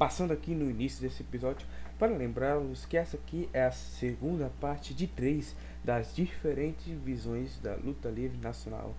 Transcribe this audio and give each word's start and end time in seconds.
passando 0.00 0.32
aqui 0.32 0.54
no 0.54 0.70
início 0.70 1.02
desse 1.02 1.20
episódio 1.20 1.66
para 1.98 2.16
lembrá-los 2.16 2.86
que 2.86 2.96
essa 2.96 3.18
aqui 3.18 3.50
é 3.52 3.64
a 3.64 3.70
segunda 3.70 4.50
parte 4.58 4.94
de 4.94 5.06
três 5.06 5.54
das 5.84 6.16
diferentes 6.16 6.86
visões 7.04 7.58
da 7.58 7.74
luta 7.74 8.08
livre 8.08 8.38
nacional. 8.38 8.94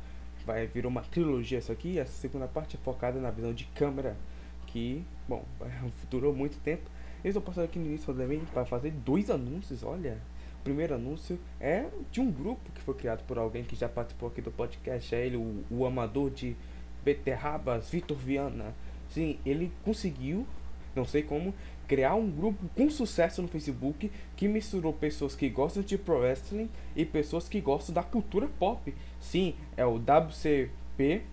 Vai 0.45 0.67
vir 0.67 0.85
uma 0.85 1.01
trilogia 1.01 1.57
essa 1.57 1.73
aqui, 1.73 1.99
a 1.99 2.05
segunda 2.05 2.47
parte 2.47 2.77
é 2.77 2.79
focada 2.85 3.19
na 3.19 3.31
visão 3.31 3.51
de 3.51 3.65
câmera, 3.73 4.15
que, 4.67 5.03
bom, 5.27 5.43
durou 6.07 6.35
muito 6.35 6.59
tempo. 6.59 6.83
Eu 7.23 7.29
estou 7.29 7.41
passando 7.41 7.65
aqui 7.65 7.79
no 7.79 7.87
início 7.87 8.13
também 8.13 8.39
para 8.53 8.63
fazer 8.63 8.91
dois 8.91 9.31
anúncios, 9.31 9.81
olha. 9.81 10.19
O 10.59 10.63
primeiro 10.63 10.93
anúncio 10.93 11.39
é 11.59 11.87
de 12.11 12.21
um 12.21 12.31
grupo 12.31 12.71
que 12.75 12.81
foi 12.83 12.93
criado 12.93 13.25
por 13.25 13.39
alguém 13.39 13.63
que 13.63 13.75
já 13.75 13.89
participou 13.89 14.29
aqui 14.29 14.39
do 14.39 14.51
podcast, 14.51 15.15
é 15.15 15.25
ele, 15.25 15.37
o, 15.37 15.63
o 15.71 15.83
amador 15.83 16.29
de 16.29 16.55
beterrabas, 17.03 17.89
Vitor 17.89 18.15
Viana. 18.15 18.75
Sim, 19.09 19.39
ele 19.43 19.73
conseguiu, 19.83 20.45
não 20.95 21.05
sei 21.05 21.23
como, 21.23 21.53
criar 21.87 22.15
um 22.15 22.29
grupo 22.29 22.69
com 22.75 22.89
sucesso 22.89 23.41
no 23.41 23.47
Facebook 23.47 24.11
que 24.35 24.47
misturou 24.47 24.93
pessoas 24.93 25.35
que 25.35 25.49
gostam 25.49 25.83
de 25.83 25.97
pro 25.97 26.19
wrestling 26.19 26.69
e 26.95 27.03
pessoas 27.05 27.49
que 27.49 27.59
gostam 27.59 27.93
da 27.93 28.03
cultura 28.03 28.47
pop. 28.59 28.93
Sim, 29.19 29.55
é 29.75 29.85
o 29.85 29.95
WCP 29.95 31.23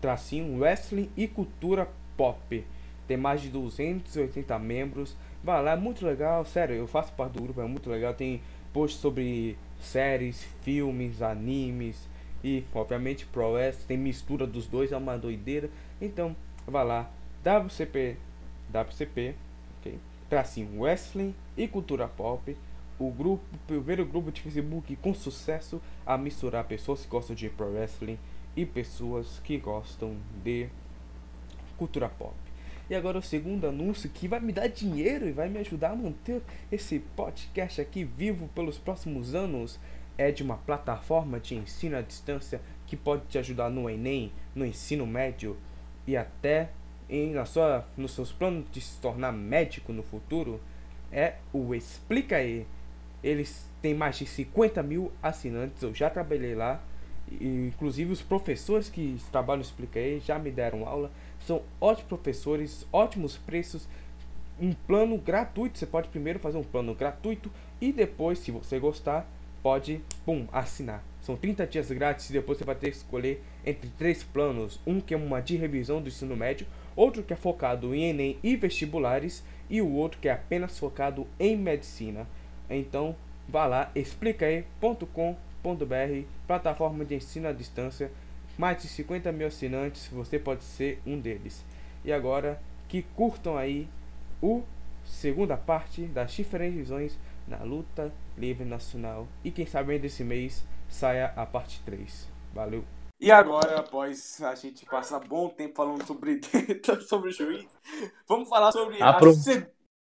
tracinho 0.00 0.58
wrestling 0.58 1.08
e 1.16 1.26
cultura 1.26 1.88
pop. 2.16 2.64
Tem 3.06 3.16
mais 3.16 3.40
de 3.40 3.48
280 3.48 4.58
membros. 4.58 5.16
Vai 5.42 5.62
lá, 5.62 5.72
é 5.72 5.76
muito 5.76 6.04
legal, 6.04 6.44
sério, 6.44 6.74
eu 6.74 6.86
faço 6.86 7.12
parte 7.12 7.32
do 7.32 7.42
grupo, 7.42 7.60
é 7.60 7.66
muito 7.66 7.88
legal. 7.88 8.12
Tem 8.12 8.40
posts 8.72 9.00
sobre 9.00 9.56
séries, 9.80 10.46
filmes, 10.62 11.22
animes 11.22 12.08
e 12.44 12.64
obviamente 12.74 13.26
pro 13.26 13.52
wrestling, 13.52 13.86
tem 13.86 13.96
mistura 13.96 14.46
dos 14.46 14.66
dois, 14.66 14.92
é 14.92 14.96
uma 14.96 15.16
doideira. 15.16 15.70
Então, 16.00 16.36
vai 16.66 16.84
lá, 16.84 17.10
WCP 17.44 18.16
WCP 18.72 19.34
ok? 19.82 19.98
Tracinho 20.28 20.80
Wrestling 20.80 21.34
e 21.56 21.68
Cultura 21.68 22.08
Pop, 22.08 22.56
o 22.98 23.10
grupo, 23.10 23.42
o 23.52 23.58
primeiro 23.66 24.06
grupo 24.06 24.30
de 24.30 24.40
Facebook 24.40 24.96
com 24.96 25.12
sucesso 25.12 25.80
a 26.06 26.16
misturar 26.16 26.64
pessoas 26.64 27.02
que 27.02 27.08
gostam 27.08 27.34
de 27.34 27.48
Pro 27.50 27.72
Wrestling 27.72 28.18
e 28.56 28.64
pessoas 28.64 29.40
que 29.44 29.58
gostam 29.58 30.16
de 30.42 30.68
cultura 31.76 32.08
pop. 32.08 32.34
E 32.88 32.94
agora 32.94 33.18
o 33.18 33.22
segundo 33.22 33.66
anúncio 33.66 34.08
que 34.10 34.28
vai 34.28 34.40
me 34.40 34.52
dar 34.52 34.68
dinheiro 34.68 35.26
e 35.26 35.32
vai 35.32 35.48
me 35.48 35.58
ajudar 35.58 35.92
a 35.92 35.96
manter 35.96 36.42
esse 36.70 36.98
podcast 37.16 37.80
aqui 37.80 38.04
vivo 38.04 38.48
pelos 38.54 38.78
próximos 38.78 39.34
anos 39.34 39.80
é 40.18 40.30
de 40.30 40.42
uma 40.42 40.58
plataforma 40.58 41.40
de 41.40 41.54
ensino 41.54 41.96
à 41.96 42.02
distância 42.02 42.60
que 42.86 42.96
pode 42.96 43.24
te 43.26 43.38
ajudar 43.38 43.70
no 43.70 43.88
Enem, 43.88 44.30
no 44.54 44.66
ensino 44.66 45.06
médio 45.06 45.56
e 46.06 46.16
até 46.16 46.70
em, 47.12 47.44
sua, 47.44 47.84
nos 47.94 48.12
seus 48.12 48.32
planos 48.32 48.64
de 48.72 48.80
se 48.80 48.98
tornar 48.98 49.32
médico 49.32 49.92
no 49.92 50.02
futuro 50.02 50.58
é 51.12 51.34
o 51.52 51.74
Explica 51.74 52.36
aí. 52.36 52.66
Eles 53.22 53.68
têm 53.82 53.94
mais 53.94 54.16
de 54.16 54.24
50 54.24 54.82
mil 54.82 55.12
assinantes, 55.22 55.82
eu 55.82 55.94
já 55.94 56.08
trabalhei 56.08 56.54
lá. 56.54 56.80
E, 57.30 57.68
inclusive 57.68 58.10
os 58.10 58.22
professores 58.22 58.88
que 58.88 59.18
trabalham 59.30 59.58
no 59.58 59.64
Explica 59.64 60.00
aí 60.00 60.20
já 60.20 60.38
me 60.38 60.50
deram 60.50 60.88
aula. 60.88 61.10
São 61.46 61.62
ótimos 61.78 62.08
professores, 62.08 62.86
ótimos 62.90 63.36
preços. 63.36 63.86
Um 64.58 64.72
plano 64.72 65.18
gratuito. 65.18 65.78
Você 65.78 65.86
pode 65.86 66.08
primeiro 66.08 66.38
fazer 66.38 66.56
um 66.56 66.64
plano 66.64 66.94
gratuito 66.94 67.50
e 67.78 67.92
depois, 67.92 68.38
se 68.38 68.50
você 68.50 68.78
gostar, 68.78 69.26
pode 69.62 70.00
pum, 70.24 70.46
assinar. 70.50 71.04
São 71.20 71.36
30 71.36 71.66
dias 71.66 71.90
grátis 71.90 72.30
e 72.30 72.32
depois 72.32 72.58
você 72.58 72.64
vai 72.64 72.74
ter 72.74 72.90
que 72.90 72.96
escolher 72.96 73.42
entre 73.64 73.88
três 73.98 74.22
planos. 74.22 74.80
Um 74.86 75.00
que 75.00 75.14
é 75.14 75.16
uma 75.16 75.40
de 75.40 75.56
revisão 75.56 76.00
do 76.00 76.08
ensino 76.08 76.34
médio, 76.34 76.66
outro 76.94 77.22
que 77.22 77.32
é 77.32 77.36
focado 77.36 77.94
em 77.94 78.10
Enem 78.10 78.38
e 78.42 78.56
vestibulares 78.56 79.44
e 79.68 79.80
o 79.80 79.92
outro 79.92 80.20
que 80.20 80.28
é 80.28 80.32
apenas 80.32 80.78
focado 80.78 81.26
em 81.38 81.56
medicina. 81.56 82.26
Então, 82.68 83.14
vá 83.48 83.66
lá, 83.66 83.90
explicae.com.br, 83.94 86.26
plataforma 86.46 87.04
de 87.04 87.16
ensino 87.16 87.48
à 87.48 87.52
distância, 87.52 88.10
mais 88.58 88.82
de 88.82 88.88
50 88.88 89.32
mil 89.32 89.46
assinantes, 89.46 90.08
você 90.08 90.38
pode 90.38 90.64
ser 90.64 91.00
um 91.06 91.18
deles. 91.18 91.64
E 92.04 92.12
agora, 92.12 92.60
que 92.88 93.02
curtam 93.14 93.56
aí 93.56 93.88
o 94.40 94.62
segunda 95.04 95.56
parte 95.56 96.02
das 96.02 96.32
diferentes 96.32 96.76
visões 96.76 97.18
na 97.46 97.62
luta 97.62 98.12
livre 98.36 98.64
nacional. 98.64 99.26
E 99.44 99.50
quem 99.50 99.66
sabe 99.66 99.94
ainda 99.94 100.06
esse 100.06 100.24
mês 100.24 100.64
saia 100.88 101.32
a 101.36 101.46
parte 101.46 101.80
3. 101.84 102.28
Valeu! 102.54 102.84
E 103.22 103.30
agora, 103.30 103.78
após 103.78 104.42
a 104.42 104.52
gente 104.56 104.84
passar 104.84 105.20
bom 105.20 105.48
tempo 105.48 105.76
falando 105.76 106.04
sobre 106.04 106.40
sobre 107.08 107.30
o 107.30 107.32
juiz, 107.32 107.68
vamos 108.26 108.48
falar 108.48 108.72
sobre 108.72 109.00
a, 109.00 109.32
se, 109.32 109.64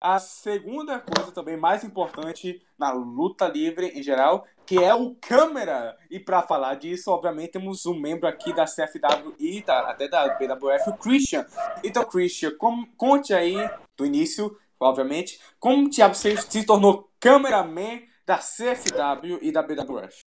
a, 0.01 0.19
segunda 0.19 0.99
coisa 0.99 1.31
também 1.31 1.55
mais 1.55 1.85
importante 1.85 2.61
na 2.77 2.91
luta 2.91 3.47
livre 3.47 3.97
em 3.97 4.03
geral, 4.03 4.45
que 4.65 4.83
é 4.83 4.93
o 4.93 5.15
câmera. 5.21 5.97
E 6.11 6.19
para 6.19 6.43
falar 6.43 6.75
disso, 6.75 7.09
obviamente, 7.09 7.53
temos 7.53 7.85
um 7.85 7.97
membro 7.97 8.27
aqui 8.27 8.51
da 8.51 8.65
CFW 8.65 9.35
e 9.39 9.63
da, 9.63 9.89
até 9.89 10.09
da 10.09 10.27
BWF, 10.37 10.89
o 10.89 10.97
Christian. 10.97 11.45
Então, 11.85 12.03
Christian, 12.03 12.57
com, 12.57 12.85
conte 12.97 13.33
aí 13.33 13.55
do 13.95 14.05
início, 14.05 14.59
obviamente, 14.77 15.39
como 15.61 15.89
Thiago 15.89 16.13
você 16.13 16.35
se 16.35 16.65
tornou 16.65 17.09
cameraman 17.21 18.01
da 18.25 18.39
CFW 18.39 19.39
e 19.41 19.49
da 19.49 19.63
BWF. 19.63 20.26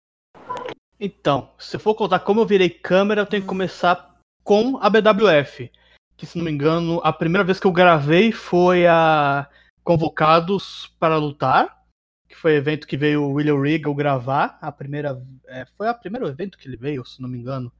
Então, 0.98 1.50
se 1.58 1.78
for 1.78 1.94
contar 1.94 2.20
como 2.20 2.40
eu 2.40 2.46
virei 2.46 2.70
câmera, 2.70 3.22
eu 3.22 3.26
tenho 3.26 3.42
que 3.42 3.48
começar 3.48 4.16
com 4.42 4.78
a 4.78 4.88
BWF. 4.88 5.70
Que, 6.16 6.26
se 6.26 6.38
não 6.38 6.44
me 6.44 6.50
engano, 6.50 7.00
a 7.02 7.12
primeira 7.12 7.44
vez 7.44 7.58
que 7.58 7.66
eu 7.66 7.72
gravei 7.72 8.30
foi 8.30 8.86
a 8.86 9.48
Convocados 9.82 10.94
para 10.98 11.16
Lutar. 11.16 11.82
Que 12.28 12.36
foi 12.36 12.52
o 12.52 12.56
evento 12.56 12.86
que 12.86 12.96
veio 12.96 13.22
o 13.22 13.32
William 13.32 13.60
Regal 13.60 13.94
gravar. 13.94 14.58
A 14.60 14.70
primeira. 14.70 15.20
É, 15.46 15.66
foi 15.76 15.88
o 15.88 15.94
primeiro 15.94 16.26
evento 16.26 16.56
que 16.56 16.68
ele 16.68 16.76
veio, 16.76 17.04
se 17.04 17.20
não 17.20 17.28
me 17.28 17.38
engano. 17.38 17.72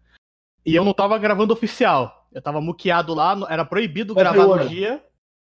E 0.67 0.75
eu 0.75 0.85
não 0.85 0.95
tava 0.95 1.19
gravando 1.19 1.53
oficial. 1.53 2.29
Eu 2.33 2.43
tava 2.43 2.61
muqueado 2.61 3.15
lá, 3.15 3.37
era 3.49 3.65
proibido 3.65 4.15
Qual 4.15 4.25
gravar 4.25 4.47
no 4.47 4.69
dia. 4.69 5.05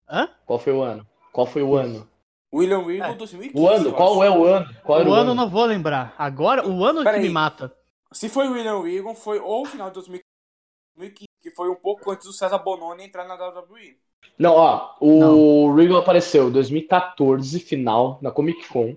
Hã? 0.08 0.28
Qual 0.44 0.58
foi 0.58 0.72
o 0.72 0.82
ano? 0.82 1.06
Qual 1.32 1.46
foi 1.46 1.62
o 1.62 1.76
ano? 1.76 2.08
William 2.54 2.84
Regal 2.84 3.12
é. 3.12 3.14
2015. 3.14 3.58
O 3.58 3.68
ano, 3.68 3.92
qual 3.92 4.22
é 4.22 4.30
o 4.30 4.44
ano? 4.44 4.76
Qual 4.84 5.00
o, 5.00 5.08
o 5.08 5.14
ano, 5.14 5.34
não 5.34 5.48
vou 5.48 5.64
lembrar. 5.64 6.14
Agora, 6.18 6.68
o 6.68 6.84
ano 6.84 7.02
Pera 7.02 7.16
que 7.16 7.22
aí. 7.22 7.28
me 7.28 7.32
mata. 7.32 7.74
Se 8.12 8.28
foi 8.28 8.48
o 8.48 8.52
William 8.52 8.82
Regal, 8.82 9.14
foi 9.14 9.38
ou 9.38 9.62
o 9.62 9.66
final 9.66 9.88
de 9.88 9.94
2015, 9.94 11.24
que 11.40 11.50
foi 11.50 11.70
um 11.70 11.76
pouco 11.76 12.10
antes 12.10 12.26
do 12.26 12.32
César 12.32 12.58
Bononi 12.58 13.04
entrar 13.04 13.26
na 13.26 13.34
WWE. 13.34 13.96
Não, 14.38 14.54
ó, 14.54 14.94
o 15.00 15.18
não. 15.18 15.74
Regal 15.74 15.98
apareceu 15.98 16.48
em 16.48 16.52
2014, 16.52 17.58
final, 17.60 18.18
na 18.20 18.30
Comic 18.30 18.68
Con. 18.68 18.96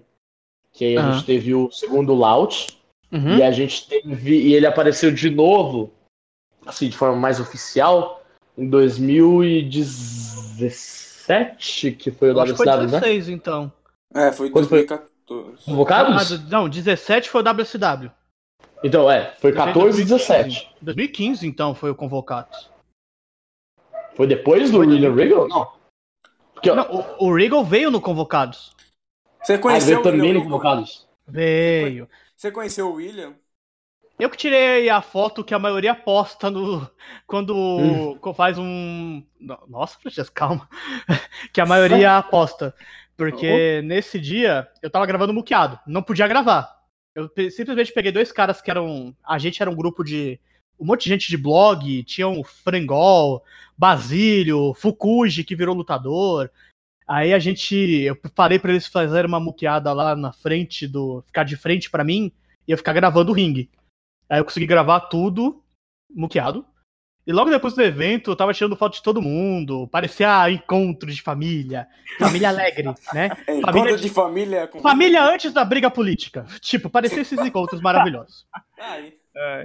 Que 0.74 0.84
aí 0.86 0.98
a 0.98 1.06
uhum. 1.06 1.14
gente 1.14 1.26
teve 1.26 1.56
o 1.56 1.72
segundo 1.72 2.14
launch. 2.14 2.78
Uhum. 3.12 3.38
E 3.38 3.44
a 3.44 3.52
gente 3.52 3.88
teve. 3.88 4.50
E 4.50 4.54
ele 4.54 4.68
apareceu 4.68 5.12
de 5.12 5.30
novo, 5.30 5.94
assim, 6.66 6.90
de 6.90 6.98
forma 6.98 7.16
mais 7.16 7.40
oficial, 7.40 8.22
em 8.58 8.70
2016. 8.70 11.15
17 11.28 11.92
que 11.94 12.12
foi 12.12 12.32
o 12.32 12.34
da 12.34 12.44
WCW, 12.44 12.58
foi 12.58 12.66
16, 12.66 13.28
né? 13.28 13.34
então. 13.34 13.72
É, 14.14 14.32
foi 14.32 14.50
2014. 14.50 15.16
Convocados? 15.66 16.34
Ah, 16.34 16.38
não, 16.50 16.70
17 16.70 17.30
foi 17.30 17.42
o 17.42 17.44
WCW. 17.44 18.12
Então, 18.84 19.10
é, 19.10 19.34
foi 19.40 19.52
14 19.52 20.02
e 20.02 20.06
17. 20.06 20.76
2015, 20.82 21.48
então, 21.48 21.74
foi 21.74 21.90
o 21.90 21.96
Convocados. 21.96 22.70
Foi 24.14 24.28
depois 24.28 24.70
do 24.70 24.78
foi 24.78 24.88
William 24.88 25.14
Regal? 25.14 25.48
Não. 25.48 25.72
Porque, 26.54 26.72
não 26.72 26.84
o, 27.20 27.28
o 27.28 27.36
Regal 27.36 27.66
veio 27.66 27.90
no 27.90 28.00
Convocados. 28.00 28.76
Você 29.42 29.58
conheceu 29.58 30.00
ah, 30.00 30.02
veio 30.02 30.14
também 30.14 30.34
no 30.34 30.44
Convocados? 30.44 31.08
Veio. 31.28 32.08
Você 32.36 32.52
conheceu 32.52 32.90
o 32.90 32.94
William? 32.94 33.34
Eu 34.18 34.30
que 34.30 34.38
tirei 34.38 34.90
a 34.90 35.02
foto 35.02 35.44
que 35.44 35.54
a 35.54 35.60
maioria 35.60 35.94
posta 35.94 36.50
no 36.50 36.90
quando 37.28 37.56
hum. 37.56 38.34
faz 38.34 38.58
um. 38.58 39.24
Nossa, 39.68 40.00
Francesco, 40.00 40.34
calma. 40.34 40.70
que 41.54 41.60
a 41.60 41.66
maioria 41.66 42.18
aposta. 42.18 42.74
Porque 43.18 43.80
oh. 43.82 43.86
nesse 43.86 44.20
dia 44.20 44.68
eu 44.82 44.90
tava 44.90 45.06
gravando 45.06 45.34
muqueado. 45.34 45.80
Não 45.86 46.02
podia 46.02 46.28
gravar. 46.28 46.74
Eu 47.14 47.30
simplesmente 47.50 47.94
peguei 47.94 48.12
dois 48.12 48.32
caras 48.32 48.62
que 48.62 48.72
eram. 48.72 49.16
A 49.24 49.38
gente 49.38 49.62
era 49.62 49.72
um 49.72 49.76
grupo 49.76 50.04
de. 50.04 50.40
Um 50.80 50.86
monte 50.86 51.04
de 51.04 51.10
gente 51.10 51.30
de 51.30 51.38
blog. 51.38 52.04
Tinha 52.04 52.28
o 52.28 52.44
Frengol, 52.44 53.44
Basílio, 53.78 54.74
Fukuji, 54.74 55.44
que 55.44 55.56
virou 55.56 55.76
lutador. 55.76 56.50
Aí 57.08 57.34
a 57.34 57.40
gente. 57.40 57.76
Eu 57.76 58.16
parei 58.34 58.60
para 58.60 58.72
eles 58.72 58.88
fazerem 58.88 59.28
uma 59.28 59.40
muqueada 59.40 59.92
lá 59.92 60.16
na 60.16 60.32
frente 60.32 60.88
do. 60.88 61.22
Ficar 61.26 61.44
de 61.44 61.58
frente 61.58 61.90
para 61.90 62.04
mim 62.04 62.32
e 62.66 62.72
eu 62.72 62.78
ficar 62.78 62.94
gravando 62.94 63.32
o 63.32 63.36
ringue. 63.36 63.70
Aí 64.30 64.40
eu 64.40 64.46
consegui 64.46 64.66
gravar 64.66 65.02
tudo 65.02 65.64
muqueado. 66.10 66.66
E 67.28 67.34
logo 67.34 67.50
depois 67.50 67.74
do 67.74 67.82
evento, 67.82 68.30
eu 68.30 68.36
tava 68.36 68.54
tirando 68.54 68.76
foto 68.76 68.94
de 68.94 69.02
todo 69.02 69.22
mundo. 69.22 69.88
Parecia 69.88 70.50
encontro 70.52 71.12
de 71.12 71.22
família. 71.24 71.88
Família 72.20 72.50
alegre, 72.50 72.94
né? 73.14 73.32
É, 73.48 73.62
família 73.62 73.96
de, 73.96 74.02
de 74.04 74.10
família. 74.10 74.68
Com... 74.68 74.80
Família 74.80 75.24
antes 75.24 75.52
da 75.52 75.66
briga 75.66 75.90
política. 75.90 76.46
Tipo, 76.62 76.88
parecia 76.88 77.22
esses 77.22 77.40
encontros 77.40 77.82
maravilhosos. 77.82 78.46
Aí. 78.80 79.18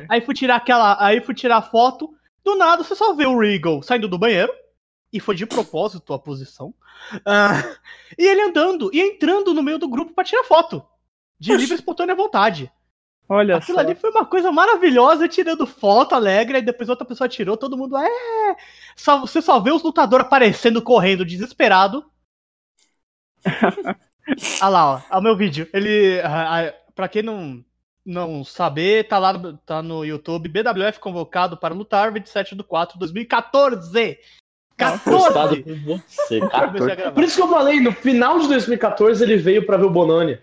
aí 0.08 0.20
fui 0.22 0.34
tirar 0.34 0.56
aquela. 0.56 0.96
Aí 1.04 1.20
fui 1.20 1.34
tirar 1.34 1.58
a 1.58 1.62
foto. 1.62 2.10
Do 2.42 2.56
nada 2.56 2.82
você 2.82 2.94
só 2.94 3.12
vê 3.14 3.26
o 3.26 3.38
Regal 3.38 3.82
saindo 3.82 4.08
do 4.08 4.18
banheiro. 4.18 4.52
e 5.12 5.20
foi 5.20 5.34
de 5.34 5.44
propósito 5.44 6.14
a 6.14 6.18
posição. 6.18 6.68
Uh, 7.14 7.76
e 8.18 8.26
ele 8.26 8.40
andando 8.40 8.90
e 8.94 9.00
entrando 9.00 9.52
no 9.52 9.62
meio 9.62 9.78
do 9.78 9.88
grupo 9.88 10.14
para 10.14 10.24
tirar 10.24 10.44
foto. 10.44 10.82
De 11.38 11.54
livre 11.54 11.74
espontânea 11.74 12.14
vontade. 12.14 12.72
Olha 13.32 13.58
Aquilo 13.58 13.78
só. 13.78 13.84
ali 13.84 13.94
foi 13.94 14.10
uma 14.10 14.26
coisa 14.26 14.50
maravilhosa, 14.50 15.28
tirando 15.28 15.64
foto 15.64 16.16
alegre, 16.16 16.58
e 16.58 16.62
depois 16.62 16.88
outra 16.88 17.06
pessoa 17.06 17.28
tirou, 17.28 17.56
todo 17.56 17.78
mundo 17.78 17.96
é. 17.96 18.56
Só, 18.96 19.20
você 19.20 19.40
só 19.40 19.60
vê 19.60 19.70
os 19.70 19.84
lutadores 19.84 20.26
aparecendo, 20.26 20.82
correndo, 20.82 21.24
desesperado. 21.24 22.04
Olha 23.46 23.96
lá, 24.68 25.04
ó, 25.08 25.18
o 25.18 25.22
meu 25.22 25.36
vídeo. 25.36 25.68
Ele. 25.72 26.20
Pra 26.92 27.06
quem 27.06 27.22
não, 27.22 27.64
não 28.04 28.42
saber, 28.42 29.06
tá 29.06 29.16
lá 29.16 29.32
tá 29.64 29.80
no 29.80 30.04
YouTube. 30.04 30.48
BWF 30.48 30.98
convocado 30.98 31.56
para 31.56 31.72
lutar 31.72 32.12
27 32.12 32.56
de 32.56 32.64
4 32.64 32.94
de 32.94 32.98
2014. 32.98 34.18
14! 34.76 35.62
Por, 35.62 35.76
você, 35.84 36.40
14. 36.40 37.12
Por 37.12 37.22
isso 37.22 37.36
que 37.36 37.42
eu 37.42 37.48
falei, 37.48 37.80
no 37.80 37.92
final 37.92 38.40
de 38.40 38.48
2014 38.48 39.22
ele 39.22 39.36
veio 39.36 39.64
para 39.64 39.76
ver 39.76 39.84
o 39.84 39.90
Bononi. 39.90 40.36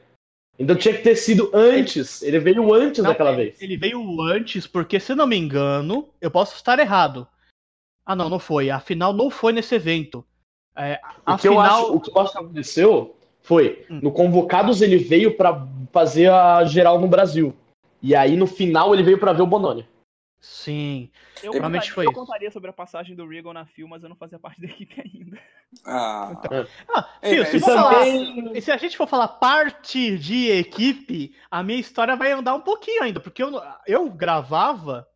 Ainda 0.59 0.75
tinha 0.75 0.93
que 0.95 1.03
ter 1.03 1.15
sido 1.15 1.51
antes. 1.53 2.21
Ele 2.23 2.39
veio 2.39 2.73
antes 2.73 3.03
não, 3.03 3.11
daquela 3.11 3.31
vez. 3.31 3.61
Ele 3.61 3.77
veio 3.77 4.21
antes, 4.21 4.65
porque, 4.65 4.99
se 4.99 5.13
não 5.13 5.27
me 5.27 5.37
engano, 5.37 6.09
eu 6.19 6.31
posso 6.31 6.55
estar 6.55 6.79
errado. 6.79 7.27
Ah, 8.05 8.15
não, 8.15 8.29
não 8.29 8.39
foi. 8.39 8.69
A 8.69 8.79
final 8.79 9.13
não 9.13 9.29
foi 9.29 9.53
nesse 9.53 9.75
evento. 9.75 10.25
É, 10.75 10.99
o, 11.25 11.37
que 11.37 11.47
eu 11.47 11.59
acho, 11.59 11.93
o 11.93 11.99
que 11.99 12.09
eu 12.09 12.19
acho 12.19 12.31
que 12.31 12.37
aconteceu 12.37 13.15
foi, 13.41 13.85
hum. 13.89 13.99
no 14.01 14.11
Convocados 14.11 14.81
ele 14.81 14.97
veio 14.97 15.35
para 15.35 15.65
fazer 15.91 16.29
a 16.29 16.63
geral 16.65 16.99
no 16.99 17.07
Brasil. 17.07 17.53
E 18.01 18.15
aí, 18.15 18.35
no 18.35 18.47
final, 18.47 18.93
ele 18.93 19.03
veio 19.03 19.17
para 19.17 19.33
ver 19.33 19.41
o 19.41 19.47
Bononi. 19.47 19.85
Sim. 20.39 21.09
Eu, 21.41 21.51
Realmente 21.51 21.91
foi. 21.91 22.05
Eu 22.05 22.13
contaria 22.13 22.51
sobre 22.51 22.69
a 22.69 22.73
passagem 22.73 23.15
do 23.15 23.27
Regal 23.27 23.53
na 23.53 23.65
Fio, 23.65 23.87
mas 23.87 24.03
eu 24.03 24.09
não 24.09 24.15
fazia 24.15 24.39
parte 24.39 24.61
da 24.61 24.67
equipe 24.67 25.01
ainda. 25.01 25.39
Ah. 25.85 26.31
Então, 26.31 26.67
ah 26.95 27.09
Fio, 27.21 27.45
se, 27.45 27.59
falar, 27.59 28.05
se, 28.61 28.71
a 28.71 28.77
gente 28.77 28.95
for 28.95 29.07
falar 29.07 29.27
parte 29.27 30.17
de 30.17 30.49
equipe, 30.49 31.35
a 31.49 31.63
minha 31.63 31.79
história 31.79 32.15
vai 32.15 32.31
andar 32.31 32.55
um 32.55 32.61
pouquinho 32.61 33.03
ainda, 33.03 33.19
porque 33.19 33.43
eu, 33.43 33.51
eu 33.85 34.09
gravava 34.09 35.07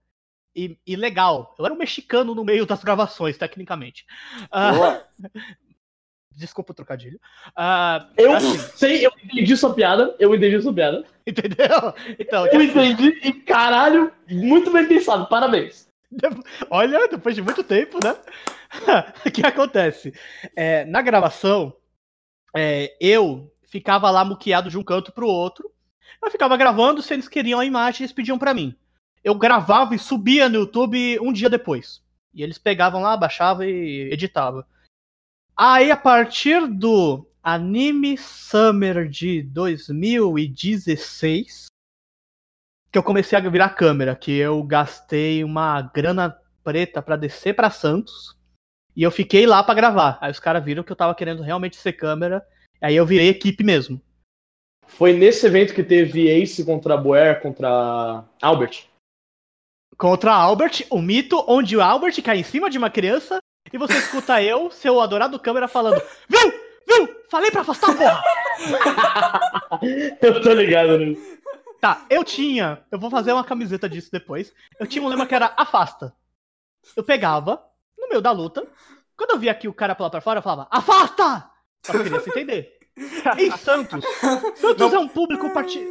e, 0.56 0.78
e 0.86 0.96
legal. 0.96 1.56
Eu 1.58 1.66
era 1.66 1.74
um 1.74 1.78
mexicano 1.78 2.36
no 2.36 2.44
meio 2.44 2.66
das 2.66 2.84
gravações, 2.84 3.38
tecnicamente. 3.38 4.06
Uh, 4.46 5.30
Desculpa 6.36 6.72
o 6.72 6.76
trocadilho. 6.76 7.20
Uh, 7.50 8.06
eu 8.18 8.34
assim, 8.34 8.58
sei, 8.58 9.06
eu 9.06 9.12
entendi 9.24 9.56
sua 9.58 9.74
piada. 9.74 10.16
Eu 10.18 10.34
entendi 10.34 10.62
sua 10.62 10.74
piada. 10.74 11.04
Entendeu? 11.28 11.94
Então, 12.18 12.48
eu 12.48 12.62
entendi 12.62 13.20
e 13.24 13.34
caralho, 13.34 14.12
muito 14.30 14.72
bem 14.72 14.88
pensado. 14.88 15.28
Parabéns. 15.28 15.88
Olha, 16.70 17.08
depois 17.08 17.36
de 17.36 17.42
muito 17.42 17.64
tempo, 17.64 18.00
né? 18.04 18.16
o 19.26 19.32
que 19.32 19.46
acontece? 19.46 20.14
É, 20.56 20.86
na 20.86 21.02
gravação, 21.02 21.74
é, 22.56 22.96
eu 23.00 23.52
ficava 23.64 24.10
lá 24.10 24.26
muqueado 24.26 24.70
de 24.70 24.78
um 24.78 24.84
canto 24.84 25.12
pro 25.12 25.28
outro. 25.28 25.72
Eu 26.24 26.30
ficava 26.30 26.58
gravando, 26.58 27.02
se 27.02 27.14
eles 27.14 27.28
queriam 27.28 27.60
a 27.60 27.66
imagem, 27.66 28.04
eles 28.04 28.14
pediam 28.14 28.38
para 28.38 28.54
mim. 28.54 28.76
Eu 29.24 29.36
gravava 29.36 29.96
e 29.96 30.00
subia 30.00 30.50
no 30.50 30.56
YouTube 30.56 31.20
um 31.20 31.32
dia 31.32 31.50
depois. 31.50 32.02
E 32.34 32.44
eles 32.44 32.58
pegavam 32.58 33.02
lá, 33.02 33.16
baixavam 33.16 33.64
e 33.64 34.12
editavam. 34.12 34.64
Aí, 35.56 35.92
a 35.92 35.98
partir 35.98 36.68
do 36.68 37.28
Anime 37.44 38.18
Summer 38.18 39.08
de 39.08 39.44
2016, 39.44 41.68
que 42.92 42.98
eu 42.98 43.04
comecei 43.04 43.38
a 43.38 43.42
virar 43.42 43.70
câmera, 43.70 44.16
que 44.16 44.32
eu 44.32 44.64
gastei 44.64 45.44
uma 45.44 45.82
grana 45.82 46.36
preta 46.64 47.02
para 47.02 47.16
descer 47.16 47.56
para 47.56 47.72
Santos 47.72 48.38
e 48.96 49.04
eu 49.04 49.12
fiquei 49.12 49.46
lá 49.46 49.64
para 49.64 49.74
gravar. 49.74 50.18
Aí 50.22 50.30
os 50.30 50.40
caras 50.40 50.64
viram 50.64 50.84
que 50.84 50.92
eu 50.92 50.96
tava 50.96 51.16
querendo 51.16 51.42
realmente 51.42 51.78
ser 51.78 51.94
câmera, 51.94 52.46
aí 52.82 52.96
eu 52.96 53.06
virei 53.06 53.30
equipe 53.30 53.64
mesmo. 53.64 54.02
Foi 54.86 55.14
nesse 55.14 55.46
evento 55.46 55.74
que 55.74 55.84
teve 55.84 56.28
Ace 56.28 56.66
contra 56.66 56.98
Boer 56.98 57.42
contra 57.42 58.26
Albert. 58.42 58.88
Contra 59.98 60.34
Albert, 60.34 60.86
o 60.90 61.02
mito 61.02 61.44
onde 61.48 61.78
o 61.78 61.82
Albert 61.82 62.22
cai 62.22 62.40
em 62.40 62.44
cima 62.44 62.70
de 62.70 62.78
uma 62.78 62.90
criança 62.90 63.40
e 63.72 63.78
você 63.78 63.98
escuta 63.98 64.42
eu, 64.42 64.72
seu 64.72 65.00
adorado 65.00 65.40
câmera, 65.40 65.68
falando: 65.68 66.02
Viu? 66.28 66.52
Viu? 66.88 67.22
Falei 67.30 67.52
pra 67.52 67.62
afastar, 67.62 67.96
porra! 67.96 68.24
eu 70.22 70.42
tô 70.42 70.54
ligado 70.54 70.98
nisso. 70.98 71.40
Tá, 71.80 72.06
eu 72.10 72.24
tinha. 72.24 72.84
Eu 72.92 73.00
vou 73.00 73.10
fazer 73.10 73.34
uma 73.34 73.44
camiseta 73.44 73.90
disso 73.90 74.12
depois. 74.12 74.54
Eu 74.80 74.86
tinha 74.86 75.04
um 75.04 75.08
lema 75.08 75.26
que 75.26 75.34
era 75.34 75.54
afasta. 75.58 76.14
Eu 76.96 77.04
pegava, 77.04 77.64
no 77.98 78.10
meio 78.10 78.22
da 78.22 78.32
luta, 78.32 78.68
quando 79.16 79.32
eu 79.32 79.40
via 79.40 79.52
aqui 79.52 79.68
o 79.68 79.74
cara 79.74 79.96
pular 79.96 80.10
pra 80.10 80.22
fora, 80.22 80.40
eu 80.40 80.44
falava, 80.44 80.68
afasta! 80.72 81.50
Pra 81.82 82.04
queria 82.04 82.20
se 82.20 82.30
entender. 82.30 82.70
Em 83.38 83.52
Santos, 83.58 84.04
Santos 84.58 84.92
não. 84.92 84.96
é 84.96 85.00
um 85.00 85.08
público 85.08 85.50
part... 85.52 85.90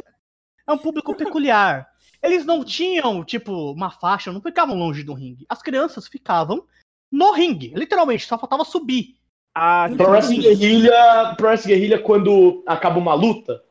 é 0.67 0.71
um 0.71 0.77
público 0.77 1.15
peculiar. 1.15 1.89
Eles 2.21 2.45
não 2.45 2.63
tinham, 2.63 3.23
tipo, 3.23 3.71
uma 3.71 3.89
faixa, 3.89 4.31
não 4.31 4.41
ficavam 4.41 4.77
longe 4.77 5.03
do 5.03 5.13
ringue. 5.13 5.45
As 5.49 5.61
crianças 5.61 6.07
ficavam 6.07 6.65
no 7.11 7.31
ringue, 7.31 7.73
literalmente, 7.75 8.25
só 8.25 8.37
faltava 8.37 8.63
subir. 8.63 9.15
Ah, 9.53 9.89
Pro 9.97 10.11
Wrestling 10.11 10.41
Guerrilha, 10.41 11.35
Pro 11.35 11.47
Wrestling 11.47 11.73
Guerrilha 11.73 11.99
quando 11.99 12.63
acaba 12.65 12.97
uma 12.97 13.13
luta, 13.13 13.61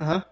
uhum. 0.00 0.22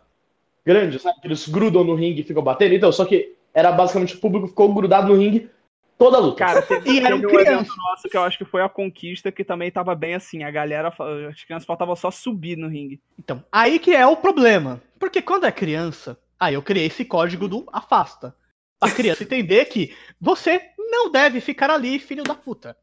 grande, 0.64 0.98
sabe? 1.00 1.18
Eles 1.24 1.48
grudam 1.48 1.82
no 1.82 1.94
ringue 1.94 2.20
e 2.20 2.24
ficam 2.24 2.42
batendo. 2.42 2.74
Então, 2.74 2.92
só 2.92 3.04
que 3.04 3.34
era 3.52 3.72
basicamente 3.72 4.14
o 4.14 4.20
público 4.20 4.48
ficou 4.48 4.72
grudado 4.72 5.08
no 5.08 5.18
ringue 5.18 5.50
toda 5.98 6.16
a 6.16 6.20
luta. 6.20 6.38
Cara, 6.38 6.62
teve, 6.66 6.90
e 6.90 7.02
teve 7.02 7.26
um 7.26 7.40
evento 7.40 7.76
nosso 7.76 8.08
que 8.08 8.16
eu 8.16 8.22
acho 8.22 8.38
que 8.38 8.44
foi 8.44 8.62
a 8.62 8.68
conquista, 8.68 9.32
que 9.32 9.44
também 9.44 9.70
tava 9.70 9.94
bem 9.94 10.14
assim. 10.14 10.44
A 10.44 10.50
galera, 10.50 10.92
as 11.28 11.44
crianças 11.44 11.66
faltavam 11.66 11.96
só 11.96 12.10
subir 12.10 12.56
no 12.56 12.68
ringue. 12.68 13.00
Então, 13.18 13.44
aí 13.50 13.78
que 13.78 13.94
é 13.94 14.06
o 14.06 14.16
problema. 14.16 14.80
Porque 14.98 15.20
quando 15.20 15.46
é 15.46 15.52
criança, 15.52 16.18
aí 16.38 16.54
eu 16.54 16.62
criei 16.62 16.86
esse 16.86 17.04
código 17.04 17.48
do 17.48 17.66
afasta. 17.72 18.34
A 18.80 18.90
criança 18.90 19.22
entender 19.22 19.66
que 19.66 19.94
você 20.20 20.71
não 20.92 21.10
deve 21.10 21.40
ficar 21.40 21.70
ali, 21.70 21.98
filho 21.98 22.22
da 22.22 22.34
puta. 22.34 22.76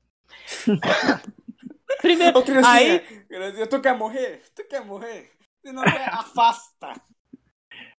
Primeiro, 2.02 2.40
Ô, 2.40 2.44
aí... 2.66 3.00
tu 3.70 3.80
quer 3.80 3.96
morrer? 3.96 4.42
Tu 4.56 4.64
quer 4.68 4.84
morrer? 4.84 5.32
Se 5.64 5.72
não 5.72 5.84
quer, 5.84 6.10
afasta. 6.14 6.94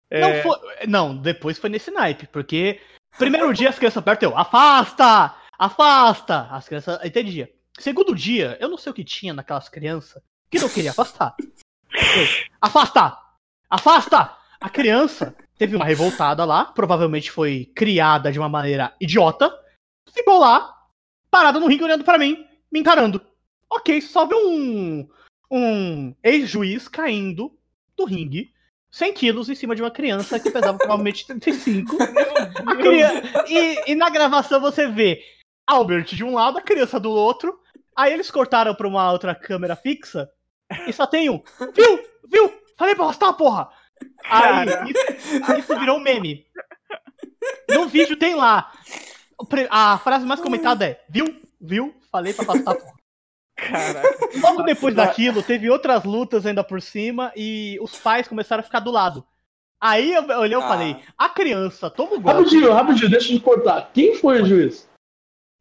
É... 0.10 0.22
Não, 0.22 0.42
foi... 0.42 0.88
não, 0.88 1.18
depois 1.18 1.60
foi 1.60 1.70
nesse 1.70 1.92
naipe, 1.92 2.28
porque 2.28 2.82
primeiro 3.18 3.54
dia 3.54 3.70
as 3.70 3.78
crianças 3.78 3.98
apertam 3.98 4.32
eu, 4.32 4.38
afasta! 4.38 5.36
Afasta! 5.58 6.48
As 6.50 6.68
crianças 6.68 7.00
entendiam. 7.06 7.48
Segundo 7.78 8.16
dia, 8.16 8.58
eu 8.60 8.68
não 8.68 8.78
sei 8.78 8.92
o 8.92 8.96
que 8.96 9.04
tinha 9.04 9.34
naquelas 9.34 9.70
crianças 9.70 10.22
que 10.50 10.60
não 10.60 10.70
queria 10.70 10.92
afastar. 10.92 11.36
afasta! 12.60 13.18
Afasta! 13.70 14.36
A 14.60 14.70
criança 14.70 15.36
teve 15.58 15.76
uma 15.76 15.86
revoltada 15.86 16.44
lá, 16.46 16.66
provavelmente 16.66 17.30
foi 17.30 17.72
criada 17.76 18.32
de 18.32 18.40
uma 18.40 18.50
maneira 18.50 18.94
idiota, 19.00 19.54
ficou 20.14 20.40
lá, 20.40 20.76
parada 21.30 21.60
no 21.60 21.68
ringue 21.68 21.84
olhando 21.84 22.04
para 22.04 22.18
mim, 22.18 22.46
me 22.72 22.80
encarando. 22.80 23.22
Ok, 23.70 24.02
só 24.02 24.26
vê 24.26 24.36
um, 24.36 25.08
um 25.52 26.16
ex-juiz 26.24 26.88
caindo 26.88 27.56
do 27.96 28.06
ringue, 28.06 28.52
100 28.92 29.14
quilos 29.14 29.50
em 29.50 29.56
cima 29.56 29.76
de 29.76 29.82
uma 29.82 29.92
criança 29.92 30.40
que 30.40 30.50
pesava 30.50 30.78
provavelmente 30.80 31.28
35. 31.28 31.98
criança, 32.78 33.46
e, 33.48 33.92
e 33.92 33.96
na 33.96 34.10
gravação 34.10 34.60
você 34.60 34.88
vê 34.88 35.22
Albert 35.68 36.06
de 36.16 36.24
um 36.24 36.34
lado, 36.34 36.58
a 36.58 36.62
criança 36.62 37.00
do 37.00 37.12
outro. 37.12 37.60
Aí 37.96 38.14
eles 38.14 38.32
cortaram 38.32 38.74
pra 38.74 38.88
uma 38.88 39.12
outra 39.12 39.36
câmera 39.36 39.76
fixa 39.76 40.30
e 40.88 40.94
só 40.94 41.06
tem 41.06 41.30
um. 41.30 41.42
Viu? 41.76 42.00
Viu? 42.28 42.54
Falei 42.78 42.96
pra 42.96 43.06
arrastar, 43.06 43.34
porra! 43.34 43.70
Aí 44.24 44.66
isso, 44.90 45.60
isso 45.60 45.80
virou 45.80 45.98
um 45.98 46.00
meme. 46.00 46.46
No 47.70 47.88
vídeo 47.88 48.16
tem 48.16 48.36
lá 48.36 48.72
a 49.70 49.98
frase 50.00 50.26
mais 50.26 50.42
comentada 50.42 50.86
é: 50.86 51.04
Viu? 51.10 51.42
Viu? 51.60 51.94
Falei 52.12 52.34
pra 52.34 52.46
passar 52.46 52.76
Caraca. 53.68 54.18
Logo 54.42 54.64
depois 54.64 54.96
daquilo, 54.96 55.44
teve 55.44 55.70
outras 55.70 56.04
lutas 56.04 56.46
ainda 56.46 56.64
por 56.64 56.82
cima 56.82 57.32
e 57.36 57.78
os 57.82 57.96
pais 57.98 58.28
começaram 58.28 58.62
a 58.62 58.64
ficar 58.64 58.80
do 58.80 58.92
lado. 58.92 59.26
Aí 59.82 60.14
eu 60.14 60.24
olhei 60.40 60.58
e 60.58 60.62
ah. 60.62 60.68
falei: 60.68 60.98
a 61.18 61.30
criança, 61.30 61.90
toma 61.90 62.16
o 62.16 62.20
golpe. 62.20 62.40
Rapidinho, 62.40 62.74
rapidinho, 62.74 63.10
deixa 63.10 63.34
eu 63.34 63.42
cortar. 63.42 63.92
Quem 63.94 64.16
foi 64.16 64.42
o 64.42 64.46
juiz? 64.46 64.90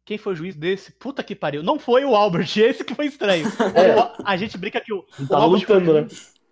Quem 0.05 0.17
foi 0.17 0.33
o 0.33 0.35
juiz 0.35 0.55
desse? 0.55 0.91
Puta 0.91 1.23
que 1.23 1.35
pariu. 1.35 1.61
Não 1.61 1.77
foi 1.77 2.03
o 2.03 2.15
Albert, 2.15 2.49
esse 2.57 2.83
que 2.83 2.95
foi 2.95 3.05
estranho. 3.05 3.47
É. 3.47 4.23
A 4.25 4.35
gente 4.35 4.57
brinca 4.57 4.81
que 4.81 4.93
o, 4.93 5.05
o 5.19 5.27
tá 5.27 5.37
Albert 5.37 5.61
lutando, 5.61 5.85
foi, 5.85 6.01
né? 6.01 6.07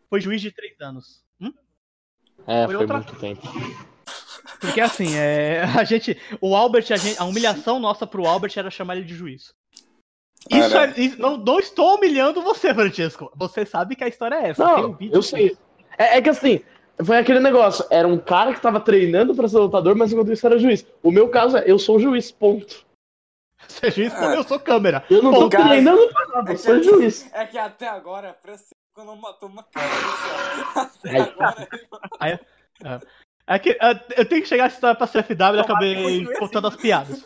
foi 0.10 0.22
juiz 0.22 0.42
de 0.42 0.52
três 0.52 0.80
anos. 0.80 1.24
Hum? 1.42 1.52
É, 2.46 2.66
foi, 2.66 2.76
foi 2.76 2.84
outra... 2.84 2.98
muito 2.98 3.16
tempo. 3.16 3.42
Porque 4.60 4.82
assim, 4.82 5.16
é, 5.16 5.64
a 5.78 5.84
gente. 5.84 6.18
O 6.42 6.56
Albert, 6.56 6.86
a, 6.92 6.98
gente, 6.98 7.20
a 7.20 7.26
humilhação 7.26 7.80
nossa 7.80 8.06
pro 8.08 8.26
Albert 8.26 8.54
era 8.56 8.70
chamar 8.70 8.98
ele 8.98 9.06
de 9.06 9.16
juiz. 9.16 9.54
Isso, 10.50 10.78
é, 10.78 10.94
isso 10.98 11.20
não, 11.20 11.38
não, 11.38 11.60
estou 11.60 11.96
humilhando 11.96 12.42
você, 12.42 12.74
Francisco. 12.74 13.32
Você 13.36 13.66
sabe 13.66 13.96
que 13.96 14.04
a 14.04 14.08
história 14.08 14.36
é 14.36 14.50
essa. 14.50 14.64
Não, 14.64 14.92
um 14.92 14.98
eu 15.02 15.22
sei. 15.22 15.58
É, 15.98 16.18
é, 16.18 16.22
que 16.22 16.30
assim, 16.30 16.62
foi 17.04 17.18
aquele 17.18 17.40
negócio. 17.40 17.86
Era 17.90 18.08
um 18.08 18.18
cara 18.18 18.52
que 18.52 18.60
estava 18.60 18.80
treinando 18.80 19.36
para 19.36 19.48
ser 19.48 19.58
lutador, 19.58 19.96
mas 19.96 20.12
enquanto 20.12 20.32
isso 20.32 20.46
era 20.46 20.60
juiz. 20.60 20.86
O 21.04 21.12
meu 21.12 21.30
caso 21.30 21.58
é, 21.58 21.64
eu 21.66 21.78
sou 21.78 22.00
juiz, 22.00 22.32
ponto. 22.32 22.86
Ser 23.68 23.92
juiz, 23.92 24.14
é. 24.14 24.38
eu 24.38 24.44
sou 24.44 24.60
câmera. 24.60 25.04
Eu 25.10 25.22
não 25.22 25.34
tô 25.34 25.50
treinando 25.50 26.08
pra 26.10 26.28
nada, 26.28 26.52
eu 26.52 26.58
sou 26.58 26.82
juiz. 26.82 27.30
É 27.34 27.46
que 27.46 27.58
até 27.58 27.88
agora, 27.88 28.38
ser 28.56 28.76
quando 28.94 29.16
matou 29.16 29.50
uma 29.50 29.64
cara. 29.64 29.88
Até 30.76 31.18
agora. 31.22 31.68
Aí, 32.20 32.40
é. 33.48 33.56
é 33.56 33.60
que 33.60 33.78
eu 34.16 34.26
tenho 34.26 34.42
que 34.42 34.48
chegar 34.48 34.66
a 34.66 34.68
história 34.68 34.96
pra 34.96 35.08
CFW 35.08 35.56
e 35.56 35.60
acabei 35.60 36.26
contando 36.36 36.68
as 36.68 36.76
piadas. 36.76 37.26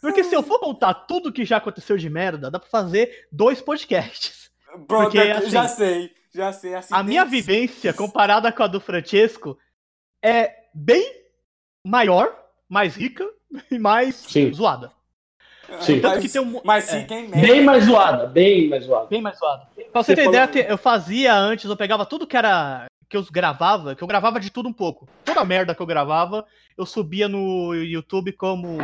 Porque 0.00 0.24
se 0.24 0.34
eu 0.34 0.42
for 0.42 0.58
contar 0.58 0.94
tudo 0.94 1.32
que 1.32 1.44
já 1.44 1.58
aconteceu 1.58 1.96
de 1.96 2.08
merda, 2.08 2.50
dá 2.50 2.58
pra 2.58 2.68
fazer 2.68 3.26
dois 3.30 3.60
podcasts. 3.60 4.50
Pronto, 4.86 5.10
Porque, 5.10 5.18
assim, 5.18 5.50
já 5.50 5.68
sei, 5.68 6.10
já 6.34 6.52
sei. 6.52 6.74
Assim, 6.74 6.94
a 6.94 7.02
minha 7.02 7.24
vivência, 7.24 7.92
comparada 7.92 8.50
com 8.52 8.62
a 8.62 8.66
do 8.66 8.80
Francesco, 8.80 9.58
é 10.22 10.54
bem 10.74 11.22
maior, 11.84 12.34
mais 12.68 12.96
rica 12.96 13.26
e 13.70 13.78
mais 13.78 14.14
Sim. 14.14 14.52
zoada. 14.52 14.92
Sim. 15.80 16.00
Tanto 16.00 16.20
que 16.20 16.28
tem 16.28 16.40
um, 16.40 16.60
mas 16.64 16.92
é, 16.92 17.06
Bem 17.06 17.62
mais 17.62 17.84
zoada, 17.84 18.26
bem 18.26 18.68
mais 18.70 18.84
zoada. 18.84 19.06
Bem 19.06 19.20
mais 19.20 19.38
zoada. 19.38 19.68
Pra 19.92 20.02
você, 20.02 20.14
você 20.14 20.22
ter 20.22 20.28
ideia, 20.28 20.66
eu 20.66 20.78
fazia 20.78 21.34
antes, 21.34 21.66
eu 21.66 21.76
pegava 21.76 22.06
tudo 22.06 22.26
que 22.26 22.36
era. 22.36 22.86
Que 23.08 23.16
eu 23.16 23.24
gravava, 23.30 23.94
que 23.94 24.02
eu 24.02 24.08
gravava 24.08 24.38
de 24.38 24.50
tudo 24.50 24.68
um 24.68 24.72
pouco. 24.72 25.08
Toda 25.24 25.40
a 25.40 25.44
merda 25.44 25.74
que 25.74 25.80
eu 25.80 25.86
gravava, 25.86 26.44
eu 26.76 26.84
subia 26.84 27.28
no 27.28 27.74
YouTube 27.74 28.32
como. 28.32 28.78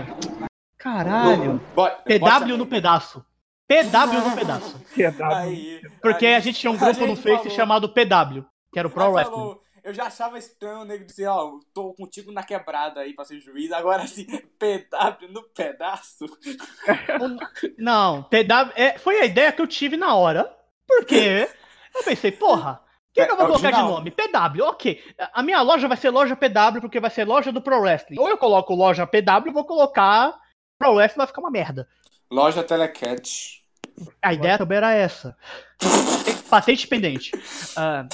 Caralho! 0.78 1.60
PW 1.74 2.56
no 2.56 2.66
pedaço. 2.66 3.24
PW 3.66 4.28
no 4.28 4.36
pedaço. 4.36 4.80
Porque 6.00 6.26
a 6.26 6.40
gente 6.40 6.58
tinha 6.58 6.70
um 6.70 6.76
grupo 6.76 7.06
no 7.06 7.16
Face 7.16 7.36
falou... 7.36 7.50
chamado 7.50 7.88
PW, 7.88 8.44
que 8.72 8.78
era 8.78 8.88
o 8.88 8.90
Pro 8.90 9.10
Wrestling. 9.10 9.34
Falou, 9.34 9.62
eu 9.82 9.92
já 9.92 10.04
achava 10.04 10.38
estranho 10.38 10.80
o 10.80 10.84
nego 10.84 11.04
dizer, 11.04 11.26
ó, 11.26 11.58
tô 11.74 11.92
contigo 11.92 12.32
na 12.32 12.42
quebrada 12.42 13.00
aí 13.00 13.14
pra 13.14 13.24
ser 13.24 13.40
juiz, 13.40 13.70
agora 13.70 14.02
assim, 14.02 14.26
PW 14.58 15.28
no 15.30 15.42
pedaço. 15.42 16.24
Não, 17.78 18.22
PW. 18.22 18.72
É, 18.76 18.98
foi 18.98 19.20
a 19.20 19.26
ideia 19.26 19.52
que 19.52 19.60
eu 19.60 19.66
tive 19.66 19.96
na 19.96 20.14
hora. 20.14 20.50
Porque 20.86 21.48
eu 21.94 22.02
pensei, 22.02 22.32
porra, 22.32 22.80
o 23.14 23.16
que, 23.16 23.20
é, 23.20 23.26
que 23.26 23.32
eu 23.32 23.36
vou 23.36 23.46
colocar 23.46 23.70
de 23.70 23.80
nome? 23.80 24.10
PW, 24.10 24.62
ok. 24.64 25.00
A 25.32 25.40
minha 25.40 25.62
loja 25.62 25.86
vai 25.86 25.96
ser 25.96 26.10
loja 26.10 26.34
PW 26.34 26.80
porque 26.80 26.98
vai 26.98 27.10
ser 27.10 27.24
loja 27.24 27.52
do 27.52 27.62
Pro 27.62 27.78
Wrestling. 27.80 28.18
Ou 28.18 28.28
eu 28.28 28.36
coloco 28.36 28.74
loja 28.74 29.06
PW, 29.06 29.52
vou 29.52 29.64
colocar 29.64 30.34
Pro 30.76 30.94
Wrestling, 30.94 31.18
vai 31.18 31.26
ficar 31.28 31.40
uma 31.40 31.50
merda. 31.50 31.88
Loja 32.28 32.64
Telecat. 32.64 33.62
A 34.20 34.34
ideia 34.34 34.58
também 34.58 34.78
era 34.78 34.92
essa. 34.92 35.36
Patente 36.50 36.88
pendente. 36.88 37.30
Uh, 37.76 38.08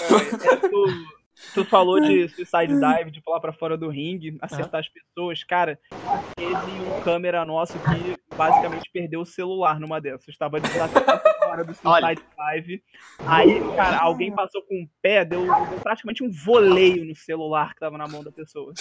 Tu 1.55 1.65
falou 1.65 1.99
de 1.99 2.29
suicide 2.29 2.79
dive, 2.79 3.11
de 3.11 3.23
pular 3.23 3.41
para 3.41 3.53
fora 3.53 3.77
do 3.77 3.89
ringue, 3.89 4.37
acertar 4.43 4.81
as 4.81 4.89
pessoas. 4.89 5.43
Cara, 5.43 5.79
teve 6.37 6.55
um 6.55 7.01
câmera 7.03 7.45
nosso 7.47 7.79
que 7.79 8.37
basicamente 8.37 8.91
perdeu 8.93 9.23
o 9.23 9.27
celular 9.27 9.81
numa 9.81 9.99
dessas. 10.01 10.29
Estava 10.29 10.61
desatento 10.61 11.40
hora 11.51 11.65
do 11.65 11.75
suicide 11.75 12.23
dive. 12.37 12.83
Aí, 13.27 13.61
cara, 13.77 13.99
alguém 13.99 14.33
passou 14.33 14.63
com 14.63 14.83
o 14.83 14.89
pé, 15.03 15.25
deu, 15.25 15.43
deu, 15.43 15.81
praticamente 15.81 16.23
um 16.23 16.31
voleio 16.31 17.05
no 17.05 17.15
celular 17.15 17.75
que 17.75 17.81
tava 17.81 17.99
na 17.99 18.09
mão 18.09 18.23
da 18.23 18.33
pessoa. 18.33 18.73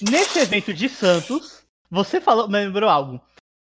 Nesse 0.00 0.38
evento 0.38 0.72
de 0.72 0.88
Santos, 0.88 1.66
você 1.90 2.20
falou, 2.20 2.48
me 2.48 2.58
lembrou 2.58 2.88
algo. 2.88 3.20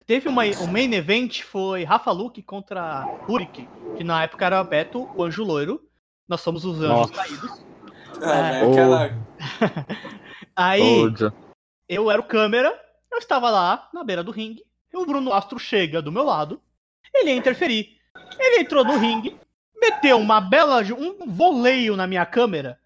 Teve 0.06 0.28
uma, 0.28 0.44
o 0.44 0.66
main 0.66 0.92
event 0.94 1.42
foi 1.42 1.84
Rafa 1.84 2.10
Luke 2.10 2.42
contra 2.42 3.06
Hurik, 3.28 3.68
que 3.96 4.02
na 4.02 4.24
época 4.24 4.44
era 4.44 4.64
Beto, 4.64 5.08
o 5.14 5.22
Anjo 5.22 5.44
Loiro. 5.44 5.80
Nós 6.28 6.40
somos 6.40 6.64
os 6.64 6.78
anjos 6.78 6.88
Nossa. 6.88 7.12
caídos. 7.12 7.64
É, 8.20 8.64
é, 8.64 8.70
aquela... 8.70 9.10
Aí, 10.56 10.82
eu 11.88 12.10
era 12.10 12.20
o 12.20 12.26
câmera, 12.26 12.76
eu 13.10 13.18
estava 13.18 13.50
lá 13.50 13.88
na 13.94 14.04
beira 14.04 14.22
do 14.22 14.30
ringue, 14.30 14.64
e 14.92 14.96
o 14.96 15.06
Bruno 15.06 15.32
Astro 15.32 15.58
chega 15.58 16.02
do 16.02 16.12
meu 16.12 16.24
lado, 16.24 16.60
ele 17.14 17.30
ia 17.30 17.36
interferir. 17.36 17.99
Ele 18.38 18.62
entrou 18.62 18.84
no 18.84 18.96
ringue, 18.96 19.38
meteu 19.80 20.18
uma 20.18 20.40
bela. 20.40 20.82
um 20.82 21.26
voleio 21.26 21.96
na 21.96 22.06
minha 22.06 22.24
câmera, 22.26 22.78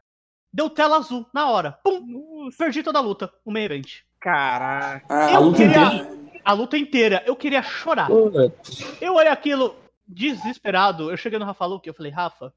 deu 0.52 0.70
tela 0.70 0.96
azul 0.96 1.26
na 1.32 1.48
hora. 1.48 1.72
Pum! 1.82 2.50
Perdi 2.56 2.82
toda 2.82 2.98
a 2.98 3.02
luta, 3.02 3.32
o 3.44 3.50
meio 3.50 3.66
event. 3.66 4.02
Caraca. 4.20 5.04
Ah, 5.08 5.30
eu 5.30 5.36
a 5.36 5.38
luta 5.40 5.56
queria, 5.58 5.84
inteira? 5.84 6.18
A 6.44 6.52
luta 6.52 6.78
inteira. 6.78 7.22
Eu 7.26 7.36
queria 7.36 7.62
chorar. 7.62 8.08
Eu 9.00 9.14
olhei 9.14 9.30
aquilo 9.30 9.76
desesperado. 10.06 11.10
Eu 11.10 11.16
cheguei 11.16 11.38
no 11.38 11.44
Rafa 11.44 11.66
Luke, 11.66 11.88
eu 11.88 11.94
falei, 11.94 12.12
Rafa, 12.12 12.52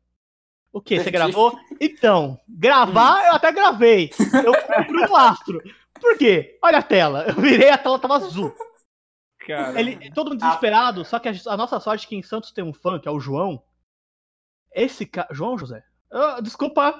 o 0.71 0.81
que? 0.81 0.99
Você 0.99 1.09
gravou? 1.09 1.57
Então, 1.79 2.39
gravar 2.47 3.25
eu 3.25 3.33
até 3.33 3.51
gravei. 3.51 4.11
Eu 4.45 4.53
fui 4.53 4.85
pro 4.85 5.15
astro. 5.15 5.61
Por 5.99 6.17
quê? 6.17 6.57
Olha 6.61 6.77
a 6.79 6.83
tela. 6.83 7.25
Eu 7.27 7.35
virei, 7.35 7.69
a 7.69 7.77
tela 7.77 7.97
tava 7.97 8.17
azul. 8.17 8.53
Ele, 9.51 10.11
todo 10.11 10.29
mundo 10.29 10.39
desesperado, 10.39 11.05
só 11.05 11.19
que 11.19 11.29
a, 11.29 11.33
a, 11.47 11.57
nossa 11.57 11.79
sorte 11.79 12.05
é 12.05 12.09
que 12.09 12.15
em 12.15 12.23
Santos 12.23 12.51
tem 12.51 12.63
um 12.63 12.73
fã, 12.73 12.99
que 12.99 13.07
é 13.07 13.11
o 13.11 13.19
João. 13.19 13.61
Esse 14.73 15.05
cara. 15.05 15.27
João 15.31 15.57
José? 15.57 15.83
Uh, 16.11 16.41
desculpa, 16.41 16.99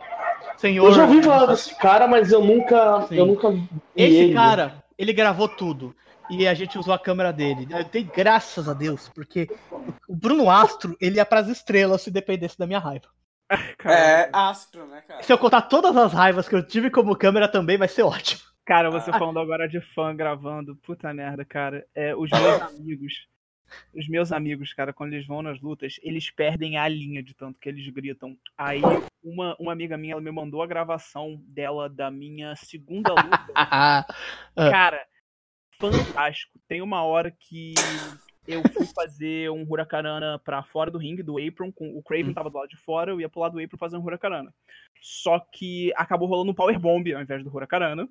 senhor. 0.58 0.86
Eu 0.86 0.94
já 0.94 1.04
ouvi 1.04 1.24
falar 1.24 1.46
desse 1.46 1.75
cara, 1.75 2.08
mas 2.08 2.32
eu 2.32 2.44
nunca. 2.44 3.06
Sim. 3.08 3.16
Eu 3.16 3.25
nunca 3.25 3.51
vi 3.51 3.70
Esse 3.96 4.16
ele. 4.18 4.34
cara, 4.34 4.84
ele 4.98 5.13
gravou 5.13 5.48
tudo. 5.48 5.96
E 6.30 6.46
a 6.46 6.54
gente 6.54 6.77
usou 6.77 6.94
a 6.94 7.00
câmera 7.00 7.32
dele. 7.32 7.68
Eu 7.70 7.86
dei 7.86 8.04
graças 8.04 8.68
a 8.68 8.74
Deus, 8.74 9.10
porque 9.10 9.48
o 10.10 10.16
Bruno 10.16 10.50
Astro, 10.50 10.98
ele 11.00 11.18
ia 11.18 11.25
pras 11.25 11.48
estrelas 11.48 12.01
se 12.01 12.12
dependesse 12.12 12.58
da 12.58 12.68
minha 12.68 12.80
raiva. 12.80 13.08
é 13.86 14.30
astro, 14.34 14.86
né, 14.88 15.01
cara? 15.08 15.24
Se 15.24 15.32
eu 15.32 15.38
contar 15.38 15.62
todas 15.63 15.96
as 15.96 16.12
raivas 16.12 16.50
que 16.50 16.56
eu 16.56 16.66
tive 16.66 16.89
como 16.89 17.16
câmera 17.16 17.48
também, 17.48 17.77
vai 17.77 17.88
ser 17.88 18.04
ótimo. 18.04 18.42
Cara, 18.68 18.92
você 18.92 19.10
ah. 19.12 19.18
falando 19.18 19.40
agora 19.40 19.66
de 19.66 19.80
fã 19.80 20.14
gravando, 20.14 20.76
puta 20.76 21.14
merda, 21.14 21.46
cara. 21.46 21.88
É, 21.96 22.14
os 22.14 22.30
meus 22.30 22.62
amigos, 22.62 23.28
os 23.96 24.10
meus 24.10 24.32
amigos, 24.34 24.74
cara, 24.74 24.92
quando 24.92 25.14
eles 25.14 25.26
vão 25.26 25.42
nas 25.42 25.62
lutas, 25.62 25.96
eles 26.04 26.30
perdem 26.30 26.78
a 26.78 26.86
linha 26.86 27.24
de 27.24 27.34
tanto 27.34 27.62
que 27.62 27.70
eles 27.70 27.88
gritam. 27.88 28.38
Aí, 28.58 28.82
uma, 29.24 29.56
uma 29.58 29.72
amiga 29.72 29.98
minha, 29.98 30.16
ela 30.16 30.22
me 30.22 30.30
mandou 30.32 30.62
a 30.62 30.68
gravação 30.68 31.42
dela 31.48 31.88
da 31.88 32.12
minha 32.12 32.56
segunda 32.58 33.12
luta. 33.12 33.48
Ah. 33.56 34.06
cara, 34.70 35.06
fantástico. 35.80 36.60
Tem 36.68 36.82
uma 36.82 37.04
hora 37.04 37.32
que 37.32 37.74
eu 38.46 38.62
fui 38.74 38.86
fazer 38.88 39.50
um 39.50 39.66
Huracanana 39.70 40.40
pra 40.40 40.62
fora 40.62 40.92
do 40.92 40.98
ringue, 40.98 41.24
do 41.24 41.38
apron, 41.38 41.72
com 41.72 41.98
o 41.98 42.04
Craven 42.04 42.32
hum. 42.32 42.34
tava 42.34 42.50
do 42.50 42.58
lado 42.58 42.70
de 42.70 42.78
fora, 42.78 43.12
eu 43.12 43.22
ia 43.22 43.30
pro 43.30 43.40
lado 43.40 43.54
do 43.54 43.64
apron 43.64 43.78
fazer 43.78 43.96
um 43.96 44.04
Huracanana. 44.04 44.54
Só 45.02 45.40
que 45.40 45.94
acabou 45.96 46.28
rolando 46.28 46.52
um 46.52 46.56
Powerbomb 46.56 47.14
ao 47.14 47.22
invés 47.22 47.42
do 47.44 47.56
Huracanana. 47.56 48.10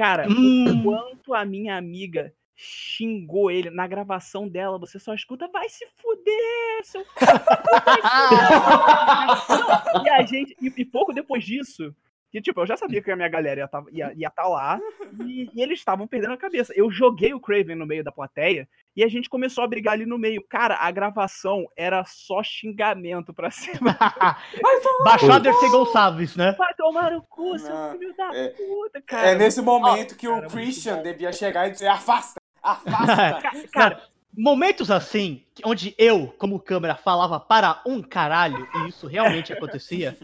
Cara, 0.00 0.26
hum. 0.30 0.82
quanto 0.82 1.34
a 1.34 1.44
minha 1.44 1.76
amiga 1.76 2.32
xingou 2.56 3.50
ele 3.50 3.68
na 3.68 3.86
gravação 3.86 4.48
dela, 4.48 4.78
você 4.78 4.98
só 4.98 5.12
escuta, 5.12 5.46
vai 5.48 5.68
se 5.68 5.86
fuder, 5.94 6.84
seu. 6.84 7.02
e 10.02 10.08
a 10.08 10.22
gente, 10.22 10.56
e, 10.58 10.72
e 10.74 10.84
pouco 10.86 11.12
depois 11.12 11.44
disso, 11.44 11.94
que, 12.30 12.40
tipo, 12.40 12.60
eu 12.60 12.66
já 12.66 12.76
sabia 12.76 13.02
que 13.02 13.10
a 13.10 13.16
minha 13.16 13.28
galera 13.28 13.60
ia 13.60 13.64
estar 13.64 13.82
tá, 13.82 13.90
ia, 13.90 14.12
ia 14.16 14.30
tá 14.30 14.44
lá 14.44 14.80
e, 15.26 15.50
e, 15.52 15.62
eles 15.62 15.80
estavam 15.80 16.06
perdendo 16.06 16.34
a 16.34 16.38
cabeça. 16.38 16.72
Eu 16.76 16.90
joguei 16.90 17.34
o 17.34 17.40
Craven 17.40 17.74
no 17.74 17.86
meio 17.86 18.04
da 18.04 18.12
plateia 18.12 18.68
e 18.94 19.02
a 19.02 19.08
gente 19.08 19.28
começou 19.28 19.64
a 19.64 19.66
brigar 19.66 19.94
ali 19.94 20.06
no 20.06 20.16
meio. 20.16 20.42
Cara, 20.48 20.76
a 20.76 20.90
gravação 20.92 21.66
era 21.76 22.04
só 22.04 22.42
xingamento 22.42 23.34
pra 23.34 23.50
cima. 23.52 23.98
Baixader 25.04 25.54
Gonçalves, 25.70 26.36
né? 26.36 26.54
Vai 26.56 26.72
tomar 26.74 27.12
o 27.14 27.22
cu, 27.22 27.58
seu 27.58 27.74
filho 27.92 28.14
da 28.16 28.30
é, 28.32 28.48
puta, 28.48 29.02
cara. 29.02 29.30
É 29.30 29.34
nesse 29.34 29.60
momento 29.60 30.16
que 30.16 30.28
o 30.28 30.42
Christian 30.48 31.02
devia 31.02 31.32
chegar 31.32 31.66
e 31.66 31.72
dizer: 31.72 31.88
afasta, 31.88 32.40
afasta. 32.62 33.66
cara, 33.72 34.02
momentos 34.36 34.90
assim, 34.90 35.42
onde 35.64 35.94
eu, 35.98 36.28
como 36.38 36.60
câmera, 36.60 36.94
falava 36.94 37.40
para 37.40 37.82
um 37.84 38.00
caralho, 38.00 38.68
e 38.74 38.88
isso 38.88 39.06
realmente 39.06 39.52
acontecia, 39.52 40.16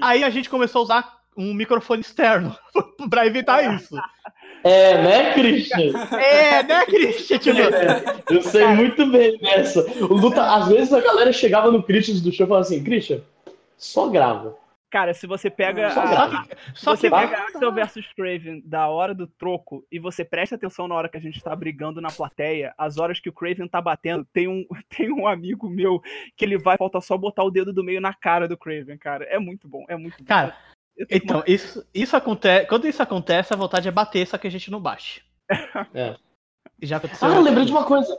aí 0.00 0.22
a 0.22 0.30
gente 0.30 0.48
começou 0.48 0.80
a 0.80 0.84
usar 0.84 1.21
um 1.36 1.54
microfone 1.54 2.00
externo 2.00 2.56
pra 3.10 3.26
evitar 3.26 3.74
isso. 3.74 3.96
É, 4.64 5.02
né, 5.02 5.34
Christian? 5.34 5.92
É, 6.16 6.62
né, 6.62 6.86
Christian? 6.86 7.38
Tipo... 7.38 7.58
É, 8.32 8.36
eu 8.36 8.42
sei 8.42 8.66
muito 8.68 9.06
bem 9.10 9.36
dessa. 9.38 9.80
O 10.04 10.14
Luta, 10.14 10.42
às 10.42 10.68
vezes 10.68 10.92
a 10.92 11.00
galera 11.00 11.32
chegava 11.32 11.70
no 11.70 11.82
Christian 11.82 12.16
do 12.16 12.32
show 12.32 12.46
e 12.46 12.48
falava 12.48 12.66
assim, 12.66 12.82
Christian, 12.82 13.20
só 13.76 14.08
grava. 14.08 14.56
Cara, 14.92 15.14
se 15.14 15.26
você 15.26 15.48
pega 15.48 15.90
só 15.90 16.02
a, 16.02 16.44
se 16.74 16.84
você 16.84 17.08
que... 17.08 17.16
pega 17.16 17.44
Axel 17.44 17.72
versus 17.72 18.06
Craven 18.14 18.62
da 18.62 18.88
hora 18.88 19.14
do 19.14 19.26
troco 19.26 19.82
e 19.90 19.98
você 19.98 20.22
presta 20.22 20.56
atenção 20.56 20.86
na 20.86 20.94
hora 20.94 21.08
que 21.08 21.16
a 21.16 21.20
gente 21.20 21.42
tá 21.42 21.56
brigando 21.56 21.98
na 21.98 22.10
plateia, 22.10 22.74
as 22.76 22.98
horas 22.98 23.18
que 23.18 23.30
o 23.30 23.32
Craven 23.32 23.66
tá 23.66 23.80
batendo, 23.80 24.22
tem 24.34 24.46
um, 24.46 24.66
tem 24.94 25.10
um 25.10 25.26
amigo 25.26 25.66
meu 25.66 26.02
que 26.36 26.44
ele 26.44 26.58
vai 26.58 26.76
falta 26.76 27.00
só 27.00 27.16
botar 27.16 27.42
o 27.42 27.50
dedo 27.50 27.72
do 27.72 27.82
meio 27.82 28.02
na 28.02 28.12
cara 28.12 28.46
do 28.46 28.54
Craven, 28.54 28.98
cara. 28.98 29.24
É 29.24 29.38
muito 29.38 29.66
bom, 29.66 29.82
é 29.88 29.96
muito 29.96 30.18
bom. 30.18 30.26
Cara, 30.26 30.54
então, 31.10 31.42
isso, 31.46 31.84
isso 31.94 32.16
acontece. 32.16 32.66
Quando 32.66 32.86
isso 32.86 33.02
acontece, 33.02 33.52
a 33.52 33.56
vontade 33.56 33.88
é 33.88 33.90
bater, 33.90 34.26
só 34.26 34.38
que 34.38 34.46
a 34.46 34.50
gente 34.50 34.70
não 34.70 34.80
bate. 34.80 35.24
É. 35.94 36.16
Já 36.80 36.96
aconteceu. 36.96 37.28
Ah, 37.28 37.34
eu 37.34 37.42
lembrei 37.42 37.64
de 37.64 37.70
uma 37.70 37.84
coisa. 37.84 38.18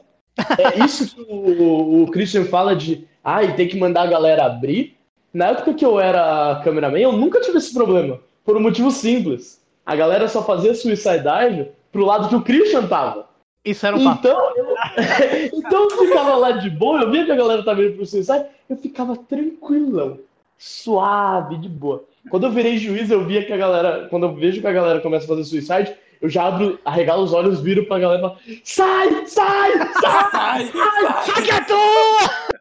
É 0.58 0.84
isso 0.84 1.14
que 1.14 1.22
o, 1.22 2.04
o 2.04 2.12
Christian 2.12 2.46
fala 2.46 2.76
de. 2.76 3.08
Ah, 3.24 3.44
e 3.44 3.56
tem 3.56 3.68
que 3.68 3.78
mandar 3.78 4.04
a 4.04 4.08
galera 4.08 4.46
abrir. 4.46 4.98
Na 5.34 5.48
época 5.48 5.74
que 5.74 5.84
eu 5.84 6.00
era 6.00 6.62
cameraman, 6.64 7.00
eu 7.00 7.12
nunca 7.12 7.42
tive 7.42 7.58
esse 7.58 7.74
problema. 7.74 8.20
Por 8.46 8.56
um 8.56 8.62
motivo 8.62 8.92
simples. 8.92 9.62
A 9.86 9.96
galera 9.96 10.28
só 10.28 10.44
fazia 10.44 10.74
suicide 10.74 11.24
dive 11.24 11.72
pro 11.92 12.06
lado 12.06 12.30
que 12.30 12.36
o 12.36 12.42
Christian 12.42 12.88
tava. 12.88 13.28
Isso 13.66 13.86
era 13.86 13.96
um 13.96 14.12
então, 14.12 14.56
eu, 14.58 14.76
então 15.54 15.84
eu 15.84 15.90
ficava 15.92 16.36
lá 16.36 16.52
de 16.52 16.70
boa, 16.70 17.02
eu 17.02 17.12
via 17.12 17.26
que 17.26 17.32
a 17.32 17.36
galera 17.36 17.64
tava 17.64 17.82
indo 17.82 17.96
pro 17.96 18.06
Suicide, 18.06 18.46
eu 18.70 18.76
ficava 18.76 19.16
tranquilão, 19.16 20.20
suave, 20.58 21.58
de 21.58 21.70
boa. 21.70 22.04
Quando 22.30 22.46
eu 22.46 22.52
virei 22.52 22.78
juiz, 22.78 23.10
eu 23.12 23.26
via 23.26 23.46
que 23.46 23.54
a 23.54 23.58
galera, 23.58 24.08
quando 24.10 24.24
eu 24.24 24.36
vejo 24.36 24.62
que 24.62 24.68
a 24.68 24.74
galera 24.74 25.02
começa 25.02 25.26
a 25.26 25.28
fazer 25.28 25.44
Suicide, 25.44 25.96
eu 26.22 26.30
já 26.30 26.48
abro, 26.48 26.80
arregalo 26.86 27.24
os 27.24 27.34
olhos, 27.34 27.60
viro 27.60 27.86
pra 27.86 28.00
galera 28.00 28.20
e 28.20 28.22
falo, 28.22 28.38
sai, 28.64 29.28
sai, 29.28 29.72
sai, 30.02 30.66
sai, 30.72 31.24
sai 31.26 31.44
que 31.44 31.52
é 31.52 31.62
tua! 31.62 32.54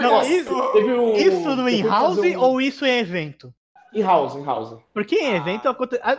Não, 0.00 0.22
isso, 0.22 0.54
um, 0.54 1.16
isso 1.16 1.56
no 1.56 1.68
in-house 1.68 2.18
um... 2.18 2.38
ou 2.38 2.60
isso 2.60 2.84
em 2.84 2.98
evento? 2.98 3.52
In-house, 3.94 4.34
in-house. 4.36 4.76
Porque 4.92 5.16
em 5.16 5.34
evento 5.34 5.68
acontece. 5.68 6.02
Ah, 6.04 6.18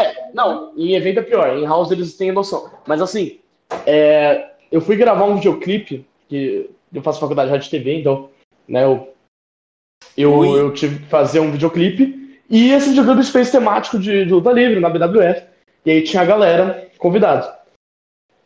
é, 0.00 0.30
não, 0.32 0.72
em 0.76 0.94
evento 0.94 1.18
é 1.18 1.22
pior. 1.22 1.58
Em 1.58 1.66
house 1.66 1.90
eles 1.90 2.16
têm 2.16 2.32
noção. 2.32 2.70
Mas 2.86 3.02
assim, 3.02 3.40
é, 3.84 4.50
eu 4.70 4.80
fui 4.80 4.96
gravar 4.96 5.24
um 5.24 5.34
videoclipe, 5.34 6.06
que 6.28 6.70
eu 6.92 7.02
faço 7.02 7.20
faculdade 7.20 7.48
de 7.48 7.54
rádio 7.54 7.70
TV, 7.70 7.98
então, 7.98 8.30
né, 8.68 8.84
eu, 8.84 9.12
eu, 10.20 10.44
eu, 10.56 10.72
tive 10.72 10.98
que 10.98 11.06
fazer 11.06 11.40
um 11.40 11.50
videoclipe. 11.50 12.38
E 12.48 12.72
esse 12.72 12.90
videoclipe 12.90 13.24
fez 13.24 13.50
temático 13.50 13.98
de, 13.98 14.24
de 14.24 14.32
luta 14.32 14.52
livre 14.52 14.80
na 14.80 14.90
BWF. 14.90 15.42
E 15.84 15.90
aí 15.90 16.02
tinha 16.02 16.22
a 16.22 16.26
galera 16.26 16.88
convidada. 16.98 17.58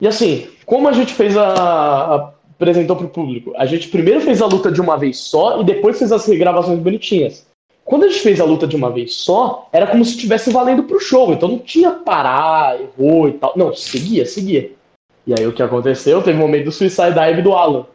E 0.00 0.07
assim, 0.07 0.49
como 0.66 0.88
a 0.88 0.93
gente 0.93 1.14
fez 1.14 1.37
a, 1.37 2.14
a 2.14 2.35
apresentou 2.64 2.97
pro 2.97 3.09
público? 3.09 3.52
A 3.57 3.66
gente 3.66 3.88
primeiro 3.88 4.21
fez 4.21 4.40
a 4.40 4.47
luta 4.47 4.71
de 4.71 4.81
uma 4.81 4.97
vez 4.97 5.19
só 5.19 5.61
e 5.61 5.64
depois 5.64 5.99
fez 5.99 6.12
as 6.12 6.26
regravações 6.26 6.78
bonitinhas. 6.78 7.47
Quando 7.85 8.04
a 8.04 8.09
gente 8.09 8.21
fez 8.21 8.40
a 8.40 8.45
luta 8.45 8.66
de 8.66 8.76
uma 8.76 8.90
vez 8.90 9.14
só, 9.14 9.69
era 9.71 9.87
como 9.87 10.04
se 10.04 10.12
estivesse 10.12 10.50
valendo 10.50 10.85
pro 10.85 11.00
show, 11.00 11.33
então 11.33 11.49
não 11.50 11.59
tinha 11.59 11.90
parar, 11.90 12.81
errou 12.81 13.28
e 13.28 13.33
tal. 13.33 13.52
Não, 13.57 13.75
seguia, 13.75 14.25
seguia. 14.25 14.73
E 15.26 15.35
aí 15.38 15.47
o 15.47 15.52
que 15.52 15.62
aconteceu? 15.62 16.23
Teve 16.23 16.38
um 16.38 16.40
momento 16.40 16.66
do 16.66 16.73
Suicide 16.73 17.12
Dive 17.12 17.43
do 17.43 17.52
Alan. 17.52 17.87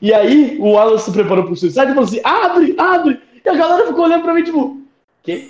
E 0.00 0.12
aí 0.12 0.58
o 0.60 0.78
Alan 0.78 0.98
se 0.98 1.12
preparou 1.12 1.44
pro 1.44 1.56
Suicide 1.56 1.86
e 1.86 1.88
falou 1.88 2.04
assim: 2.04 2.20
abre, 2.24 2.74
abre! 2.78 3.22
E 3.44 3.48
a 3.48 3.54
galera 3.54 3.86
ficou 3.86 4.04
olhando 4.04 4.22
pra 4.22 4.34
mim, 4.34 4.42
tipo, 4.42 4.82
quê? 5.22 5.48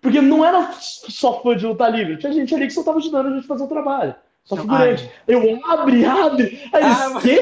Porque 0.00 0.20
não 0.20 0.44
era 0.44 0.72
só 0.80 1.42
fã 1.42 1.56
de 1.56 1.66
luta 1.66 1.88
livre, 1.88 2.18
tinha 2.18 2.32
gente 2.32 2.54
ali 2.54 2.66
que 2.66 2.72
só 2.72 2.82
tava 2.82 2.98
ajudando 2.98 3.26
a 3.26 3.30
gente 3.30 3.44
a 3.44 3.48
fazer 3.48 3.64
o 3.64 3.68
trabalho. 3.68 4.14
Só 4.44 4.56
figurante. 4.56 5.10
Eu 5.26 5.60
abre, 5.66 6.06
abre. 6.06 6.62
Aí, 6.72 6.82
ah, 6.82 7.20
quê? 7.20 7.40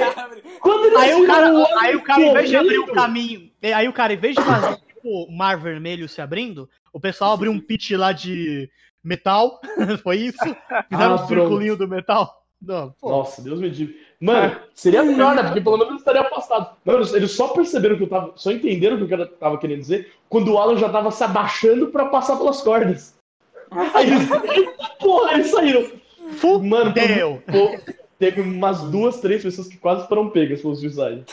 Quando 0.60 0.86
ele 0.86 0.96
aí 0.96 1.14
o 1.14 1.26
cara, 1.26 1.52
aí 1.78 1.94
o 1.94 2.02
cara, 2.02 2.22
em 2.22 2.32
vez 2.32 2.48
de 2.48 2.56
abrir 2.56 2.78
o 2.78 2.92
caminho, 2.92 3.50
aí 3.62 3.86
o 3.86 3.92
cara, 3.92 4.12
em 4.12 4.16
vez 4.16 4.34
de 4.34 4.42
fazer 4.42 4.76
tipo 4.76 5.30
mar 5.30 5.56
vermelho 5.56 6.08
se 6.08 6.20
abrindo, 6.20 6.68
o 6.92 6.98
pessoal 6.98 7.34
abriu 7.34 7.52
um 7.52 7.60
pitch 7.60 7.92
lá 7.92 8.10
de 8.10 8.68
metal. 9.04 9.60
Foi 10.02 10.16
isso? 10.16 10.56
Fizeram 10.88 11.12
ah, 11.12 11.22
um 11.22 11.28
circulinho 11.28 11.76
do 11.76 11.86
metal. 11.86 12.44
Não, 12.60 12.92
Nossa, 13.00 13.40
Deus 13.42 13.60
me 13.60 13.70
diga. 13.70 13.94
Mano, 14.20 14.56
seria 14.74 15.02
melhor, 15.04 15.34
né? 15.34 15.42
Porque 15.42 15.60
pelo 15.60 15.76
menos 15.76 15.92
eu 15.92 15.98
estaria 15.98 16.22
afastado. 16.22 16.76
Mano, 16.84 17.04
eles 17.14 17.32
só 17.32 17.48
perceberam 17.48 17.96
que 17.96 18.04
eu 18.04 18.08
tava. 18.08 18.32
Só 18.36 18.50
entenderam 18.50 18.96
o 18.96 18.98
que 18.98 19.04
o 19.04 19.08
cara 19.08 19.26
tava 19.26 19.58
querendo 19.58 19.80
dizer 19.80 20.12
quando 20.28 20.52
o 20.52 20.58
Alan 20.58 20.76
já 20.76 20.88
tava 20.88 21.10
se 21.10 21.22
abaixando 21.22 21.88
pra 21.88 22.06
passar 22.06 22.36
pelas 22.36 22.62
cordas. 22.62 23.14
Aí 23.94 24.10
eles. 24.10 24.28
Porra, 25.00 25.34
eles 25.34 25.50
saíram. 25.50 25.86
Mano, 26.62 26.90
Fudeu. 26.90 27.42
teve 28.18 28.40
umas 28.40 28.82
duas, 28.90 29.20
três 29.20 29.42
pessoas 29.42 29.68
que 29.68 29.76
quase 29.76 30.08
foram 30.08 30.30
pegas 30.30 30.60
pelo 30.60 30.74
suicide. 30.74 31.24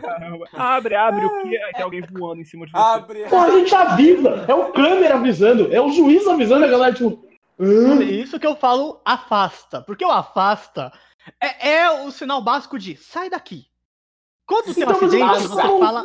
Caramba. 0.00 0.46
Abre, 0.54 0.94
abre 0.94 1.26
o 1.26 1.42
que 1.42 1.56
é, 1.56 1.82
alguém 1.82 2.02
voando 2.10 2.40
em 2.40 2.44
cima 2.44 2.64
de 2.64 2.72
você. 2.72 2.78
Abre. 2.78 3.24
Pô, 3.28 3.36
a 3.36 3.50
gente 3.50 3.74
avisa. 3.74 4.44
É 4.48 4.54
o 4.54 4.72
câmera 4.72 5.16
avisando. 5.16 5.72
É 5.72 5.80
o 5.80 5.90
juiz 5.90 6.26
avisando 6.26 6.64
a 6.64 6.68
galera, 6.68 6.94
tipo. 6.94 7.22
Hã? 7.60 8.02
Isso 8.02 8.40
que 8.40 8.46
eu 8.46 8.56
falo, 8.56 9.00
afasta. 9.04 9.82
Porque 9.82 10.04
o 10.04 10.10
afasta 10.10 10.90
é, 11.40 11.70
é 11.70 11.90
o 11.90 12.10
sinal 12.10 12.42
básico 12.42 12.78
de 12.78 12.96
sai 12.96 13.30
daqui. 13.30 13.66
Quando 14.46 14.74
tem 14.74 14.82
então, 14.82 14.88
um 14.88 14.96
acidente, 14.96 15.48
você 15.48 15.62
fala. 15.62 16.04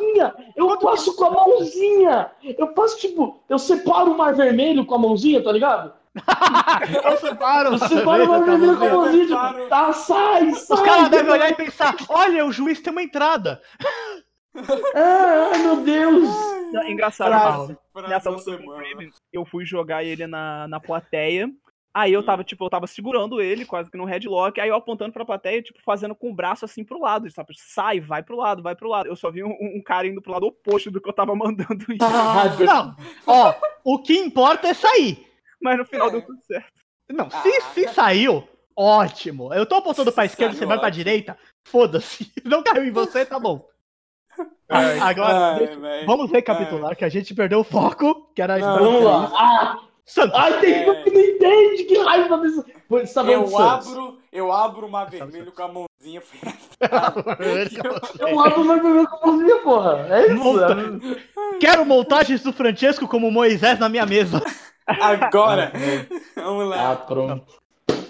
Eu 0.56 0.66
Quando 0.66 0.80
passo 0.80 1.16
com 1.16 1.24
a 1.24 1.30
mãozinha. 1.30 2.30
Eu 2.42 2.74
faço 2.74 2.98
tipo, 2.98 3.42
eu 3.48 3.58
separo 3.58 4.12
o 4.12 4.16
mar 4.16 4.34
vermelho 4.34 4.86
com 4.86 4.94
a 4.94 4.98
mãozinha, 4.98 5.42
tá 5.42 5.52
ligado? 5.52 5.92
eu 7.04 7.16
separo. 7.18 7.74
Eu 7.74 7.78
separo 7.78 8.24
o 8.24 8.28
mar 8.28 8.42
vermelho 8.44 8.78
com 8.78 8.84
a 8.84 8.88
mãozinha. 8.88 9.26
Tipo, 9.26 9.68
tá, 9.68 9.92
sai, 9.92 10.52
sai. 10.54 10.76
Os 10.78 10.82
caras 10.82 11.08
devem 11.10 11.32
olhar 11.32 11.50
e 11.50 11.54
pensar: 11.54 11.94
olha, 12.08 12.46
o 12.46 12.52
juiz 12.52 12.80
tem 12.80 12.92
uma 12.92 13.02
entrada. 13.02 13.60
Ah, 14.94 15.50
ai, 15.52 15.58
meu 15.58 15.76
Deus. 15.82 16.28
Engraçado, 16.86 17.78
nessa 18.08 18.30
luta 18.30 18.58
eu 19.32 19.44
fui 19.44 19.64
jogar 19.64 20.04
ele 20.04 20.26
na, 20.26 20.66
na 20.68 20.80
plateia. 20.80 21.50
Aí 21.94 22.12
eu 22.12 22.22
tava, 22.22 22.44
tipo, 22.44 22.64
eu 22.64 22.70
tava 22.70 22.86
segurando 22.86 23.40
ele, 23.40 23.64
quase 23.64 23.90
que 23.90 23.96
no 23.96 24.04
headlock, 24.04 24.60
aí 24.60 24.68
eu 24.68 24.76
apontando 24.76 25.12
pra 25.12 25.24
plateia, 25.24 25.62
tipo, 25.62 25.80
fazendo 25.82 26.14
com 26.14 26.30
o 26.30 26.34
braço 26.34 26.64
assim 26.64 26.84
pro 26.84 27.00
lado, 27.00 27.30
sabe? 27.30 27.54
Sai, 27.56 27.98
vai 27.98 28.22
pro 28.22 28.36
lado, 28.36 28.62
vai 28.62 28.76
pro 28.76 28.88
lado. 28.88 29.08
Eu 29.08 29.16
só 29.16 29.30
vi 29.30 29.42
um, 29.42 29.56
um 29.60 29.82
cara 29.82 30.06
indo 30.06 30.20
pro 30.20 30.32
lado 30.32 30.46
oposto 30.46 30.90
do 30.90 31.00
que 31.00 31.08
eu 31.08 31.12
tava 31.12 31.34
mandando 31.36 31.92
ir. 31.92 31.98
Ah, 32.00 32.56
não, 32.64 32.96
ó, 33.26 33.54
o 33.82 33.98
que 34.00 34.16
importa 34.18 34.68
é 34.68 34.74
sair. 34.74 35.26
Mas 35.60 35.78
no 35.78 35.84
final 35.84 36.08
é. 36.08 36.10
deu 36.12 36.22
tudo 36.22 36.40
certo. 36.42 36.72
Não, 37.10 37.30
se, 37.30 37.48
ah, 37.48 37.60
se 37.72 37.88
saiu, 37.88 38.46
ótimo. 38.76 39.52
Eu 39.54 39.64
tô 39.64 39.76
apontando 39.76 40.12
pra 40.12 40.26
esquerda, 40.26 40.54
você 40.54 40.66
vai 40.66 40.78
pra 40.78 40.90
direita, 40.90 41.38
foda-se. 41.66 42.30
Não 42.44 42.62
caiu 42.62 42.84
em 42.84 42.92
você, 42.92 43.24
tá 43.24 43.38
bom. 43.38 43.66
Ai, 44.68 44.98
Agora, 45.00 45.54
ai, 45.54 45.58
deixa, 45.58 46.06
vamos 46.06 46.30
recapitular 46.30 46.90
ai. 46.90 46.96
que 46.96 47.04
a 47.04 47.08
gente 47.08 47.34
perdeu 47.34 47.60
o 47.60 47.64
foco, 47.64 48.30
que 48.34 48.42
era 48.42 48.54
a 48.54 48.58
história. 48.58 48.84
Vamos 48.84 49.02
lá. 49.02 49.32
Ah, 49.34 49.87
Santos. 50.08 50.38
Ai, 50.38 50.58
tem 50.60 50.72
é... 50.72 51.04
que 51.04 51.10
não 51.10 51.20
entende, 51.20 51.84
que 51.84 51.98
raiva 51.98 52.38
disso. 52.38 52.64
Tá 53.14 53.22
eu 53.24 53.58
abro, 53.58 54.18
eu 54.32 54.50
abro 54.50 54.86
uma 54.86 55.04
vermelho 55.04 55.52
com 55.52 55.62
a 55.62 55.68
mãozinha. 55.68 56.22
eu 58.18 58.40
abro 58.40 58.62
uma 58.62 58.76
vermelho 58.76 59.06
com 59.06 59.16
a 59.16 59.26
mãozinha, 59.26 59.56
porra. 59.58 60.06
É 60.08 60.26
isso. 60.28 60.34
Monta... 60.36 60.76
Quero 61.60 61.84
montagens 61.84 62.42
do 62.42 62.54
Francesco 62.54 63.06
como 63.06 63.30
Moisés 63.30 63.78
na 63.78 63.90
minha 63.90 64.06
mesa. 64.06 64.42
Agora. 64.86 65.70
Vamos 66.34 66.70
lá. 66.70 66.92
Ah, 66.92 66.96
pronto. 66.96 67.44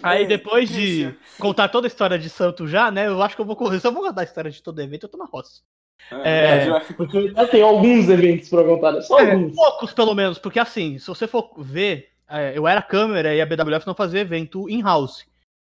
Aí 0.00 0.24
depois 0.24 0.68
de 0.68 1.12
contar 1.40 1.68
toda 1.68 1.88
a 1.88 1.90
história 1.90 2.16
de 2.16 2.30
Santos 2.30 2.70
já, 2.70 2.92
né? 2.92 3.08
Eu 3.08 3.20
acho 3.20 3.34
que 3.34 3.42
eu 3.42 3.46
vou 3.46 3.56
correr. 3.56 3.80
Se 3.80 3.88
eu 3.88 3.92
vou 3.92 4.04
contar 4.04 4.20
a 4.20 4.24
história 4.24 4.52
de 4.52 4.62
todo 4.62 4.80
evento, 4.80 5.06
eu 5.06 5.10
tô 5.10 5.18
na 5.18 5.24
roça. 5.24 5.62
É, 6.10 6.68
é, 6.68 6.80
porque 6.96 7.30
já 7.32 7.46
tem 7.46 7.62
alguns 7.62 8.08
eventos 8.08 8.48
pra 8.48 8.64
contar, 8.64 8.92
né? 8.92 9.00
Só 9.02 9.20
é, 9.20 9.32
alguns. 9.32 9.54
Poucos, 9.54 9.92
pelo 9.92 10.14
menos, 10.14 10.38
porque 10.38 10.58
assim, 10.58 10.98
se 10.98 11.06
você 11.06 11.26
for 11.26 11.50
ver, 11.58 12.10
é, 12.28 12.56
eu 12.56 12.66
era 12.66 12.80
câmera 12.80 13.34
e 13.34 13.40
a 13.40 13.46
BWF 13.46 13.86
não 13.86 13.94
fazia 13.94 14.20
evento 14.20 14.68
in-house. 14.68 15.26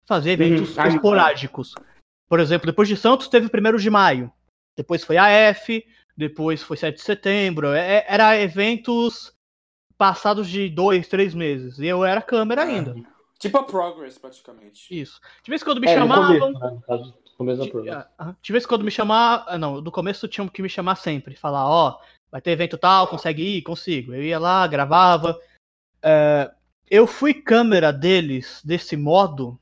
Fazia 0.06 0.34
eventos 0.34 0.78
uhum. 0.78 0.88
esporádicos. 0.88 1.74
Por 2.30 2.40
exemplo, 2.40 2.66
depois 2.66 2.88
de 2.88 2.96
Santos 2.96 3.28
teve 3.28 3.48
o 3.48 3.50
primeiro 3.50 3.80
de 3.80 3.90
maio. 3.90 4.32
Depois 4.76 5.04
foi 5.04 5.18
a 5.18 5.28
F, 5.28 5.84
depois 6.16 6.62
foi 6.62 6.78
7 6.78 6.96
de 6.96 7.02
setembro. 7.02 7.74
É, 7.74 8.06
era 8.08 8.40
eventos 8.40 9.34
passados 9.98 10.48
de 10.48 10.70
dois, 10.70 11.08
três 11.08 11.34
meses. 11.34 11.80
E 11.80 11.88
eu 11.88 12.06
era 12.06 12.22
câmera 12.22 12.64
ainda. 12.64 12.96
Tipo 13.40 13.58
a 13.58 13.64
Progress, 13.64 14.18
praticamente. 14.18 14.88
Isso. 14.90 15.20
De 15.44 15.50
vez 15.50 15.62
em 15.62 15.66
quando 15.66 15.82
me 15.82 15.88
chamavam. 15.88 16.54
Começo, 16.54 16.60
né? 16.90 17.14
Começo 17.38 17.64
da 17.64 17.70
Progress. 17.70 18.06
De 18.42 18.52
vez 18.52 18.64
em 18.64 18.68
quando 18.68 18.84
me 18.84 18.92
chamar. 18.92 19.46
Ah, 19.48 19.58
não, 19.58 19.82
do 19.82 19.92
começo 19.92 20.28
tinham 20.28 20.48
que 20.48 20.62
me 20.62 20.70
chamar 20.70 20.96
sempre. 20.96 21.36
Falar, 21.36 21.70
ó, 21.70 21.90
oh, 21.90 22.04
vai 22.32 22.42
ter 22.42 22.52
evento 22.52 22.78
tal, 22.78 23.08
consegue 23.08 23.44
ir? 23.44 23.62
Consigo. 23.62 24.14
Eu 24.14 24.24
ia 24.24 24.40
lá, 24.40 24.66
gravava. 24.66 25.40
É, 26.02 26.52
eu 26.90 27.06
fui 27.06 27.34
câmera 27.34 27.94
deles 27.94 28.62
desse 28.66 28.98
modo 28.98 29.60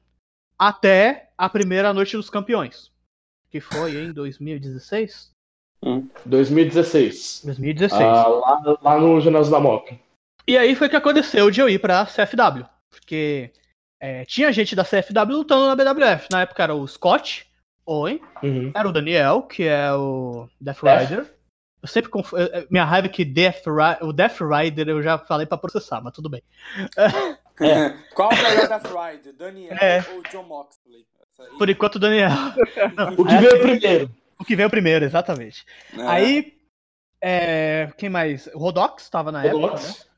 até 0.57 1.29
a 1.37 1.49
primeira 1.49 1.93
noite 1.93 2.15
dos 2.15 2.29
campeões. 2.29 2.91
Que 3.49 3.59
foi 3.59 3.95
em 3.95 4.13
2016? 4.13 5.31
Hum, 5.83 6.07
2016. 6.25 7.41
2016. 7.43 8.01
Ah, 8.01 8.27
lá, 8.27 8.77
lá 8.81 8.99
no 8.99 9.19
Ginásio 9.19 9.51
da 9.51 9.59
Moca. 9.59 9.99
E 10.47 10.57
aí 10.57 10.75
foi 10.75 10.87
que 10.87 10.95
aconteceu 10.95 11.51
de 11.51 11.59
eu 11.59 11.69
ir 11.69 11.79
pra 11.79 12.05
CFW. 12.05 12.65
Porque 12.89 13.51
é, 13.99 14.23
tinha 14.25 14.51
gente 14.51 14.75
da 14.75 14.83
CFW 14.83 15.37
lutando 15.37 15.67
na 15.67 15.75
BWF. 15.75 16.27
Na 16.31 16.41
época 16.41 16.63
era 16.63 16.75
o 16.75 16.87
Scott, 16.87 17.47
Owen, 17.85 18.19
uhum. 18.41 18.71
era 18.73 18.87
o 18.87 18.91
Daniel, 18.91 19.43
que 19.43 19.63
é 19.63 19.93
o 19.93 20.47
Death 20.59 20.79
Rider. 20.81 21.19
É. 21.19 21.35
Eu 21.83 21.87
sempre 21.87 22.09
conf... 22.09 22.33
Minha 22.69 22.83
raiva 22.83 23.07
é 23.07 23.09
que 23.09 23.23
Death 23.23 23.63
o 24.01 24.11
Death 24.11 24.39
Rider 24.41 24.89
eu 24.89 25.03
já 25.03 25.19
falei 25.19 25.45
pra 25.45 25.57
processar, 25.57 26.01
mas 26.01 26.13
tudo 26.13 26.29
bem. 26.29 26.43
É. 27.57 27.89
Qual 28.13 28.29
é 28.33 28.35
o 28.35 28.43
melhor 28.43 28.67
Death 28.67 28.87
Rider? 28.87 29.33
Daniel 29.33 29.77
é. 29.79 30.05
ou 30.13 30.21
John 30.23 30.43
Moxley? 30.43 31.05
Por 31.57 31.69
enquanto, 31.69 31.97
Daniel. 31.97 32.29
o 33.17 33.23
que 33.23 33.37
veio 33.37 33.61
primeiro. 33.61 34.11
O 34.37 34.43
que 34.43 34.55
veio 34.57 34.69
primeiro, 34.69 35.05
exatamente. 35.05 35.65
É. 35.97 36.01
Aí, 36.01 36.53
é, 37.21 37.91
quem 37.97 38.09
mais? 38.09 38.47
O 38.47 38.59
Rodox 38.59 39.03
estava 39.03 39.31
na 39.31 39.41
Rodox. 39.41 39.85
época, 39.85 39.87
né? 39.87 40.14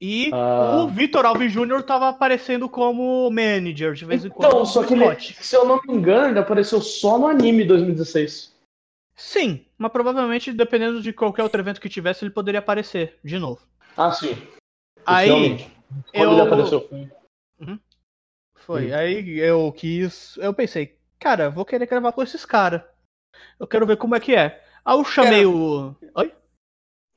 E 0.00 0.30
ah. 0.32 0.82
o 0.82 0.88
Vitor 0.88 1.26
Alves 1.26 1.52
Jr. 1.52 1.82
tava 1.82 2.08
aparecendo 2.08 2.68
como 2.68 3.28
manager 3.30 3.94
de 3.94 4.04
vez 4.04 4.24
em 4.24 4.28
quando. 4.28 4.48
Então, 4.48 4.64
só 4.64 4.84
que 4.84 4.94
ele, 4.94 5.20
se 5.20 5.56
eu 5.56 5.64
não 5.64 5.80
me 5.84 5.94
engano, 5.94 6.28
ele 6.28 6.38
apareceu 6.38 6.80
só 6.80 7.18
no 7.18 7.26
anime 7.26 7.64
2016. 7.64 8.56
Sim, 9.16 9.66
mas 9.76 9.90
provavelmente, 9.90 10.52
dependendo 10.52 11.02
de 11.02 11.12
qualquer 11.12 11.42
outro 11.42 11.60
evento 11.60 11.80
que 11.80 11.88
tivesse, 11.88 12.24
ele 12.24 12.30
poderia 12.30 12.60
aparecer 12.60 13.18
de 13.24 13.36
novo. 13.36 13.60
Ah, 13.96 14.12
sim. 14.12 14.36
Aí. 15.04 15.68
Quando 16.14 16.30
eu... 16.30 16.32
ele 16.32 16.40
apareceu. 16.40 16.88
Uhum. 17.58 17.80
Foi. 18.54 18.92
Uhum. 18.92 18.96
Aí 18.96 19.38
eu 19.40 19.72
quis. 19.72 20.36
Eu 20.36 20.54
pensei, 20.54 20.96
cara, 21.18 21.50
vou 21.50 21.64
querer 21.64 21.86
gravar 21.86 22.12
com 22.12 22.22
esses 22.22 22.46
caras. 22.46 22.82
Eu 23.58 23.66
quero 23.66 23.84
ver 23.84 23.96
como 23.96 24.14
é 24.14 24.20
que 24.20 24.36
é. 24.36 24.64
Aí 24.84 24.96
eu 24.96 25.04
chamei 25.04 25.40
quero... 25.40 25.56
o. 25.56 25.96
Oi? 26.14 26.32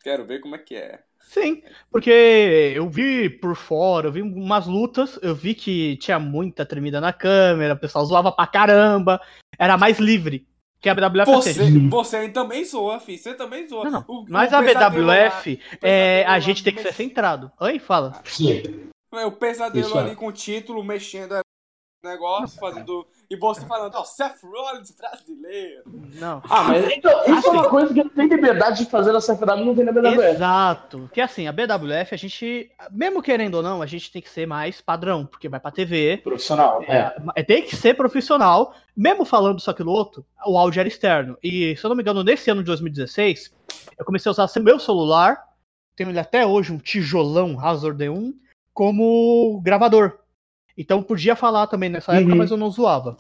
Quero 0.01 0.25
ver 0.25 0.39
como 0.41 0.55
é 0.55 0.57
que 0.57 0.75
é. 0.75 1.03
Sim, 1.21 1.63
porque 1.89 2.73
eu 2.75 2.89
vi 2.89 3.29
por 3.29 3.55
fora, 3.55 4.07
eu 4.07 4.11
vi 4.11 4.21
umas 4.21 4.67
lutas, 4.67 5.17
eu 5.21 5.33
vi 5.33 5.55
que 5.55 5.95
tinha 5.97 6.19
muita 6.19 6.65
tremida 6.65 6.99
na 6.99 7.13
câmera, 7.13 7.73
o 7.73 7.79
pessoal 7.79 8.05
zoava 8.05 8.31
pra 8.31 8.47
caramba, 8.47 9.21
era 9.57 9.77
mais 9.77 9.97
livre 9.97 10.45
que 10.81 10.89
a 10.89 10.95
BWF 10.95 11.31
você, 11.31 11.53
você 11.89 12.29
também 12.29 12.65
zoa, 12.65 12.99
filho, 12.99 13.19
você 13.19 13.35
também 13.35 13.67
zoa. 13.67 13.83
Não, 13.85 13.91
não. 13.91 14.05
O, 14.07 14.25
Mas 14.27 14.51
o 14.51 14.55
a 14.55 14.61
BWF, 14.61 15.59
lá, 15.61 15.79
é, 15.81 16.25
a 16.25 16.39
gente 16.39 16.63
tem 16.63 16.73
que 16.73 16.81
ser 16.81 16.93
centrado. 16.93 17.51
Oi, 17.59 17.77
fala. 17.77 18.19
Sim. 18.25 18.89
O 19.11 19.31
pesadelo 19.31 19.85
Isso, 19.85 19.97
ali 19.97 20.11
é. 20.11 20.15
com 20.15 20.27
o 20.27 20.31
título, 20.31 20.83
mexendo 20.83 21.35
negócio, 22.03 22.59
fazendo. 22.59 23.07
E 23.29 23.35
você 23.35 23.65
falando, 23.65 23.95
ó, 23.95 24.03
Seth 24.03 24.41
Rollins 24.43 24.91
brasileiro. 24.91 25.83
Não. 26.15 26.41
Ah, 26.49 26.63
mas 26.63 26.89
então, 26.91 27.21
isso 27.21 27.33
assim, 27.33 27.47
é 27.47 27.51
uma 27.51 27.69
coisa 27.69 27.93
que 27.93 27.99
ele 27.99 28.09
tem 28.09 28.27
liberdade 28.27 28.83
de 28.83 28.89
fazer 28.89 29.11
na 29.11 29.19
CFW 29.19 29.65
não 29.65 29.75
tem 29.75 29.85
na 29.85 29.91
BWF. 29.91 30.19
Exato. 30.19 31.09
Que 31.13 31.21
assim, 31.21 31.47
a 31.47 31.51
BWF, 31.51 32.13
a 32.13 32.17
gente, 32.17 32.71
mesmo 32.91 33.21
querendo 33.21 33.55
ou 33.55 33.63
não, 33.63 33.81
a 33.81 33.85
gente 33.85 34.11
tem 34.11 34.21
que 34.21 34.29
ser 34.29 34.47
mais 34.47 34.81
padrão, 34.81 35.25
porque 35.25 35.47
vai 35.47 35.59
pra 35.59 35.71
TV. 35.71 36.17
Profissional, 36.23 36.81
é. 36.83 37.15
é. 37.35 37.43
Tem 37.43 37.61
que 37.61 37.75
ser 37.75 37.93
profissional. 37.95 38.73
Mesmo 38.97 39.23
falando 39.23 39.59
isso 39.59 39.71
aquilo 39.71 39.91
outro, 39.91 40.25
o 40.45 40.57
áudio 40.57 40.79
era 40.79 40.89
externo. 40.89 41.37
E, 41.41 41.75
se 41.77 41.85
eu 41.85 41.89
não 41.89 41.95
me 41.95 42.01
engano, 42.01 42.23
nesse 42.23 42.49
ano 42.49 42.61
de 42.61 42.67
2016, 42.67 43.53
eu 43.97 44.03
comecei 44.03 44.29
a 44.29 44.33
usar 44.33 44.49
meu 44.59 44.79
celular, 44.79 45.41
tenho 45.95 46.09
ele 46.09 46.19
até 46.19 46.45
hoje, 46.45 46.73
um 46.73 46.77
tijolão 46.77 47.57
Hazard 47.59 47.97
D1, 47.97 48.33
como 48.73 49.61
gravador. 49.63 50.20
Então 50.77 51.03
podia 51.03 51.35
falar 51.35 51.67
também 51.67 51.89
nessa 51.89 52.13
época, 52.13 52.31
uhum. 52.31 52.37
mas 52.37 52.51
eu 52.51 52.57
não 52.57 52.71
zoava. 52.71 53.17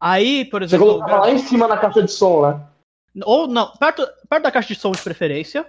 Aí, 0.00 0.44
por 0.46 0.62
exemplo. 0.62 0.86
Você 0.86 0.92
colocava 0.92 1.20
lá 1.22 1.30
em 1.30 1.38
cima 1.38 1.68
na 1.68 1.76
caixa 1.76 2.02
de 2.02 2.10
som, 2.10 2.48
né? 2.48 2.66
Ou 3.24 3.46
não, 3.46 3.72
perto, 3.72 4.06
perto 4.28 4.42
da 4.42 4.50
caixa 4.50 4.68
de 4.72 4.80
som 4.80 4.92
de 4.92 5.02
preferência, 5.02 5.66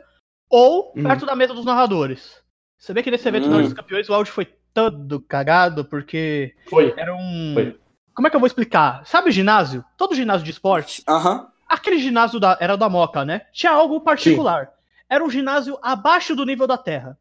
ou 0.49 0.93
uhum. 0.95 1.03
perto 1.03 1.25
da 1.25 1.35
mesa 1.35 1.53
dos 1.53 1.65
narradores. 1.65 2.41
Você 2.77 2.93
vê 2.93 3.03
que 3.03 3.11
nesse 3.11 3.27
evento 3.27 3.47
uhum. 3.47 3.63
dos 3.63 3.73
campeões 3.73 4.09
o 4.09 4.13
áudio 4.13 4.31
foi 4.31 4.45
todo 4.73 5.19
cagado, 5.19 5.83
porque 5.83 6.55
foi. 6.69 6.93
era 6.95 7.13
um. 7.13 7.51
Foi. 7.53 7.79
Como 8.13 8.27
é 8.27 8.29
que 8.29 8.35
eu 8.35 8.39
vou 8.39 8.47
explicar? 8.47 9.05
Sabe 9.05 9.29
o 9.29 9.31
ginásio? 9.31 9.83
Todo 9.97 10.15
ginásio 10.15 10.45
de 10.45 10.51
esporte? 10.51 11.03
Aham. 11.07 11.47
Aquele 11.67 11.99
ginásio 11.99 12.39
da, 12.39 12.57
era 12.59 12.75
da 12.75 12.89
Moca, 12.89 13.23
né? 13.23 13.43
Tinha 13.51 13.71
algo 13.71 14.01
particular. 14.01 14.65
Sim. 14.65 14.71
Era 15.09 15.23
um 15.23 15.29
ginásio 15.29 15.77
abaixo 15.81 16.35
do 16.35 16.45
nível 16.45 16.67
da 16.67 16.77
Terra. 16.77 17.17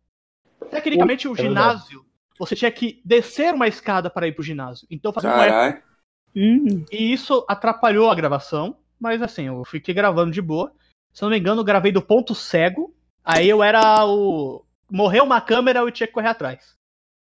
Tecnicamente, 0.70 1.28
o 1.28 1.32
é 1.32 1.36
ginásio 1.36 2.04
você 2.40 2.57
tinha 2.57 2.70
que 2.70 3.03
descer 3.05 3.53
uma 3.53 3.68
escada 3.68 4.09
para 4.09 4.26
ir 4.26 4.33
pro 4.33 4.42
ginásio. 4.42 4.87
Então 4.90 5.12
fazia 5.12 5.29
um 5.29 5.42
eco. 5.42 5.87
Hum. 6.35 6.87
E 6.90 7.12
isso 7.12 7.44
atrapalhou 7.46 8.09
a 8.09 8.14
gravação, 8.14 8.79
mas 8.98 9.20
assim, 9.20 9.44
eu 9.44 9.62
fiquei 9.66 9.92
gravando 9.92 10.31
de 10.31 10.40
boa. 10.40 10.72
Se 11.12 11.22
eu 11.22 11.26
não 11.26 11.35
me 11.35 11.38
engano, 11.38 11.61
eu 11.61 11.64
gravei 11.64 11.92
do 11.92 12.00
ponto 12.00 12.35
cego. 12.35 12.94
Aí 13.22 13.46
eu 13.46 13.62
era 13.62 14.07
o. 14.07 14.64
Morreu 14.90 15.22
uma 15.22 15.38
câmera, 15.38 15.81
eu 15.81 15.90
tinha 15.90 16.07
que 16.07 16.14
correr 16.14 16.29
atrás. 16.29 16.74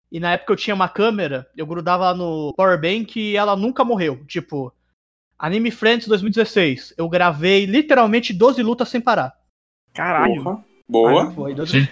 E 0.09 0.17
na 0.17 0.31
época 0.31 0.53
eu 0.53 0.57
tinha 0.57 0.73
uma 0.73 0.87
câmera, 0.87 1.45
eu 1.57 1.65
grudava 1.65 2.13
no 2.13 2.53
Powerbank 2.55 3.19
e 3.19 3.35
ela 3.35 3.55
nunca 3.57 3.83
morreu. 3.83 4.25
Tipo, 4.25 4.73
Anime 5.37 5.71
Friends 5.71 6.07
2016. 6.07 6.93
Eu 6.97 7.09
gravei 7.09 7.65
literalmente 7.65 8.31
12 8.31 8.63
lutas 8.63 8.87
sem 8.87 9.01
parar. 9.01 9.35
Caralho. 9.93 10.41
Porra. 10.41 10.70
Boa. 10.91 11.33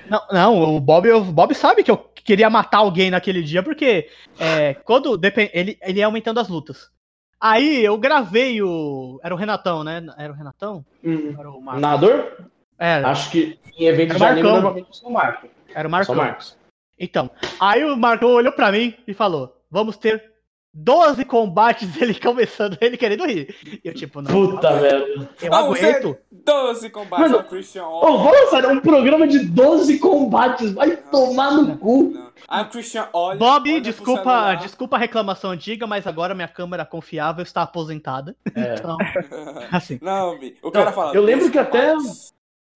não, 0.09 0.21
não, 0.29 0.75
o 0.75 0.79
Bob, 0.81 1.09
o 1.09 1.23
Bob 1.23 1.55
sabe 1.55 1.83
que 1.83 1.89
eu 1.89 1.97
queria 2.13 2.49
matar 2.49 2.79
alguém 2.79 3.09
naquele 3.09 3.41
dia, 3.41 3.63
porque 3.63 4.09
é, 4.37 4.73
quando 4.73 5.17
ele, 5.53 5.77
ele 5.81 5.99
ia 5.99 6.05
aumentando 6.05 6.41
as 6.41 6.49
lutas. 6.49 6.91
Aí 7.39 7.81
eu 7.81 7.97
gravei 7.97 8.61
o. 8.61 9.17
Era 9.23 9.33
o 9.33 9.37
Renatão, 9.37 9.85
né? 9.85 10.05
Era 10.17 10.33
o 10.33 10.35
Renatão? 10.35 10.85
Hum. 11.01 11.33
Era 11.39 11.49
o 11.49 11.61
Nadador? 11.61 12.39
Era. 12.77 13.09
Acho 13.09 13.31
que 13.31 13.57
em 13.77 13.85
eventos 13.85 14.17
de 14.17 14.23
anime 14.25 14.49
normalmente 14.49 14.97
são 14.97 15.11
Marcos. 15.11 15.49
Era 15.73 15.87
o 15.87 15.91
Marcos. 15.91 16.57
Então, 16.99 17.31
aí 17.57 17.85
o 17.85 17.95
Marcos 17.95 18.29
olhou 18.29 18.51
pra 18.51 18.69
mim 18.69 18.93
e 19.07 19.13
falou: 19.13 19.63
Vamos 19.71 19.95
ter 19.95 20.29
12 20.73 21.25
combates 21.25 21.95
ele 21.99 22.13
começando, 22.19 22.77
ele 22.79 22.97
querendo 22.97 23.25
rir. 23.25 23.55
E 23.83 23.87
eu, 23.87 23.93
tipo, 23.93 24.21
não. 24.21 24.31
Puta 24.31 24.71
merda. 24.79 25.29
Eu 25.41 25.53
aguento. 25.53 26.17
12 26.31 26.89
combates 26.89 27.31
Mano, 27.31 27.43
Christian 27.43 27.85
Oliver. 27.85 28.13
Oh, 28.13 28.23
vamos 28.23 28.49
fazer 28.49 28.67
um 28.67 28.79
programa 28.79 29.27
de 29.27 29.39
12 29.39 29.99
combates. 29.99 30.71
Vai 30.71 30.87
não, 30.87 31.11
tomar 31.11 31.51
no 31.51 31.63
não, 31.63 31.77
cu. 31.77 32.11
Não. 32.13 32.29
A 32.47 32.63
Christian 32.65 33.07
Oliver. 33.13 33.37
Bob, 33.37 33.81
desculpa, 33.81 34.55
desculpa 34.55 34.95
a 34.95 34.99
reclamação 34.99 35.51
antiga, 35.51 35.85
mas 35.85 36.07
agora 36.07 36.35
minha 36.35 36.47
câmera 36.47 36.85
confiável 36.85 37.43
está 37.43 37.63
aposentada. 37.63 38.35
É. 38.55 38.69
Então, 38.79 38.97
assim. 39.71 39.99
Não, 40.01 40.39
o 40.61 40.71
cara 40.71 40.91
fala. 40.91 41.13
Eu 41.13 41.23
lembro 41.23 41.51
que 41.51 41.57
até. 41.57 41.93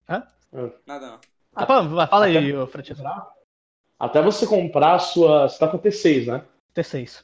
Hã? 0.09 0.23
Nada 0.85 1.07
não. 1.07 1.19
Ah, 1.55 1.65
pá, 1.65 2.07
fala 2.07 2.25
aí, 2.25 2.51
Francesco. 2.67 3.03
Até 3.99 4.21
você 4.21 4.45
comprar 4.45 4.95
a 4.95 4.99
sua. 4.99 5.47
Você 5.47 5.59
tá 5.59 5.67
com 5.67 5.77
a 5.77 5.79
T6, 5.79 6.25
né? 6.25 6.43
T6. 6.75 7.23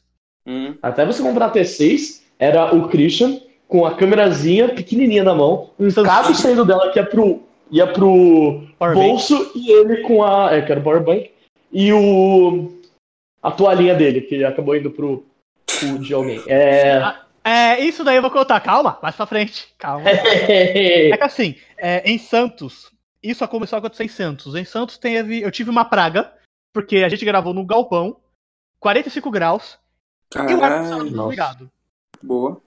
Hum. 0.49 0.75
Até 0.81 1.05
você 1.05 1.21
comprar 1.21 1.45
a 1.45 1.51
T6, 1.51 2.21
era 2.39 2.73
o 2.73 2.89
Christian 2.89 3.39
com 3.67 3.85
a 3.85 3.93
câmerazinha 3.93 4.69
pequenininha 4.69 5.23
na 5.23 5.35
mão, 5.35 5.69
um 5.79 5.91
cabo 5.91 6.33
saindo 6.33 6.65
dela 6.65 6.91
que 6.91 6.97
ia 6.97 7.05
pro, 7.05 7.43
ia 7.69 7.85
pro 7.85 8.63
bolso 8.79 9.37
bank. 9.37 9.51
e 9.55 9.71
ele 9.71 9.97
com 9.97 10.23
a. 10.23 10.51
É, 10.51 10.61
que 10.63 10.71
era 10.71 10.81
o 10.81 10.83
Powerbank. 10.83 11.29
E 11.71 11.93
o. 11.93 12.73
A 13.43 13.51
toalhinha 13.51 13.93
dele, 13.93 14.21
que 14.21 14.43
acabou 14.43 14.75
indo 14.75 14.89
pro, 14.89 15.23
pro 15.79 15.99
de 15.99 16.13
alguém. 16.13 16.41
É. 16.47 16.97
Ah, 16.97 17.25
é, 17.43 17.79
isso 17.79 18.03
daí 18.03 18.15
eu 18.15 18.21
vou 18.21 18.31
contar. 18.31 18.59
Calma, 18.59 18.97
mais 19.03 19.15
pra 19.15 19.27
frente. 19.27 19.67
Calma. 19.77 20.09
é 20.09 21.15
que 21.15 21.23
assim, 21.23 21.55
é, 21.77 22.09
em 22.09 22.17
Santos, 22.17 22.91
isso 23.21 23.47
começou 23.47 23.77
a 23.77 23.79
acontecer 23.79 24.03
em 24.03 24.09
Santos. 24.09 24.55
Em 24.55 24.65
Santos 24.65 24.97
teve, 24.97 25.41
eu 25.41 25.51
tive 25.51 25.69
uma 25.69 25.85
praga, 25.85 26.33
porque 26.73 26.97
a 26.97 27.09
gente 27.09 27.23
gravou 27.23 27.53
no 27.53 27.63
galpão, 27.63 28.17
45 28.79 29.29
graus, 29.31 29.77
Caralho, 30.29 30.51
e 30.51 30.55
o 30.55 30.63
ar 30.63 31.03
desligado. 31.03 31.71
Boa. 32.21 32.61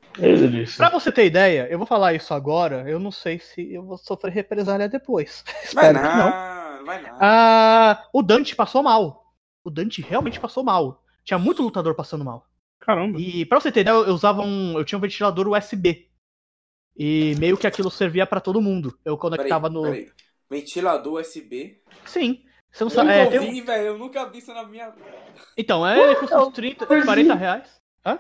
Pra 0.77 0.91
você 0.91 1.11
ter 1.11 1.27
ideia, 1.27 1.67
eu 1.71 1.79
vou 1.79 1.87
falar 1.87 2.13
isso 2.15 2.35
agora, 2.35 2.89
eu 2.89 2.99
não 2.99 3.11
sei 3.11 3.39
se 3.39 3.73
eu 3.73 3.83
vou 3.83 3.97
sofrer 3.97 4.33
represália 4.33 4.89
depois. 4.89 5.43
Vai 5.73 5.93
não, 5.93 6.85
vai 6.85 7.01
não. 7.03 7.17
Ah, 7.21 8.09
o 8.13 8.23
Dante 8.23 8.55
passou 8.55 8.83
mal. 8.83 9.33
O 9.65 9.71
Dante 9.71 10.03
realmente 10.03 10.41
passou 10.41 10.65
mal. 10.65 11.03
Tinha 11.25 11.39
muito 11.39 11.63
lutador 11.63 11.95
passando 11.95 12.25
mal. 12.25 12.47
Caramba. 12.81 13.19
E 13.21 13.47
pra 13.47 13.61
você 13.61 13.71
ter 13.71 13.81
ideia, 13.81 13.95
eu 13.95 14.13
usava 14.13 14.43
um. 14.43 14.77
Eu 14.77 14.85
tinha 14.85 14.99
um 14.99 15.01
ventilador 15.01 15.49
USB. 15.49 16.09
E 16.97 17.35
meio 17.39 17.57
que 17.57 17.67
aquilo 17.67 17.91
servia 17.91 18.27
para 18.27 18.41
todo 18.41 18.61
mundo. 18.61 18.99
Eu 19.05 19.17
conectava 19.17 19.71
peraí, 19.71 19.75
no. 19.75 19.83
Peraí. 19.83 20.11
Ventilador 20.51 21.21
USB? 21.21 21.81
Sim. 22.05 22.43
Você 22.73 22.85
não 22.85 22.91
sabe. 22.91 23.11
Eu 23.11 23.25
nunca 23.25 23.37
é, 23.37 23.39
vi, 23.39 23.63
um... 23.63 23.65
velho. 23.65 23.85
Eu 23.85 23.99
nunca 23.99 24.25
vi 24.27 24.39
isso 24.39 24.53
na 24.55 24.65
minha. 24.65 24.93
Então, 25.57 25.87
é, 25.87 26.15
custa 26.15 26.43
uns 26.43 26.55
30, 26.55 26.87
40 26.87 27.35
reais. 27.35 27.69
Hã? 28.05 28.19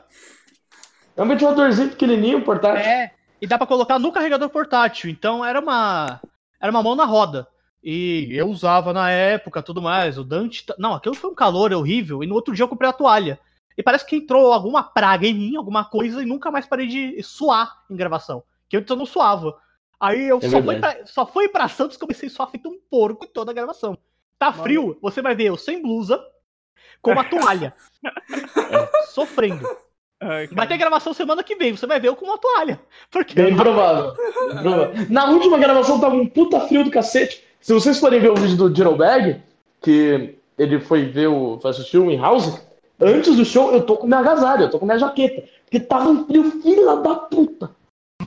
É 1.16 1.22
um 1.22 1.28
ventiladorzinho 1.28 1.90
pequenininho, 1.90 2.42
portátil. 2.42 2.84
É, 2.84 3.12
e 3.40 3.46
dá 3.46 3.58
pra 3.58 3.66
colocar 3.66 3.98
no 3.98 4.12
carregador 4.12 4.48
portátil. 4.50 5.10
Então 5.10 5.44
era 5.44 5.58
uma. 5.58 6.20
Era 6.60 6.70
uma 6.70 6.82
mão 6.82 6.94
na 6.94 7.04
roda. 7.04 7.48
E 7.82 8.28
eu 8.30 8.48
usava 8.48 8.92
na 8.92 9.10
época 9.10 9.62
tudo 9.62 9.82
mais. 9.82 10.18
O 10.18 10.24
Dante. 10.24 10.64
Não, 10.78 10.94
aquilo 10.94 11.14
foi 11.14 11.30
um 11.30 11.34
calor 11.34 11.72
horrível. 11.72 12.22
E 12.22 12.26
no 12.26 12.34
outro 12.34 12.54
dia 12.54 12.62
eu 12.62 12.68
comprei 12.68 12.88
a 12.88 12.92
toalha. 12.92 13.40
E 13.76 13.82
parece 13.82 14.06
que 14.06 14.16
entrou 14.16 14.52
alguma 14.52 14.82
praga 14.82 15.26
em 15.26 15.34
mim, 15.34 15.56
alguma 15.56 15.84
coisa, 15.84 16.22
e 16.22 16.26
nunca 16.26 16.50
mais 16.50 16.66
parei 16.66 16.86
de 16.86 17.22
suar 17.22 17.82
em 17.90 17.96
gravação. 17.96 18.44
Que 18.68 18.76
antes 18.76 18.90
eu 18.90 18.96
não 18.96 19.06
suava. 19.06 19.56
Aí 19.98 20.28
eu 20.28 20.38
é 20.42 20.48
só, 20.48 20.62
fui 20.62 20.78
pra, 20.78 21.06
só 21.06 21.26
fui 21.26 21.48
pra 21.48 21.68
Santos 21.68 21.96
comecei 21.96 22.28
a 22.28 22.30
suar 22.30 22.50
feito 22.50 22.68
um 22.68 22.78
porco 22.90 23.24
em 23.24 23.28
toda 23.28 23.50
a 23.50 23.54
gravação. 23.54 23.96
Tá 24.42 24.52
frio, 24.52 24.98
você 25.00 25.22
vai 25.22 25.36
ver 25.36 25.44
eu 25.44 25.56
sem 25.56 25.80
blusa, 25.80 26.20
com 27.00 27.12
uma 27.12 27.22
toalha. 27.30 27.72
sofrendo. 29.06 29.64
Ai, 30.20 30.48
vai 30.48 30.66
ter 30.66 30.76
gravação 30.76 31.14
semana 31.14 31.44
que 31.44 31.54
vem, 31.54 31.76
você 31.76 31.86
vai 31.86 32.00
ver 32.00 32.08
eu 32.08 32.16
com 32.16 32.24
uma 32.24 32.38
toalha. 32.38 32.80
Porque 33.08 33.36
Bem 33.36 33.54
provável. 33.54 34.12
Na 35.08 35.30
última 35.30 35.58
gravação 35.58 36.00
tava 36.00 36.16
um 36.16 36.26
puta 36.26 36.58
frio 36.62 36.82
do 36.82 36.90
cacete. 36.90 37.44
Se 37.60 37.72
vocês 37.72 38.00
forem 38.00 38.18
ver 38.18 38.32
o 38.32 38.34
vídeo 38.34 38.56
do 38.56 38.68
Dirobag, 38.68 39.40
que 39.80 40.34
ele 40.58 40.80
foi 40.80 41.04
ver 41.04 41.28
o. 41.28 41.60
foi 41.60 41.70
assistir 41.70 41.98
o 41.98 42.10
In 42.10 42.16
House, 42.16 42.60
antes 43.00 43.36
do 43.36 43.44
show 43.44 43.72
eu 43.72 43.86
tô 43.86 43.96
com 43.96 44.08
minha 44.08 44.18
agasalho, 44.18 44.62
eu 44.62 44.70
tô 44.70 44.80
com 44.80 44.86
minha 44.86 44.98
jaqueta. 44.98 45.48
Porque 45.66 45.78
tava 45.78 46.08
um 46.08 46.26
frio 46.26 46.50
filha 46.60 46.96
da 46.96 47.14
puta. 47.14 47.70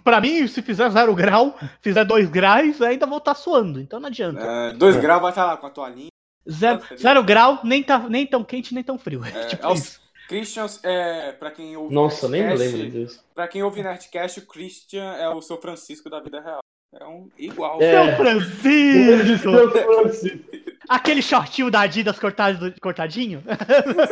Pra 0.03 0.21
mim, 0.21 0.47
se 0.47 0.61
fizer 0.61 0.89
zero 0.89 1.13
grau, 1.15 1.57
fizer 1.81 2.03
dois 2.03 2.29
graus, 2.29 2.81
ainda 2.81 3.05
vou 3.05 3.17
estar 3.17 3.33
tá 3.33 3.39
suando. 3.39 3.79
Então 3.79 3.99
não 3.99 4.07
adianta. 4.07 4.41
É, 4.41 4.73
dois 4.73 4.95
é. 4.95 4.99
graus 4.99 5.21
vai 5.21 5.31
estar 5.31 5.45
lá 5.45 5.57
com 5.57 5.67
a 5.67 5.69
toalhinha. 5.69 6.09
Zero, 6.49 6.81
zero 6.95 7.23
grau, 7.23 7.59
nem, 7.63 7.81
tá, 7.81 7.97
nem 8.07 8.25
tão 8.25 8.43
quente, 8.43 8.73
nem 8.73 8.83
tão 8.83 8.97
frio. 8.97 9.21
É, 9.25 9.47
tipo 9.47 9.65
é 9.65 9.71
os, 9.71 9.99
Christian, 10.27 10.65
é, 10.83 11.31
pra 11.33 11.51
quem 11.51 11.75
ouve 11.77 11.93
Nossa, 11.93 12.27
Nerdcast, 12.27 12.63
nem 12.63 12.71
me 12.71 12.77
lembro 12.77 12.99
disso. 12.99 13.23
Pra 13.33 13.47
quem 13.47 13.63
ouve 13.63 13.81
Nerdcast, 13.81 14.39
o 14.39 14.45
Christian 14.45 15.13
é 15.13 15.29
o 15.29 15.41
seu 15.41 15.57
Francisco 15.57 16.09
da 16.09 16.19
vida 16.19 16.41
real. 16.41 16.59
É 16.93 17.05
um 17.05 17.29
igual. 17.37 17.81
É. 17.81 17.91
Seu 17.91 18.15
Francisco! 18.15 19.51
Seu 19.51 19.71
Francisco! 19.71 20.55
Aquele 20.87 21.21
shortinho 21.21 21.71
da 21.71 21.81
Adidas 21.81 22.19
cortado, 22.19 22.73
cortadinho? 22.79 23.43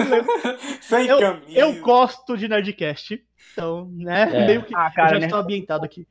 Sem 0.81 1.07
eu, 1.07 1.19
camisa. 1.19 1.59
Eu 1.59 1.79
gosto 1.81 2.35
de 2.35 2.47
Nerdcast. 2.47 3.23
Então, 3.51 3.85
né? 3.91 4.23
É. 4.23 4.47
Meio 4.47 4.63
que 4.63 4.75
Ah, 4.75 4.89
cara, 4.91 5.09
eu 5.09 5.13
já 5.15 5.19
né? 5.19 5.25
estou 5.25 5.39
ambientado 5.39 5.85
aqui. 5.85 6.07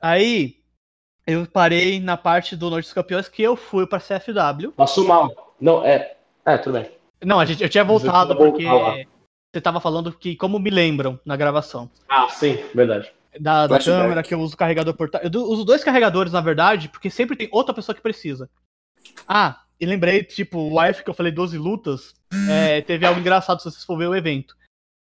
Aí, 0.00 0.56
eu 1.26 1.46
parei 1.46 2.00
na 2.00 2.16
parte 2.16 2.56
do 2.56 2.70
Norte 2.70 2.86
dos 2.86 2.92
Campeões 2.92 3.28
que 3.28 3.42
eu 3.42 3.56
fui 3.56 3.86
pra 3.86 3.98
CFW. 4.00 4.72
Passou 4.72 5.06
mal. 5.06 5.54
Não, 5.60 5.84
é. 5.84 6.16
É, 6.44 6.56
tudo 6.58 6.78
bem. 6.78 6.90
Não, 7.24 7.40
a 7.40 7.44
gente, 7.44 7.62
eu 7.62 7.68
tinha 7.68 7.84
voltado 7.84 8.34
Você 8.34 8.38
porque 8.38 9.06
você 9.52 9.60
tava 9.60 9.80
falando 9.80 10.12
que, 10.12 10.36
como 10.36 10.58
me 10.58 10.70
lembram 10.70 11.18
na 11.24 11.34
gravação, 11.36 11.90
Ah, 12.08 12.28
sim, 12.28 12.56
verdade. 12.74 13.10
da, 13.40 13.66
da 13.66 13.78
câmera, 13.82 14.22
que 14.22 14.34
eu 14.34 14.40
uso 14.40 14.56
carregador 14.56 14.94
portátil. 14.94 15.30
Eu 15.32 15.42
uso 15.44 15.64
dois 15.64 15.82
carregadores, 15.82 16.32
na 16.32 16.40
verdade, 16.40 16.88
porque 16.88 17.08
sempre 17.08 17.36
tem 17.36 17.48
outra 17.50 17.74
pessoa 17.74 17.94
que 17.96 18.02
precisa. 18.02 18.50
Ah, 19.26 19.62
e 19.80 19.86
lembrei, 19.86 20.22
tipo, 20.22 20.58
o 20.58 20.78
Wife 20.78 21.02
que 21.02 21.10
eu 21.10 21.14
falei 21.14 21.32
12 21.32 21.56
lutas, 21.56 22.14
é, 22.50 22.80
teve 22.82 23.06
algo 23.06 23.18
engraçado 23.18 23.60
se 23.60 23.70
vocês 23.70 23.84
for 23.84 23.96
ver 23.96 24.08
o 24.08 24.14
evento. 24.14 24.54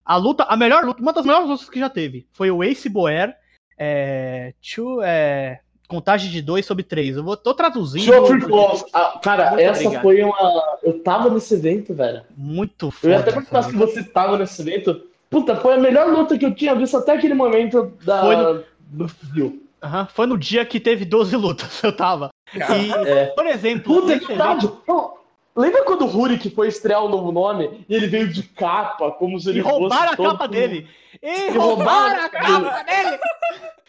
A 0.04 0.16
luta, 0.16 0.44
a 0.44 0.56
melhor 0.56 0.84
luta, 0.84 1.00
uma 1.00 1.12
das 1.12 1.24
melhores 1.24 1.48
lutas 1.48 1.68
que 1.70 1.78
já 1.80 1.88
teve, 1.88 2.26
foi 2.32 2.50
o 2.50 2.62
Ace 2.62 2.88
Boer, 2.88 3.34
é, 3.78 4.52
two, 4.74 5.00
é, 5.02 5.60
contagem 5.88 6.30
de 6.30 6.42
2 6.42 6.64
sobre 6.66 6.84
3. 6.84 7.16
Eu 7.16 7.24
vou, 7.24 7.36
tô 7.36 7.54
traduzindo. 7.54 8.04
Show 8.04 8.26
Free 8.26 8.40
Flows. 8.42 8.84
Ah, 8.92 9.18
cara, 9.22 9.50
Muito 9.50 9.60
essa 9.62 9.80
obrigado. 9.80 10.02
foi 10.02 10.22
uma. 10.22 10.78
Eu 10.82 11.00
tava 11.02 11.30
nesse 11.30 11.54
evento, 11.54 11.94
velho. 11.94 12.22
Muito 12.36 12.86
Eu 12.86 12.90
foda. 12.90 13.12
ia 13.14 13.18
até 13.20 13.32
perguntar 13.32 13.62
se 13.62 13.72
você 13.76 14.02
tava 14.04 14.38
nesse 14.38 14.60
evento. 14.62 15.02
Puta, 15.30 15.56
foi 15.56 15.74
a 15.74 15.78
melhor 15.78 16.06
luta 16.08 16.38
que 16.38 16.44
eu 16.44 16.54
tinha 16.54 16.74
visto 16.74 16.96
até 16.96 17.12
aquele 17.12 17.34
momento 17.34 17.92
da... 18.04 18.20
Foi 18.20 18.36
no- 18.36 18.62
do 18.86 19.08
fio. 19.08 19.60
Aham, 19.82 20.06
foi 20.06 20.26
no 20.26 20.38
dia 20.38 20.64
que 20.64 20.78
teve 20.78 21.04
12 21.04 21.34
lutas, 21.36 21.82
eu 21.82 21.94
tava. 21.96 22.28
E, 22.54 22.60
É. 23.08 23.26
por 23.26 23.44
exemplo, 23.46 24.00
Puta, 24.02 24.16
verdade. 24.18 24.70
Não, 24.86 25.14
lembra 25.56 25.84
quando 25.84 26.02
o 26.02 26.08
Rurik 26.08 26.50
foi 26.50 26.68
estrear 26.68 27.04
um 27.04 27.08
novo 27.08 27.30
nome 27.32 27.84
e 27.88 27.94
ele 27.94 28.06
veio 28.06 28.32
de 28.32 28.42
capa, 28.42 29.10
como 29.12 29.38
se 29.38 29.50
ele 29.50 29.58
E 29.58 29.62
roubaram 29.62 30.12
a 30.12 30.16
todo- 30.16 30.30
capa 30.32 30.48
dele. 30.48 30.88
E 31.22 31.26
E 31.28 31.48
roubaram 31.50 32.20
roubaram 32.20 32.24
a 32.24 32.28
capa 32.28 32.82
dele. 32.84 33.20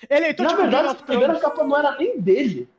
Ele 0.09 0.27
então, 0.29 0.43
Na 0.45 0.49
tipo, 0.51 0.61
verdade, 0.61 0.87
a 0.89 0.95
primeira 0.95 1.39
capa 1.39 1.63
não 1.63 1.77
era 1.77 1.97
nem 1.97 2.19
dele. 2.19 2.69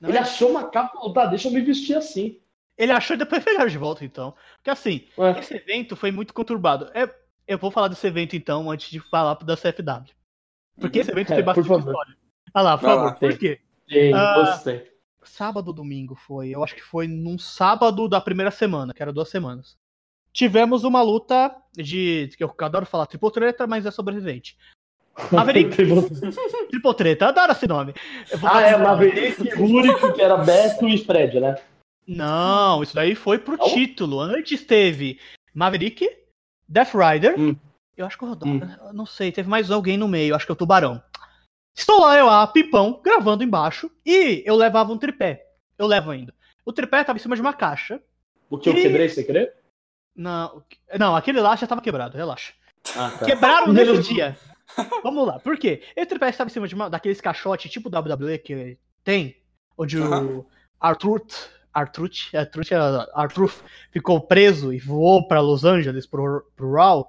Não 0.00 0.08
ele 0.08 0.18
é? 0.18 0.20
achou 0.22 0.50
uma 0.50 0.64
capa 0.68 0.98
tá, 1.12 1.26
deixa 1.26 1.48
eu 1.48 1.52
me 1.52 1.60
vestir 1.60 1.96
assim. 1.96 2.38
Ele 2.78 2.92
achou 2.92 3.14
e 3.16 3.18
depois 3.18 3.42
pegaram 3.42 3.68
de 3.68 3.78
volta, 3.78 4.04
então. 4.04 4.34
Porque 4.56 4.70
assim, 4.70 5.06
Ué. 5.18 5.38
esse 5.38 5.54
evento 5.54 5.96
foi 5.96 6.10
muito 6.10 6.34
conturbado. 6.34 6.90
É, 6.94 7.08
eu 7.48 7.56
vou 7.58 7.70
falar 7.70 7.88
desse 7.88 8.06
evento, 8.06 8.36
então, 8.36 8.70
antes 8.70 8.90
de 8.90 9.00
falar 9.00 9.34
da 9.34 9.56
CFW. 9.56 10.12
Porque 10.78 10.98
esse 10.98 11.10
evento 11.10 11.32
É, 11.32 11.36
tem 11.36 11.44
bastante 11.44 11.66
história. 11.72 12.16
Ah 12.52 12.62
lá, 12.62 12.76
por 12.78 12.84
Vai 12.86 12.94
favor. 12.94 13.06
lá. 13.06 13.12
Por 13.14 13.38
quê? 13.38 13.60
Sim, 13.88 14.12
Ah. 14.12 14.34
gostei. 14.36 14.90
Sábado 15.26 15.68
ou 15.68 15.74
domingo 15.74 16.14
foi? 16.14 16.50
Eu 16.50 16.62
acho 16.62 16.74
que 16.74 16.82
foi 16.82 17.06
num 17.06 17.38
sábado 17.38 18.08
da 18.08 18.20
primeira 18.20 18.50
semana, 18.50 18.94
que 18.94 19.02
era 19.02 19.12
duas 19.12 19.28
semanas. 19.28 19.76
Tivemos 20.32 20.84
uma 20.84 21.02
luta 21.02 21.54
de. 21.74 22.30
que 22.36 22.44
eu 22.44 22.54
adoro 22.60 22.86
falar 22.86 23.06
triple 23.06 23.30
treta, 23.32 23.66
mas 23.66 23.86
é 23.86 23.90
sobrevivente. 23.90 24.56
Maverick. 25.32 25.74
triple 26.68 26.94
treta, 26.94 27.28
adoro 27.28 27.52
esse 27.52 27.66
nome. 27.66 27.94
Ah, 28.44 28.60
é, 28.60 28.76
Maverick, 28.76 29.54
Rurik, 29.54 30.12
que 30.12 30.22
era 30.22 30.36
Beto 30.36 30.86
e 30.88 30.98
Fred, 30.98 31.40
né? 31.40 31.56
Não, 32.06 32.82
isso 32.82 32.94
daí 32.94 33.14
foi 33.14 33.38
pro 33.38 33.56
Não? 33.56 33.68
título. 33.68 34.20
Antes 34.20 34.64
teve 34.64 35.18
Maverick, 35.54 36.08
Death 36.68 36.92
Rider. 36.94 37.38
Hum. 37.38 37.56
Eu 37.96 38.04
acho 38.04 38.18
que 38.18 38.24
o 38.24 38.28
Rodolfo. 38.28 38.64
Hum. 38.64 38.76
eu 38.88 38.92
Não 38.92 39.06
sei, 39.06 39.32
teve 39.32 39.48
mais 39.48 39.70
alguém 39.70 39.96
no 39.96 40.06
meio, 40.06 40.36
acho 40.36 40.44
que 40.44 40.52
é 40.52 40.54
o 40.54 40.56
Tubarão. 40.56 41.02
Estou 41.76 42.00
lá, 42.00 42.16
eu, 42.16 42.28
a 42.28 42.46
Pipão, 42.46 43.00
gravando 43.04 43.44
embaixo. 43.44 43.90
E 44.04 44.42
eu 44.46 44.56
levava 44.56 44.92
um 44.92 44.98
tripé. 44.98 45.44
Eu 45.78 45.86
levo 45.86 46.10
ainda. 46.10 46.34
O 46.64 46.72
tripé 46.72 47.04
tava 47.04 47.18
em 47.18 47.22
cima 47.22 47.34
de 47.36 47.42
uma 47.42 47.52
caixa. 47.52 48.00
O 48.48 48.58
que 48.58 48.68
eu 48.68 48.74
E- 48.74 48.82
quebrei 48.82 49.08
sem 49.08 49.24
querer? 49.24 49.52
Não, 50.14 50.62
não 50.98 51.14
aquele 51.14 51.40
lá 51.40 51.54
já 51.56 51.66
tava 51.66 51.82
quebrado, 51.82 52.16
relaxa. 52.16 52.54
Ah, 52.96 53.10
tá. 53.18 53.26
Quebraram 53.26 53.72
nesse 53.72 54.14
dia. 54.14 54.36
Vamos 55.02 55.26
lá, 55.26 55.38
por 55.38 55.58
quê? 55.58 55.82
Esse 55.94 56.06
tripé 56.06 56.30
estava 56.30 56.48
em 56.48 56.52
cima 56.52 56.66
de 56.66 56.74
uma, 56.74 56.88
daqueles 56.88 57.20
caixotes 57.20 57.70
tipo 57.70 57.90
WWE 57.90 58.38
que 58.38 58.78
tem, 59.04 59.36
onde 59.76 59.98
o 59.98 60.04
Aham. 60.04 60.44
Artruth, 60.80 61.50
Artruth, 61.72 62.34
Artruth, 62.34 62.72
Artruth 63.14 63.62
ficou 63.92 64.20
preso 64.20 64.72
e 64.72 64.78
voou 64.78 65.28
pra 65.28 65.40
Los 65.40 65.64
Angeles 65.64 66.06
pro, 66.06 66.50
pro 66.56 66.72
Raw. 66.72 67.08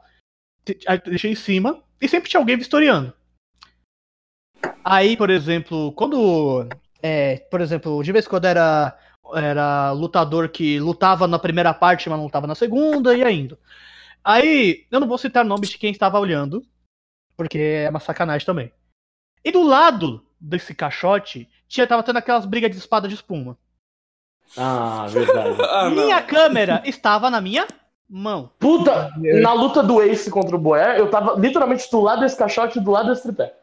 Deixei 1.06 1.32
em 1.32 1.36
cima 1.36 1.82
e 2.01 2.08
sempre 2.10 2.30
tinha 2.30 2.39
alguém 2.41 2.58
vistoriando. 2.58 3.13
Aí, 4.89 5.17
por 5.17 5.30
exemplo, 5.30 5.91
quando. 5.91 6.65
É, 7.04 7.39
por 7.52 7.60
exemplo, 7.60 8.02
de 8.02 8.12
vez 8.13 8.26
em 8.26 8.30
quando 8.30 8.45
era, 8.45 8.97
era 9.36 9.91
lutador 9.91 10.47
que 10.47 10.80
lutava 10.80 11.28
na 11.28 11.38
primeira 11.38 11.73
parte, 11.73 12.10
mas 12.10 12.17
não 12.17 12.23
lutava 12.23 12.47
na 12.47 12.56
segunda, 12.56 13.13
e 13.13 13.21
ainda. 13.21 13.60
Aí, 14.23 14.86
eu 14.89 15.02
não 15.02 15.08
vou 15.08 15.17
citar 15.17 15.43
o 15.43 15.47
nome 15.47 15.67
de 15.67 15.78
quem 15.78 15.91
estava 15.91 16.17
olhando, 16.17 16.65
porque 17.36 17.58
é 17.58 17.89
uma 17.89 18.00
sacanagem 18.00 18.45
também. 18.45 18.71
E 19.43 19.52
do 19.52 19.62
lado 19.62 20.26
desse 20.39 20.73
caixote, 20.73 21.50
tinha, 21.67 21.86
tava 21.86 22.02
tendo 22.02 22.17
aquelas 22.17 22.45
brigas 22.45 22.71
de 22.71 22.78
espada 22.78 23.10
de 23.10 23.15
espuma. 23.15 23.58
Ah, 24.58 25.06
verdade. 25.10 25.58
Ah, 25.69 25.89
minha 25.89 26.21
câmera 26.21 26.82
estava 26.86 27.30
na 27.30 27.41
minha 27.41 27.67
mão. 28.10 28.50
Puta, 28.58 29.12
na 29.41 29.52
luta 29.52 29.84
do 29.84 30.02
Ace 30.02 30.32
contra 30.32 30.56
o 30.56 30.60
Boer, 30.60 30.97
eu 30.97 31.10
tava 31.10 31.38
literalmente 31.38 31.91
do 31.91 32.00
lado 32.00 32.21
desse 32.21 32.38
caixote 32.38 32.80
e 32.80 32.82
do 32.82 32.91
lado 32.91 33.10
desse 33.10 33.23
tripé. 33.23 33.54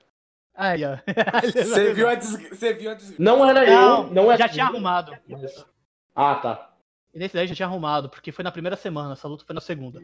Aí, 0.55 0.85
ó. 0.85 0.97
Você 1.53 1.93
viu 1.93 2.09
a 2.09 2.15
desgraça. 2.15 2.55
Você 2.55 2.73
viu 2.75 2.91
a 2.91 2.95
desgraça. 2.95 3.23
Não 3.23 3.49
era 3.49 3.65
Não, 3.67 4.05
eu, 4.07 4.13
não 4.13 4.33
é 4.33 4.37
já 4.37 4.49
tinha 4.49 4.67
arrumado. 4.67 5.17
Ah, 6.15 6.35
tá. 6.37 6.71
E 7.13 7.19
nesse 7.19 7.35
daí 7.35 7.47
já 7.47 7.55
tinha 7.55 7.67
arrumado, 7.67 8.09
porque 8.09 8.33
foi 8.33 8.43
na 8.43 8.51
primeira 8.53 8.77
semana, 8.77 9.13
essa 9.13 9.29
luta 9.29 9.45
foi 9.45 9.55
na 9.55 9.61
segunda. 9.61 10.01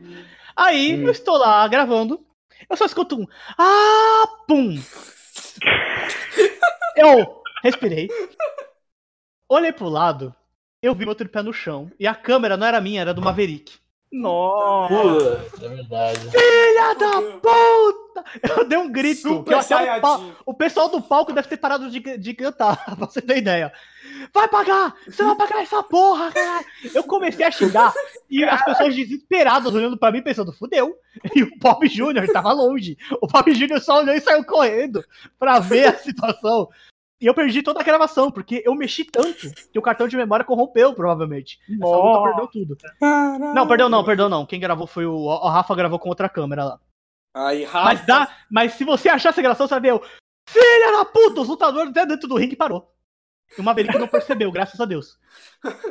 Aí, 0.56 0.94
Hum. 0.96 1.06
eu 1.06 1.10
estou 1.10 1.36
lá 1.36 1.66
gravando, 1.66 2.24
eu 2.68 2.76
só 2.76 2.84
escuto 2.84 3.20
um. 3.20 3.26
Ah, 3.58 4.24
pum! 4.46 4.76
Eu 6.96 7.42
respirei, 7.62 8.08
olhei 9.48 9.72
pro 9.72 9.88
lado, 9.88 10.34
eu 10.82 10.94
vi 10.94 11.04
meu 11.06 11.14
tripé 11.14 11.42
no 11.42 11.52
chão, 11.52 11.90
e 11.98 12.06
a 12.06 12.14
câmera 12.14 12.56
não 12.56 12.66
era 12.66 12.80
minha, 12.80 13.00
era 13.00 13.14
do 13.14 13.22
Maverick. 13.22 13.78
Nossa. 14.12 14.94
Putz, 15.50 15.62
é 15.62 15.68
verdade. 15.68 16.20
Filha 16.30 16.94
da 16.94 17.22
puta! 17.40 18.24
Eu 18.56 18.64
dei 18.64 18.78
um 18.78 18.90
grito. 18.90 19.44
que 19.44 19.54
eu 19.54 19.62
Super 19.62 20.04
o, 20.04 20.50
o 20.50 20.54
pessoal 20.54 20.88
do 20.88 21.00
palco 21.00 21.32
deve 21.32 21.48
ter 21.48 21.56
parado 21.56 21.88
de, 21.88 22.00
de 22.18 22.34
cantar, 22.34 22.84
pra 22.96 23.06
você 23.06 23.22
ter 23.22 23.38
ideia. 23.38 23.72
Vai 24.34 24.48
pagar! 24.48 24.94
Você 25.06 25.22
vai 25.22 25.36
pagar 25.36 25.62
essa 25.62 25.82
porra, 25.82 26.32
caralho! 26.32 26.66
Eu 26.92 27.04
comecei 27.04 27.44
a 27.46 27.50
xingar 27.50 27.92
e 28.28 28.42
as 28.44 28.64
pessoas 28.64 28.94
desesperadas 28.94 29.72
olhando 29.72 29.96
pra 29.96 30.10
mim 30.10 30.22
pensando, 30.22 30.52
fudeu. 30.52 30.94
E 31.34 31.42
o 31.42 31.58
Pop 31.58 31.86
Júnior 31.88 32.26
tava 32.32 32.52
longe. 32.52 32.96
O 33.20 33.26
Pop 33.26 33.52
Júnior 33.52 33.80
só 33.80 33.98
olhou 33.98 34.14
e 34.14 34.20
saiu 34.20 34.44
correndo 34.44 35.04
pra 35.38 35.58
ver 35.58 35.86
a 35.86 35.98
situação. 35.98 36.68
E 37.20 37.26
eu 37.26 37.34
perdi 37.34 37.62
toda 37.62 37.80
a 37.80 37.84
gravação, 37.84 38.30
porque 38.30 38.62
eu 38.64 38.74
mexi 38.74 39.04
tanto 39.04 39.50
que 39.70 39.78
o 39.78 39.82
cartão 39.82 40.08
de 40.08 40.16
memória 40.16 40.44
corrompeu, 40.44 40.94
provavelmente. 40.94 41.58
Essa 41.64 41.96
luta 41.96 41.98
Nossa. 41.98 42.22
perdeu 42.22 42.46
tudo. 42.48 42.76
Não, 43.54 43.68
perdeu 43.68 43.88
não, 43.88 44.04
perdeu 44.04 44.28
não. 44.28 44.46
Quem 44.46 44.58
gravou 44.58 44.86
foi 44.86 45.04
o, 45.04 45.14
o 45.14 45.48
Rafa 45.48 45.74
gravou 45.74 45.98
com 45.98 46.08
outra 46.08 46.28
câmera 46.28 46.64
lá. 46.64 46.80
Aí, 47.34 47.64
Rafa. 47.64 47.84
Mas 47.84 48.06
dá, 48.06 48.36
mas 48.50 48.72
se 48.72 48.84
você 48.84 49.08
achar 49.08 49.28
essa 49.28 49.42
gravação, 49.42 49.68
você 49.68 49.74
vai 49.74 49.80
ver 49.82 49.94
o 49.94 50.02
Filha 50.50 50.92
da 50.92 51.04
puta, 51.04 51.40
os 51.42 51.48
lutadores 51.48 51.90
até 51.90 52.04
dentro 52.04 52.28
do 52.28 52.36
ringue 52.36 52.56
parou. 52.56 52.92
E 53.56 53.60
o 53.60 53.64
Maverick 53.64 53.98
não 53.98 54.06
percebeu, 54.06 54.50
graças 54.52 54.80
a 54.80 54.84
Deus. 54.84 55.18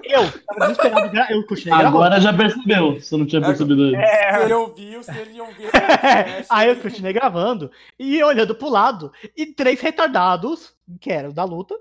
Eu 0.04 0.32
tava 0.43 0.72
desesperado, 0.72 1.17
eu 1.30 1.45
continuei 1.45 1.78
gravando. 1.80 2.04
Agora 2.04 2.22
já 2.22 2.34
percebeu, 2.34 3.00
se 3.02 3.13
eu 3.13 3.19
não 3.19 3.26
tinha 3.26 3.41
percebido 3.41 3.84
antes. 3.84 4.00
Se 4.00 4.06
É, 4.06 4.43
ele 4.43 4.54
ouviu, 4.54 5.04
se 5.04 5.17
ele 5.17 5.41
ouviu. 5.41 5.69
Aí 6.50 6.69
eu 6.69 6.76
continuei 6.78 7.13
gravando 7.13 7.69
e 8.00 8.24
olhando 8.24 8.56
pro 8.56 8.69
lado, 8.69 9.12
e 9.36 9.48
três 9.48 9.80
retardados, 9.82 10.74
que 11.00 11.12
eram 11.12 11.32
da 11.32 11.43
luta, 11.43 11.76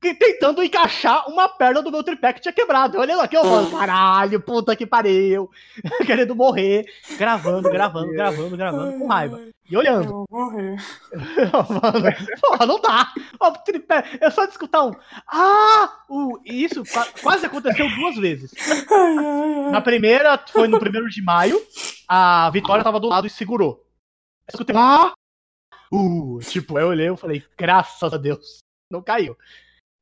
que- 0.00 0.14
tentando 0.14 0.62
encaixar 0.62 1.28
uma 1.28 1.48
perna 1.48 1.82
do 1.82 1.90
meu 1.90 2.02
tripé 2.02 2.32
que 2.32 2.40
tinha 2.40 2.52
quebrado. 2.52 2.96
Eu 2.96 3.00
olhando 3.02 3.20
aqui, 3.20 3.36
eu 3.36 3.42
falando, 3.42 3.70
caralho, 3.78 4.40
puta 4.40 4.74
que 4.74 4.86
pariu, 4.86 5.50
querendo 6.06 6.34
morrer, 6.34 6.86
gravando, 7.18 7.68
gravando, 7.70 8.12
gravando, 8.12 8.56
gravando, 8.56 8.98
com 8.98 9.06
raiva. 9.06 9.40
E 9.70 9.76
olhando. 9.76 10.04
Eu 10.08 10.10
vou 10.10 10.26
morrer. 10.30 10.76
Mano, 11.12 12.16
porra, 12.40 12.66
não 12.66 12.80
dá. 12.80 13.12
Ó, 13.38 13.50
tripé, 13.52 14.18
eu 14.20 14.30
só 14.32 14.44
de 14.44 14.50
escutar 14.50 14.84
um. 14.84 14.92
Ah! 15.28 15.92
O, 16.08 16.40
e 16.44 16.64
isso 16.64 16.82
qua- 16.84 17.06
quase 17.22 17.46
aconteceu 17.46 17.88
duas 17.94 18.16
vezes. 18.16 18.50
Na 19.70 19.80
primeira, 19.80 20.36
foi 20.52 20.66
no 20.66 20.80
primeiro 20.80 21.08
de 21.08 21.22
maio, 21.22 21.60
a 22.08 22.50
Vitória 22.50 22.82
tava 22.82 22.98
do 22.98 23.06
lado 23.08 23.28
e 23.28 23.30
segurou. 23.30 23.84
Eu 24.48 24.54
escutei 24.54 24.74
um. 24.74 24.78
Ah! 24.80 25.12
Uh, 25.92 26.38
tipo, 26.42 26.76
eu 26.78 26.88
olhei 26.88 27.08
e 27.08 27.16
falei, 27.16 27.44
graças 27.56 28.12
a 28.12 28.16
Deus, 28.16 28.58
não 28.90 29.02
caiu. 29.02 29.36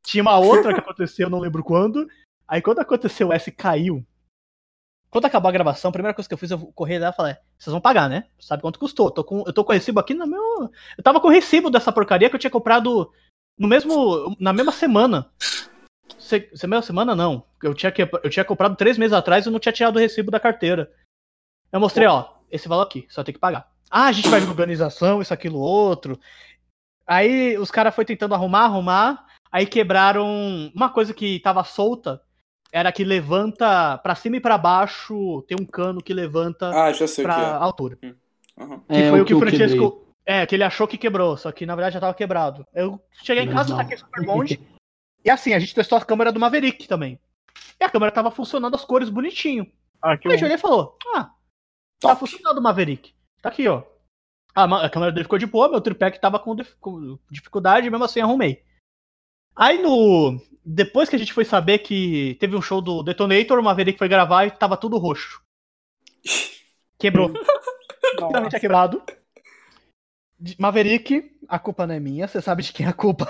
Tinha 0.08 0.22
uma 0.22 0.38
outra 0.38 0.72
que 0.72 0.80
aconteceu, 0.80 1.28
não 1.28 1.38
lembro 1.38 1.62
quando. 1.62 2.08
Aí 2.48 2.62
quando 2.62 2.78
aconteceu 2.78 3.30
essa 3.30 3.50
e 3.50 3.52
caiu. 3.52 4.02
Quando 5.10 5.26
acabou 5.26 5.50
a 5.50 5.52
gravação, 5.52 5.90
a 5.90 5.92
primeira 5.92 6.14
coisa 6.14 6.26
que 6.26 6.32
eu 6.32 6.38
fiz, 6.38 6.50
eu 6.50 6.58
corri 6.74 6.98
lá 6.98 7.10
e 7.10 7.12
falei, 7.12 7.36
vocês 7.58 7.70
vão 7.70 7.80
pagar, 7.80 8.08
né? 8.08 8.26
Sabe 8.38 8.62
quanto 8.62 8.78
custou? 8.78 9.10
Tô 9.10 9.22
com, 9.22 9.44
eu 9.46 9.52
tô 9.52 9.62
com 9.62 9.70
o 9.70 9.74
recibo 9.74 10.00
aqui 10.00 10.14
no 10.14 10.26
meu. 10.26 10.70
Eu 10.96 11.04
tava 11.04 11.20
com 11.20 11.28
o 11.28 11.30
recibo 11.30 11.68
dessa 11.68 11.92
porcaria 11.92 12.30
que 12.30 12.34
eu 12.34 12.40
tinha 12.40 12.50
comprado 12.50 13.12
no 13.58 13.68
mesmo. 13.68 14.34
na 14.40 14.50
mesma 14.50 14.72
semana. 14.72 15.30
semana, 16.54 16.80
semana 16.80 17.14
não. 17.14 17.44
Eu 17.62 17.74
tinha, 17.74 17.92
que, 17.92 18.00
eu 18.00 18.30
tinha 18.30 18.46
comprado 18.46 18.76
três 18.76 18.96
meses 18.96 19.12
atrás 19.12 19.44
e 19.44 19.50
não 19.50 19.58
tinha 19.58 19.72
tirado 19.74 19.96
o 19.96 20.00
recibo 20.00 20.30
da 20.30 20.40
carteira. 20.40 20.90
Eu 21.70 21.80
mostrei, 21.80 22.06
ó, 22.06 22.32
esse 22.50 22.66
valor 22.66 22.84
aqui, 22.84 23.06
só 23.10 23.22
tem 23.22 23.34
que 23.34 23.40
pagar. 23.40 23.70
Ah, 23.90 24.06
a 24.06 24.12
gente 24.12 24.30
vai 24.30 24.40
de 24.40 24.46
organização, 24.46 25.20
isso, 25.20 25.34
aquilo, 25.34 25.58
outro. 25.58 26.18
Aí 27.06 27.58
os 27.58 27.70
caras 27.70 27.94
foi 27.94 28.06
tentando 28.06 28.34
arrumar, 28.34 28.64
arrumar. 28.64 29.28
Aí 29.50 29.66
quebraram 29.66 30.70
uma 30.74 30.90
coisa 30.90 31.14
que 31.14 31.40
tava 31.40 31.64
solta. 31.64 32.20
Era 32.70 32.92
que 32.92 33.02
levanta 33.02 33.96
para 33.98 34.14
cima 34.14 34.36
e 34.36 34.40
para 34.40 34.58
baixo, 34.58 35.42
tem 35.48 35.56
um 35.58 35.64
cano 35.64 36.02
que 36.02 36.12
levanta 36.12 36.68
ah, 36.68 36.92
já 36.92 37.06
sei 37.06 37.24
pra 37.24 37.34
que 37.34 37.40
é. 37.40 37.44
altura. 37.44 37.98
Uhum. 38.58 38.80
Que 38.80 38.94
é, 38.94 39.10
foi 39.10 39.20
o 39.22 39.24
que 39.24 39.34
o 39.34 39.38
Francesco. 39.38 40.04
É, 40.26 40.44
que 40.44 40.54
ele 40.54 40.64
achou 40.64 40.86
que 40.86 40.98
quebrou, 40.98 41.38
só 41.38 41.50
que 41.50 41.64
na 41.64 41.74
verdade 41.74 41.94
já 41.94 42.00
tava 42.00 42.12
quebrado. 42.12 42.66
Eu 42.74 43.00
cheguei 43.22 43.44
em 43.44 43.50
casa, 43.50 43.74
taquei 43.74 43.96
super 43.96 44.20
longe. 44.26 44.60
e 45.24 45.30
assim, 45.30 45.54
a 45.54 45.58
gente 45.58 45.74
testou 45.74 45.96
a 45.96 46.04
câmera 46.04 46.30
do 46.30 46.38
Maverick 46.38 46.86
também. 46.86 47.18
E 47.80 47.84
a 47.84 47.88
câmera 47.88 48.12
tava 48.12 48.30
funcionando 48.30 48.74
as 48.74 48.84
cores 48.84 49.08
bonitinho. 49.08 49.66
Ah, 50.02 50.18
que 50.18 50.28
Aí 50.28 50.34
ele 50.34 50.58
falou: 50.58 50.98
Ah, 51.14 51.30
tá 51.98 52.14
funcionando 52.14 52.58
o 52.58 52.62
Maverick. 52.62 53.14
Tá 53.40 53.48
aqui, 53.48 53.66
ó. 53.66 53.82
A, 54.54 54.84
a 54.84 54.90
câmera 54.90 55.10
dele 55.12 55.24
ficou 55.24 55.38
de 55.38 55.46
boa, 55.46 55.70
meu 55.70 55.80
tripé 55.80 56.10
que 56.10 56.20
tava 56.20 56.38
com, 56.38 56.54
com 56.78 57.18
dificuldade, 57.30 57.88
mesmo 57.88 58.04
assim 58.04 58.20
arrumei. 58.20 58.62
Aí 59.58 59.82
no. 59.82 60.40
Depois 60.64 61.08
que 61.08 61.16
a 61.16 61.18
gente 61.18 61.32
foi 61.32 61.44
saber 61.44 61.78
que 61.78 62.36
teve 62.38 62.54
um 62.54 62.62
show 62.62 62.80
do 62.80 63.02
Detonator, 63.02 63.58
o 63.58 63.62
Maverick 63.62 63.98
foi 63.98 64.06
gravar 64.06 64.46
e 64.46 64.50
tava 64.50 64.76
tudo 64.76 64.98
roxo. 64.98 65.42
Quebrou. 66.96 67.32
Finalmente 68.14 68.54
é 68.54 68.60
quebrado. 68.60 69.02
Maverick, 70.58 71.36
a 71.48 71.58
culpa 71.58 71.86
não 71.86 71.94
é 71.94 72.00
minha, 72.00 72.28
você 72.28 72.40
sabe 72.40 72.62
de 72.62 72.72
quem 72.72 72.86
é 72.86 72.90
a 72.90 72.92
culpa. 72.92 73.26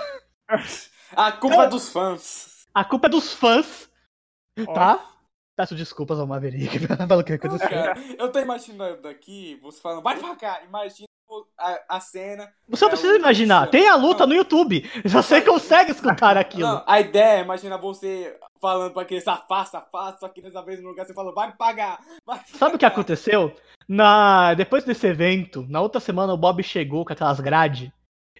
A 1.15 1.31
culpa 1.31 1.63
é 1.63 1.67
dos 1.67 1.89
fãs. 1.89 2.67
A 2.73 2.83
culpa 2.83 3.07
é 3.07 3.09
dos 3.09 3.33
fãs. 3.33 3.89
Tá? 4.73 5.03
Peço 5.55 5.75
desculpas 5.75 6.19
ao 6.19 6.27
Maverick 6.27 6.77
pelo 7.07 7.23
que 7.23 7.33
aconteceu. 7.33 7.69
Cara, 7.69 7.99
eu 8.17 8.31
tô 8.31 8.39
imaginando 8.39 9.01
daqui, 9.01 9.57
você 9.61 9.81
falando, 9.81 10.03
vai 10.03 10.19
pra 10.19 10.35
cá, 10.35 10.61
imagina 10.63 11.08
a, 11.57 11.97
a 11.97 11.99
cena. 11.99 12.49
Você 12.67 12.83
não 12.85 12.89
precisa 12.91 13.15
imaginar, 13.15 13.67
tem 13.69 13.87
a 13.87 13.95
luta 13.95 14.25
no 14.25 14.33
YouTube. 14.33 14.89
Você 15.05 15.41
consegue 15.41 15.91
escutar 15.91 16.37
aquilo. 16.37 16.67
Não, 16.67 16.83
a 16.85 16.99
ideia 16.99 17.39
é 17.39 17.41
imaginar 17.41 17.77
você 17.77 18.37
falando 18.61 18.93
pra 18.93 19.03
aquele 19.03 19.21
safado, 19.21 19.69
safado, 19.69 20.19
só 20.19 20.27
que 20.29 20.41
dessa 20.41 20.61
vez 20.61 20.81
no 20.81 20.89
lugar 20.89 21.05
você 21.05 21.13
falou, 21.13 21.33
vai 21.33 21.51
pagar. 21.53 21.99
Vai 22.25 22.37
pagar. 22.37 22.57
Sabe 22.57 22.75
o 22.75 22.79
que 22.79 22.85
aconteceu? 22.85 23.55
Na, 23.87 24.53
depois 24.53 24.83
desse 24.83 25.07
evento, 25.07 25.65
na 25.69 25.81
outra 25.81 25.99
semana 25.99 26.33
o 26.33 26.37
Bob 26.37 26.61
chegou 26.61 27.05
com 27.05 27.13
aquelas 27.13 27.39
grades 27.39 27.91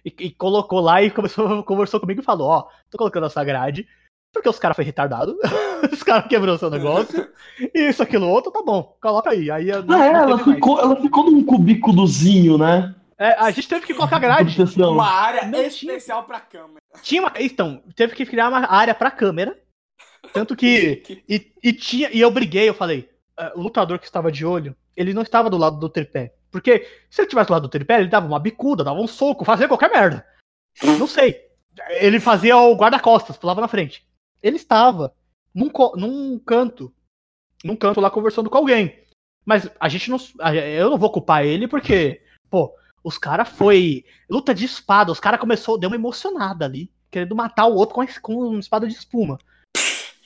e, 0.04 0.14
e, 0.18 0.30
colocou 0.30 0.80
lá 0.80 1.02
e 1.02 1.10
começou, 1.10 1.62
conversou 1.64 2.00
comigo 2.00 2.20
e 2.20 2.24
falou: 2.24 2.48
Ó, 2.48 2.68
tô 2.90 2.98
colocando 2.98 3.26
essa 3.26 3.42
grade 3.44 3.86
porque 4.32 4.48
os 4.48 4.58
caras 4.58 4.76
foi 4.76 4.84
retardado. 4.84 5.36
os 5.92 6.02
caras 6.02 6.26
quebrou 6.26 6.56
seu 6.58 6.70
negócio. 6.70 7.28
e 7.74 7.88
isso, 7.88 8.02
aquilo, 8.02 8.28
outro, 8.28 8.50
tá 8.50 8.62
bom. 8.62 8.96
Coloca 9.00 9.30
aí. 9.30 9.50
aí 9.50 9.66
não, 9.84 10.00
ah, 10.00 10.06
é, 10.06 10.12
ela 10.12 10.38
ficou, 10.38 10.80
ela 10.80 10.96
ficou 10.96 11.30
num 11.30 11.44
cubículozinho, 11.44 12.56
né? 12.56 12.94
É, 13.18 13.32
a 13.38 13.50
gente 13.50 13.68
teve 13.68 13.86
que 13.86 13.92
colocar 13.92 14.18
grade. 14.18 14.56
Uma 14.78 15.10
área 15.10 15.46
não 15.46 15.62
especial 15.62 16.20
tinha... 16.20 16.26
pra 16.26 16.40
câmera. 16.40 16.80
Tinha 17.02 17.20
uma, 17.20 17.32
então, 17.38 17.82
teve 17.94 18.14
que 18.14 18.24
criar 18.24 18.48
uma 18.48 18.66
área 18.72 18.94
pra 18.94 19.10
câmera. 19.10 19.58
Tanto 20.32 20.56
que. 20.56 21.22
e, 21.28 21.52
e, 21.62 21.72
tinha, 21.72 22.08
e 22.12 22.20
eu 22.20 22.30
briguei, 22.30 22.68
eu 22.68 22.74
falei. 22.74 23.10
Uh, 23.38 23.58
o 23.58 23.62
lutador 23.62 23.98
que 23.98 24.06
estava 24.06 24.30
de 24.30 24.44
olho, 24.46 24.74
ele 24.96 25.12
não 25.12 25.22
estava 25.22 25.50
do 25.50 25.58
lado 25.58 25.78
do 25.78 25.88
tripé. 25.88 26.34
Porque 26.50 26.86
se 27.10 27.20
ele 27.20 27.28
tivesse 27.28 27.48
do 27.48 27.52
lado 27.52 27.62
do 27.62 27.68
tripé, 27.68 28.00
ele 28.00 28.08
dava 28.08 28.26
uma 28.26 28.40
bicuda, 28.40 28.84
dava 28.84 29.00
um 29.00 29.06
soco, 29.06 29.44
fazia 29.44 29.68
qualquer 29.68 29.90
merda. 29.90 30.26
Não 30.82 31.06
sei. 31.06 31.40
Ele 31.90 32.18
fazia 32.20 32.56
o 32.56 32.74
guarda-costas, 32.74 33.36
pulava 33.36 33.60
na 33.60 33.68
frente. 33.68 34.04
Ele 34.42 34.56
estava 34.56 35.14
num, 35.54 35.70
num 35.96 36.38
canto. 36.38 36.92
Num 37.64 37.76
canto 37.76 38.00
lá 38.00 38.10
conversando 38.10 38.48
com 38.48 38.58
alguém. 38.58 39.04
Mas 39.44 39.68
a 39.78 39.88
gente 39.88 40.10
não. 40.10 40.18
Eu 40.54 40.90
não 40.90 40.98
vou 40.98 41.10
culpar 41.10 41.44
ele 41.44 41.66
porque, 41.66 42.22
pô, 42.48 42.74
os 43.02 43.18
caras 43.18 43.48
foi. 43.48 44.04
Luta 44.28 44.54
de 44.54 44.64
espada, 44.64 45.12
os 45.12 45.20
caras 45.20 45.40
começou, 45.40 45.78
deu 45.78 45.90
uma 45.90 45.96
emocionada 45.96 46.64
ali. 46.64 46.92
Querendo 47.10 47.34
matar 47.34 47.66
o 47.66 47.74
outro 47.74 47.94
com, 47.94 48.06
com 48.22 48.34
uma 48.34 48.60
espada 48.60 48.86
de 48.86 48.94
espuma. 48.94 49.38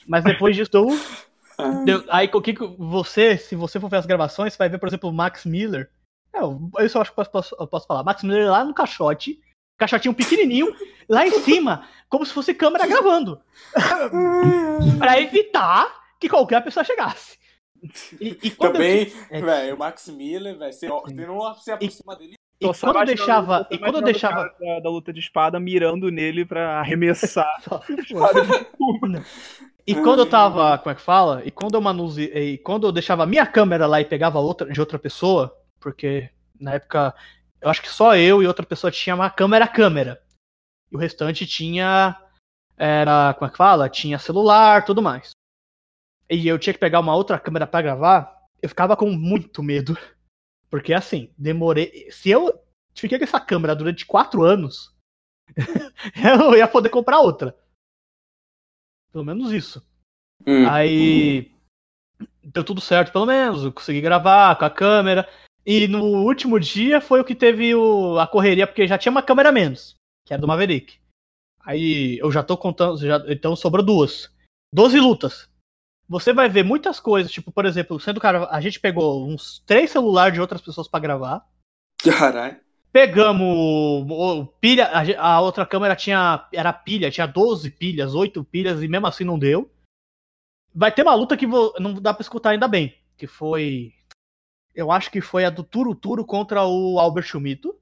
Mas 0.07 0.23
depois 0.23 0.55
disso, 0.55 0.71
deu, 0.71 0.87
deu, 1.83 2.03
aí 2.09 2.29
o 2.31 2.41
que 2.41 2.53
você, 2.77 3.37
se 3.37 3.55
você 3.55 3.79
for 3.79 3.89
ver 3.89 3.97
as 3.97 4.05
gravações, 4.05 4.53
você 4.53 4.57
vai 4.57 4.69
ver, 4.69 4.77
por 4.77 4.87
exemplo, 4.87 5.09
o 5.09 5.13
Max 5.13 5.45
Miller. 5.45 5.89
É, 6.33 6.39
isso 6.85 6.97
eu 6.97 7.01
acho 7.01 7.13
que 7.13 7.19
eu 7.19 7.25
posso, 7.25 7.55
eu 7.59 7.67
posso 7.67 7.87
falar. 7.87 8.03
Max 8.03 8.21
Miller 8.21 8.51
lá 8.51 8.63
no 8.63 8.73
caixote, 8.73 9.39
caixotinho 9.77 10.13
pequenininho, 10.13 10.73
lá 11.07 11.27
em 11.27 11.39
cima, 11.41 11.87
como 12.09 12.25
se 12.25 12.33
fosse 12.33 12.53
câmera 12.53 12.87
gravando. 12.87 13.39
para 14.97 15.21
evitar 15.21 15.93
que 16.19 16.29
qualquer 16.29 16.63
pessoa 16.63 16.83
chegasse. 16.83 17.37
E, 18.19 18.37
e 18.41 18.51
Também, 18.51 19.11
eu... 19.29 19.37
É, 19.37 19.41
velho, 19.41 19.75
o 19.75 19.79
Max 19.79 20.07
Miller, 20.07 20.57
velho, 20.57 20.73
você, 20.73 20.87
você 20.87 21.13
não 21.13 21.53
se 21.55 21.71
aproxima 21.71 22.13
e, 22.13 22.17
dele. 22.17 22.35
E 22.59 22.73
quando 22.73 22.99
eu 22.99 23.05
deixava, 23.05 23.67
e 23.69 23.77
quando 23.77 23.95
eu 23.95 24.01
deixava 24.01 24.55
da, 24.59 24.79
da, 24.79 24.89
luta 24.89 25.11
de 25.11 25.19
espada 25.19 25.59
mirando 25.59 26.09
nele 26.09 26.45
para 26.45 26.79
arremessar. 26.79 27.61
e 29.85 29.93
quando 29.93 30.19
eu 30.19 30.25
tava, 30.25 30.77
como 30.77 30.91
é 30.91 30.95
que 30.95 31.01
fala? 31.01 31.41
E 31.45 31.51
quando 31.51 31.75
eu 31.75 31.81
manuse, 31.81 32.23
e 32.23 32.57
quando 32.59 32.87
eu 32.87 32.93
deixava 32.93 33.23
a 33.23 33.27
minha 33.27 33.45
câmera 33.45 33.85
lá 33.85 33.99
e 33.99 34.05
pegava 34.05 34.39
outra 34.39 34.71
de 34.71 34.79
outra 34.79 34.97
pessoa, 34.97 35.53
porque 35.81 36.29
na 36.59 36.75
época 36.75 37.13
eu 37.65 37.71
acho 37.71 37.81
que 37.81 37.89
só 37.89 38.15
eu 38.15 38.43
e 38.43 38.47
outra 38.47 38.63
pessoa 38.63 38.91
tinha 38.91 39.15
uma 39.15 39.27
câmera 39.27 39.67
câmera. 39.67 40.23
E 40.91 40.95
o 40.95 40.99
restante 40.99 41.47
tinha 41.47 42.15
era, 42.77 43.33
como 43.33 43.47
é 43.47 43.51
que 43.51 43.57
fala? 43.57 43.89
Tinha 43.89 44.19
celular, 44.19 44.85
tudo 44.85 45.01
mais. 45.01 45.31
E 46.29 46.47
eu 46.47 46.59
tinha 46.59 46.73
que 46.75 46.79
pegar 46.79 46.99
uma 46.99 47.15
outra 47.15 47.39
câmera 47.39 47.65
para 47.65 47.81
gravar, 47.81 48.47
eu 48.61 48.69
ficava 48.69 48.95
com 48.95 49.09
muito 49.09 49.63
medo. 49.63 49.97
Porque 50.69 50.93
assim, 50.93 51.33
demorei. 51.35 52.07
Se 52.11 52.29
eu 52.29 52.53
fiquei 52.93 53.17
com 53.17 53.23
essa 53.23 53.39
câmera 53.39 53.75
durante 53.75 54.05
quatro 54.05 54.43
anos, 54.43 54.95
eu 56.39 56.55
ia 56.55 56.67
poder 56.67 56.89
comprar 56.89 57.19
outra. 57.19 57.57
Pelo 59.11 59.25
menos 59.25 59.51
isso. 59.51 59.83
Hum. 60.45 60.69
Aí 60.69 61.51
deu 62.43 62.63
tudo 62.63 62.79
certo, 62.79 63.11
pelo 63.11 63.25
menos. 63.25 63.63
Eu 63.63 63.73
consegui 63.73 64.01
gravar 64.01 64.55
com 64.55 64.65
a 64.65 64.69
câmera. 64.69 65.27
E 65.65 65.87
no 65.87 66.03
último 66.03 66.59
dia 66.59 67.01
foi 67.01 67.19
o 67.19 67.25
que 67.25 67.33
teve 67.33 67.73
o, 67.73 68.19
a 68.19 68.27
correria, 68.27 68.67
porque 68.67 68.87
já 68.87 68.97
tinha 68.97 69.11
uma 69.11 69.23
câmera 69.23 69.51
menos, 69.51 69.95
que 70.23 70.33
era 70.33 70.41
do 70.41 70.47
Maverick. 70.47 70.99
Aí 71.65 72.19
eu 72.19 72.31
já 72.31 72.43
tô 72.43 72.55
contando, 72.55 72.97
já, 72.99 73.23
então 73.27 73.55
sobrou 73.55 73.83
duas. 73.83 74.29
Doze 74.71 74.99
lutas. 74.99 75.49
Você 76.07 76.31
vai 76.31 76.47
ver 76.47 76.63
muitas 76.63 76.99
coisas, 76.99 77.31
tipo, 77.31 77.51
por 77.51 77.65
exemplo, 77.65 77.99
sendo 77.99 78.19
cara, 78.19 78.47
a 78.51 78.61
gente 78.61 78.79
pegou 78.79 79.27
uns 79.27 79.63
três 79.65 79.89
celulares 79.89 80.35
de 80.35 80.41
outras 80.41 80.61
pessoas 80.61 80.87
para 80.87 80.99
gravar. 80.99 81.43
Caralho. 81.97 82.59
Pegamos 82.91 84.47
pilha, 84.61 84.85
a, 84.85 85.31
a, 85.33 85.41
outra 85.41 85.65
câmera 85.65 85.95
tinha 85.95 86.47
era 86.53 86.71
pilha, 86.71 87.09
tinha 87.09 87.25
12 87.25 87.71
pilhas, 87.71 88.13
8 88.13 88.43
pilhas 88.43 88.83
e 88.83 88.87
mesmo 88.87 89.07
assim 89.07 89.23
não 89.23 89.39
deu. 89.39 89.69
Vai 90.73 90.91
ter 90.91 91.01
uma 91.01 91.15
luta 91.15 91.35
que 91.35 91.47
vou, 91.47 91.73
não 91.79 91.95
dá 91.95 92.13
para 92.13 92.21
escutar 92.21 92.51
ainda 92.51 92.67
bem, 92.67 92.95
que 93.17 93.25
foi 93.25 93.94
eu 94.75 94.91
acho 94.91 95.09
que 95.09 95.21
foi 95.21 95.45
a 95.45 95.49
do 95.49 95.63
Turo 95.63 95.95
Turo 95.95 96.25
contra 96.25 96.65
o 96.65 96.99
Albert 96.99 97.25
Schumito. 97.25 97.75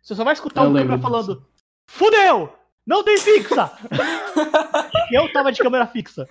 Você 0.00 0.14
só 0.14 0.24
vai 0.24 0.34
escutar 0.34 0.62
o 0.62 0.72
câmera 0.72 0.98
falando: 0.98 1.46
Fudeu! 1.86 2.52
Não 2.86 3.04
tem 3.04 3.18
fixa! 3.18 3.72
eu 5.12 5.32
tava 5.32 5.52
de 5.52 5.60
câmera 5.60 5.86
fixa. 5.86 6.28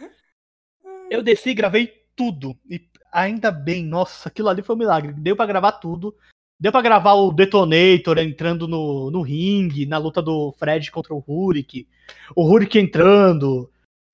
Eu 1.09 1.21
desci 1.21 1.49
e 1.49 1.53
gravei 1.53 1.93
tudo. 2.15 2.57
E 2.69 2.89
ainda 3.11 3.51
bem, 3.51 3.85
nossa, 3.85 4.29
aquilo 4.29 4.49
ali 4.49 4.61
foi 4.61 4.75
um 4.75 4.79
milagre. 4.79 5.13
Deu 5.13 5.35
para 5.35 5.45
gravar 5.45 5.73
tudo. 5.73 6.15
Deu 6.59 6.71
para 6.71 6.81
gravar 6.81 7.13
o 7.13 7.31
Detonator 7.31 8.17
entrando 8.19 8.67
no, 8.67 9.09
no 9.09 9.21
ringue, 9.21 9.85
na 9.85 9.97
luta 9.97 10.21
do 10.21 10.53
Fred 10.59 10.91
contra 10.91 11.13
o 11.13 11.19
Rurik. 11.19 11.87
O 12.35 12.43
Rurik 12.43 12.77
entrando. 12.77 13.69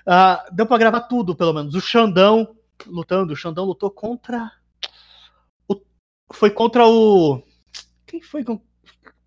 Uh, 0.07 0.55
deu 0.55 0.65
para 0.65 0.77
gravar 0.77 1.01
tudo, 1.01 1.35
pelo 1.35 1.53
menos. 1.53 1.75
O 1.75 1.81
Xandão 1.81 2.55
lutando. 2.85 3.33
O 3.33 3.35
Xandão 3.35 3.65
lutou 3.65 3.91
contra 3.91 4.51
foi 6.31 6.51
contra 6.51 6.87
o. 6.87 7.41
Quem 8.05 8.21
foi? 8.21 8.43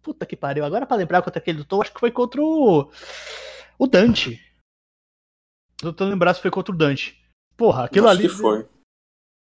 Puta 0.02 0.26
que 0.26 0.36
pariu. 0.36 0.64
Agora 0.64 0.86
pra 0.86 0.96
lembrar 0.96 1.22
contra 1.22 1.40
quem 1.40 1.52
ele 1.52 1.60
lutou, 1.60 1.82
acho 1.82 1.92
que 1.92 2.00
foi 2.00 2.10
contra 2.10 2.40
o. 2.42 2.90
O 3.78 3.86
Dante. 3.86 4.40
Tô 5.78 5.92
tentando 5.92 6.10
lembrar 6.10 6.34
se 6.34 6.42
foi 6.42 6.50
contra 6.50 6.74
o 6.74 6.76
Dante. 6.76 7.18
Porra, 7.56 7.84
aquilo 7.84 8.08
acho 8.08 8.18
ali. 8.18 8.28
Que 8.28 8.34
foi. 8.34 8.68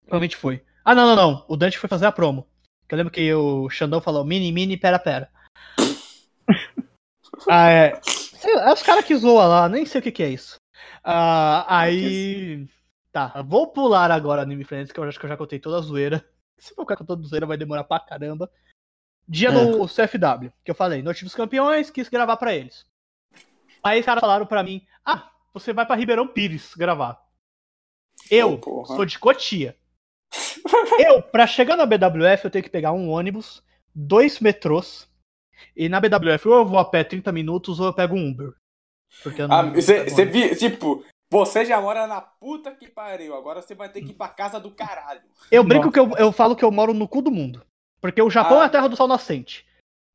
Provavelmente 0.02 0.36
foi. 0.36 0.64
Ah, 0.84 0.94
não, 0.94 1.06
não, 1.06 1.16
não. 1.16 1.44
O 1.48 1.56
Dante 1.56 1.78
foi 1.78 1.88
fazer 1.88 2.06
a 2.06 2.12
promo. 2.12 2.46
Eu 2.88 2.96
lembro 2.96 3.12
que 3.12 3.34
o 3.34 3.68
Xandão 3.68 4.00
falou 4.00 4.24
mini, 4.24 4.50
mini, 4.50 4.76
pera, 4.76 4.98
pera. 4.98 5.30
ah, 7.48 7.70
é. 7.70 8.00
É 8.44 8.72
os 8.72 8.82
caras 8.82 9.04
que 9.04 9.16
zoam 9.16 9.48
lá, 9.48 9.68
nem 9.68 9.84
sei 9.84 10.00
o 10.00 10.02
que, 10.02 10.12
que 10.12 10.22
é 10.22 10.30
isso. 10.30 10.56
Ah, 11.04 11.66
aí. 11.68 12.66
Tá, 13.12 13.42
vou 13.42 13.72
pular 13.72 14.10
agora 14.10 14.42
Anime 14.42 14.64
Friends, 14.64 14.92
que 14.92 15.00
eu 15.00 15.04
acho 15.04 15.18
que 15.18 15.24
eu 15.24 15.28
já 15.28 15.36
contei 15.36 15.58
toda 15.58 15.78
a 15.78 15.80
zoeira. 15.80 16.24
Se 16.58 16.74
for 16.74 16.82
ficar 16.82 16.96
contando 16.96 17.26
zoeira, 17.26 17.46
vai 17.46 17.56
demorar 17.56 17.84
pra 17.84 18.00
caramba. 18.00 18.50
Dia 19.26 19.50
é. 19.50 19.52
do 19.52 19.86
CFW, 19.86 20.52
que 20.64 20.70
eu 20.70 20.74
falei, 20.74 21.02
Noite 21.02 21.24
dos 21.24 21.34
Campeões, 21.34 21.90
quis 21.90 22.08
gravar 22.08 22.36
para 22.36 22.54
eles. 22.54 22.86
Aí 23.82 24.00
os 24.00 24.06
caras 24.06 24.20
falaram 24.20 24.46
para 24.46 24.62
mim, 24.62 24.84
ah, 25.04 25.30
você 25.52 25.72
vai 25.72 25.86
para 25.86 25.96
Ribeirão 25.96 26.26
Pires 26.26 26.74
gravar. 26.74 27.20
Eu 28.30 28.60
oh, 28.66 28.84
sou 28.84 29.04
de 29.04 29.18
Cotia. 29.18 29.76
eu, 30.98 31.22
para 31.22 31.46
chegar 31.46 31.76
na 31.76 31.86
BWF, 31.86 32.44
eu 32.44 32.50
tenho 32.50 32.64
que 32.64 32.70
pegar 32.70 32.92
um 32.92 33.08
ônibus, 33.10 33.62
dois 33.94 34.40
metrôs. 34.40 35.08
E 35.76 35.88
na 35.88 36.00
BWF, 36.00 36.48
ou 36.48 36.58
eu 36.58 36.66
vou 36.66 36.78
a 36.78 36.84
pé 36.84 37.04
30 37.04 37.32
minutos, 37.32 37.80
ou 37.80 37.86
eu 37.86 37.94
pego 37.94 38.16
um 38.16 38.30
Uber. 38.30 38.54
Porque 39.22 39.42
eu 39.42 39.48
não. 39.48 39.56
Ah, 39.56 39.62
você, 39.62 40.04
você 40.04 40.54
tipo, 40.54 41.04
você 41.30 41.64
já 41.64 41.80
mora 41.80 42.06
na 42.06 42.20
puta 42.20 42.70
que 42.70 42.88
pariu. 42.88 43.34
Agora 43.34 43.60
você 43.60 43.74
vai 43.74 43.88
ter 43.88 44.02
que 44.02 44.10
ir 44.10 44.14
pra 44.14 44.28
casa 44.28 44.58
do 44.58 44.70
caralho. 44.70 45.20
Eu 45.50 45.62
brinco 45.62 45.92
que 45.92 45.98
eu, 45.98 46.10
eu 46.16 46.32
falo 46.32 46.56
que 46.56 46.64
eu 46.64 46.70
moro 46.70 46.94
no 46.94 47.06
cu 47.06 47.20
do 47.20 47.30
mundo. 47.30 47.62
Porque 48.00 48.22
o 48.22 48.30
Japão 48.30 48.60
ah, 48.60 48.64
é 48.64 48.66
a 48.66 48.68
terra 48.68 48.88
do 48.88 48.96
sol 48.96 49.08
nascente. 49.08 49.66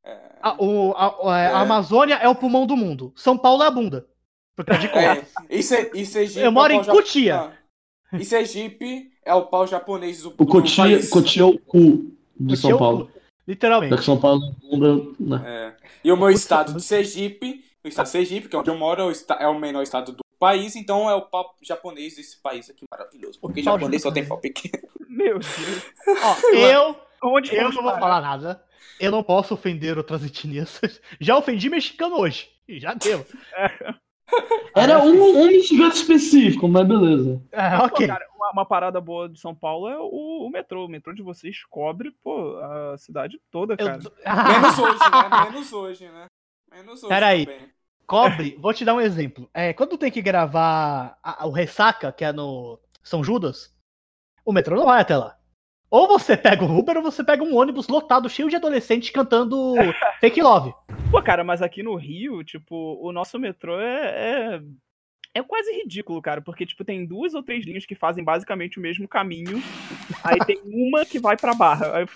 É... 0.04 0.18
A, 0.42 0.56
o, 0.62 0.94
a, 0.94 1.34
a, 1.34 1.40
é... 1.40 1.48
a, 1.48 1.60
Amazônia 1.60 2.16
é 2.16 2.28
o 2.28 2.36
pulmão 2.36 2.66
do 2.66 2.76
mundo. 2.76 3.14
São 3.16 3.38
Paulo 3.38 3.64
é 3.64 3.68
a 3.68 3.72
bunda. 3.72 4.08
Porque 4.56 4.72
é 4.72 4.78
de 4.78 4.88
é, 4.88 5.26
isso, 5.50 5.74
é, 5.74 5.90
isso 5.94 6.18
é 6.18 6.46
Eu 6.46 6.52
moro 6.52 6.74
em 6.74 6.84
Cotia. 6.84 7.40
Ah. 7.40 8.18
E 8.18 8.24
Sergipe 8.24 9.12
é 9.26 9.34
o 9.34 9.48
pau 9.48 9.66
japonês 9.66 10.22
do, 10.22 10.30
o 10.38 10.46
Cotia, 10.46 10.86
é 10.96 11.44
o 11.44 11.60
cu 11.60 12.12
de 12.40 12.58
São 12.58 12.78
Paulo. 12.78 13.10
Literalmente. 13.48 14.04
São 14.04 14.20
Paulo 14.20 14.56
né? 15.20 15.42
é. 15.46 15.74
E 16.04 16.12
o 16.12 16.18
meu 16.18 16.30
estado 16.30 16.74
de 16.74 16.84
Sergipe, 16.84 17.64
o 17.84 17.88
estado 17.88 18.06
de 18.06 18.12
Sergipe, 18.12 18.48
que 18.48 18.56
é 18.56 18.60
onde 18.60 18.70
eu 18.70 18.78
moro, 18.78 19.12
é 19.40 19.48
o 19.48 19.60
menor 19.60 19.82
estado 19.82 20.12
do 20.12 20.23
país, 20.44 20.76
então 20.76 21.10
é 21.10 21.16
o 21.16 21.22
pau 21.22 21.56
japonês 21.62 22.18
desse 22.18 22.42
país 22.42 22.70
aqui 22.70 22.84
maravilhoso. 22.92 23.40
Porque 23.40 23.64
japonês 23.64 24.02
só 24.02 24.12
tem 24.12 24.28
pau 24.28 24.38
pequeno. 24.42 24.90
Meu 25.08 25.40
Deus. 25.40 25.92
Ó, 26.22 26.56
eu, 26.56 26.96
Onde 27.24 27.56
eu 27.56 27.72
não 27.72 27.82
vou 27.82 27.98
falar 27.98 28.20
nada. 28.20 28.62
Eu 29.00 29.10
não 29.10 29.24
posso 29.24 29.54
ofender 29.54 29.98
outras 29.98 30.24
etnias. 30.26 30.82
Já 31.20 31.38
ofendi 31.38 31.70
mexicano 31.70 32.18
hoje. 32.18 32.50
Já 32.68 32.94
deu. 32.94 33.26
É. 33.56 33.96
Era 34.76 35.00
um, 35.00 35.44
um 35.44 35.48
mexicano 35.48 35.90
específico, 35.90 36.68
mas 36.68 36.86
beleza. 36.86 37.42
É, 37.52 37.78
ok. 37.78 38.08
Pô, 38.08 38.14
cara, 38.14 38.28
uma, 38.36 38.52
uma, 38.52 38.66
parada 38.66 39.00
boa 39.00 39.30
de 39.30 39.40
São 39.40 39.56
Paulo 39.56 39.88
é 39.88 39.98
o, 39.98 40.46
o, 40.46 40.50
metrô. 40.50 40.86
O 40.86 40.90
metrô 40.90 41.14
de 41.14 41.22
vocês 41.22 41.64
cobre, 41.70 42.12
pô, 42.24 42.58
a 42.58 42.98
cidade 42.98 43.40
toda, 43.50 43.78
cara. 43.78 44.00
Eu... 44.04 44.52
Menos 44.52 44.80
hoje, 44.80 45.00
né? 45.00 45.46
Menos 45.46 45.74
hoje, 45.74 46.10
né? 46.10 46.26
Menos 46.72 47.04
hoje. 47.04 47.10
Peraí. 47.10 47.48
Cobre, 48.06 48.58
vou 48.60 48.74
te 48.74 48.86
dar 48.86 48.94
um 48.94 49.02
exemplo. 49.02 49.50
É, 49.54 49.74
quando 49.74 49.98
tem 49.98 50.12
que 50.12 50.22
gravar 50.22 51.18
a, 51.24 51.48
o 51.48 51.52
Ressaca, 51.52 52.12
que 52.12 52.26
é 52.26 52.32
no 52.32 52.80
São 53.02 53.24
Judas, 53.24 53.74
o 54.46 54.52
metrô 54.52 54.76
não 54.76 54.86
vai 54.86 55.02
até 55.02 55.16
lá. 55.16 55.38
Ou 55.90 56.08
você 56.08 56.36
pega 56.36 56.66
o 56.66 56.78
Uber 56.78 56.98
ou 56.98 57.04
você 57.04 57.24
pega 57.24 57.44
um 57.44 57.56
ônibus 57.56 57.88
lotado, 57.88 58.28
cheio 58.30 58.50
de 58.50 58.56
adolescentes 58.56 59.12
cantando 59.12 59.76
Fake 60.20 60.42
Love. 60.42 60.74
Pô, 61.12 61.22
cara, 61.22 61.44
mas 61.44 61.62
aqui 61.62 61.84
no 61.84 61.96
Rio, 61.96 62.44
tipo, 62.44 62.98
o 63.00 63.12
nosso 63.12 63.38
metrô 63.38 63.80
é, 63.80 64.56
é, 64.56 64.62
é, 65.36 65.44
quase 65.44 65.72
ridículo, 65.72 66.20
cara, 66.20 66.42
porque, 66.42 66.66
tipo, 66.66 66.84
tem 66.84 67.06
duas 67.06 67.36
ou 67.36 67.44
três 67.44 67.64
linhas 67.64 67.86
que 67.86 67.94
fazem 67.94 68.24
basicamente 68.24 68.80
o 68.80 68.82
mesmo 68.82 69.08
caminho, 69.08 69.62
aí 70.24 70.40
tem 70.40 70.60
uma 70.66 71.06
que 71.06 71.20
vai 71.20 71.38
pra 71.38 71.54
Barra. 71.54 71.98
Aí... 71.98 72.08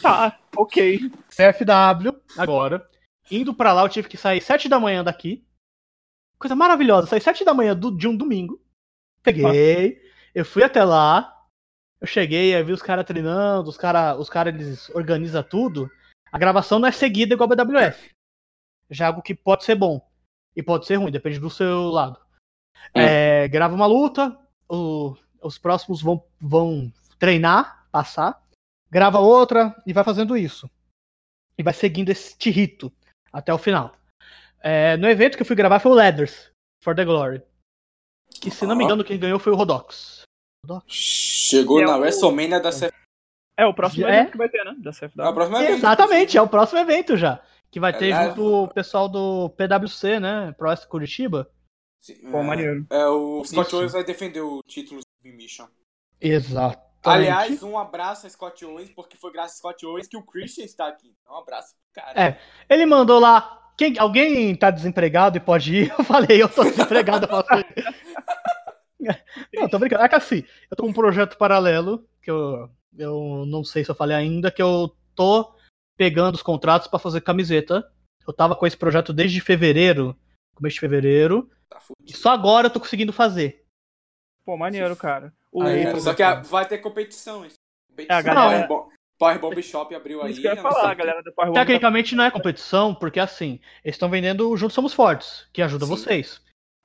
Tá, 0.00 0.38
ok. 0.56 0.98
CFW, 1.28 2.16
agora. 2.38 2.88
Indo 3.30 3.54
pra 3.54 3.72
lá, 3.72 3.82
eu 3.82 3.88
tive 3.88 4.08
que 4.08 4.16
sair 4.16 4.40
sete 4.40 4.68
da 4.68 4.80
manhã 4.80 5.04
daqui. 5.04 5.44
Coisa 6.38 6.54
maravilhosa, 6.54 7.06
saí 7.06 7.20
sete 7.20 7.44
da 7.44 7.52
manhã 7.52 7.74
do, 7.74 7.90
de 7.90 8.06
um 8.06 8.16
domingo. 8.16 8.62
Peguei, 9.22 10.00
eu 10.34 10.44
fui 10.44 10.62
até 10.62 10.84
lá, 10.84 11.36
eu 12.00 12.06
cheguei, 12.06 12.54
aí 12.54 12.62
vi 12.62 12.72
os 12.72 12.82
caras 12.82 13.04
treinando, 13.04 13.68
os 13.68 13.76
caras 13.76 14.18
os 14.18 14.30
cara, 14.30 14.48
eles 14.50 14.88
organizam 14.90 15.42
tudo. 15.42 15.90
A 16.30 16.38
gravação 16.38 16.78
não 16.78 16.88
é 16.88 16.92
seguida 16.92 17.34
igual 17.34 17.50
a 17.50 17.56
BWF. 17.56 18.10
Já 18.90 19.06
é 19.06 19.08
algo 19.08 19.22
que 19.22 19.34
pode 19.34 19.64
ser 19.64 19.74
bom 19.74 20.00
e 20.54 20.62
pode 20.62 20.86
ser 20.86 20.96
ruim, 20.96 21.10
depende 21.10 21.38
do 21.38 21.50
seu 21.50 21.88
lado. 21.88 22.18
É. 22.94 23.44
É, 23.44 23.48
grava 23.48 23.74
uma 23.74 23.86
luta, 23.86 24.38
o, 24.68 25.16
os 25.42 25.58
próximos 25.58 26.00
vão, 26.00 26.22
vão 26.40 26.92
treinar, 27.18 27.86
passar, 27.90 28.40
grava 28.90 29.18
outra 29.18 29.74
e 29.86 29.92
vai 29.92 30.04
fazendo 30.04 30.36
isso. 30.36 30.70
E 31.56 31.62
vai 31.62 31.74
seguindo 31.74 32.10
este 32.10 32.50
rito 32.50 32.92
até 33.32 33.52
o 33.52 33.58
final. 33.58 33.94
É, 34.60 34.96
no 34.96 35.08
evento 35.08 35.36
que 35.36 35.42
eu 35.42 35.46
fui 35.46 35.56
gravar 35.56 35.80
foi 35.80 35.92
o 35.92 35.94
Leathers, 35.94 36.50
For 36.82 36.94
the 36.94 37.04
Glory. 37.04 37.42
Que 38.40 38.50
se 38.50 38.66
não 38.66 38.76
me 38.76 38.84
engano, 38.84 39.04
quem 39.04 39.18
ganhou 39.18 39.38
foi 39.38 39.52
o 39.52 39.56
Rodox. 39.56 40.22
Chegou 40.86 41.80
é 41.80 41.84
na 41.84 41.96
o... 41.96 42.00
WrestleMania 42.00 42.60
da 42.60 42.70
CF. 42.70 42.92
É 43.56 43.66
o 43.66 43.74
próximo 43.74 44.06
é? 44.06 44.20
evento 44.20 44.32
que 44.32 44.38
vai 44.38 44.48
ter, 44.48 44.64
né? 44.64 44.76
Da 44.78 44.92
CFW. 44.92 45.22
É 45.22 45.28
o 45.28 45.34
próximo 45.34 45.56
evento. 45.56 45.78
Exatamente, 45.78 46.36
é 46.36 46.42
o 46.42 46.48
próximo 46.48 46.80
evento 46.80 47.16
já. 47.16 47.42
Que 47.70 47.80
vai 47.80 47.96
ter 47.96 48.10
é, 48.10 48.28
junto 48.28 48.64
o 48.64 48.68
pessoal 48.68 49.08
do 49.08 49.50
PWC, 49.50 50.20
né? 50.20 50.54
Pro 50.56 50.68
Curitiba. 50.88 51.50
Sim, 52.00 52.30
Pô, 52.30 52.38
é, 52.38 52.42
maneiro. 52.42 52.86
É, 52.88 53.06
o 53.06 53.44
Scott 53.44 53.74
Owens 53.74 53.92
vai 53.92 54.04
defender 54.04 54.40
o 54.40 54.62
título 54.62 55.00
de 55.22 55.32
Mission. 55.32 55.66
Exato. 56.20 56.87
Aliás, 57.04 57.62
um 57.62 57.78
abraço 57.78 58.26
a 58.26 58.30
Scott 58.30 58.64
Owens, 58.64 58.90
porque 58.90 59.16
foi 59.16 59.32
graças 59.32 59.54
a 59.54 59.58
Scott 59.58 59.86
Owens 59.86 60.08
que 60.08 60.16
o 60.16 60.22
Christian 60.22 60.64
está 60.64 60.88
aqui. 60.88 61.14
Um 61.30 61.36
abraço 61.36 61.74
cara. 61.92 62.20
É, 62.20 62.40
ele 62.68 62.86
mandou 62.86 63.18
lá. 63.18 63.70
Quem, 63.76 63.96
alguém 63.98 64.54
tá 64.56 64.70
desempregado 64.70 65.36
e 65.36 65.40
pode 65.40 65.74
ir? 65.74 65.94
Eu 65.96 66.04
falei, 66.04 66.42
eu 66.42 66.48
tô 66.48 66.64
desempregado, 66.64 67.26
eu 67.26 67.28
posso 67.28 67.54
ir. 67.54 67.84
Não, 69.54 69.68
tô 69.68 69.78
brincando. 69.78 70.02
É 70.02 70.08
que 70.08 70.16
assim, 70.16 70.44
eu 70.68 70.76
tô 70.76 70.82
com 70.82 70.88
um 70.88 70.92
projeto 70.92 71.38
paralelo, 71.38 72.04
que 72.20 72.28
eu, 72.28 72.68
eu 72.96 73.44
não 73.46 73.62
sei 73.62 73.84
se 73.84 73.90
eu 73.90 73.94
falei 73.94 74.16
ainda, 74.16 74.50
que 74.50 74.60
eu 74.60 74.92
tô 75.14 75.54
pegando 75.96 76.34
os 76.34 76.42
contratos 76.42 76.88
para 76.88 76.98
fazer 76.98 77.20
camiseta. 77.20 77.88
Eu 78.26 78.32
tava 78.32 78.56
com 78.56 78.66
esse 78.66 78.76
projeto 78.76 79.12
desde 79.12 79.40
fevereiro, 79.40 80.16
começo 80.54 80.74
de 80.74 80.80
fevereiro. 80.80 81.48
Tá 81.70 81.80
e 82.04 82.12
só 82.12 82.30
agora 82.30 82.66
eu 82.66 82.70
tô 82.70 82.80
conseguindo 82.80 83.12
fazer. 83.12 83.64
Pô, 84.48 84.56
maneiro, 84.56 84.96
cara. 84.96 85.30
O... 85.52 85.62
Aí, 85.62 86.00
só 86.00 86.14
que 86.14 86.22
vai 86.48 86.66
ter 86.66 86.78
competição. 86.78 87.46
competição. 87.90 88.16
É, 88.16 88.18
a 88.18 88.22
galera... 88.22 88.66
Não, 88.66 88.88
Power 89.18 89.38
Bomb 89.38 89.62
Shop 89.62 89.94
abriu 89.94 90.22
aí. 90.22 90.30
Isso 90.30 90.40
que 90.40 90.46
eu 90.46 90.54
ia 90.54 90.62
falar, 90.62 90.94
galera 90.94 91.22
do 91.22 91.30
Power 91.34 91.50
Bomb 91.50 91.58
Tecnicamente 91.58 92.14
não 92.14 92.24
é 92.24 92.30
competição, 92.30 92.94
porque 92.94 93.20
assim, 93.20 93.60
eles 93.84 93.96
estão 93.96 94.08
vendendo 94.08 94.56
Juntos 94.56 94.74
Somos 94.74 94.94
Fortes, 94.94 95.46
que 95.52 95.60
ajuda 95.60 95.84
Sim. 95.84 95.90
vocês. 95.90 96.40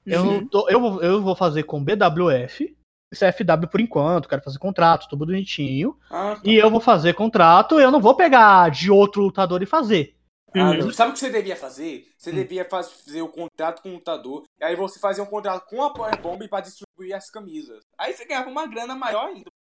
Uhum. 0.06 0.36
Eu, 0.36 0.50
tô, 0.50 0.70
eu, 0.70 0.82
vou, 0.82 1.02
eu 1.02 1.22
vou 1.22 1.38
fazer 1.38 1.64
com 1.64 1.82
BWF, 1.82 2.76
CFW 3.12 3.70
por 3.72 3.80
enquanto, 3.80 4.28
quero 4.28 4.44
fazer 4.44 4.60
contrato, 4.60 5.08
tudo 5.08 5.26
bonitinho. 5.26 5.98
Ah, 6.12 6.36
tá. 6.36 6.42
E 6.44 6.56
eu 6.56 6.70
vou 6.70 6.82
fazer 6.82 7.14
contrato, 7.14 7.80
eu 7.80 7.92
não 7.92 8.02
vou 8.02 8.14
pegar 8.14 8.70
de 8.72 8.92
outro 8.92 9.22
lutador 9.22 9.64
e 9.64 9.66
fazer. 9.66 10.18
Ah, 10.54 10.72
uhum. 10.72 10.92
Sabe 10.92 11.12
o 11.12 11.14
que 11.14 11.20
você 11.20 11.30
devia 11.30 11.56
fazer? 11.56 12.10
Você 12.18 12.30
uhum. 12.30 12.36
devia 12.36 12.66
fazer 12.66 13.22
o 13.22 13.30
contrato 13.30 13.82
com 13.82 13.90
o 13.90 13.94
lutador, 13.94 14.44
e 14.60 14.66
aí 14.66 14.76
você 14.76 15.00
fazia 15.00 15.24
um 15.24 15.28
contrato 15.28 15.66
com 15.70 15.82
a 15.82 15.94
Power 15.94 16.22
Bomb 16.22 16.46
para 16.50 16.66
distribuir 17.04 17.16
as 17.16 17.30
camisas. 17.30 17.84
Aí 17.98 18.14
você 18.14 18.26
ganhava 18.26 18.50
uma 18.50 18.66
grana 18.66 18.96
maior 18.96 19.28
ainda. 19.28 19.52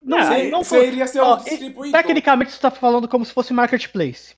Não, 0.00 0.18
você, 0.18 0.50
não 0.50 0.64
você 0.64 0.86
iria 0.86 1.06
ser 1.06 1.22
um 1.22 1.36
distribuidor. 1.36 2.00
Tecnicamente 2.00 2.50
você 2.50 2.56
está 2.56 2.70
falando 2.70 3.08
como 3.08 3.24
se 3.24 3.32
fosse 3.32 3.52
marketplace. 3.52 4.36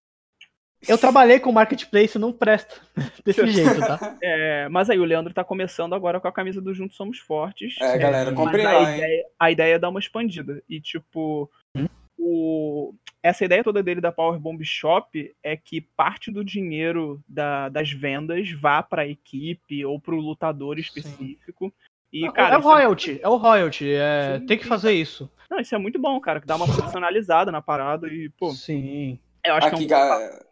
Eu 0.89 0.97
trabalhei 0.97 1.39
com 1.39 1.53
marketplace 1.53 2.19
não 2.19 2.33
presta 2.33 2.81
desse 3.23 3.47
jeito, 3.47 3.81
tá? 3.81 4.17
É, 4.23 4.67
mas 4.71 4.89
aí 4.89 4.99
o 4.99 5.05
Leandro 5.05 5.35
tá 5.35 5.45
começando 5.45 5.95
agora 5.95 6.19
com 6.19 6.27
a 6.27 6.33
camisa 6.33 6.63
do 6.63 6.73
Juntos 6.73 6.97
Somos 6.97 7.19
Fortes. 7.19 7.77
É, 7.79 7.99
galera, 7.99 8.33
comprei 8.33 8.65
lá, 8.65 8.87
a 8.87 8.97
ideia, 8.97 9.27
a 9.39 9.51
ideia 9.51 9.75
é 9.75 9.79
dar 9.79 9.91
uma 9.91 10.01
expandida. 10.01 10.63
E, 10.67 10.81
tipo, 10.81 11.51
hum? 11.77 11.87
o, 12.19 12.95
essa 13.23 13.45
ideia 13.45 13.63
toda 13.63 13.83
dele 13.83 14.01
da 14.01 14.11
Power 14.11 14.39
Bomb 14.41 14.65
Shop 14.65 15.35
é 15.43 15.57
que 15.57 15.83
parte 15.83 16.31
do 16.31 16.43
dinheiro 16.43 17.23
da, 17.29 17.69
das 17.69 17.91
vendas 17.91 18.51
vá 18.53 18.83
para 18.83 19.03
a 19.03 19.09
equipe 19.09 19.85
ou 19.85 20.01
para 20.01 20.15
o 20.15 20.21
lutador 20.21 20.79
específico. 20.79 21.67
Sim. 21.67 21.90
E, 22.13 22.27
é, 22.27 22.33
cara, 22.33 22.57
é 22.57 22.59
o 22.59 22.61
royalty, 22.61 23.19
é, 23.19 23.23
é 23.23 23.29
o 23.29 23.37
royalty, 23.37 23.93
é, 23.93 24.39
sim, 24.39 24.47
tem 24.47 24.59
que 24.59 24.67
fazer 24.67 24.93
isso. 24.93 25.31
Não, 25.49 25.59
isso 25.59 25.75
é 25.75 25.79
muito 25.79 25.99
bom, 25.99 26.21
cara, 26.21 26.41
que 26.41 26.47
dá 26.47 26.57
uma 26.57 26.67
personalizada 26.67 27.53
na 27.53 27.63
parada 27.63 28.07
e, 28.09 28.29
pô. 28.31 28.51
Sim. 28.53 29.19
Eu 29.45 29.55
acho 29.55 29.69
Aqui, 29.69 29.87
que 29.87 29.95
é 29.95 29.97
um 29.97 30.51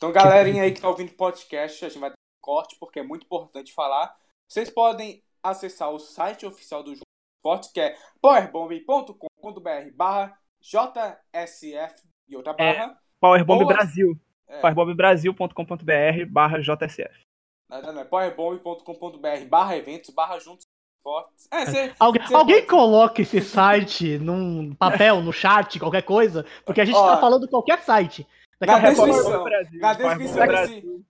então, 0.00 0.12
galerinha 0.12 0.62
aí 0.62 0.72
que 0.72 0.80
tá 0.80 0.88
ouvindo 0.88 1.12
podcast, 1.12 1.84
a 1.84 1.88
gente 1.90 2.00
vai 2.00 2.08
ter 2.08 2.14
um 2.14 2.40
corte 2.40 2.74
porque 2.80 3.00
é 3.00 3.02
muito 3.02 3.24
importante 3.26 3.70
falar. 3.74 4.16
Vocês 4.48 4.70
podem 4.70 5.22
acessar 5.42 5.90
o 5.90 5.98
site 5.98 6.46
oficial 6.46 6.82
do 6.82 6.94
Esportes, 6.94 7.70
que 7.70 7.78
é 7.78 7.94
powerbomb.com.br 8.18 9.90
barra 9.94 10.38
JSF 10.58 12.02
e 12.26 12.34
outra 12.34 12.54
é, 12.58 12.72
barra. 12.72 12.92
É, 12.92 12.96
Powerbomb 13.20 13.66
Brasil. 13.66 14.18
É. 14.48 14.60
powerbombrasil.com.br 14.62 16.26
barra 16.30 16.58
JSF. 16.60 17.29
Não, 17.70 17.82
não, 17.82 17.92
não. 17.92 18.00
É 18.00 18.04
powerbomb.com.br 18.04 19.44
barra 19.48 19.76
eventos 19.76 20.10
barra 20.10 20.38
juntos 20.38 20.66
fortes. 21.02 21.48
É, 21.50 21.66
cê, 21.66 21.94
alguém, 21.98 22.26
cê 22.26 22.34
alguém 22.34 22.56
pode... 22.56 22.66
coloca 22.66 23.22
esse 23.22 23.40
site 23.40 24.18
num 24.18 24.74
papel, 24.74 25.20
no 25.22 25.32
chat, 25.32 25.78
qualquer 25.78 26.02
coisa, 26.02 26.44
porque 26.64 26.80
a 26.80 26.84
gente 26.84 26.96
Ó, 26.96 27.14
tá 27.14 27.20
falando 27.20 27.48
qualquer 27.48 27.80
site. 27.82 28.26
Na 28.60 28.78
descrição, 28.78 29.44
na, 29.80 29.94
descrição 29.94 30.46
desse, 30.46 31.04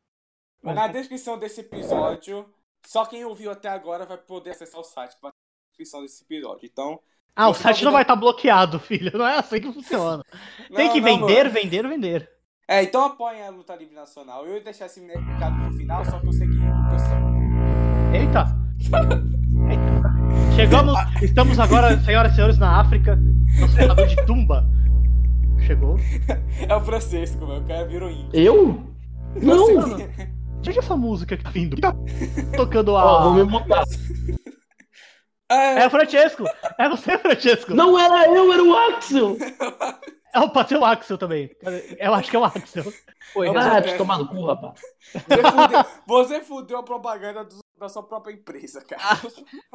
na 0.63 0.87
descrição 0.87 1.39
desse 1.39 1.61
episódio, 1.63 2.49
só 2.87 3.05
quem 3.05 3.25
ouviu 3.25 3.51
até 3.51 3.69
agora 3.69 4.07
vai 4.07 4.19
poder 4.19 4.51
acessar 4.51 4.81
o 4.81 4.85
site 4.85 5.17
na 5.21 5.33
descrição 5.71 6.03
desse 6.03 6.23
episódio. 6.23 6.69
Então. 6.71 7.01
Ah, 7.35 7.49
o 7.49 7.55
site 7.55 7.85
não 7.85 7.91
vai 7.93 8.03
estar 8.03 8.15
tá 8.15 8.21
bloqueado, 8.21 8.79
filho. 8.81 9.17
Não 9.19 9.27
é 9.27 9.39
assim 9.39 9.61
que 9.61 9.73
funciona. 9.73 10.25
Tem 10.75 10.87
não, 10.87 10.93
que 10.93 11.01
vender, 11.01 11.49
vender, 11.49 11.89
vender. 11.89 12.40
É, 12.71 12.85
então 12.85 13.05
apoiem 13.05 13.43
a 13.43 13.51
luta 13.51 13.75
livre 13.75 13.97
nacional. 13.97 14.47
Eu 14.47 14.55
ia 14.55 14.61
deixar 14.61 14.87
esse 14.87 15.01
mercado 15.01 15.57
no 15.57 15.73
final, 15.73 16.05
só 16.05 16.21
que 16.21 16.29
eu 16.29 16.33
sei 16.33 16.47
que. 16.47 16.55
Eita! 18.17 18.47
Eita. 19.69 20.55
Chegamos, 20.55 20.95
estamos 21.21 21.59
agora, 21.59 22.01
senhoras 22.03 22.31
e 22.31 22.35
senhores, 22.37 22.59
na 22.59 22.81
África, 22.81 23.17
no 23.17 23.69
senador 23.71 24.07
de 24.07 24.15
Tumba. 24.25 24.65
Chegou. 25.67 25.97
É 26.69 26.73
o 26.73 26.81
Francisco, 26.81 27.45
meu, 27.45 27.57
o 27.57 27.65
cara 27.65 27.89
virou 27.89 28.09
índio. 28.09 28.31
Eu? 28.33 28.87
Não! 29.35 29.99
É 29.99 30.79
essa 30.79 30.97
música 30.97 31.37
que 31.37 31.43
tá 31.43 31.51
vindo? 31.51 31.77
Tá 31.81 31.93
tocando 32.57 32.97
a. 32.97 33.05
Ó, 33.05 33.23
vou 33.25 33.35
me 33.35 33.51
montar. 33.51 33.83
É. 35.51 35.83
é 35.83 35.87
o 35.89 35.91
Francesco! 35.91 36.45
É 36.79 36.89
você, 36.89 37.19
Francesco! 37.19 37.75
Não 37.75 37.99
era 37.99 38.29
eu, 38.29 38.53
era 38.53 38.63
o 38.63 38.77
Axel! 38.77 39.37
É 40.33 40.41
o 40.41 40.51
pode 40.51 40.69
ser 40.69 40.77
o 40.77 40.85
Axel 40.85 41.19
também. 41.19 41.51
Eu 41.99 42.15
acho 42.15 42.31
que 42.31 42.37
é 42.37 42.39
o 42.39 42.45
Axel. 42.45 42.85
Foi, 43.33 43.49
ah, 43.49 43.83
te 43.83 43.97
tomar 43.97 44.19
no 44.19 44.29
cu, 44.29 44.47
rapaz. 44.47 44.81
Você 46.07 46.41
fudeu, 46.41 46.79
a 46.79 46.83
propaganda 46.83 47.45
do, 47.45 47.59
da 47.79 47.89
sua 47.89 48.03
própria 48.03 48.33
empresa, 48.33 48.85
cara. 48.85 49.21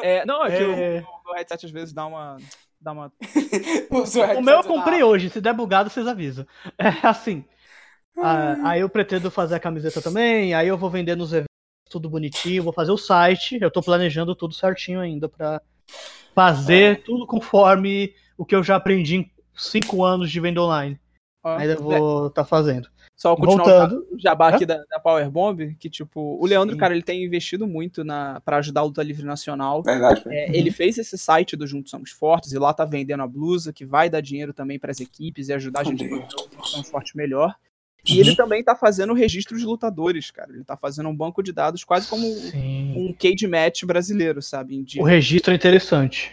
É, 0.01 0.25
não, 0.25 0.45
é 0.45 0.57
que 0.57 0.63
é... 0.63 1.05
O, 1.25 1.31
o 1.31 1.33
headset 1.33 1.65
às 1.65 1.71
vezes 1.71 1.93
dá 1.93 2.05
uma. 2.05 2.37
Dá 2.79 2.91
uma... 2.91 3.11
o, 3.89 4.39
o 4.39 4.43
meu 4.43 4.55
eu 4.55 4.63
comprei 4.63 4.99
dá... 4.99 5.05
hoje, 5.05 5.29
se 5.29 5.41
der 5.41 5.53
bugado, 5.53 5.89
vocês 5.89 6.07
avisam. 6.07 6.45
É 6.77 7.07
assim. 7.07 7.43
Ah, 8.17 8.55
aí 8.69 8.81
eu 8.81 8.89
pretendo 8.89 9.29
fazer 9.29 9.55
a 9.55 9.59
camiseta 9.59 10.01
também, 10.01 10.53
aí 10.53 10.67
eu 10.67 10.77
vou 10.77 10.89
vender 10.89 11.15
nos 11.15 11.33
eventos 11.33 11.49
tudo 11.89 12.09
bonitinho, 12.09 12.63
vou 12.63 12.73
fazer 12.73 12.91
o 12.91 12.97
site, 12.97 13.57
eu 13.61 13.71
tô 13.71 13.81
planejando 13.81 14.35
tudo 14.35 14.53
certinho 14.53 14.99
ainda 14.99 15.29
para 15.29 15.61
fazer 16.33 16.93
é. 16.93 16.95
tudo 16.95 17.25
conforme 17.27 18.13
o 18.37 18.45
que 18.45 18.55
eu 18.55 18.63
já 18.63 18.75
aprendi 18.75 19.17
em 19.17 19.31
cinco 19.55 20.03
anos 20.03 20.31
de 20.31 20.39
venda 20.39 20.61
online. 20.61 20.99
Ah, 21.43 21.57
ainda 21.57 21.75
vou 21.75 22.27
estar 22.27 22.41
é. 22.41 22.43
tá 22.43 22.45
fazendo. 22.45 22.89
Só 23.15 23.35
continuar 23.35 23.87
Voltando. 23.87 24.07
o 24.11 24.19
jabá 24.19 24.49
aqui 24.49 24.63
é? 24.63 24.67
da, 24.67 24.83
da 24.89 24.99
Power 24.99 25.29
Bomb, 25.29 25.75
que 25.79 25.89
tipo, 25.89 26.37
o 26.41 26.45
Leandro, 26.45 26.73
Sim. 26.73 26.79
cara, 26.79 26.93
ele 26.93 27.03
tem 27.03 27.23
investido 27.23 27.67
muito 27.67 28.03
na 28.03 28.41
para 28.41 28.57
ajudar 28.57 28.81
a 28.81 28.83
luta 28.83 29.03
livre 29.03 29.23
nacional. 29.23 29.83
Verdade. 29.83 30.23
É, 30.25 30.57
ele 30.57 30.71
fez 30.71 30.97
esse 30.97 31.17
site 31.17 31.55
do 31.55 31.67
Juntos 31.67 31.91
Somos 31.91 32.09
Fortes 32.09 32.51
e 32.51 32.57
lá 32.57 32.73
tá 32.73 32.83
vendendo 32.83 33.21
a 33.21 33.27
blusa, 33.27 33.71
que 33.71 33.85
vai 33.85 34.09
dar 34.09 34.21
dinheiro 34.21 34.53
também 34.53 34.79
para 34.79 34.91
as 34.91 34.99
equipes 34.99 35.47
e 35.47 35.53
ajudar 35.53 35.81
a 35.81 35.83
gente 35.83 36.03
a 36.03 36.79
um 36.79 36.83
forte 36.83 37.15
melhor. 37.15 37.55
E 38.07 38.19
ele 38.19 38.35
também 38.35 38.63
tá 38.63 38.75
fazendo 38.75 39.13
registro 39.13 39.57
de 39.57 39.65
lutadores, 39.65 40.29
cara. 40.29 40.51
Ele 40.51 40.63
tá 40.63 40.77
fazendo 40.77 41.09
um 41.09 41.15
banco 41.15 41.41
de 41.41 41.51
dados 41.51 41.83
quase 41.83 42.07
como 42.07 42.23
Sim. 42.23 42.93
um 42.95 43.13
cage 43.13 43.47
match 43.47 43.83
brasileiro, 43.83 44.41
sabe? 44.41 44.83
O 44.97 45.03
registro 45.03 45.51
é 45.51 45.55
interessante. 45.55 46.31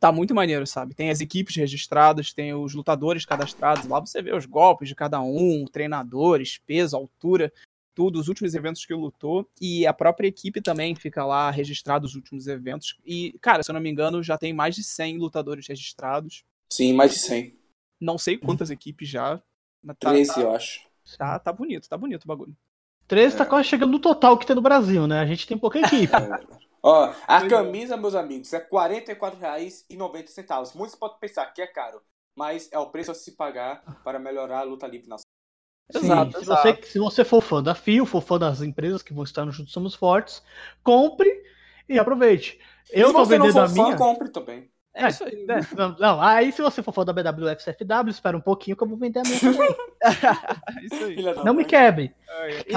Tá 0.00 0.12
muito 0.12 0.34
maneiro, 0.34 0.66
sabe? 0.66 0.94
Tem 0.94 1.10
as 1.10 1.20
equipes 1.20 1.56
registradas, 1.56 2.32
tem 2.32 2.52
os 2.52 2.74
lutadores 2.74 3.24
cadastrados. 3.24 3.86
Lá 3.86 4.00
você 4.00 4.20
vê 4.20 4.34
os 4.34 4.46
golpes 4.46 4.88
de 4.88 4.94
cada 4.94 5.20
um, 5.20 5.64
treinadores, 5.70 6.58
peso, 6.66 6.96
altura, 6.96 7.52
tudo, 7.94 8.20
os 8.20 8.28
últimos 8.28 8.54
eventos 8.54 8.84
que 8.84 8.92
lutou. 8.92 9.48
E 9.60 9.86
a 9.86 9.92
própria 9.92 10.28
equipe 10.28 10.60
também 10.60 10.94
fica 10.94 11.24
lá 11.24 11.50
registrado 11.50 12.06
os 12.06 12.14
últimos 12.14 12.46
eventos. 12.46 12.98
E, 13.04 13.34
cara, 13.40 13.62
se 13.62 13.70
eu 13.70 13.74
não 13.74 13.80
me 13.80 13.90
engano, 13.90 14.22
já 14.22 14.36
tem 14.36 14.52
mais 14.52 14.74
de 14.74 14.84
100 14.84 15.18
lutadores 15.18 15.66
registrados. 15.66 16.44
Sim, 16.70 16.92
mais 16.92 17.12
de 17.12 17.18
100. 17.20 17.56
Não 18.00 18.18
sei 18.18 18.36
quantas 18.36 18.70
equipes 18.70 19.08
já. 19.08 19.40
Tá, 19.98 20.10
13, 20.10 20.34
tá, 20.34 20.40
eu 20.40 20.54
acho. 20.54 20.80
Tá, 21.16 21.38
tá 21.38 21.52
bonito, 21.52 21.88
tá 21.88 21.96
bonito 21.96 22.24
o 22.24 22.28
bagulho. 22.28 22.54
13 23.08 23.36
tá 23.36 23.42
é. 23.42 23.44
tá 23.44 23.50
quase 23.50 23.68
chegando 23.68 23.92
no 23.92 23.98
total 23.98 24.36
que 24.36 24.46
tem 24.46 24.56
no 24.56 24.62
Brasil, 24.62 25.06
né? 25.06 25.20
A 25.20 25.26
gente 25.26 25.46
tem 25.46 25.56
pouca 25.56 25.78
equipe. 25.78 26.12
Ó, 26.88 27.12
a 27.26 27.48
camisa, 27.48 27.96
meus 27.96 28.14
amigos, 28.14 28.52
é 28.52 28.58
R$ 28.58 28.68
44,90. 28.70 30.76
Muitos 30.76 30.94
podem 30.94 31.18
pensar 31.18 31.46
que 31.46 31.60
é 31.60 31.66
caro, 31.66 32.00
mas 32.36 32.68
é 32.70 32.78
o 32.78 32.90
preço 32.90 33.10
a 33.10 33.14
se 33.14 33.32
pagar 33.32 33.82
para 34.04 34.20
melhorar 34.20 34.60
a 34.60 34.62
luta 34.62 34.86
livre 34.86 35.08
na 35.08 35.16
Exato, 35.92 36.38
se, 36.38 36.44
Você, 36.44 36.82
se 36.82 36.98
você 36.98 37.24
for 37.24 37.40
fã 37.40 37.60
da 37.60 37.74
FIO, 37.74 38.06
for 38.06 38.20
fã 38.20 38.38
das 38.38 38.60
empresas 38.60 39.02
que 39.02 39.12
vão 39.12 39.24
estar 39.24 39.44
no 39.44 39.50
Juntos 39.50 39.72
Somos 39.72 39.96
Fortes, 39.96 40.44
compre 40.82 41.42
e 41.88 41.98
aproveite. 41.98 42.60
Eu 42.90 43.10
e 43.10 43.12
tô 43.12 43.24
vendendo 43.24 43.58
a 43.58 43.68
minha. 43.68 43.92
Fã, 43.92 43.96
compre 43.96 44.28
também. 44.28 44.70
É, 44.96 45.04
é 45.04 45.08
isso 45.08 45.24
aí. 45.24 45.46
É, 45.48 45.76
não, 45.76 45.96
não, 45.98 46.22
aí 46.22 46.50
se 46.50 46.62
você 46.62 46.82
for 46.82 46.92
for 46.92 47.04
da 47.04 47.12
BWF 47.12 47.62
CFW, 47.62 48.08
espera 48.08 48.36
um 48.36 48.40
pouquinho 48.40 48.74
que 48.74 48.82
eu 48.82 48.88
vou 48.88 48.96
vender 48.96 49.20
a 49.20 49.22
minha 49.22 49.38
também. 49.38 49.76
isso 50.82 51.04
aí. 51.04 51.44
Não 51.44 51.52
me 51.52 51.66
quebre. 51.66 52.14
E, 52.66 52.72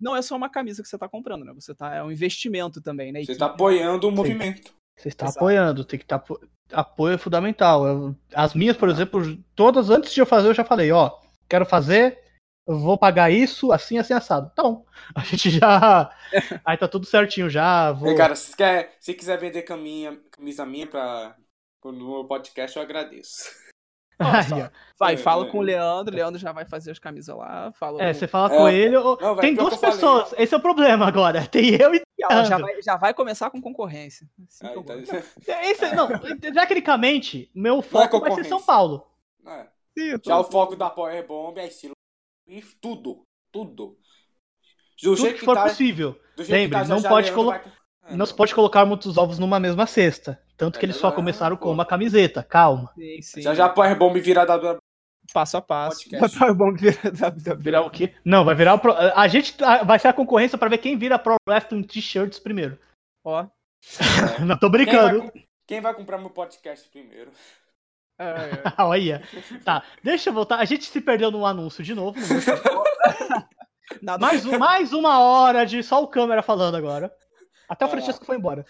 não 0.00 0.16
é 0.16 0.22
só 0.22 0.34
uma 0.34 0.48
camisa 0.48 0.82
que 0.82 0.88
você 0.88 0.96
está 0.96 1.06
comprando, 1.06 1.44
né? 1.44 1.52
Você 1.54 1.74
tá, 1.74 1.94
é 1.94 2.02
um 2.02 2.10
investimento 2.10 2.80
também, 2.80 3.12
né? 3.12 3.22
Você 3.22 3.32
está 3.32 3.46
apoiando 3.46 4.08
o 4.08 4.10
movimento. 4.10 4.72
Você 4.96 5.08
está 5.08 5.26
Exato. 5.26 5.38
apoiando, 5.38 5.84
tem 5.84 5.98
que 5.98 6.04
estar. 6.04 6.18
Tá, 6.18 6.34
apoio 6.72 7.14
é 7.14 7.18
fundamental. 7.18 7.86
Eu, 7.86 8.16
as 8.34 8.54
minhas, 8.54 8.76
por 8.76 8.88
exemplo, 8.88 9.38
todas 9.54 9.90
antes 9.90 10.12
de 10.12 10.20
eu 10.20 10.26
fazer, 10.26 10.48
eu 10.48 10.54
já 10.54 10.64
falei, 10.64 10.90
ó, 10.90 11.12
quero 11.48 11.66
fazer, 11.66 12.18
vou 12.66 12.96
pagar 12.98 13.30
isso, 13.30 13.72
assim, 13.72 13.98
assim, 13.98 14.14
assado. 14.14 14.50
Então, 14.52 14.84
a 15.14 15.20
gente 15.20 15.50
já. 15.50 16.10
Aí 16.64 16.76
tá 16.76 16.88
tudo 16.88 17.06
certinho 17.06 17.50
já. 17.50 17.92
Vou... 17.92 18.16
cara, 18.16 18.34
se, 18.34 18.56
quer, 18.56 18.96
se 18.98 19.12
quiser 19.12 19.38
vender 19.38 19.62
caminha, 19.62 20.18
camisa 20.30 20.64
minha 20.64 20.86
pra 20.86 21.36
no 21.84 21.92
meu 21.92 22.24
podcast 22.24 22.76
eu 22.76 22.82
agradeço. 22.82 23.50
Nossa, 24.18 24.72
vai, 24.98 25.16
fala 25.16 25.46
com 25.48 25.58
o 25.58 25.62
Leandro, 25.62 26.12
o 26.12 26.16
Leandro 26.16 26.40
já 26.40 26.50
vai 26.50 26.64
fazer 26.64 26.90
as 26.90 26.98
camisas 26.98 27.34
lá. 27.36 27.70
Fala 27.72 28.02
é, 28.02 28.12
você 28.12 28.26
fala 28.26 28.50
com 28.50 28.66
é, 28.66 28.74
ele. 28.74 28.96
Não, 28.98 29.36
tem 29.36 29.54
duas 29.54 29.76
pessoas, 29.76 30.34
esse 30.36 30.52
é 30.52 30.56
o 30.56 30.60
problema 30.60 31.06
agora. 31.06 31.46
Tem 31.46 31.80
eu 31.80 31.94
e 31.94 32.02
já 32.46 32.58
vai, 32.58 32.82
já 32.82 32.96
vai 32.96 33.14
começar 33.14 33.48
com 33.48 33.60
concorrência. 33.60 34.28
Ah, 34.60 34.74
então... 34.76 34.98
esse, 35.62 35.94
não, 35.94 36.08
tecnicamente, 36.18 37.48
meu 37.54 37.78
é 37.78 37.82
foco 37.82 38.16
é 38.16 38.20
vai 38.20 38.32
ser 38.32 38.44
São 38.44 38.60
Paulo. 38.60 39.06
É. 39.46 39.68
Sim, 39.96 40.16
já 40.24 40.38
o 40.38 40.44
foco 40.44 40.74
da 40.74 40.90
Power 40.90 41.26
Bomb 41.26 41.58
é 41.58 41.68
estilo 41.68 41.94
e 42.46 42.60
tudo, 42.80 43.22
tudo. 43.52 43.96
Do 45.00 45.14
tudo 45.14 45.34
que 45.34 45.44
for 45.44 45.54
tá, 45.54 45.62
possível. 45.62 46.20
Lembre, 46.36 46.80
tá 46.80 46.84
não 46.84 47.00
pode 47.00 47.30
colocar. 47.30 47.72
Vai... 48.02 48.16
Não 48.16 48.26
se 48.26 48.34
pode 48.34 48.52
colocar 48.52 48.84
muitos 48.84 49.16
ovos 49.16 49.38
numa 49.38 49.60
mesma 49.60 49.86
cesta. 49.86 50.42
Tanto 50.58 50.76
que 50.76 50.84
eles 50.84 50.96
só 50.96 51.12
começaram 51.12 51.56
com 51.56 51.70
uma 51.70 51.86
camiseta, 51.86 52.42
calma. 52.42 52.90
Sim, 52.96 53.22
sim. 53.22 53.42
Já 53.42 53.54
já 53.54 53.66
a 53.66 53.68
Power 53.68 53.96
Bomb 53.96 54.20
virar 54.20 54.44
da 54.44 54.76
passo 55.32 55.56
a 55.56 55.62
passo. 55.62 56.10
Vai 56.10 56.28
Power 56.28 56.54
Bomb 56.54 56.76
virar, 56.76 57.56
virar 57.56 57.82
o 57.82 57.90
quê? 57.90 58.12
Não, 58.24 58.44
vai 58.44 58.56
virar 58.56 58.74
o 58.74 58.78
Pro... 58.80 58.92
a 58.92 59.28
gente 59.28 59.54
vai 59.86 60.00
ser 60.00 60.08
a 60.08 60.12
concorrência 60.12 60.58
para 60.58 60.68
ver 60.68 60.78
quem 60.78 60.98
vira 60.98 61.16
Pro 61.16 61.36
Wrestling 61.48 61.84
T-shirts 61.84 62.40
primeiro. 62.40 62.76
Ó. 63.24 63.42
É. 63.42 63.48
Não 64.44 64.58
tô 64.58 64.68
brincando. 64.68 65.20
Quem 65.20 65.30
vai, 65.30 65.44
quem 65.68 65.80
vai, 65.80 65.94
comprar 65.94 66.18
meu 66.18 66.30
podcast 66.30 66.88
primeiro? 66.88 67.30
É, 68.18 68.24
é. 68.24 68.62
Olha. 68.82 69.22
Tá, 69.64 69.84
deixa 70.02 70.30
eu 70.30 70.34
voltar. 70.34 70.56
A 70.56 70.64
gente 70.64 70.86
se 70.86 71.00
perdeu 71.00 71.30
no 71.30 71.46
anúncio 71.46 71.84
de 71.84 71.94
novo. 71.94 72.18
mais, 74.18 74.44
mais 74.44 74.92
uma 74.92 75.20
hora 75.20 75.64
de 75.64 75.84
só 75.84 76.02
o 76.02 76.08
câmera 76.08 76.42
falando 76.42 76.76
agora. 76.76 77.14
Até 77.68 77.84
o 77.84 77.88
Francisco 77.88 78.24
foi 78.24 78.36
embora. 78.36 78.66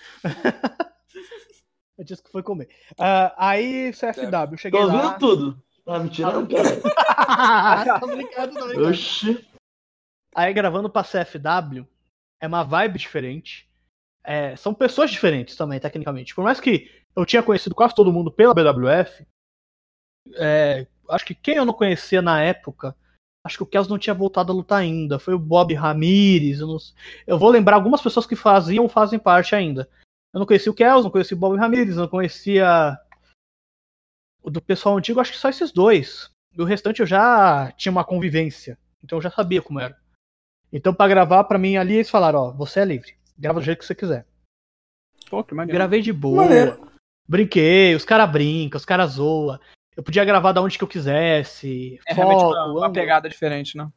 Eu 1.98 2.04
disse 2.04 2.22
que 2.22 2.30
foi 2.30 2.44
comer. 2.44 2.68
Uh, 2.92 3.34
aí, 3.36 3.92
CFW, 3.92 4.56
cheguei 4.56 4.80
tô 4.80 4.86
lá... 4.86 5.14
Tô 5.14 5.18
tudo. 5.18 5.62
Tá 5.84 5.98
me 5.98 6.08
tirando, 6.08 6.48
cara? 6.48 7.98
tô 7.98 8.06
brincando, 8.06 8.54
tô 8.54 8.66
brincando. 8.66 8.88
Oxi. 8.90 9.48
Aí, 10.34 10.52
gravando 10.52 10.88
pra 10.88 11.02
CFW, 11.02 11.84
é 12.40 12.46
uma 12.46 12.62
vibe 12.62 12.98
diferente. 12.98 13.68
É, 14.22 14.54
são 14.54 14.74
pessoas 14.74 15.10
diferentes 15.10 15.56
também, 15.56 15.80
tecnicamente. 15.80 16.34
Por 16.34 16.44
mais 16.44 16.60
que 16.60 16.90
eu 17.16 17.26
tinha 17.26 17.42
conhecido 17.42 17.74
quase 17.74 17.94
todo 17.94 18.12
mundo 18.12 18.30
pela 18.30 18.54
BWF, 18.54 19.26
é, 20.36 20.86
acho 21.08 21.24
que 21.24 21.34
quem 21.34 21.56
eu 21.56 21.64
não 21.64 21.72
conhecia 21.72 22.20
na 22.20 22.42
época, 22.42 22.94
acho 23.44 23.56
que 23.56 23.62
o 23.62 23.66
Kels 23.66 23.88
não 23.88 23.98
tinha 23.98 24.14
voltado 24.14 24.52
a 24.52 24.54
lutar 24.54 24.80
ainda. 24.80 25.18
Foi 25.18 25.34
o 25.34 25.38
Bob 25.38 25.74
Ramirez. 25.74 26.60
Eu, 26.60 26.66
não, 26.66 26.76
eu 27.26 27.38
vou 27.38 27.50
lembrar 27.50 27.76
algumas 27.76 28.02
pessoas 28.02 28.26
que 28.26 28.36
faziam 28.36 28.84
ou 28.84 28.88
fazem 28.88 29.18
parte 29.18 29.54
ainda. 29.54 29.88
Eu 30.38 30.40
não 30.40 30.46
conhecia 30.46 30.70
o 30.70 30.74
Kels, 30.74 31.02
não 31.02 31.10
conhecia 31.10 31.36
o 31.36 31.40
Bob 31.40 31.58
Ramirez, 31.58 31.96
não 31.96 32.06
conhecia 32.06 32.96
o 34.40 34.48
do 34.48 34.62
pessoal 34.62 34.96
antigo, 34.96 35.18
acho 35.18 35.32
que 35.32 35.38
só 35.38 35.48
esses 35.48 35.72
dois. 35.72 36.30
E 36.56 36.62
o 36.62 36.64
restante 36.64 37.00
eu 37.00 37.06
já 37.06 37.72
tinha 37.72 37.90
uma 37.90 38.04
convivência, 38.04 38.78
então 39.02 39.18
eu 39.18 39.22
já 39.22 39.32
sabia 39.32 39.60
como 39.60 39.80
era. 39.80 39.98
Então 40.72 40.94
para 40.94 41.08
gravar 41.08 41.42
para 41.42 41.58
mim 41.58 41.76
ali 41.76 41.94
eles 41.94 42.08
falaram, 42.08 42.38
ó, 42.38 42.52
você 42.52 42.78
é 42.78 42.84
livre, 42.84 43.16
grava 43.36 43.58
do 43.58 43.64
jeito 43.64 43.80
que 43.80 43.84
você 43.84 43.96
quiser. 43.96 44.28
Pô, 45.28 45.42
que 45.42 45.56
maneiro. 45.56 45.76
Gravei 45.76 46.00
de 46.00 46.12
boa, 46.12 46.44
maneiro. 46.44 46.88
brinquei, 47.28 47.96
os 47.96 48.04
caras 48.04 48.30
brincam, 48.30 48.78
os 48.78 48.84
caras 48.84 49.14
zoam. 49.14 49.58
Eu 49.96 50.04
podia 50.04 50.24
gravar 50.24 50.52
da 50.52 50.62
onde 50.62 50.78
que 50.78 50.84
eu 50.84 50.88
quisesse. 50.88 51.98
É 52.06 52.14
foco, 52.14 52.28
realmente 52.28 52.44
uma, 52.44 52.66
uma 52.78 52.92
pegada 52.92 53.28
diferente, 53.28 53.76
né? 53.76 53.90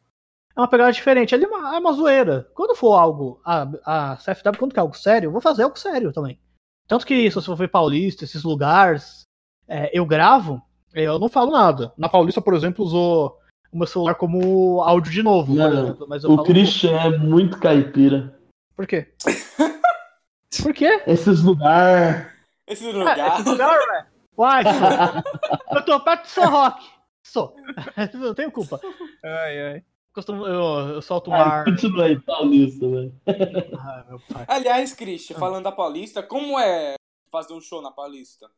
É 0.55 0.59
uma 0.59 0.67
pegada 0.67 0.91
diferente. 0.91 1.33
Ali 1.33 1.45
é 1.45 1.47
uma, 1.47 1.75
é 1.75 1.79
uma 1.79 1.93
zoeira. 1.93 2.47
Quando 2.53 2.75
for 2.75 2.93
algo, 2.93 3.41
a, 3.45 3.67
a 3.85 4.15
CFW, 4.17 4.57
quando 4.57 4.73
quer 4.73 4.81
algo 4.81 4.95
sério, 4.95 5.27
eu 5.27 5.31
vou 5.31 5.41
fazer 5.41 5.63
algo 5.63 5.77
sério 5.77 6.11
também. 6.11 6.39
Tanto 6.87 7.05
que, 7.05 7.29
se 7.29 7.35
você 7.35 7.45
for 7.45 7.55
ver 7.55 7.69
Paulista, 7.69 8.23
esses 8.23 8.43
lugares, 8.43 9.21
é, 9.67 9.89
eu 9.97 10.05
gravo, 10.05 10.61
eu 10.93 11.17
não 11.17 11.29
falo 11.29 11.51
nada. 11.51 11.93
Na 11.97 12.09
Paulista, 12.09 12.41
por 12.41 12.53
exemplo, 12.53 12.83
usou 12.83 13.37
o 13.71 13.77
meu 13.77 13.87
celular 13.87 14.15
como 14.15 14.81
áudio 14.81 15.11
de 15.11 15.23
novo. 15.23 15.53
Não, 15.53 15.97
mas 16.07 16.25
o 16.25 16.43
Christian 16.43 16.97
é 16.99 17.17
muito 17.17 17.57
caipira. 17.57 18.37
Por 18.75 18.85
quê? 18.85 19.07
por 20.61 20.73
quê? 20.73 21.01
Esses 21.07 21.41
lugares. 21.41 22.27
Esse 22.67 22.91
lugar. 22.91 23.17
É, 23.17 23.39
esse 23.39 23.49
lugar, 23.49 23.77
velho. 23.77 24.05
Uai, 24.37 24.63
eu 25.75 25.85
tô 25.85 25.99
perto 25.99 26.23
de 26.23 26.29
São 26.29 26.49
Roque. 26.49 26.89
Sou. 27.23 27.55
não 28.15 28.33
tenho 28.33 28.51
culpa. 28.51 28.79
Ai, 29.23 29.61
ai. 29.61 29.83
Costumo, 30.13 30.45
eu, 30.45 30.95
eu 30.95 31.01
solto 31.01 31.29
um 31.29 31.33
ar. 31.33 31.63
Continua 31.63 32.05
aí, 32.05 32.19
Paulista, 32.19 32.85
né? 32.85 33.11
Aliás, 34.47 34.93
Christian, 34.93 35.37
falando 35.37 35.63
da 35.63 35.71
Paulista, 35.71 36.21
como 36.21 36.59
é 36.59 36.95
fazer 37.31 37.53
um 37.53 37.61
show 37.61 37.81
na 37.81 37.91
Paulista? 37.91 38.49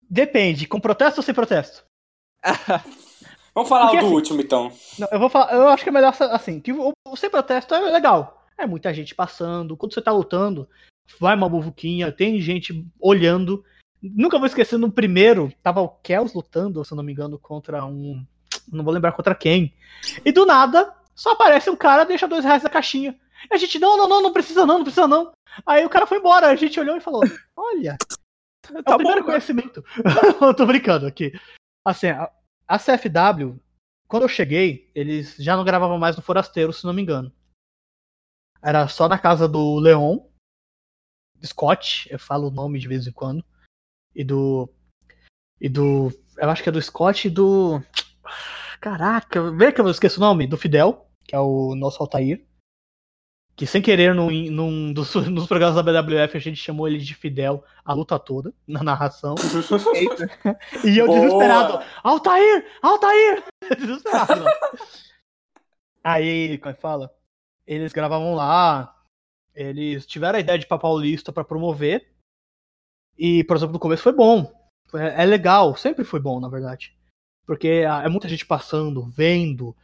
Depende, 0.00 0.66
com 0.66 0.80
protesto 0.80 1.20
ou 1.20 1.22
sem 1.22 1.34
protesto? 1.34 1.84
Vamos 3.54 3.68
falar 3.68 3.86
Porque, 3.86 3.98
do 3.98 4.06
assim, 4.06 4.14
último, 4.14 4.40
então. 4.40 4.72
Não, 4.98 5.08
eu 5.12 5.18
vou 5.18 5.28
falar, 5.28 5.52
eu 5.52 5.68
acho 5.68 5.82
que 5.82 5.90
é 5.90 5.92
melhor 5.92 6.14
assim, 6.18 6.58
que 6.58 6.72
o, 6.72 6.92
o 7.06 7.16
sem 7.16 7.28
protesto 7.28 7.74
é 7.74 7.80
legal. 7.80 8.46
É 8.56 8.66
muita 8.66 8.92
gente 8.94 9.14
passando. 9.14 9.76
Quando 9.76 9.92
você 9.92 10.00
tá 10.00 10.10
lutando, 10.10 10.66
vai 11.20 11.36
uma 11.36 11.48
buvuquinha, 11.48 12.10
tem 12.10 12.40
gente 12.40 12.86
olhando. 12.98 13.62
Nunca 14.00 14.38
vou 14.38 14.46
esquecer, 14.46 14.78
no 14.78 14.90
primeiro, 14.90 15.52
tava 15.62 15.82
o 15.82 15.88
Kels 15.88 16.32
lutando, 16.32 16.82
se 16.84 16.92
eu 16.92 16.96
não 16.96 17.04
me 17.04 17.12
engano, 17.12 17.38
contra 17.38 17.84
um. 17.84 18.24
Não 18.70 18.82
vou 18.82 18.92
lembrar 18.94 19.12
contra 19.12 19.34
quem. 19.34 19.74
E 20.24 20.32
do 20.32 20.46
nada, 20.46 20.94
só 21.14 21.32
aparece 21.32 21.70
um 21.70 21.76
cara, 21.76 22.04
deixa 22.04 22.28
dois 22.28 22.44
reais 22.44 22.62
na 22.62 22.70
caixinha. 22.70 23.18
E 23.50 23.54
a 23.54 23.58
gente, 23.58 23.78
não, 23.78 23.96
não, 23.96 24.08
não, 24.08 24.22
não 24.22 24.32
precisa 24.32 24.64
não, 24.64 24.78
não 24.78 24.84
precisa 24.84 25.06
não. 25.06 25.32
Aí 25.66 25.84
o 25.84 25.90
cara 25.90 26.06
foi 26.06 26.18
embora, 26.18 26.48
a 26.48 26.56
gente 26.56 26.78
olhou 26.78 26.96
e 26.96 27.00
falou: 27.00 27.22
Olha, 27.56 27.96
é 28.70 28.82
tá 28.82 28.94
o 28.94 28.96
primeiro 28.96 29.20
bom, 29.20 29.26
conhecimento. 29.26 29.84
eu 30.40 30.54
tô 30.54 30.64
brincando 30.66 31.06
aqui. 31.06 31.32
Assim, 31.84 32.08
a, 32.08 32.30
a 32.66 32.78
CFW, 32.78 33.60
quando 34.06 34.22
eu 34.22 34.28
cheguei, 34.28 34.90
eles 34.94 35.36
já 35.36 35.56
não 35.56 35.64
gravavam 35.64 35.98
mais 35.98 36.16
no 36.16 36.22
Forasteiro, 36.22 36.72
se 36.72 36.84
não 36.84 36.92
me 36.92 37.02
engano. 37.02 37.32
Era 38.62 38.86
só 38.86 39.08
na 39.08 39.18
casa 39.18 39.48
do 39.48 39.78
Leon, 39.80 40.20
Scott, 41.44 42.08
eu 42.10 42.18
falo 42.18 42.48
o 42.48 42.52
nome 42.52 42.78
de 42.78 42.86
vez 42.86 43.06
em 43.06 43.12
quando, 43.12 43.44
e 44.14 44.22
do. 44.24 44.68
E 45.60 45.68
do. 45.68 46.12
Eu 46.38 46.50
acho 46.50 46.62
que 46.62 46.68
é 46.68 46.72
do 46.72 46.80
Scott 46.80 47.26
e 47.26 47.30
do. 47.30 47.82
Caraca, 48.82 49.48
vê 49.52 49.70
que 49.70 49.80
eu 49.80 49.88
esqueço 49.88 50.18
o 50.18 50.20
nome? 50.20 50.44
Do 50.44 50.58
Fidel, 50.58 51.06
que 51.24 51.36
é 51.36 51.38
o 51.38 51.76
nosso 51.76 52.02
Altair. 52.02 52.44
Que 53.54 53.64
sem 53.64 53.80
querer, 53.80 54.12
num, 54.12 54.28
num 54.50 54.92
dos 54.92 55.14
nos 55.30 55.46
programas 55.46 55.76
da 55.76 55.84
BWF, 55.84 56.36
a 56.36 56.40
gente 56.40 56.56
chamou 56.56 56.88
ele 56.88 56.98
de 56.98 57.14
Fidel 57.14 57.62
a 57.84 57.92
luta 57.92 58.18
toda, 58.18 58.52
na 58.66 58.82
narração. 58.82 59.36
e 60.84 60.98
eu 60.98 61.06
Boa. 61.06 61.20
desesperado, 61.20 61.84
Altair! 62.02 62.66
Altair! 62.82 63.44
desesperado. 63.78 64.46
Aí, 66.02 66.58
como 66.58 66.72
é 66.72 66.74
que 66.74 66.80
fala? 66.80 67.14
Eles 67.64 67.92
gravavam 67.92 68.34
lá, 68.34 69.00
eles 69.54 70.04
tiveram 70.06 70.38
a 70.38 70.40
ideia 70.40 70.58
de 70.58 70.64
ir 70.64 70.68
pra 70.68 70.76
Paulista 70.76 71.32
pra 71.32 71.44
promover. 71.44 72.12
E, 73.16 73.44
por 73.44 73.56
exemplo, 73.56 73.74
no 73.74 73.78
começo 73.78 74.02
foi 74.02 74.12
bom. 74.12 74.52
É, 74.92 75.22
é 75.22 75.24
legal, 75.24 75.76
sempre 75.76 76.02
foi 76.02 76.18
bom, 76.18 76.40
na 76.40 76.48
verdade. 76.48 77.00
Porque 77.46 77.68
é 77.68 78.08
muita 78.08 78.28
gente 78.28 78.46
passando, 78.46 79.02
vendo. 79.02 79.74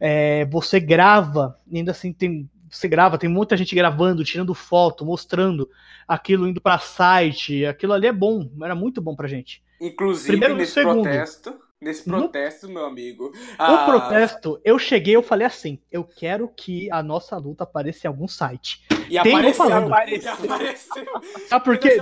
É, 0.00 0.44
você 0.46 0.78
grava, 0.78 1.58
ainda 1.72 1.92
assim 1.92 2.12
tem. 2.12 2.48
Você 2.70 2.86
grava, 2.86 3.16
tem 3.16 3.30
muita 3.30 3.56
gente 3.56 3.74
gravando, 3.74 4.24
tirando 4.24 4.54
foto, 4.54 5.04
mostrando 5.04 5.68
aquilo 6.06 6.46
indo 6.46 6.60
para 6.60 6.78
site. 6.78 7.64
Aquilo 7.64 7.94
ali 7.94 8.06
é 8.06 8.12
bom, 8.12 8.48
era 8.62 8.74
muito 8.74 9.00
bom 9.00 9.16
pra 9.16 9.26
gente. 9.26 9.62
Inclusive, 9.80 10.28
Primeiro, 10.28 10.56
nesse 10.56 10.72
segundo, 10.72 11.02
protesto, 11.02 11.58
Nesse 11.80 12.04
protesto, 12.04 12.66
no... 12.66 12.74
meu 12.74 12.86
amigo. 12.86 13.32
Ah... 13.56 13.72
O 13.72 13.86
protesto, 13.86 14.60
eu 14.64 14.78
cheguei, 14.78 15.14
eu 15.14 15.22
falei 15.22 15.46
assim: 15.46 15.78
eu 15.90 16.02
quero 16.04 16.48
que 16.48 16.90
a 16.90 17.02
nossa 17.02 17.36
luta 17.36 17.64
apareça 17.64 18.06
em 18.06 18.08
algum 18.08 18.26
site. 18.26 18.84
E 19.08 19.20
Tem 19.20 19.34
apareceu, 19.34 19.54
falando. 19.54 19.86
apareceu, 19.86 20.32
apareceu. 20.44 21.06
Sabe 21.48 21.64
por 21.64 21.78
quê? 21.78 21.96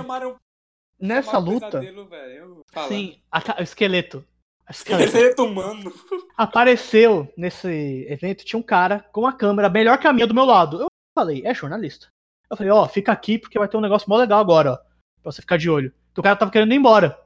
Nessa 0.99 1.37
luta. 1.37 1.79
sim, 2.87 3.19
a, 3.31 3.59
o 3.59 3.63
esqueleto. 3.63 4.25
Esqueleto 4.69 5.45
humano. 5.45 5.93
Apareceu 6.35 7.31
nesse 7.37 8.05
evento, 8.09 8.43
tinha 8.43 8.59
um 8.59 8.63
cara 8.63 9.05
com 9.11 9.21
uma 9.21 9.33
câmera 9.33 9.69
melhor 9.69 9.97
que 9.97 10.07
a 10.07 10.13
minha 10.13 10.27
do 10.27 10.33
meu 10.33 10.45
lado. 10.45 10.81
Eu 10.81 10.87
falei, 11.17 11.41
é 11.45 11.53
jornalista. 11.53 12.07
Eu 12.49 12.57
falei, 12.57 12.71
ó, 12.71 12.83
oh, 12.83 12.87
fica 12.87 13.11
aqui 13.11 13.37
porque 13.37 13.57
vai 13.57 13.67
ter 13.67 13.77
um 13.77 13.81
negócio 13.81 14.09
mó 14.09 14.17
legal 14.17 14.39
agora, 14.39 14.73
ó. 14.73 14.75
Pra 15.21 15.31
você 15.31 15.41
ficar 15.41 15.57
de 15.57 15.69
olho. 15.69 15.93
Então, 16.11 16.21
o 16.21 16.23
cara 16.23 16.35
tava 16.35 16.51
querendo 16.51 16.73
ir 16.73 16.77
embora. 16.77 17.17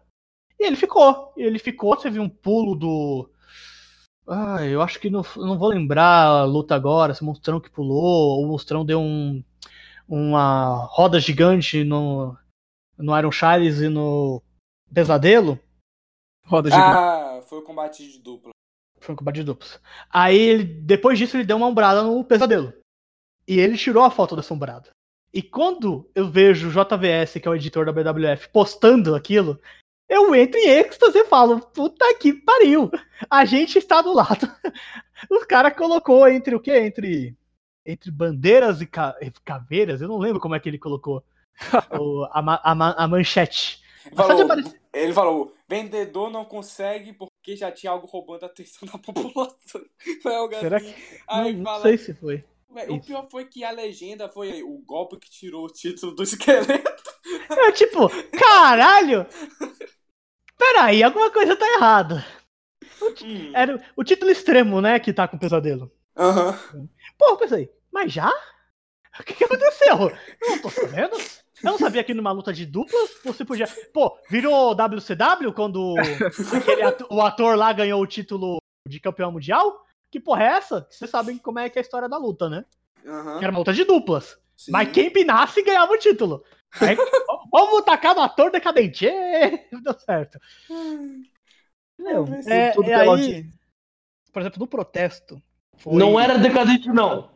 E 0.60 0.66
ele 0.66 0.76
ficou. 0.76 1.34
Ele 1.36 1.58
ficou, 1.58 1.96
teve 1.96 2.20
um 2.20 2.30
pulo 2.30 2.76
do. 2.76 3.30
Ah, 4.28 4.64
eu 4.66 4.82
acho 4.82 5.00
que 5.00 5.10
não, 5.10 5.24
não 5.36 5.58
vou 5.58 5.70
lembrar 5.70 6.26
a 6.26 6.44
luta 6.44 6.76
agora, 6.76 7.14
se 7.14 7.22
o 7.22 7.26
Monstrão 7.26 7.60
que 7.60 7.70
pulou, 7.70 8.42
o 8.42 8.48
Monstrão 8.48 8.86
deu 8.86 9.02
um, 9.02 9.44
uma 10.08 10.86
roda 10.92 11.20
gigante 11.20 11.84
no, 11.84 12.38
no 12.98 13.18
Iron 13.18 13.32
Charles 13.32 13.80
e 13.80 13.90
no 13.90 14.42
Pesadelo. 14.94 15.60
Roda 16.44 16.70
gigante. 16.70 16.98
Ah, 16.98 17.42
foi 17.48 17.60
o 17.60 17.64
combate 17.64 18.10
de 18.10 18.20
dupla. 18.20 18.52
Foi 19.00 19.14
um 19.14 19.18
combate 19.18 19.36
de 19.36 19.44
duplas. 19.44 19.80
Aí, 20.10 20.38
ele, 20.38 20.64
depois 20.64 21.18
disso, 21.18 21.38
ele 21.38 21.46
deu 21.46 21.58
uma 21.58 21.68
umbrada 21.68 22.04
no 22.04 22.24
Pesadelo. 22.24 22.74
E 23.48 23.60
ele 23.60 23.78
tirou 23.78 24.04
a 24.04 24.12
foto 24.12 24.36
dessa 24.36 24.54
umbrada. 24.54 24.90
E 25.34 25.42
quando 25.42 26.10
eu 26.14 26.30
vejo 26.30 26.68
o 26.68 26.72
JVS, 26.72 27.34
que 27.42 27.48
é 27.48 27.52
o 27.52 27.56
editor 27.56 27.86
da 27.86 27.94
BWF, 27.94 28.50
postando 28.50 29.16
aquilo, 29.16 29.60
eu 30.10 30.36
entro 30.36 30.60
em 30.60 30.68
êxtase 30.68 31.18
e 31.20 31.26
falo, 31.26 31.62
puta 31.62 32.06
que 32.20 32.34
pariu, 32.34 32.92
a 33.30 33.46
gente 33.46 33.78
está 33.78 34.02
do 34.02 34.14
lado. 34.14 34.52
O 35.30 35.46
cara 35.46 35.70
colocou 35.70 36.28
entre 36.28 36.56
o 36.56 36.60
quê? 36.60 36.80
Entre, 36.80 37.38
entre 37.86 38.10
bandeiras 38.10 38.82
e 38.82 38.88
ca 38.88 39.16
caveiras, 39.46 40.02
eu 40.02 40.08
não 40.08 40.18
lembro 40.18 40.40
como 40.40 40.56
é 40.56 40.60
que 40.60 40.68
ele 40.68 40.80
colocou 40.80 41.24
o, 41.96 42.24
a, 42.32 42.40
a, 42.40 43.04
a, 43.04 43.08
manchete. 43.08 43.84
Falou, 44.16 44.48
ele 44.94 45.14
falou, 45.14 45.54
vendedor 45.68 46.30
não 46.30 46.44
consegue 46.44 47.14
porque 47.14 47.56
já 47.56 47.72
tinha 47.72 47.92
algo 47.92 48.08
roubando 48.08 48.44
a 48.44 48.48
atenção 48.48 48.88
da 48.88 48.98
população. 49.00 49.82
Será 50.60 50.80
que... 50.80 50.96
Aí 51.28 51.54
não, 51.54 51.64
fala, 51.64 51.78
não 51.78 51.84
sei 51.84 51.98
se 51.98 52.14
foi. 52.14 52.44
o 52.90 53.00
pior 53.00 53.28
foi 53.30 53.46
que 53.46 53.64
a 53.64 53.72
legenda 53.72 54.28
foi 54.28 54.62
o 54.64 54.78
golpe 54.80 55.18
que 55.18 55.30
tirou 55.30 55.66
o 55.66 55.72
título 55.72 56.14
do 56.14 56.24
esqueleto. 56.24 57.12
É 57.52 57.72
tipo, 57.72 58.10
caralho! 58.38 59.26
peraí, 60.58 61.04
alguma 61.04 61.30
coisa 61.32 61.56
tá 61.56 61.66
errada. 61.74 62.26
O, 63.02 63.26
hum. 63.26 63.52
Era 63.54 63.84
o 63.96 64.04
título 64.04 64.32
extremo, 64.32 64.82
né, 64.82 65.00
que 65.00 65.14
tá 65.14 65.28
com 65.28 65.38
o 65.38 65.40
pesadelo. 65.40 65.92
Aham. 66.16 66.60
Uhum. 66.74 66.90
Pô, 67.18 67.38
pensei, 67.38 67.72
mas 67.92 68.12
já? 68.12 68.32
O 69.20 69.24
que, 69.24 69.34
que 69.34 69.44
aconteceu? 69.44 70.10
Eu 70.42 70.50
não 70.50 70.62
tô 70.62 70.70
sabendo. 70.70 71.18
Eu 71.64 71.72
não 71.72 71.78
sabia 71.78 72.04
que 72.04 72.14
numa 72.14 72.32
luta 72.32 72.52
de 72.52 72.66
duplas 72.66 73.10
você 73.24 73.46
podia. 73.46 73.68
Pô, 73.94 74.18
virou 74.30 74.74
WCW 74.74 75.54
quando 75.54 75.96
ator, 76.86 77.08
o 77.10 77.22
ator 77.22 77.56
lá 77.56 77.72
ganhou 77.72 78.02
o 78.02 78.08
título 78.08 78.58
de 78.88 79.00
campeão 79.00 79.32
mundial? 79.32 79.86
Que 80.10 80.20
porra 80.20 80.44
é 80.44 80.48
essa? 80.48 80.88
Vocês 80.90 81.10
sabem 81.10 81.38
como 81.38 81.60
é 81.60 81.70
que 81.70 81.78
é 81.78 81.82
a 81.82 81.84
história 81.84 82.10
da 82.10 82.18
luta, 82.18 82.50
né? 82.50 82.66
Uhum. 83.06 83.38
Era 83.38 83.52
uma 83.52 83.60
luta 83.60 83.74
de 83.74 83.84
duplas. 83.84 84.38
Sim. 84.58 84.72
Mas 84.72 84.92
quem 84.92 85.10
pinasse 85.10 85.64
ganhava 85.64 85.92
o 85.92 85.98
título. 85.98 86.44
Aí, 86.80 86.96
vamos 87.52 87.84
tacar 87.84 88.16
no 88.16 88.22
ator 88.22 88.52
decadente. 88.52 89.06
Deu 89.06 90.00
certo. 90.00 90.40
Meu, 91.98 92.26
é, 92.48 92.74
é 92.90 92.96
aí, 92.96 93.50
por 94.32 94.42
exemplo, 94.42 94.60
no 94.60 94.68
protesto. 94.68 95.42
Foi... 95.78 95.96
Não 95.96 96.20
era 96.20 96.38
decadente, 96.38 96.88
não. 96.90 97.32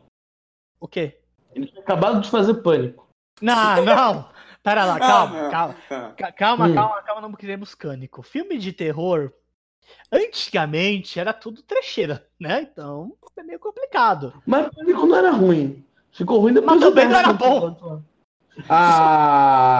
O 0.80 0.88
quê? 0.88 1.20
Ele 1.54 1.66
tinha 1.66 1.80
acabado 1.80 2.20
de 2.20 2.30
fazer 2.30 2.54
pânico. 2.54 3.05
Não, 3.40 3.84
não. 3.84 4.28
Pera 4.62 4.84
lá, 4.84 4.98
calma, 4.98 5.48
calma. 5.50 5.74
Calma, 6.36 6.66
hum. 6.66 6.74
calma, 6.74 7.02
calma, 7.02 7.20
não 7.20 7.32
queremos 7.32 7.74
cânico. 7.74 8.20
Filme 8.22 8.58
de 8.58 8.72
terror, 8.72 9.32
antigamente 10.10 11.20
era 11.20 11.32
tudo 11.32 11.62
trecheira, 11.62 12.26
né? 12.40 12.62
Então 12.62 13.12
é 13.36 13.42
meio 13.44 13.60
complicado. 13.60 14.32
Mas 14.44 14.68
pânico 14.74 15.06
não 15.06 15.16
era 15.16 15.30
ruim. 15.30 15.84
Ficou 16.10 16.40
ruim 16.40 16.52
depois 16.52 16.80
Mas 16.80 16.88
também 16.88 17.06
não 17.08 17.16
era 17.16 17.32
bom. 17.32 18.02
Ah! 18.68 19.76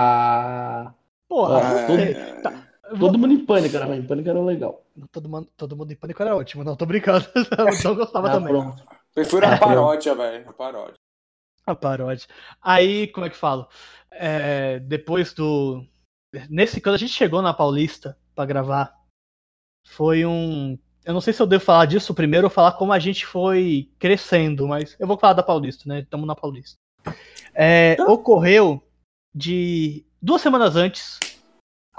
Porra, 1.28 1.58
ah, 1.58 1.86
todo, 1.86 2.42
tá. 2.42 2.52
todo 2.98 3.18
mundo 3.18 3.32
em 3.32 3.44
pânico 3.44 3.74
era 3.76 3.86
ruim. 3.86 4.06
Pânico 4.06 4.28
era 4.28 4.40
legal. 4.40 4.84
Todo 5.10 5.28
mundo, 5.28 5.48
todo 5.56 5.76
mundo 5.76 5.92
em 5.92 5.96
pânico 5.96 6.22
era 6.22 6.36
ótimo. 6.36 6.62
Não, 6.62 6.76
tô 6.76 6.86
brincando. 6.86 7.26
Não 7.84 7.94
gostava 7.94 8.28
ah, 8.28 8.32
também. 8.32 8.52
Pronto. 8.52 8.84
Prefiro 9.14 9.46
a 9.46 9.56
paródia, 9.56 10.14
velho. 10.14 10.48
A 10.48 10.52
paródia. 10.52 10.95
A 11.66 11.74
paródia. 11.74 12.28
Aí, 12.62 13.08
como 13.08 13.26
é 13.26 13.30
que 13.30 13.36
falo? 13.36 13.68
É, 14.10 14.78
depois 14.78 15.32
do. 15.32 15.84
Nesse, 16.48 16.80
quando 16.80 16.94
a 16.94 16.98
gente 16.98 17.12
chegou 17.12 17.42
na 17.42 17.52
Paulista 17.52 18.16
para 18.34 18.46
gravar, 18.46 18.94
foi 19.86 20.24
um. 20.24 20.78
Eu 21.04 21.12
não 21.12 21.20
sei 21.20 21.32
se 21.32 21.42
eu 21.42 21.46
devo 21.46 21.64
falar 21.64 21.86
disso 21.86 22.14
primeiro 22.14 22.46
ou 22.46 22.50
falar 22.50 22.72
como 22.72 22.92
a 22.92 22.98
gente 22.98 23.26
foi 23.26 23.90
crescendo, 23.98 24.66
mas 24.68 24.96
eu 24.98 25.06
vou 25.06 25.18
falar 25.18 25.34
da 25.34 25.42
Paulista, 25.42 25.88
né? 25.88 26.00
Estamos 26.00 26.26
na 26.26 26.34
Paulista. 26.34 26.76
É, 27.54 27.94
então... 27.94 28.12
Ocorreu 28.12 28.82
de 29.34 30.04
duas 30.20 30.42
semanas 30.42 30.76
antes, 30.76 31.18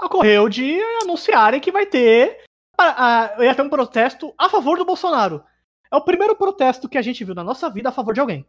ocorreu 0.00 0.48
de 0.48 0.80
anunciarem 1.02 1.60
que 1.60 1.72
vai 1.72 1.86
ter, 1.86 2.44
a, 2.76 3.36
a, 3.36 3.44
ia 3.44 3.54
ter 3.54 3.62
um 3.62 3.70
protesto 3.70 4.34
a 4.36 4.48
favor 4.48 4.76
do 4.76 4.84
Bolsonaro. 4.84 5.42
É 5.90 5.96
o 5.96 6.04
primeiro 6.04 6.36
protesto 6.36 6.88
que 6.88 6.98
a 6.98 7.02
gente 7.02 7.24
viu 7.24 7.34
na 7.34 7.44
nossa 7.44 7.70
vida 7.70 7.88
a 7.88 7.92
favor 7.92 8.12
de 8.12 8.20
alguém. 8.20 8.46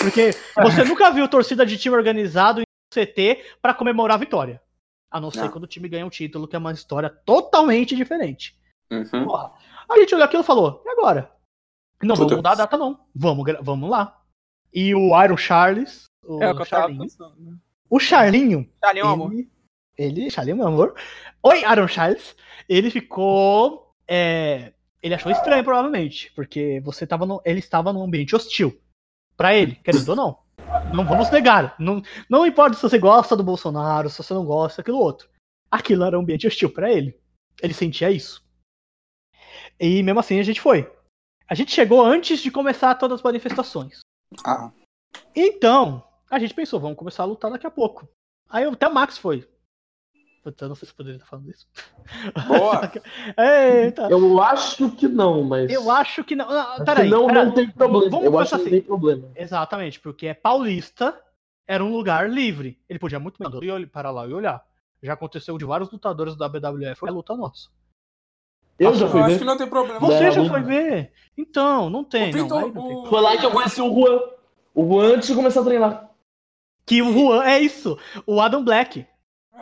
Porque 0.00 0.30
você 0.62 0.84
nunca 0.84 1.10
viu 1.10 1.28
torcida 1.28 1.66
de 1.66 1.76
time 1.76 1.96
organizado 1.96 2.60
em 2.60 2.64
CT 2.92 3.44
para 3.60 3.74
comemorar 3.74 4.16
a 4.16 4.20
vitória. 4.20 4.60
A 5.10 5.20
não 5.20 5.30
ser 5.30 5.42
não. 5.42 5.50
quando 5.50 5.64
o 5.64 5.68
time 5.68 5.88
ganha 5.88 6.06
um 6.06 6.10
título, 6.10 6.48
que 6.48 6.56
é 6.56 6.58
uma 6.58 6.72
história 6.72 7.08
totalmente 7.08 7.94
diferente. 7.94 8.56
Uhum. 8.90 9.24
Porra, 9.24 9.52
a 9.88 9.98
gente 9.98 10.14
olhou 10.14 10.24
aquilo 10.24 10.42
e 10.42 10.46
falou: 10.46 10.82
e 10.84 10.88
agora? 10.88 11.30
Não, 12.02 12.14
vamos 12.16 12.36
mudar 12.36 12.52
a 12.52 12.56
data, 12.56 12.76
não. 12.76 12.98
Vamos, 13.14 13.44
vamos 13.62 13.90
lá. 13.90 14.20
E 14.72 14.94
o 14.94 15.22
Iron 15.22 15.36
Charles. 15.36 16.04
O 16.26 16.42
é 16.42 16.50
o 16.50 16.56
que 16.56 16.62
eu 16.62 16.66
Charlinho, 16.66 17.02
pensando, 17.02 17.34
né? 17.38 17.56
O 17.88 18.00
Charlinho. 18.00 18.68
Charlinho, 18.82 19.04
ele, 19.04 19.12
amor. 19.12 19.32
Ele, 19.96 20.30
Charlinho, 20.30 20.56
meu 20.56 20.66
amor. 20.66 20.94
Oi, 21.42 21.64
Aaron 21.64 21.86
Charles. 21.86 22.34
Ele 22.68 22.90
ficou. 22.90 23.94
É, 24.08 24.72
ele 25.02 25.14
achou 25.14 25.30
estranho, 25.30 25.62
provavelmente. 25.62 26.32
Porque 26.34 26.80
você 26.84 27.06
tava 27.06 27.24
no, 27.24 27.40
ele 27.44 27.60
estava 27.60 27.92
num 27.92 28.02
ambiente 28.02 28.34
hostil. 28.34 28.76
Pra 29.36 29.54
ele, 29.54 29.76
querendo 29.76 30.08
ou 30.08 30.16
não. 30.16 30.38
Não 30.94 31.04
vamos 31.04 31.30
negar. 31.30 31.74
Não, 31.78 32.02
não 32.28 32.46
importa 32.46 32.76
se 32.76 32.82
você 32.82 32.98
gosta 32.98 33.36
do 33.36 33.42
Bolsonaro, 33.42 34.08
se 34.08 34.22
você 34.22 34.34
não 34.34 34.44
gosta, 34.44 34.80
aquilo 34.80 34.98
outro. 34.98 35.28
Aquilo 35.70 36.04
era 36.04 36.18
um 36.18 36.22
ambiente 36.22 36.46
hostil 36.46 36.70
para 36.70 36.92
ele. 36.92 37.18
Ele 37.62 37.74
sentia 37.74 38.10
isso. 38.10 38.44
E 39.78 40.02
mesmo 40.02 40.20
assim 40.20 40.38
a 40.38 40.42
gente 40.42 40.60
foi. 40.60 40.90
A 41.48 41.54
gente 41.54 41.72
chegou 41.72 42.02
antes 42.02 42.40
de 42.40 42.50
começar 42.50 42.94
todas 42.94 43.18
as 43.18 43.22
manifestações. 43.22 44.00
Ah. 44.44 44.72
Então, 45.34 46.02
a 46.30 46.38
gente 46.38 46.54
pensou, 46.54 46.80
vamos 46.80 46.96
começar 46.96 47.22
a 47.22 47.26
lutar 47.26 47.50
daqui 47.50 47.66
a 47.66 47.70
pouco. 47.70 48.08
Aí 48.48 48.64
até 48.64 48.88
o 48.88 48.94
Max 48.94 49.18
foi. 49.18 49.48
Eu 50.44 50.68
não 50.68 50.74
sei 50.74 50.86
se 50.88 50.94
poderia 50.94 51.16
estar 51.16 51.26
falando 51.26 51.50
isso. 51.50 51.66
Boa! 52.46 52.92
Eita. 53.38 54.08
Eu 54.10 54.40
acho 54.42 54.90
que 54.90 55.08
não, 55.08 55.42
mas. 55.42 55.70
Eu 55.70 55.90
acho 55.90 56.22
que 56.22 56.36
não. 56.36 56.50
Ah, 56.50 56.82
peraí, 56.84 57.08
não, 57.08 57.26
peraí. 57.26 57.44
não 57.46 57.52
tem 57.52 57.70
problema. 57.70 58.10
Vamos 58.10 58.24
eu 58.26 58.38
acho 58.38 58.50
que 58.50 58.54
assim. 58.56 58.64
não 58.64 58.70
tem 58.70 58.82
problema. 58.82 59.28
Exatamente, 59.34 60.00
porque 60.00 60.26
é 60.26 60.34
paulista, 60.34 61.18
era 61.66 61.82
um 61.82 61.90
lugar 61.92 62.28
livre. 62.30 62.78
Ele 62.88 62.98
podia 62.98 63.18
muito 63.18 63.36
bem 63.38 63.86
para 63.86 64.10
lá 64.10 64.26
e 64.26 64.32
olhar. 64.34 64.62
Já 65.02 65.14
aconteceu 65.14 65.56
de 65.58 65.64
vários 65.64 65.90
lutadores 65.90 66.36
da 66.36 66.48
BWF, 66.48 66.96
foi 66.96 67.08
a 67.08 67.12
luta 67.12 67.34
nossa. 67.36 67.68
Eu 68.78 68.88
Nossa, 68.90 68.98
já 69.00 69.06
Eu 69.06 69.10
fui 69.12 69.20
acho 69.20 69.30
ver. 69.30 69.38
que 69.38 69.44
não 69.44 69.56
tem 69.56 69.66
problema. 69.68 70.00
Você 70.00 70.24
Não, 70.24 70.30
já 70.32 70.42
não- 70.42 70.48
foi 70.50 70.62
ver? 70.62 71.12
Então, 71.38 71.88
não 71.90 72.02
tem. 72.02 72.34
O 72.34 72.36
não, 72.48 72.60
não 72.60 72.72
tem. 72.72 72.96
o- 72.96 73.06
Foi 73.06 73.20
lá 73.20 73.36
que 73.36 73.46
eu 73.46 73.50
conheci 73.50 73.80
o 73.80 73.92
Juan. 73.94 74.20
O 74.74 74.84
Juan 74.88 75.14
antes 75.14 75.28
de 75.28 75.34
começar 75.34 75.60
a 75.60 75.64
treinar. 75.64 76.10
Que 76.84 77.00
o 77.00 77.12
Juan, 77.12 77.44
é 77.44 77.60
isso, 77.60 77.96
o 78.26 78.40
Adam 78.40 78.64
Black. 78.64 79.06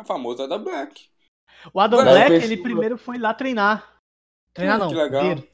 É 0.03 0.05
famoso 0.05 0.43
é 0.43 0.49
da 0.49 0.59
Black. 0.59 1.09
O 1.73 1.81
Adam 1.81 2.03
Black, 2.03 2.33
ele 2.33 2.57
primeiro 2.57 2.99
foi 2.99 3.19
lá 3.19 3.33
treinar. 3.33 4.01
Treinar 4.53 4.77
Hum, 4.77 4.81
não, 4.81 4.89
que 4.89 4.95
legal. 4.97 5.23
ver. 5.23 5.49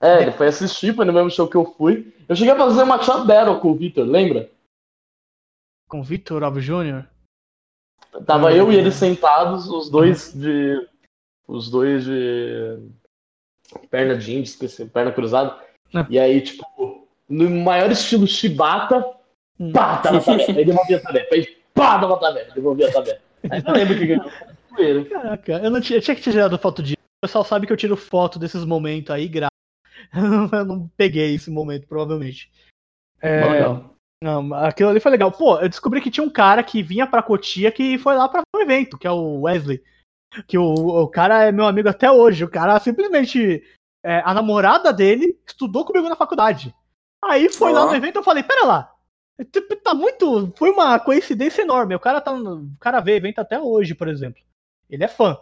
É, 0.00 0.22
ele 0.22 0.30
foi 0.30 0.46
assistir, 0.46 0.94
foi 0.94 1.04
no 1.04 1.12
mesmo 1.12 1.28
show 1.28 1.48
que 1.48 1.56
eu 1.56 1.64
fui. 1.76 2.14
Eu 2.28 2.36
cheguei 2.36 2.52
a 2.52 2.56
fazer 2.56 2.84
uma 2.84 3.02
chat 3.02 3.26
battle 3.26 3.58
com 3.58 3.72
o 3.72 3.74
Victor, 3.74 4.06
lembra? 4.06 4.48
Com 5.88 6.00
o 6.00 6.04
Victor 6.04 6.44
Alves 6.44 6.64
Jr. 6.64 7.04
Tava 8.24 8.52
eu 8.52 8.70
e 8.70 8.76
ele 8.76 8.92
sentados, 8.92 9.68
os 9.68 9.90
dois 9.90 10.32
de. 10.32 10.88
Os 11.48 11.68
dois 11.68 12.04
de. 12.04 12.78
Perna 13.90 14.16
de 14.16 14.30
índio, 14.30 14.44
esqueci, 14.44 14.86
perna 14.86 15.12
cruzada. 15.12 15.60
É. 15.92 16.06
E 16.08 16.18
aí, 16.18 16.40
tipo, 16.40 17.08
no 17.28 17.50
maior 17.50 17.90
estilo 17.90 18.26
chibata, 18.26 19.02
pá, 19.72 19.98
tava 19.98 20.20
tabeca. 20.20 20.52
Aí 20.56 20.64
devolvia 20.64 20.96
a 20.98 21.00
tabeca. 21.00 21.34
Aí 21.34 21.58
pá, 21.74 21.98
tava 21.98 22.20
tabeca, 22.20 22.54
devolvia 22.54 22.88
a 22.88 22.92
tabeca. 22.92 23.27
Aí 23.50 23.62
não 23.62 23.72
lembro 23.72 23.98
que 23.98 24.06
ganhou. 24.06 24.30
Foi 24.68 25.04
Caraca, 25.06 25.52
eu 25.52 25.70
não 25.70 25.80
tinha, 25.80 25.98
eu 25.98 26.02
tinha 26.02 26.14
que 26.14 26.22
ter 26.22 26.32
tirado 26.32 26.58
foto 26.58 26.82
disso. 26.82 26.96
O 27.22 27.26
pessoal 27.26 27.44
sabe 27.44 27.66
que 27.66 27.72
eu 27.72 27.76
tiro 27.76 27.96
foto 27.96 28.38
desses 28.38 28.64
momentos 28.64 29.10
aí, 29.10 29.28
gra... 29.28 29.48
eu 30.52 30.64
não 30.64 30.88
peguei 30.96 31.34
esse 31.34 31.50
momento, 31.50 31.86
provavelmente. 31.86 32.50
É, 33.20 33.44
Legal. 33.44 33.94
Não, 34.22 34.52
aquilo 34.54 34.90
ali 34.90 35.00
foi 35.00 35.12
legal. 35.12 35.30
Pô, 35.30 35.58
eu 35.60 35.68
descobri 35.68 36.00
que 36.00 36.10
tinha 36.10 36.24
um 36.24 36.30
cara 36.30 36.62
que 36.62 36.82
vinha 36.82 37.06
pra 37.06 37.22
Cotia 37.22 37.70
que 37.70 37.98
foi 37.98 38.16
lá 38.16 38.28
pra 38.28 38.42
um 38.54 38.60
evento, 38.60 38.98
que 38.98 39.06
é 39.06 39.10
o 39.10 39.42
Wesley. 39.42 39.82
Que 40.46 40.58
o, 40.58 40.64
o 40.64 41.08
cara 41.08 41.44
é 41.44 41.52
meu 41.52 41.66
amigo 41.66 41.88
até 41.88 42.10
hoje. 42.10 42.44
O 42.44 42.50
cara 42.50 42.78
simplesmente. 42.80 43.62
é, 44.04 44.20
a 44.24 44.34
namorada 44.34 44.92
dele 44.92 45.38
estudou 45.46 45.84
comigo 45.84 46.08
na 46.08 46.16
faculdade. 46.16 46.74
Aí 47.24 47.48
foi 47.48 47.72
lá 47.72 47.84
Ó. 47.84 47.90
no 47.90 47.94
evento 47.94 48.16
eu 48.16 48.24
falei: 48.24 48.42
pera 48.42 48.64
lá. 48.64 48.94
Tipo, 49.44 49.76
Tá 49.76 49.94
muito. 49.94 50.52
Foi 50.56 50.70
uma 50.70 50.98
coincidência 51.00 51.62
enorme. 51.62 51.94
O 51.94 52.00
cara 52.00 52.20
tá. 52.20 52.32
O 52.32 52.68
cara 52.78 53.00
vê 53.00 53.16
evento 53.16 53.38
até 53.38 53.58
hoje, 53.60 53.94
por 53.94 54.06
exemplo. 54.08 54.42
Ele 54.90 55.02
é 55.04 55.08
fã. 55.08 55.38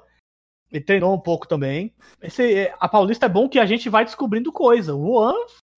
Ele 0.70 0.84
treinou 0.84 1.12
um 1.14 1.20
pouco 1.20 1.47
também. 1.49 1.94
Esse, 2.22 2.72
a 2.78 2.88
Paulista 2.88 3.26
é 3.26 3.28
bom 3.28 3.49
que 3.49 3.59
a 3.59 3.66
gente 3.66 3.88
vai 3.88 4.05
descobrindo 4.05 4.53
coisa. 4.53 4.94
O 4.94 5.05
Juan, 5.05 5.34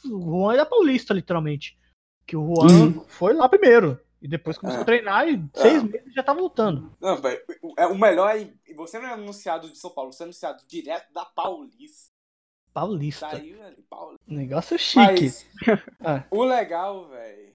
o 0.06 0.20
Juan 0.40 0.54
é 0.54 0.56
da 0.58 0.66
Paulista, 0.66 1.14
literalmente. 1.14 1.78
Que 2.26 2.36
o 2.36 2.54
Juan 2.54 3.00
foi 3.08 3.32
lá 3.32 3.48
primeiro. 3.48 3.98
E 4.20 4.26
depois 4.28 4.58
começou 4.58 4.80
É. 4.80 4.82
a 4.82 4.84
treinar 4.86 5.28
e 5.28 5.42
seis 5.54 5.82
meses 5.82 6.12
já 6.12 6.22
tava 6.22 6.40
lutando. 6.40 6.92
Não, 7.00 7.16
é, 7.78 7.86
o 7.86 7.96
melhor 7.96 8.36
é. 8.36 8.50
Você 8.74 8.98
não 8.98 9.08
é 9.08 9.12
anunciado 9.12 9.70
de 9.70 9.78
São 9.78 9.90
Paulo, 9.90 10.12
você 10.12 10.22
é 10.22 10.26
anunciado 10.26 10.62
direto 10.66 11.12
da 11.12 11.24
Paulista. 11.24 12.08
Paulista. 12.74 13.28
Daí, 13.28 13.52
velho, 13.52 13.82
Paulista. 13.88 14.24
Negócio 14.26 14.74
é 14.74 14.78
chique. 14.78 15.02
Mas, 15.06 15.46
Ah. 16.04 16.24
o 16.30 16.44
legal, 16.44 17.08
velho. 17.08 17.52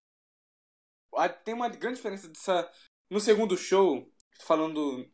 A- 1.18 1.30
Tem 1.30 1.53
uma 1.53 1.70
grande 1.70 1.95
diferença 1.97 2.28
dessa. 2.28 2.70
No 3.09 3.20
segundo 3.20 3.55
show, 3.57 4.07
falando. 4.41 5.05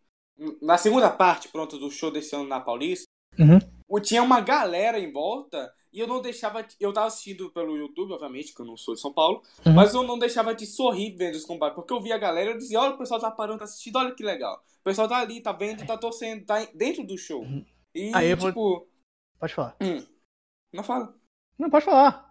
Na 0.61 0.77
segunda 0.77 1.09
parte, 1.09 1.49
pronto, 1.49 1.77
do 1.77 1.91
show 1.91 2.09
desse 2.11 2.33
ano 2.35 2.47
na 2.47 2.61
Paulista, 2.61 3.05
Uhum. 3.37 3.99
tinha 4.01 4.23
uma 4.23 4.39
galera 4.39 4.97
em 4.97 5.11
volta 5.11 5.73
e 5.91 5.99
eu 5.99 6.07
não 6.07 6.21
deixava. 6.21 6.65
Eu 6.79 6.93
tava 6.93 7.07
assistindo 7.07 7.51
pelo 7.51 7.75
YouTube, 7.75 8.13
obviamente, 8.13 8.53
que 8.55 8.61
eu 8.61 8.65
não 8.65 8.77
sou 8.77 8.93
de 8.93 9.01
São 9.01 9.11
Paulo, 9.13 9.41
Uhum. 9.65 9.73
mas 9.73 9.93
eu 9.93 10.03
não 10.03 10.17
deixava 10.17 10.55
de 10.55 10.65
sorrir 10.65 11.15
vendo 11.17 11.35
os 11.35 11.43
combates, 11.43 11.75
porque 11.75 11.91
eu 11.93 11.99
via 12.01 12.15
a 12.15 12.19
galera 12.19 12.51
e 12.51 12.53
eu 12.53 12.57
dizia: 12.57 12.79
olha, 12.79 12.93
o 12.95 12.97
pessoal 12.97 13.19
tá 13.19 13.29
parando, 13.29 13.59
tá 13.59 13.65
assistindo, 13.65 13.97
olha 13.97 14.15
que 14.15 14.23
legal. 14.23 14.63
O 14.79 14.83
pessoal 14.83 15.09
tá 15.09 15.17
ali, 15.17 15.41
tá 15.41 15.51
vendo, 15.51 15.85
tá 15.85 15.97
torcendo, 15.97 16.45
tá 16.45 16.63
dentro 16.73 17.05
do 17.05 17.17
show. 17.17 17.43
E, 17.93 18.11
Aí 18.15 18.29
eu 18.29 18.37
vou- 18.37 18.49
tipo. 18.49 18.87
Pode 19.39 19.53
falar. 19.53 19.75
hum, 19.81 20.05
não 20.71 20.83
fala. 20.83 21.13
Não, 21.57 21.69
pode 21.69 21.83
falar. 21.83 22.28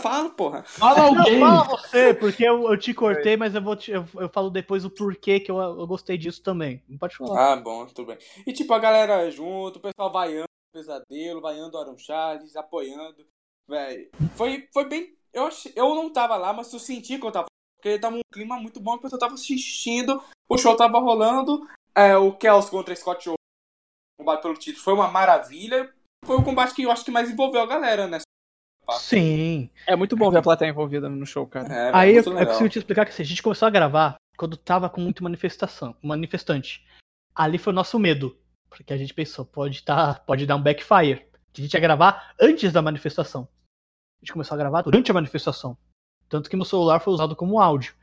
Fala, 0.00 0.30
porra. 0.30 0.62
Fala 0.62 1.12
Não, 1.12 1.18
alguém. 1.18 1.40
fala 1.40 1.64
você, 1.64 2.14
porque 2.14 2.44
eu, 2.44 2.70
eu 2.70 2.78
te 2.78 2.94
cortei, 2.94 3.36
mas 3.36 3.54
eu 3.54 3.62
vou 3.62 3.76
te, 3.76 3.90
eu, 3.90 4.06
eu 4.14 4.28
falo 4.28 4.50
depois 4.50 4.84
o 4.84 4.90
porquê 4.90 5.40
que 5.40 5.50
eu, 5.50 5.58
eu 5.58 5.86
gostei 5.86 6.16
disso 6.16 6.42
também. 6.42 6.82
Não 6.88 6.96
pode 6.96 7.16
falar. 7.16 7.52
Ah, 7.52 7.56
bom, 7.56 7.86
tudo 7.86 8.06
bem. 8.06 8.18
E 8.46 8.52
tipo, 8.52 8.72
a 8.72 8.78
galera 8.78 9.30
junto, 9.30 9.78
o 9.78 9.82
pessoal 9.82 10.10
vaiando 10.10 10.44
o 10.44 10.78
pesadelo, 10.78 11.40
vaiando 11.40 11.76
o 11.76 11.80
Aaron 11.80 11.98
Charles, 11.98 12.56
apoiando. 12.56 13.26
Véi, 13.68 14.10
foi, 14.34 14.66
foi 14.72 14.88
bem. 14.88 15.14
Eu, 15.32 15.46
achei, 15.46 15.72
eu 15.76 15.94
não 15.94 16.10
tava 16.10 16.36
lá, 16.36 16.52
mas 16.52 16.72
eu 16.72 16.78
senti 16.78 17.18
que 17.18 17.26
eu 17.26 17.32
tava. 17.32 17.46
Porque 17.76 17.98
tava 17.98 18.16
um 18.16 18.20
clima 18.32 18.58
muito 18.58 18.80
bom, 18.80 18.94
o 18.94 18.98
pessoal 18.98 19.20
tava 19.20 19.34
assistindo, 19.34 20.20
o 20.48 20.58
show 20.58 20.76
tava 20.76 20.98
rolando. 20.98 21.68
É, 21.94 22.16
o 22.16 22.32
Kels 22.32 22.70
contra 22.70 22.94
Scott 22.96 23.22
Show, 23.22 23.34
combate 24.18 24.42
pelo 24.42 24.54
título, 24.54 24.82
foi 24.82 24.94
uma 24.94 25.08
maravilha. 25.08 25.92
Foi 26.24 26.36
o 26.36 26.44
combate 26.44 26.74
que 26.74 26.82
eu 26.82 26.90
acho 26.90 27.04
que 27.04 27.10
mais 27.10 27.30
envolveu 27.30 27.60
a 27.60 27.66
galera, 27.66 28.06
né? 28.08 28.18
Sim. 28.92 29.70
É 29.86 29.94
muito 29.96 30.16
bom 30.16 30.30
ver 30.30 30.38
a 30.38 30.42
plateia 30.42 30.70
envolvida 30.70 31.08
no 31.08 31.26
show, 31.26 31.46
cara. 31.46 31.72
É, 31.72 31.90
Aí 31.94 32.10
eu, 32.10 32.14
muito 32.16 32.28
eu 32.28 32.32
legal. 32.34 32.46
preciso 32.48 32.68
te 32.70 32.78
explicar 32.78 33.04
que 33.04 33.10
assim, 33.10 33.22
a 33.22 33.26
gente 33.26 33.42
começou 33.42 33.66
a 33.66 33.70
gravar 33.70 34.16
quando 34.36 34.56
tava 34.56 34.88
com 34.88 35.00
muita 35.00 35.22
manifestação, 35.22 35.94
manifestante. 36.02 36.86
Ali 37.34 37.58
foi 37.58 37.72
o 37.72 37.76
nosso 37.76 37.98
medo. 37.98 38.36
Porque 38.70 38.92
a 38.92 38.96
gente 38.98 39.14
pensou, 39.14 39.44
pode, 39.44 39.82
tá, 39.82 40.14
pode 40.14 40.46
dar 40.46 40.56
um 40.56 40.62
backfire. 40.62 41.26
Que 41.52 41.60
a 41.60 41.64
gente 41.64 41.74
ia 41.74 41.80
gravar 41.80 42.34
antes 42.40 42.72
da 42.72 42.82
manifestação. 42.82 43.48
A 44.20 44.24
gente 44.24 44.32
começou 44.32 44.54
a 44.54 44.58
gravar 44.58 44.82
durante 44.82 45.10
a 45.10 45.14
manifestação. 45.14 45.76
Tanto 46.28 46.50
que 46.50 46.56
meu 46.56 46.64
celular 46.66 47.00
foi 47.00 47.14
usado 47.14 47.34
como 47.34 47.60
áudio. 47.60 47.94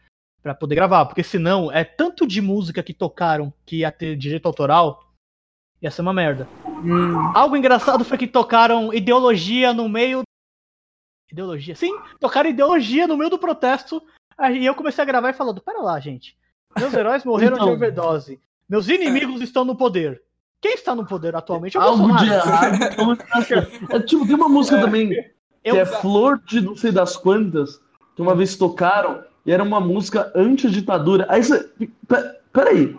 Pra 0.42 0.56
poder 0.56 0.76
gravar. 0.76 1.06
Porque 1.06 1.24
senão 1.24 1.72
é 1.72 1.84
tanto 1.84 2.26
de 2.28 2.42
música 2.42 2.82
que 2.82 2.94
tocaram 2.94 3.54
que 3.66 3.78
ia 3.78 3.92
ter 3.92 4.16
direito 4.16 4.48
autoral. 4.48 5.12
Ia 5.82 5.92
ser 5.92 6.02
uma 6.02 6.14
merda. 6.14 6.48
Hum, 6.84 7.16
Algo 7.36 7.56
engraçado 7.56 8.04
foi 8.04 8.18
que 8.18 8.28
tocaram 8.28 8.94
ideologia 8.94 9.74
no 9.74 9.88
meio. 9.88 10.24
Ideologia? 11.32 11.76
Sim, 11.76 11.98
tocaram 12.20 12.50
ideologia 12.50 13.08
no 13.08 13.18
meio 13.18 13.30
do 13.30 13.38
protesto. 13.40 14.02
Aí 14.38 14.66
eu 14.66 14.76
comecei 14.76 15.02
a 15.02 15.06
gravar 15.08 15.30
e 15.30 15.34
falando: 15.34 15.62
pera 15.62 15.80
lá, 15.82 16.00
gente. 16.00 16.38
Meus 16.78 16.94
heróis 16.94 17.24
morreram 17.26 17.58
de 17.58 17.62
Então. 17.64 17.74
overdose. 17.74 18.40
Meus 18.70 18.88
inimigos 18.90 19.42
estão 19.42 19.64
no 19.66 19.76
poder. 19.76 20.22
Quem 20.62 20.74
está 20.74 20.96
no 20.96 21.06
poder 21.06 21.36
atualmente 21.36 21.78
é 21.78 21.80
o 21.80 21.84
Algo 21.84 22.08
Bolsonaro. 22.08 22.26
de 22.26 22.34
errado. 22.34 23.86
É, 23.92 24.00
tipo, 24.00 24.26
tem 24.26 24.36
uma 24.36 24.50
música 24.50 24.80
também 24.80 25.10
que 25.10 25.34
Eu- 25.64 25.76
é 25.78 25.86
Flor 25.86 26.40
de 26.46 26.62
não 26.62 26.76
sei 26.76 26.92
das 26.92 27.16
quantas, 27.16 27.80
que 28.16 28.22
uma 28.22 28.34
vez 28.34 28.56
tocaram, 28.58 29.24
e 29.46 29.52
era 29.52 29.62
uma 29.64 29.80
música 29.80 30.32
anti-ditadura. 30.36 31.26
Aí 31.30 31.44
você. 31.44 31.64
pe- 32.08 32.36
Peraí. 32.52 32.96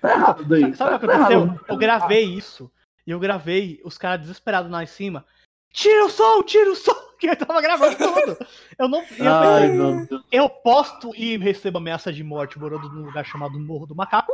Tá 0.00 0.10
errado 0.12 0.44
daí. 0.44 0.74
Sabe 0.74 0.94
o 0.94 1.00
que 1.00 1.06
Tá 1.06 1.14
aconteceu? 1.16 1.60
Eu 1.68 1.76
gravei 1.76 2.24
isso. 2.24 2.70
E 3.06 3.10
eu 3.10 3.18
gravei 3.18 3.80
os 3.84 3.98
caras 3.98 4.20
desesperados 4.20 4.70
lá 4.70 4.82
em 4.82 4.86
cima. 4.86 5.24
Tira 5.72 6.04
o 6.04 6.10
som, 6.10 6.42
tira 6.42 6.70
o 6.70 6.76
som! 6.76 6.94
Que 7.20 7.28
eu 7.28 7.36
tava 7.36 7.60
gravando 7.60 7.96
tudo. 7.98 8.38
Eu 8.78 8.88
não. 8.88 9.00
eu 9.18 9.30
Ai, 9.30 9.68
Deus. 9.70 10.08
eu 10.32 10.48
posto 10.48 11.14
e 11.14 11.36
recebo 11.36 11.76
ameaça 11.76 12.10
de 12.10 12.24
morte 12.24 12.58
morando 12.58 12.88
num 12.88 13.04
lugar 13.04 13.26
chamado 13.26 13.60
Morro 13.60 13.84
do 13.84 13.94
Macaco? 13.94 14.32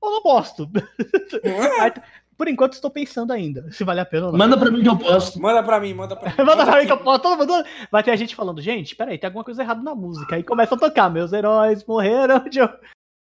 Ou 0.00 0.12
não 0.12 0.22
posto? 0.22 0.70
Por 2.38 2.46
enquanto 2.46 2.74
estou 2.74 2.88
pensando 2.88 3.32
ainda 3.32 3.68
se 3.72 3.82
vale 3.82 3.98
a 3.98 4.04
pena 4.04 4.26
ou 4.26 4.30
não. 4.32 4.38
Manda 4.38 4.56
pra 4.56 4.70
mim 4.70 4.82
que 4.82 4.88
eu 4.88 4.96
posto. 4.96 5.40
Manda 5.40 5.60
pra 5.64 5.80
mim, 5.80 5.92
manda 5.92 6.14
pra 6.14 6.30
mim. 6.30 6.36
Manda 6.38 6.64
pra 6.64 6.78
mim 6.80 6.86
que 6.86 6.92
eu 6.92 6.98
posto, 6.98 7.22
todo 7.22 7.36
mundo. 7.38 7.64
Vai 7.90 8.04
ter 8.04 8.12
a 8.12 8.16
gente 8.16 8.36
falando, 8.36 8.60
gente, 8.60 8.94
peraí, 8.94 9.18
tem 9.18 9.26
alguma 9.26 9.42
coisa 9.44 9.62
errada 9.62 9.82
na 9.82 9.94
música. 9.94 10.36
Aí 10.36 10.44
começa 10.44 10.76
a 10.76 10.78
tocar, 10.78 11.10
meus 11.10 11.32
heróis 11.32 11.84
morreram 11.84 12.48
de. 12.48 12.60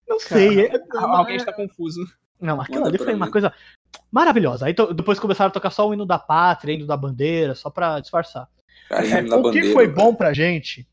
Não 0.08 0.20
sei. 0.20 0.66
é- 0.68 0.72
alguém 0.94 1.38
está 1.38 1.54
confuso. 1.54 2.02
Não, 2.44 2.60
aquilo 2.60 2.86
ali 2.86 2.98
foi 2.98 3.14
uma 3.14 3.32
coisa 3.32 3.54
maravilhosa. 4.12 4.66
Aí 4.66 4.76
depois 4.94 5.20
começaram 5.20 5.50
a 5.50 5.54
tocar 5.54 5.70
só 5.70 5.88
o 5.88 5.94
hino 5.94 6.06
da 6.06 6.20
pátria, 6.20 6.74
o 6.74 6.78
hino 6.78 6.86
da 6.86 6.98
bandeira, 6.98 7.56
só 7.56 7.70
pra 7.70 8.00
disfarçar. 8.00 8.50
É, 8.90 9.22
o 9.22 9.42
bandeira, 9.42 9.68
que 9.68 9.74
foi 9.74 9.88
bom 9.88 10.12
né? 10.12 10.18
pra 10.18 10.34
gente, 10.34 10.86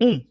um, 0.00 0.24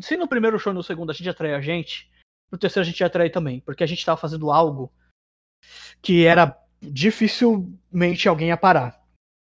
se 0.00 0.16
no 0.16 0.28
primeiro 0.28 0.58
show 0.58 0.72
e 0.72 0.74
no 0.74 0.82
segundo 0.82 1.10
a 1.10 1.12
gente 1.12 1.28
atrair 1.28 1.54
a 1.54 1.60
gente, 1.60 2.08
no 2.50 2.56
terceiro 2.56 2.86
a 2.86 2.90
gente 2.90 3.00
ia 3.00 3.06
atrair 3.08 3.30
também, 3.30 3.60
porque 3.60 3.82
a 3.82 3.86
gente 3.86 4.04
tava 4.04 4.20
fazendo 4.20 4.50
algo 4.50 4.92
que 6.00 6.24
era 6.24 6.56
dificilmente 6.80 8.28
alguém 8.28 8.48
ia 8.48 8.56
parar. 8.56 9.02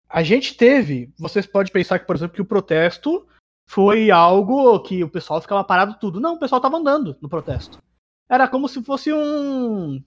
A 0.08 0.22
gente 0.22 0.54
teve, 0.54 1.10
vocês 1.18 1.46
podem 1.46 1.72
pensar 1.72 1.98
que, 1.98 2.06
por 2.06 2.14
exemplo, 2.14 2.34
que 2.34 2.42
o 2.42 2.46
protesto 2.46 3.26
foi 3.66 4.10
algo 4.10 4.78
que 4.80 5.02
o 5.02 5.08
pessoal 5.08 5.40
ficava 5.40 5.64
parado 5.64 5.96
tudo. 5.98 6.20
Não, 6.20 6.34
o 6.34 6.38
pessoal 6.38 6.60
tava 6.60 6.76
andando 6.76 7.16
no 7.22 7.28
protesto. 7.30 7.78
Era 8.28 8.46
como 8.46 8.68
se 8.68 8.82
fosse 8.82 9.10
um 9.10 10.02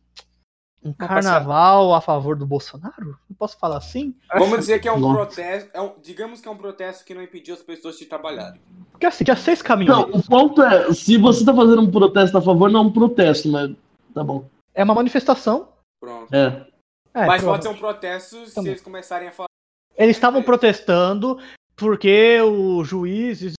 um 0.86 0.94
carnaval 0.94 1.96
a 1.96 2.00
favor 2.00 2.36
do 2.36 2.46
Bolsonaro? 2.46 3.18
Não 3.28 3.36
posso 3.38 3.58
falar 3.58 3.78
assim? 3.78 4.16
Vamos 4.38 4.60
dizer 4.60 4.80
que 4.80 4.88
é 4.88 4.94
um 4.94 5.00
Nossa. 5.00 5.16
protesto. 5.16 5.70
É 5.74 5.82
um, 5.82 5.94
digamos 6.02 6.40
que 6.40 6.48
é 6.48 6.52
um 6.52 6.58
protesto 6.58 7.04
que 7.04 7.16
não 7.16 7.24
impediu 7.24 7.56
as 7.56 7.62
pessoas 7.64 7.98
de 7.98 8.06
trabalharem. 8.06 8.62
Porque 8.92 9.08
assim, 9.08 9.24
tinha 9.24 9.36
seis 9.36 9.62
caminhões. 9.64 10.08
Não, 10.08 10.20
o 10.20 10.24
ponto 10.24 10.62
é, 10.62 10.94
se 10.94 11.18
você 11.18 11.44
tá 11.44 11.54
fazendo 11.54 11.82
um 11.82 11.92
protesto 11.92 12.38
a 12.38 12.42
favor, 12.42 12.70
não 12.70 12.82
é 12.82 12.84
um 12.84 12.92
protesto, 12.92 13.50
mas 13.50 13.72
tá 14.14 14.24
bom. 14.24 14.48
É 14.76 14.84
uma 14.84 14.94
manifestação. 14.94 15.70
Pronto. 16.00 16.34
É. 16.34 16.68
é 17.14 17.26
mas 17.26 17.44
pode 17.44 17.64
ser 17.64 17.70
um 17.70 17.78
protesto 17.78 18.36
Também. 18.36 18.52
se 18.52 18.70
eles 18.70 18.82
começarem 18.82 19.28
a 19.28 19.32
falar. 19.32 19.50
Eles 19.98 20.16
estavam 20.16 20.44
protestando 20.44 21.40
porque 21.76 22.40
os 22.42 22.88
juízes 22.88 23.54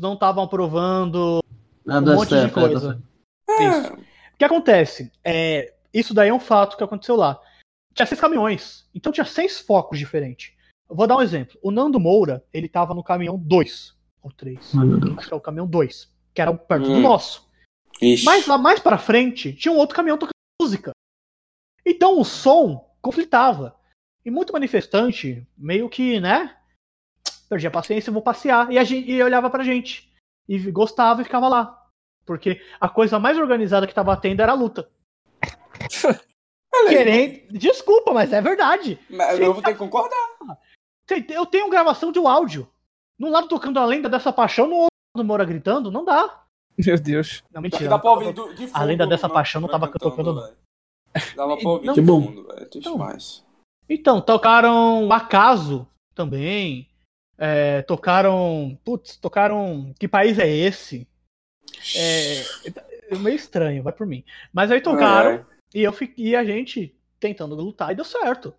não 0.00 0.14
estavam 0.14 0.44
aprovando 0.44 1.40
um 1.86 2.00
monte 2.00 2.40
de 2.40 2.50
coisa. 2.50 3.02
É. 3.48 3.68
Isso. 3.68 3.92
O 3.94 4.38
que 4.38 4.44
acontece? 4.44 5.12
É, 5.24 5.71
isso 5.92 6.14
daí 6.14 6.30
é 6.30 6.34
um 6.34 6.40
fato 6.40 6.76
que 6.76 6.84
aconteceu 6.84 7.16
lá. 7.16 7.40
Tinha 7.94 8.06
seis 8.06 8.20
caminhões, 8.20 8.88
então 8.94 9.12
tinha 9.12 9.24
seis 9.24 9.60
focos 9.60 9.98
diferentes. 9.98 10.54
Eu 10.88 10.96
vou 10.96 11.06
dar 11.06 11.16
um 11.16 11.22
exemplo. 11.22 11.58
O 11.62 11.70
Nando 11.70 12.00
Moura, 12.00 12.44
ele 12.52 12.68
tava 12.68 12.94
no 12.94 13.02
caminhão 13.02 13.38
2 13.38 13.96
ou 14.22 14.30
3. 14.30 14.72
Acho 15.16 15.28
que 15.28 15.34
é 15.34 15.36
o 15.36 15.40
caminhão 15.40 15.66
2, 15.66 16.10
que 16.34 16.40
era 16.40 16.52
perto 16.54 16.86
hum. 16.86 16.94
do 16.94 17.00
nosso. 17.00 17.48
Ixi. 18.00 18.24
Mas 18.24 18.46
lá 18.46 18.58
mais 18.58 18.80
pra 18.80 18.98
frente, 18.98 19.52
tinha 19.52 19.72
um 19.72 19.78
outro 19.78 19.96
caminhão 19.96 20.18
tocando 20.18 20.32
música. 20.60 20.92
Então 21.84 22.20
o 22.20 22.24
som 22.24 22.90
conflitava. 23.00 23.76
E 24.24 24.30
muito 24.30 24.52
manifestante, 24.52 25.46
meio 25.56 25.88
que, 25.88 26.20
né? 26.20 26.56
Perdi 27.48 27.66
a 27.66 27.70
paciência, 27.70 28.12
vou 28.12 28.22
passear. 28.22 28.70
E, 28.70 28.78
a 28.78 28.84
gente, 28.84 29.10
e 29.10 29.22
olhava 29.22 29.50
pra 29.50 29.64
gente. 29.64 30.10
E 30.48 30.58
gostava 30.70 31.20
e 31.20 31.24
ficava 31.24 31.48
lá. 31.48 31.86
Porque 32.24 32.60
a 32.80 32.88
coisa 32.88 33.18
mais 33.18 33.36
organizada 33.36 33.86
que 33.86 33.94
tava 33.94 34.16
tendo 34.16 34.40
era 34.40 34.52
a 34.52 34.54
luta. 34.54 34.88
Querendo... 36.88 37.58
Desculpa, 37.58 38.12
mas 38.12 38.32
é 38.32 38.40
verdade. 38.40 38.98
Mas 39.10 39.38
eu 39.38 39.52
vou 39.52 39.62
ter 39.62 39.72
que 39.72 39.78
concordar. 39.78 40.16
Eu 41.28 41.44
tenho 41.44 41.68
gravação 41.68 42.10
de 42.10 42.18
um 42.18 42.26
áudio. 42.26 42.68
Num 43.18 43.30
lado 43.30 43.48
tocando 43.48 43.78
a 43.78 43.84
lenda 43.84 44.08
dessa 44.08 44.32
paixão, 44.32 44.66
no 44.66 44.76
outro 44.76 44.92
do 45.14 45.24
Mora 45.24 45.44
gritando, 45.44 45.90
não 45.90 46.04
dá. 46.04 46.42
Meu 46.78 46.98
Deus. 46.98 47.44
Não, 47.52 47.60
mentira. 47.60 47.88
Dá 47.88 47.98
pra 47.98 48.10
ouvir 48.10 48.32
do, 48.32 48.54
de 48.54 48.66
fundo, 48.66 48.76
a 48.76 48.84
lenda 48.84 49.06
dessa 49.06 49.28
paixão 49.28 49.60
não 49.60 49.68
tava 49.68 49.88
tocando, 49.88 50.34
não. 50.34 50.52
Dava 51.36 51.56
pra 51.56 51.68
ouvir 51.68 51.86
não, 51.86 51.94
de 51.94 52.02
fundo, 52.02 52.46
velho. 52.46 52.68
Então, 52.74 52.92
demais. 52.92 53.44
Então, 53.88 54.20
tocaram 54.20 55.12
Acaso 55.12 55.86
também. 56.14 56.88
É, 57.36 57.82
tocaram. 57.82 58.78
Putz, 58.84 59.16
tocaram. 59.16 59.92
Que 59.98 60.08
país 60.08 60.38
é 60.38 60.48
esse? 60.48 61.06
É, 61.96 62.40
é 63.10 63.18
meio 63.18 63.36
estranho, 63.36 63.82
vai 63.82 63.92
por 63.92 64.06
mim. 64.06 64.24
Mas 64.52 64.70
aí 64.70 64.80
tocaram 64.80 65.30
é. 65.30 65.46
E 65.74 65.82
eu 65.82 65.92
fiquei, 65.92 66.28
e 66.28 66.36
a 66.36 66.44
gente 66.44 66.96
tentando 67.18 67.54
lutar 67.54 67.92
e 67.92 67.94
deu 67.94 68.04
certo. 68.04 68.54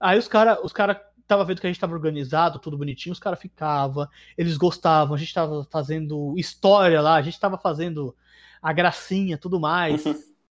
Aí 0.00 0.18
os 0.18 0.28
caras 0.28 0.58
os 0.62 0.72
cara 0.72 1.00
tava 1.26 1.44
vendo 1.44 1.60
que 1.60 1.66
a 1.66 1.70
gente 1.70 1.80
tava 1.80 1.92
organizado, 1.92 2.58
tudo 2.58 2.78
bonitinho, 2.78 3.12
os 3.12 3.18
caras 3.18 3.40
ficavam, 3.40 4.08
eles 4.38 4.56
gostavam, 4.56 5.14
a 5.14 5.18
gente 5.18 5.34
tava 5.34 5.66
fazendo 5.70 6.34
história 6.38 7.00
lá, 7.00 7.16
a 7.16 7.22
gente 7.22 7.38
tava 7.38 7.58
fazendo 7.58 8.14
a 8.62 8.72
gracinha, 8.72 9.36
tudo 9.36 9.58
mais. 9.58 10.04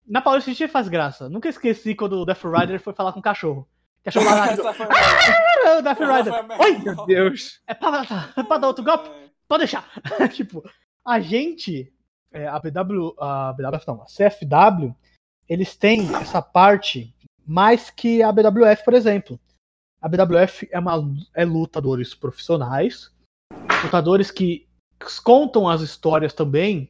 Na 0.08 0.22
Paulista 0.22 0.51
a 0.51 0.53
gente 0.53 0.72
faz 0.72 0.88
graça. 0.88 1.30
Nunca 1.30 1.49
esqueci 1.49 1.95
quando 1.95 2.22
o 2.22 2.26
Death 2.26 2.43
Rider 2.43 2.80
foi 2.80 2.93
falar 2.93 3.14
com 3.14 3.20
o 3.20 3.24
cachorro. 3.24 3.68
O 4.01 4.05
cachorro 4.05 4.26
lá, 4.26 4.45
ah, 4.45 5.82
Death 5.82 5.99
Rider. 5.99 6.62
Oi, 6.62 6.78
meu 6.80 7.05
Deus. 7.05 7.62
É 7.68 7.74
pra, 7.74 8.05
é 8.36 8.43
pra 8.43 8.58
dar 8.58 8.68
outro 8.68 8.84
golpe? 8.84 9.10
Pode 9.47 9.62
deixar. 9.62 9.89
tipo, 10.34 10.64
a 11.05 11.20
gente 11.20 11.93
é, 12.32 12.47
a 12.47 12.60
BW, 12.60 13.16
a 13.20 13.53
BW 13.53 13.82
não, 13.88 14.01
a 14.01 14.05
CFW, 14.05 14.95
eles 15.50 15.76
têm 15.76 16.14
essa 16.16 16.41
parte 16.41 17.14
mais 17.45 17.89
que 17.89 18.22
a 18.22 18.32
BWF, 18.32 18.84
por 18.84 18.93
exemplo. 18.93 19.39
A 20.02 20.08
BWF 20.08 20.68
é, 20.72 20.80
uma, 20.80 21.16
é 21.34 21.45
lutadores 21.45 22.14
profissionais, 22.14 23.12
lutadores 23.84 24.30
que 24.30 24.68
contam 25.24 25.68
as 25.68 25.82
histórias 25.82 26.34
também, 26.34 26.89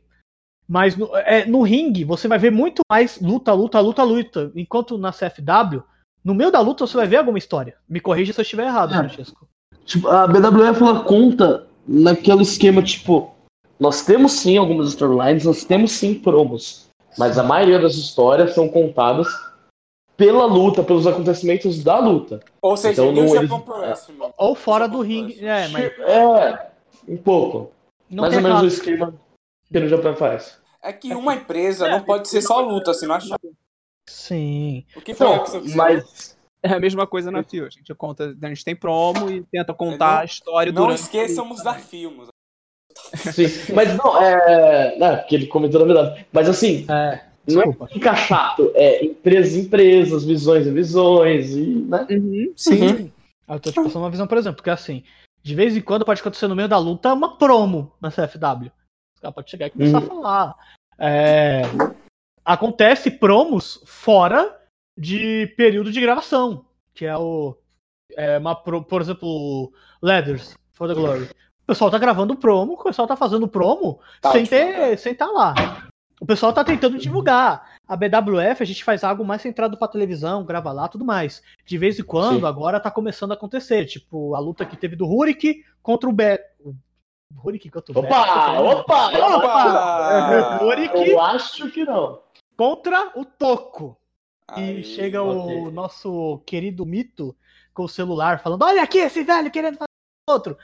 mas 0.68 0.97
no, 0.97 1.16
é, 1.16 1.45
no 1.45 1.62
ringue 1.62 2.03
você 2.03 2.28
vai 2.28 2.38
ver 2.38 2.51
muito 2.51 2.82
mais 2.89 3.20
luta, 3.22 3.53
luta, 3.53 3.80
luta, 3.80 4.03
luta. 4.03 4.51
Enquanto 4.55 4.97
na 4.97 5.12
CFW, 5.12 5.84
no 6.24 6.34
meio 6.34 6.51
da 6.51 6.60
luta 6.60 6.86
você 6.86 6.97
vai 6.97 7.08
ver 7.08 7.18
alguma 7.18 7.38
história. 7.38 7.76
Me 7.88 7.99
corrija 7.99 8.34
se 8.34 8.39
eu 8.39 8.43
estiver 8.43 8.66
errado, 8.66 8.93
é. 8.93 8.97
Francesco. 8.97 9.47
Tipo, 9.86 10.10
a 10.10 10.28
BWF 10.28 10.84
ela 10.84 11.03
conta 11.05 11.66
naquele 11.88 12.41
esquema, 12.41 12.84
tipo, 12.84 13.34
nós 13.80 14.03
temos 14.03 14.34
sim 14.34 14.58
algumas 14.58 14.89
storylines, 14.89 15.45
nós 15.45 15.64
temos 15.64 15.91
sim 15.91 16.16
promos, 16.16 16.86
mas 17.18 17.38
a 17.38 17.43
maioria 17.43 17.80
das 17.80 17.95
histórias 17.95 18.53
são 18.53 18.70
contadas 18.70 19.28
pela 20.15 20.45
luta, 20.45 20.84
pelos 20.84 21.05
acontecimentos 21.05 21.84
da 21.84 21.99
luta. 21.99 22.39
Ou 22.61 22.76
seja, 22.76 23.03
então, 23.03 23.11
não, 23.11 23.36
eles... 23.36 23.51
é, 23.51 24.32
ou 24.38 24.55
fora 24.55 24.88
do 24.88 25.01
ringue, 25.01 25.45
é, 25.45 25.68
mas... 25.68 25.84
é, 25.99 26.72
um 27.07 27.18
pouco. 27.18 27.72
Não 28.09 28.24
Mais 28.24 28.36
ou 28.36 28.41
menos 28.41 28.61
o 28.61 28.68
esquema 28.68 29.13
que 29.72 29.80
no 29.80 29.88
Japão 29.88 30.15
faz. 30.15 30.59
É 30.82 30.93
que 30.93 31.13
uma 31.13 31.36
empresa 31.36 31.88
não 31.88 32.01
pode 32.01 32.30
ser 32.30 32.41
só 32.41 32.61
luta, 32.61 32.93
se 32.93 33.05
não 33.05 33.15
achar. 33.15 33.38
Sim. 34.09 34.86
O 34.95 35.01
que 35.01 35.13
foi 35.13 35.28
então, 35.28 35.61
que 35.61 35.76
mas 35.76 36.38
é 36.63 36.74
a 36.74 36.80
mesma 36.80 37.05
coisa 37.05 37.30
na 37.30 37.43
FIO. 37.43 37.65
A 37.65 37.70
gente 37.70 37.93
conta, 37.93 38.36
a 38.41 38.47
gente 38.47 38.63
tem 38.63 38.76
promo 38.76 39.30
e 39.30 39.43
tenta 39.43 39.74
contar 39.74 40.13
não, 40.13 40.22
a 40.22 40.26
história 40.26 40.72
não 40.72 40.84
durante. 40.84 40.99
Não 40.99 41.05
esqueçamos 41.05 41.63
dar 41.63 41.80
filmes. 41.80 42.30
Sim, 43.33 43.73
mas 43.73 43.95
não, 43.95 44.21
é. 44.21 44.97
Não, 44.97 45.17
porque 45.17 45.35
ele 45.35 45.47
comentou 45.47 45.85
na 45.85 45.93
verdade. 45.93 46.25
Mas 46.31 46.49
assim, 46.49 46.85
é, 46.89 47.21
não 47.47 47.61
é 47.61 47.87
ficar 47.87 48.15
chato, 48.15 48.71
é 48.75 49.05
empresas, 49.05 49.55
empresas, 49.55 50.25
visões 50.25 50.67
e 50.67 50.71
visões, 50.71 51.55
e, 51.55 51.65
né? 51.87 52.07
Uhum, 52.09 52.53
sim. 52.55 52.81
Uhum. 52.81 53.11
Eu 53.47 53.59
tô 53.59 53.71
te 53.71 53.75
passando 53.75 54.03
uma 54.03 54.11
visão, 54.11 54.27
por 54.27 54.37
exemplo, 54.37 54.57
porque 54.57 54.69
assim, 54.69 55.03
de 55.41 55.55
vez 55.55 55.75
em 55.75 55.81
quando 55.81 56.03
pode 56.03 56.19
acontecer 56.19 56.47
no 56.47 56.55
meio 56.55 56.67
da 56.67 56.77
luta 56.77 57.13
uma 57.13 57.37
promo 57.37 57.93
na 58.01 58.11
CFW. 58.11 58.71
Os 59.15 59.21
caras 59.21 59.33
podem 59.33 59.49
chegar 59.49 59.67
e 59.67 59.71
começar 59.71 59.99
uhum. 59.99 60.03
a 60.03 60.07
falar. 60.07 60.55
É, 60.99 61.61
acontece 62.43 63.09
promos 63.09 63.81
fora 63.85 64.59
de 64.97 65.47
período 65.55 65.91
de 65.91 66.01
gravação, 66.01 66.65
que 66.93 67.05
é 67.05 67.17
o. 67.17 67.55
É 68.15 68.37
uma, 68.37 68.55
por 68.55 69.01
exemplo, 69.01 69.71
Leathers 70.01 70.55
for 70.73 70.87
the 70.87 70.93
Glory. 70.93 71.29
O 71.68 71.74
pessoal 71.74 71.91
tá 71.91 71.97
gravando 71.97 72.34
promo, 72.34 72.76
o 72.76 72.84
pessoal 72.84 73.05
tá 73.05 73.18
fazendo 73.18 73.45
promo 73.45 73.99
tá 74.22 74.32
sem 74.32 74.45
ter, 74.45 74.97
sem 74.97 75.11
estar 75.11 75.26
tá 75.26 75.32
lá. 75.34 75.53
O 76.18 76.26
pessoal 76.26 76.53
tá 76.53 76.63
tentando 76.63 76.97
divulgar. 76.97 77.78
A 77.86 77.93
BWF 77.93 78.63
a 78.63 78.65
gente 78.65 78.86
faz 78.86 79.03
algo 79.03 79.26
mais 79.26 79.41
centrado 79.41 79.78
pra 79.78 79.89
televisão, 79.89 80.45
grava 80.45 80.72
lá, 80.72 80.88
tudo 80.88 81.03
mais. 81.03 81.43
De 81.65 81.78
vez 81.78 81.99
em 81.99 82.03
quando, 82.03 82.39
Sim. 82.39 82.45
agora 82.45 82.80
tá 82.80 82.89
começando 82.89 83.32
a 83.32 83.34
acontecer. 83.34 83.86
Tipo, 83.86 84.34
a 84.34 84.39
luta 84.39 84.65
que 84.65 84.78
teve 84.78 84.95
do 84.95 85.05
Rurik 85.05 85.61
contra 85.84 86.09
o 86.09 86.13
Be... 86.13 86.39
Rurik 87.36 87.70
contra 87.70 87.93
o 87.93 87.99
Opa! 88.01 88.61
Opa! 88.61 89.36
Opa! 89.36 90.57
Rurik 90.63 90.95
Eu 90.95 91.20
acho 91.20 91.70
que 91.70 91.84
não. 91.84 92.22
Contra 92.55 93.11
o 93.13 93.26
Toco. 93.26 93.97
E 94.55 94.86
chega 94.86 95.22
okay. 95.22 95.57
o 95.57 95.70
nosso 95.70 96.41
querido 96.45 96.86
Mito 96.86 97.36
com 97.74 97.84
o 97.84 97.89
celular 97.89 98.39
falando: 98.39 98.63
Olha 98.63 98.82
aqui 98.82 98.99
esse 98.99 99.22
velho 99.22 99.51
querendo 99.51 99.78
fazer 99.78 99.88
outro. 100.30 100.57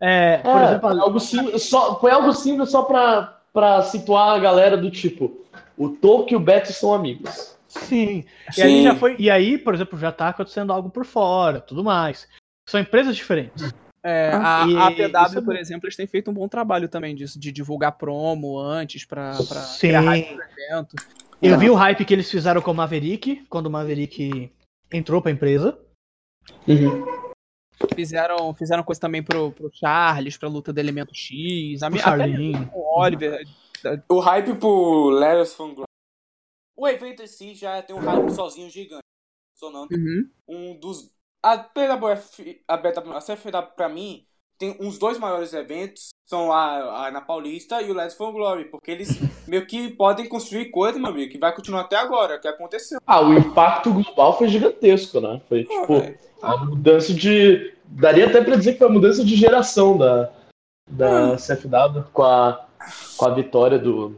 É, 0.00 0.38
por 0.38 0.60
é, 0.60 0.64
exemplo, 0.64 0.88
algo 0.88 1.20
simples, 1.20 1.62
só, 1.64 1.98
foi 1.98 2.10
algo 2.10 2.32
simples 2.32 2.70
só 2.70 2.82
pra, 2.82 3.40
pra 3.52 3.82
situar 3.82 4.36
a 4.36 4.38
galera 4.38 4.76
do 4.76 4.90
tipo, 4.90 5.44
o 5.76 5.88
Toque 5.88 6.34
e 6.34 6.36
o 6.36 6.40
Beto 6.40 6.72
são 6.72 6.94
amigos. 6.94 7.56
Sim. 7.68 8.24
E 8.56 8.62
aí 8.62 8.82
já 8.82 8.94
foi. 8.94 9.16
E 9.18 9.30
aí, 9.30 9.58
por 9.58 9.74
exemplo, 9.74 9.98
já 9.98 10.10
tá 10.10 10.28
acontecendo 10.28 10.72
algo 10.72 10.88
por 10.88 11.04
fora, 11.04 11.60
tudo 11.60 11.84
mais. 11.84 12.26
São 12.68 12.80
empresas 12.80 13.14
diferentes. 13.14 13.72
É, 14.02 14.30
ah, 14.32 14.64
a, 14.64 14.86
a 14.86 14.90
PW, 14.90 15.38
é 15.38 15.40
por 15.42 15.56
exemplo, 15.56 15.86
eles 15.86 15.96
têm 15.96 16.06
feito 16.06 16.30
um 16.30 16.34
bom 16.34 16.48
trabalho 16.48 16.88
também 16.88 17.14
disso, 17.14 17.38
de 17.38 17.52
divulgar 17.52 17.92
promo 17.92 18.58
antes 18.58 19.04
pra, 19.04 19.32
pra 19.48 19.60
Sim. 19.60 19.88
evento. 19.88 20.96
Eu 21.42 21.58
vi 21.58 21.68
o 21.68 21.74
hype 21.74 22.04
que 22.04 22.14
eles 22.14 22.30
fizeram 22.30 22.62
com 22.62 22.70
o 22.70 22.74
Maverick, 22.74 23.44
quando 23.48 23.66
o 23.66 23.70
Maverick 23.70 24.50
entrou 24.92 25.20
pra 25.20 25.30
empresa. 25.30 25.78
Uhum. 26.66 27.27
Fizeram, 27.94 28.54
fizeram 28.54 28.82
coisa 28.82 29.00
também 29.00 29.22
pro, 29.22 29.52
pro 29.52 29.70
Charles, 29.72 30.36
pra 30.36 30.48
luta 30.48 30.72
do 30.72 30.78
Elemento 30.78 31.14
X. 31.14 31.82
A 31.82 31.90
minha, 31.90 32.04
o 32.72 33.00
Oliver. 33.00 33.46
O 34.08 34.18
hype 34.18 34.54
pro 34.54 35.10
Letters 35.10 35.54
from 35.54 35.74
o 36.78 36.86
evento 36.86 37.24
em 37.24 37.26
si 37.26 37.56
já 37.56 37.82
tem 37.82 37.96
um 37.96 37.98
hype 37.98 38.30
sozinho 38.30 38.70
gigante. 38.70 39.02
Sonando. 39.52 39.88
Uhum. 39.92 40.30
Um 40.46 40.78
dos. 40.78 41.12
A 41.42 41.56
BWF, 41.56 42.62
a, 42.68 42.76
BW, 42.76 43.12
a 43.12 43.20
CFW 43.20 43.74
pra 43.74 43.88
mim, 43.88 44.24
tem 44.58 44.76
uns 44.80 44.98
dois 44.98 45.18
maiores 45.18 45.52
eventos, 45.54 46.08
são 46.26 46.52
a, 46.52 47.06
a 47.06 47.10
na 47.10 47.20
Paulista 47.20 47.80
e 47.80 47.90
o 47.90 47.94
Let's 47.94 48.16
for 48.16 48.32
Glory, 48.32 48.64
porque 48.64 48.90
eles 48.90 49.18
meio 49.46 49.66
que 49.66 49.90
podem 49.90 50.28
construir 50.28 50.66
coisa, 50.66 50.98
meu 50.98 51.10
amigo, 51.10 51.30
que 51.30 51.38
vai 51.38 51.54
continuar 51.54 51.82
até 51.82 51.96
agora, 51.96 52.38
que 52.38 52.48
aconteceu. 52.48 52.98
Ah, 53.06 53.22
o 53.22 53.32
impacto 53.32 53.92
global 53.92 54.36
foi 54.36 54.48
gigantesco, 54.48 55.20
né? 55.20 55.40
Foi 55.48 55.64
tipo, 55.64 56.02
a 56.42 56.56
mudança 56.64 57.14
de. 57.14 57.74
Daria 57.90 58.26
até 58.26 58.42
pra 58.42 58.56
dizer 58.56 58.72
que 58.72 58.78
foi 58.78 58.88
a 58.88 58.92
mudança 58.92 59.24
de 59.24 59.34
geração 59.34 59.96
da, 59.96 60.30
da 60.90 61.32
hum. 61.32 61.36
CFW 61.36 62.02
com 62.12 62.22
a, 62.22 62.66
com 63.16 63.24
a 63.24 63.30
vitória 63.30 63.78
do, 63.78 64.14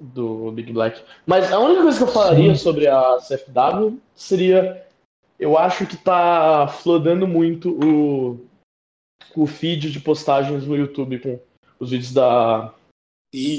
do 0.00 0.50
Big 0.52 0.72
Black. 0.72 1.02
Mas 1.26 1.52
a 1.52 1.58
única 1.58 1.82
coisa 1.82 1.98
que 1.98 2.04
eu 2.04 2.14
falaria 2.14 2.54
Sim. 2.54 2.62
sobre 2.62 2.86
a 2.86 3.18
CFW 3.18 3.98
seria. 4.14 4.86
Eu 5.38 5.58
acho 5.58 5.86
que 5.86 5.96
tá 5.96 6.68
flodando 6.68 7.26
muito 7.26 7.70
o 7.70 8.51
o 9.34 9.46
feed 9.46 9.90
de 9.90 10.00
postagens 10.00 10.66
no 10.66 10.76
YouTube 10.76 11.18
com 11.18 11.40
os 11.78 11.90
vídeos 11.90 12.12
da. 12.12 12.72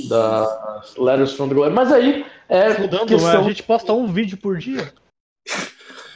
Da 0.08 0.82
Letters 0.98 1.34
from 1.34 1.48
the 1.48 1.56
Glory. 1.56 1.74
Mas 1.74 1.92
aí 1.92 2.26
é. 2.48 2.78
Mudando, 2.80 3.08
questão... 3.08 3.42
a 3.42 3.44
gente 3.44 3.64
posta 3.64 3.94
um 3.94 4.06
vídeo 4.08 4.38
por 4.38 4.58
dia. 4.58 4.94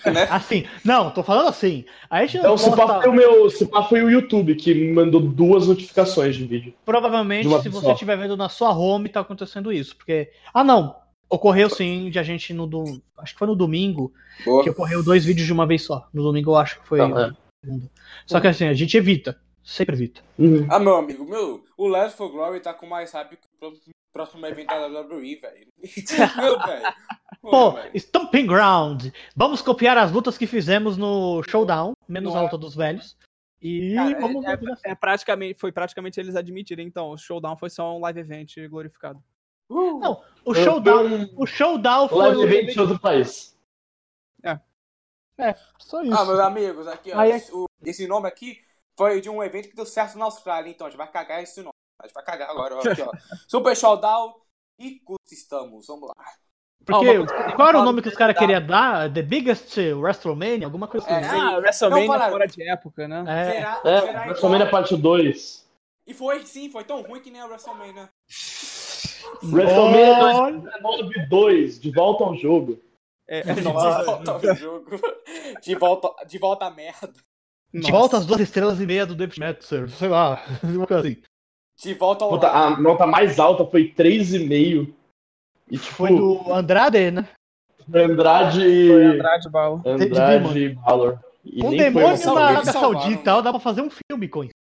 né? 0.06 0.28
Assim, 0.30 0.66
não, 0.86 1.10
tô 1.12 1.24
falando 1.24 1.50
assim. 1.50 1.84
A 2.10 2.22
gente 2.22 2.38
então, 2.38 2.58
se 2.58 2.70
posta... 2.70 3.02
foi 3.02 3.10
o 3.10 3.14
meu, 3.14 3.50
se 3.50 3.68
foi 3.90 4.04
o 4.04 4.10
YouTube 4.10 4.56
que 4.56 4.74
me 4.74 4.94
mandou 4.94 5.20
duas 5.20 5.68
notificações 5.68 6.36
de 6.36 6.46
vídeo. 6.46 6.74
Provavelmente, 6.86 7.50
se 7.62 7.70
você 7.70 7.92
estiver 7.92 8.18
vendo 8.18 8.38
na 8.38 8.50
sua 8.50 8.72
home, 8.72 9.10
tá 9.10 9.22
acontecendo 9.22 9.72
isso, 9.72 9.96
porque 9.96 10.32
ah, 10.54 10.64
não, 10.64 10.96
ocorreu 11.30 11.70
sim 11.70 12.10
de 12.10 12.20
a 12.20 12.24
gente 12.24 12.54
no 12.54 12.66
do... 12.66 13.02
acho 13.18 13.34
que 13.34 13.40
foi 13.40 13.48
no 13.48 13.56
domingo 13.56 14.14
Boa. 14.46 14.64
que 14.64 14.70
ocorreu 14.70 15.04
dois 15.04 15.26
vídeos 15.26 15.46
de 15.46 15.54
uma 15.54 15.66
vez 15.66 15.84
só. 15.84 16.08
No 16.14 16.24
domingo 16.24 16.52
eu 16.52 16.56
acho 16.56 16.80
que 16.80 16.88
foi. 16.88 17.02
Ah, 17.02 17.34
é. 17.34 17.47
Só 18.26 18.40
que 18.40 18.48
assim, 18.48 18.66
a 18.66 18.74
gente 18.74 18.96
evita. 18.98 19.40
Sempre 19.64 19.96
evito. 19.96 20.24
Uhum. 20.40 20.66
Ah, 20.70 20.80
meu 20.80 20.96
amigo, 20.96 21.26
meu, 21.26 21.64
o 21.78 21.88
Last 21.88 22.16
for 22.16 22.32
Glory 22.32 22.62
tá 22.62 22.74
com 22.74 22.88
mais 22.88 23.12
hype 23.12 23.36
que 23.36 23.48
o 23.62 23.74
próximo 24.14 24.46
evento 24.46 24.68
da 24.68 24.88
WWE, 24.88 25.36
velho. 25.36 25.68
meu, 26.38 26.60
velho. 26.60 26.94
Pô, 27.42 27.72
véio. 27.72 27.92
Stomping 27.94 28.48
Ground. 28.48 29.08
Vamos 29.36 29.62
copiar 29.62 29.98
as 29.98 30.10
lutas 30.12 30.38
que 30.38 30.48
fizemos 30.48 30.96
no 30.96 31.44
Showdown, 31.44 31.94
menos 32.08 32.34
a 32.34 32.44
luta 32.44 32.58
dos 32.58 32.76
velhos. 32.76 33.18
E 33.62 33.96
Cara, 33.96 34.20
vamos 34.20 34.46
é, 34.46 34.54
é, 34.54 34.92
é, 34.92 34.96
praticamente, 34.96 35.60
foi 35.60 35.72
praticamente 35.72 36.20
eles 36.20 36.36
admitirem, 36.36 36.88
então, 36.88 37.10
o 37.10 37.18
Showdown 37.18 37.58
foi 37.58 37.70
só 37.70 37.98
um 37.98 38.00
live 38.00 38.20
event 38.20 38.54
glorificado. 38.70 39.22
Uh, 39.70 40.00
não, 40.00 40.24
o 40.46 40.54
Showdown, 40.54 41.30
o 41.36 41.46
Showdown 41.46 42.08
foi 42.08 42.20
live 42.20 42.42
event 42.44 42.74
de 42.74 42.80
outro 42.80 43.00
país. 43.00 43.57
É. 45.38 45.50
É, 45.50 45.56
só 45.78 46.02
isso. 46.02 46.14
Ah, 46.14 46.26
meus 46.26 46.40
amigos, 46.40 46.88
aqui, 46.88 47.12
ó, 47.14 47.20
Aí, 47.20 47.32
esse, 47.32 47.54
o, 47.54 47.66
esse 47.86 48.08
nome 48.08 48.28
aqui 48.28 48.60
foi 48.98 49.22
de 49.22 49.30
um 49.30 49.44
evento 49.44 49.70
que 49.70 49.76
deu 49.76 49.86
certo 49.86 50.18
na 50.18 50.26
Austrália, 50.26 50.70
então 50.70 50.88
a 50.88 50.90
gente 50.90 50.98
vai 50.98 51.10
cagar 51.10 51.42
esse 51.42 51.62
nome. 51.62 51.74
A 52.02 52.08
gente 52.08 52.14
vai 52.14 52.24
cagar 52.24 52.50
agora, 52.50 52.76
ó, 52.76 52.80
aqui, 52.80 53.02
ó. 53.02 53.12
Super 53.48 53.76
Showdown 53.76 54.36
e 54.80 55.02
estamos, 55.32 55.88
vamos 55.88 56.10
lá. 56.10 56.26
Porque, 56.86 57.18
oh, 57.18 57.56
qual 57.56 57.68
era 57.68 57.80
o 57.80 57.84
nome 57.84 58.02
que 58.02 58.08
os 58.08 58.16
caras 58.16 58.38
queriam 58.38 58.66
dar? 58.66 59.12
The 59.12 59.22
Biggest 59.22 59.78
WrestleMania? 59.78 60.66
Alguma 60.66 60.88
coisa 60.88 61.06
assim. 61.06 61.36
É, 61.36 61.40
ah, 61.40 61.58
WrestleMania 61.58 62.08
não, 62.08 62.30
fora 62.30 62.48
de 62.48 62.64
época, 62.64 63.08
né? 63.08 63.26
É, 63.28 63.52
será, 63.52 63.82
é 63.84 64.02
será 64.02 64.22
WrestleMania 64.22 64.70
parte 64.70 64.96
2. 64.96 65.68
E 66.08 66.14
foi, 66.14 66.46
sim, 66.46 66.70
foi 66.70 66.86
tão 66.86 67.02
ruim 67.02 67.20
que 67.20 67.30
nem 67.30 67.42
a 67.42 67.46
WrestleMania. 67.46 68.10
WrestleMania 69.44 70.20
2019 70.20 71.28
2, 71.28 71.80
de 71.82 71.92
volta 71.92 72.24
ao 72.24 72.36
jogo. 72.38 72.80
É, 73.28 73.42
de 73.42 73.62
volta 73.62 74.32
ao 74.32 74.56
jogo. 74.56 74.92
De 75.62 75.76
volta, 75.76 76.26
de 76.26 76.38
volta 76.38 76.66
à 76.66 76.72
merda. 76.72 77.14
De 77.74 77.92
volta 77.92 78.18
às 78.18 78.26
duas 78.26 78.40
estrelas 78.40 78.80
e 78.80 78.86
meia 78.86 79.06
do 79.06 79.16
David 79.16 79.40
Metzer, 79.40 79.90
sei 79.90 80.08
lá, 80.08 80.42
uma 80.64 80.88
coisa 80.88 81.08
assim. 81.08 81.22
De 81.82 81.94
volta 81.94 82.26
ao 82.26 82.46
A 82.46 82.80
nota 82.80 83.06
mais 83.06 83.40
alta 83.40 83.66
foi 83.66 83.94
3,5. 83.94 84.94
E 85.70 85.78
tipo, 85.78 85.94
foi 85.94 86.16
do 86.16 86.54
Andrade, 86.54 87.12
né? 87.12 87.30
Andrade. 87.94 88.62
Foi 88.88 89.06
Andrade 89.06 89.50
Balor. 89.50 89.82
Andrade 89.86 90.60
e 90.60 90.70
Balor. 90.76 91.20
um 91.46 91.70
demônio 91.70 92.34
na 92.34 92.46
Arábia 92.46 92.74
Saudita, 92.74 93.42
dá 93.42 93.52
pra 93.52 93.60
fazer 93.60 93.82
um 93.82 93.90
filme 93.90 94.30
com 94.30 94.44
isso. 94.44 94.54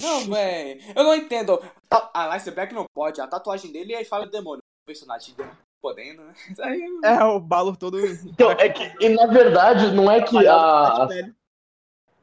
Não, 0.00 0.24
velho. 0.26 0.80
Eu 0.94 1.04
não 1.04 1.14
entendo. 1.14 1.62
A 1.90 2.30
Alice 2.30 2.50
Black 2.50 2.74
não 2.74 2.84
pode. 2.94 3.20
A 3.20 3.26
tatuagem 3.26 3.72
dele 3.72 3.94
aí 3.94 4.04
fala 4.04 4.26
demônio. 4.26 4.58
O 4.58 4.86
personagem 4.86 5.34
dele 5.34 5.50
podendo, 5.86 6.22
né? 6.22 6.34
É, 7.04 7.24
o 7.24 7.38
Balor 7.38 7.76
todo. 7.76 7.98
Então, 8.26 8.50
é 8.50 8.68
que, 8.68 8.92
e 9.00 9.08
na 9.10 9.26
verdade, 9.26 9.94
não 9.94 10.10
é 10.10 10.20
que 10.20 10.36
a 10.46 11.08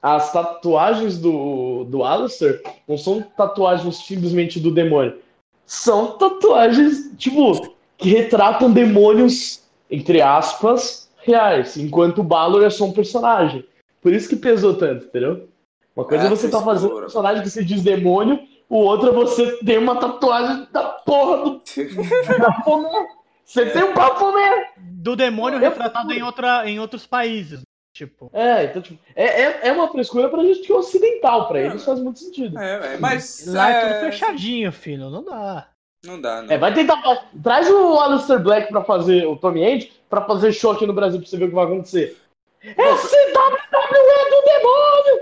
as 0.02 0.34
tatuagens 0.34 1.18
do, 1.18 1.86
do 1.86 2.04
Alistair 2.04 2.62
não 2.86 2.98
são 2.98 3.22
tatuagens 3.22 4.06
simplesmente 4.06 4.60
do 4.60 4.70
demônio. 4.70 5.18
São 5.66 6.18
tatuagens, 6.18 7.10
tipo, 7.18 7.74
que 7.98 8.10
retratam 8.10 8.70
demônios, 8.70 9.64
entre 9.90 10.22
aspas, 10.22 11.10
reais. 11.20 11.78
Enquanto 11.78 12.20
o 12.20 12.24
Balor 12.24 12.66
é 12.66 12.70
só 12.70 12.84
um 12.84 12.92
personagem. 12.92 13.66
Por 14.02 14.12
isso 14.12 14.28
que 14.28 14.36
pesou 14.36 14.74
tanto, 14.74 15.06
entendeu? 15.06 15.48
Uma 15.96 16.04
coisa 16.04 16.26
é, 16.26 16.28
é 16.28 16.30
você 16.30 16.50
tá 16.50 16.62
fazendo 16.62 16.98
um 16.98 17.00
personagem 17.00 17.42
que 17.42 17.50
você 17.50 17.64
diz 17.64 17.82
demônio, 17.82 18.38
o 18.68 18.80
outro 18.80 19.08
é 19.08 19.14
você 19.14 19.56
tem 19.64 19.78
uma 19.78 19.96
tatuagem 19.96 20.68
da 20.74 20.84
porra 20.84 21.46
do. 21.46 21.62
Você 23.46 23.66
tem 23.68 23.84
um 23.84 23.94
Baphomet! 23.94 24.72
Do 24.78 25.16
demônio 25.16 25.60
retratado 25.60 26.14
em, 26.14 26.24
outra, 26.24 26.70
em 26.70 26.80
outros 26.80 27.06
países. 27.06 27.62
Tipo. 27.94 28.32
É, 28.34 28.64
então, 28.64 28.82
tipo, 28.82 29.00
é, 29.16 29.42
é, 29.44 29.68
é 29.68 29.72
uma 29.72 29.88
frescura 29.88 30.28
pra 30.28 30.44
gente 30.44 30.62
que 30.62 30.72
é 30.72 30.76
ocidental, 30.76 31.48
pra 31.48 31.62
eles 31.62 31.86
faz 31.86 32.00
muito 32.00 32.20
sentido. 32.20 32.58
É, 32.58 32.96
é 32.96 32.98
mas. 32.98 33.46
Lá 33.46 33.72
é... 33.72 33.74
é 33.74 33.94
tudo 33.94 34.12
fechadinho, 34.12 34.72
filho, 34.72 35.12
não 35.12 35.24
dá. 35.24 35.68
Não 36.04 36.20
dá, 36.20 36.42
não. 36.42 36.52
É, 36.52 36.58
vai 36.58 36.74
tentar. 36.74 37.00
Traz 37.42 37.70
o 37.70 38.00
Alistair 38.00 38.42
Black 38.42 38.70
pra 38.70 38.84
fazer 38.84 39.28
o 39.28 39.38
Tommy 39.38 39.64
End 39.64 39.94
pra 40.10 40.26
fazer 40.26 40.52
show 40.52 40.72
aqui 40.72 40.88
no 40.88 40.94
Brasil 40.94 41.20
pra 41.20 41.30
você 41.30 41.38
ver 41.38 41.46
o 41.46 41.50
que 41.50 41.56
vai 41.56 41.66
acontecer. 41.66 42.18
Esse 42.64 43.16
WWE 43.34 44.30
do 44.30 44.44
demônio! 44.46 45.22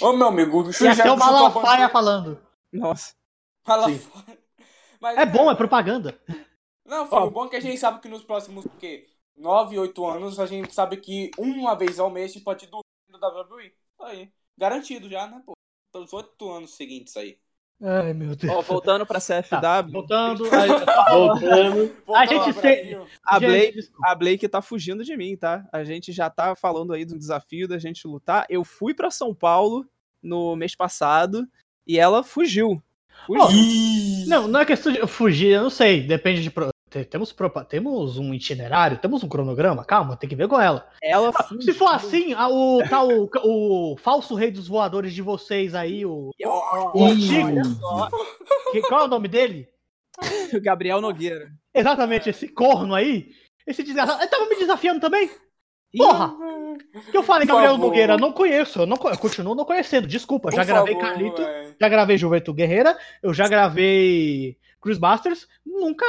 Ô, 0.00 0.12
meu 0.12 0.28
amigo, 0.28 0.62
o 0.62 0.84
E 0.84 0.88
até 0.88 1.10
o 1.10 1.16
Malafaia 1.16 1.88
falando. 1.88 2.38
Nossa. 2.72 3.12
Malafaia. 3.66 4.00
Mas, 5.00 5.18
é 5.18 5.26
bom, 5.26 5.50
é 5.50 5.54
propaganda. 5.54 6.16
Não, 6.84 7.06
foi 7.06 7.18
oh. 7.20 7.30
bom 7.30 7.48
que 7.48 7.56
a 7.56 7.60
gente 7.60 7.78
sabe 7.78 8.00
que 8.00 8.08
nos 8.08 8.24
próximos, 8.24 8.64
o 8.64 8.70
quê? 8.70 9.06
9, 9.36 9.78
8 9.78 10.06
anos, 10.06 10.38
a 10.38 10.46
gente 10.46 10.74
sabe 10.74 10.96
que 10.96 11.30
uma 11.38 11.74
vez 11.74 11.98
ao 11.98 12.10
mês 12.10 12.30
a 12.30 12.34
gente 12.34 12.44
pode 12.44 12.66
dormir 12.66 12.82
no 13.08 13.18
WWE. 13.18 13.72
Aí. 14.00 14.32
Garantido 14.56 15.08
já, 15.08 15.26
né, 15.26 15.42
pô? 15.44 15.52
Os 15.94 16.12
8 16.12 16.50
anos 16.50 16.74
seguintes 16.74 17.16
aí. 17.16 17.38
Ai, 17.84 18.14
meu 18.14 18.36
Deus. 18.36 18.54
Ó, 18.54 18.62
voltando 18.62 19.04
pra 19.04 19.18
CFW. 19.18 19.60
Tá, 19.60 19.82
voltando. 19.90 20.44
voltando. 20.48 21.96
a 22.14 22.26
gente 22.26 22.54
tem. 22.60 22.96
A 23.24 23.40
Blake, 23.40 23.90
a 24.04 24.14
Blake 24.14 24.48
tá 24.48 24.62
fugindo 24.62 25.04
de 25.04 25.16
mim, 25.16 25.36
tá? 25.36 25.66
A 25.72 25.82
gente 25.82 26.12
já 26.12 26.30
tá 26.30 26.54
falando 26.54 26.92
aí 26.92 27.04
do 27.04 27.18
desafio 27.18 27.66
da 27.66 27.78
gente 27.78 28.06
lutar. 28.06 28.46
Eu 28.48 28.62
fui 28.62 28.94
pra 28.94 29.10
São 29.10 29.34
Paulo 29.34 29.84
no 30.22 30.54
mês 30.54 30.76
passado 30.76 31.44
e 31.84 31.98
ela 31.98 32.22
fugiu. 32.22 32.80
fugiu. 33.26 33.44
Oh, 33.44 34.28
não, 34.28 34.46
não 34.46 34.60
é 34.60 34.64
questão 34.64 34.92
de 34.92 35.04
fugir, 35.08 35.48
eu 35.48 35.64
não 35.64 35.70
sei. 35.70 36.06
Depende 36.06 36.40
de 36.40 36.50
temos, 37.04 37.34
temos 37.68 38.18
um 38.18 38.34
itinerário, 38.34 38.98
temos 38.98 39.22
um 39.22 39.28
cronograma, 39.28 39.84
calma, 39.84 40.16
tem 40.16 40.28
que 40.28 40.36
ver 40.36 40.48
com 40.48 40.60
ela. 40.60 40.86
Ela 41.02 41.32
ah, 41.34 41.48
Se 41.60 41.72
for 41.72 41.88
assim, 41.88 42.32
a, 42.34 42.48
o, 42.48 42.82
tá, 42.88 43.02
o, 43.02 43.28
o, 43.44 43.96
falso 43.96 44.34
rei 44.34 44.50
dos 44.50 44.68
voadores 44.68 45.14
de 45.14 45.22
vocês 45.22 45.74
aí, 45.74 46.04
o. 46.04 46.30
o 48.68 48.72
que, 48.72 48.82
qual 48.82 49.02
é 49.02 49.04
o 49.04 49.08
nome 49.08 49.28
dele? 49.28 49.68
Gabriel 50.62 51.00
Nogueira. 51.00 51.50
Exatamente, 51.74 52.28
esse 52.28 52.48
corno 52.48 52.94
aí. 52.94 53.30
Esse 53.66 53.82
desgraçado. 53.82 54.20
Ele 54.20 54.30
tava 54.30 54.46
me 54.46 54.56
desafiando 54.56 55.00
também? 55.00 55.30
Porra! 55.96 56.34
que 57.10 57.16
eu 57.16 57.22
falei, 57.22 57.46
Gabriel 57.46 57.76
Nogueira, 57.76 58.16
não 58.16 58.32
conheço, 58.32 58.80
eu, 58.80 58.86
não, 58.86 58.96
eu 58.96 59.18
continuo 59.18 59.54
não 59.54 59.64
conhecendo, 59.64 60.06
desculpa. 60.06 60.48
Por 60.48 60.56
já 60.56 60.64
gravei 60.64 60.94
favor, 60.94 61.08
Carlito, 61.08 61.42
já 61.80 61.88
gravei 61.88 62.16
Juventude 62.16 62.56
Guerreira, 62.56 62.96
eu 63.22 63.32
já 63.34 63.46
gravei 63.48 64.56
Chris 64.80 64.98
Masters, 64.98 65.46
nunca 65.64 66.06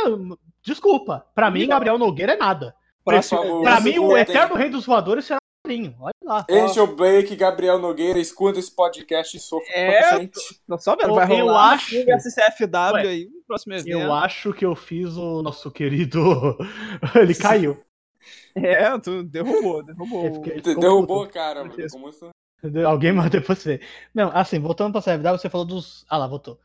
Desculpa, 0.64 1.26
pra 1.36 1.52
mim, 1.52 1.68
Gabriel 1.68 1.98
Nogueira 1.98 2.34
é 2.34 2.38
nada. 2.38 2.76
Pra, 3.04 3.20
pra 3.62 3.82
mim, 3.82 4.00
o 4.00 4.16
eterno 4.16 4.56
rei 4.56 4.70
dos 4.70 4.86
voadores 4.86 5.26
será 5.26 5.38
o 5.38 5.68
Marinho. 5.68 5.96
Olha 6.00 6.14
lá. 6.24 6.46
Angel 6.50 6.96
Blake, 6.96 7.36
Gabriel 7.36 7.80
Nogueira, 7.80 8.18
escuta 8.18 8.60
esse 8.60 8.74
podcast 8.74 9.36
e 9.36 9.40
sofra 9.40 9.74
é, 9.74 10.28
tô 10.28 10.78
só 10.78 10.96
vendo, 10.96 11.14
vai 11.14 11.30
eu 11.30 11.46
rolar 11.46 11.74
acho... 11.74 11.94
CFW 11.96 13.08
aí 13.08 13.26
no 13.26 13.42
próximo 13.46 13.74
evento. 13.74 13.90
Eu 13.90 14.14
acho 14.14 14.54
que 14.54 14.66
eu 14.66 14.74
fiz 14.74 15.18
o 15.18 15.42
nosso 15.42 15.70
querido... 15.70 16.22
Ele 17.14 17.36
caiu. 17.36 17.84
É, 18.56 18.98
tu 19.00 19.24
derrubou, 19.24 19.84
derrubou. 19.84 20.42
derrubou, 20.62 21.28
cara. 21.28 21.68
Como 21.92 22.10
isso? 22.10 22.30
Alguém 22.88 23.12
mandou 23.14 23.30
depois 23.30 23.60
você. 23.60 23.82
Não, 24.14 24.30
assim, 24.30 24.60
voltando 24.60 24.94
pra 24.94 25.02
CFW, 25.02 25.38
você 25.38 25.50
falou 25.50 25.66
dos. 25.66 26.06
Ah 26.08 26.18
lá, 26.18 26.28
voltou. 26.28 26.60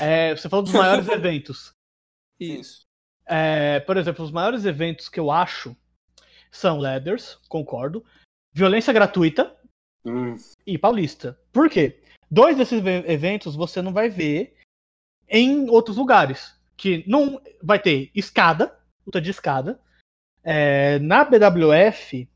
É, 0.00 0.34
você 0.34 0.48
falou 0.48 0.64
dos 0.64 0.72
maiores 0.72 1.06
eventos. 1.08 1.72
Isso. 2.40 2.81
É, 3.26 3.80
por 3.80 3.96
exemplo, 3.96 4.24
os 4.24 4.30
maiores 4.30 4.64
eventos 4.64 5.08
que 5.08 5.20
eu 5.20 5.30
acho 5.30 5.76
são 6.50 6.78
Leathers, 6.78 7.38
concordo. 7.48 8.04
Violência 8.52 8.92
gratuita 8.92 9.56
hum. 10.04 10.36
e 10.66 10.76
Paulista. 10.76 11.38
Por 11.52 11.70
quê? 11.70 12.02
Dois 12.30 12.56
desses 12.56 12.82
eventos 12.84 13.54
você 13.54 13.80
não 13.80 13.92
vai 13.92 14.08
ver 14.08 14.56
em 15.28 15.68
outros 15.70 15.96
lugares. 15.96 16.54
Que 16.76 17.04
não 17.06 17.40
vai 17.62 17.78
ter 17.78 18.10
escada, 18.14 18.76
luta 19.06 19.20
de 19.20 19.30
escada. 19.30 19.80
É, 20.42 20.98
na 20.98 21.24
BWF 21.24 22.28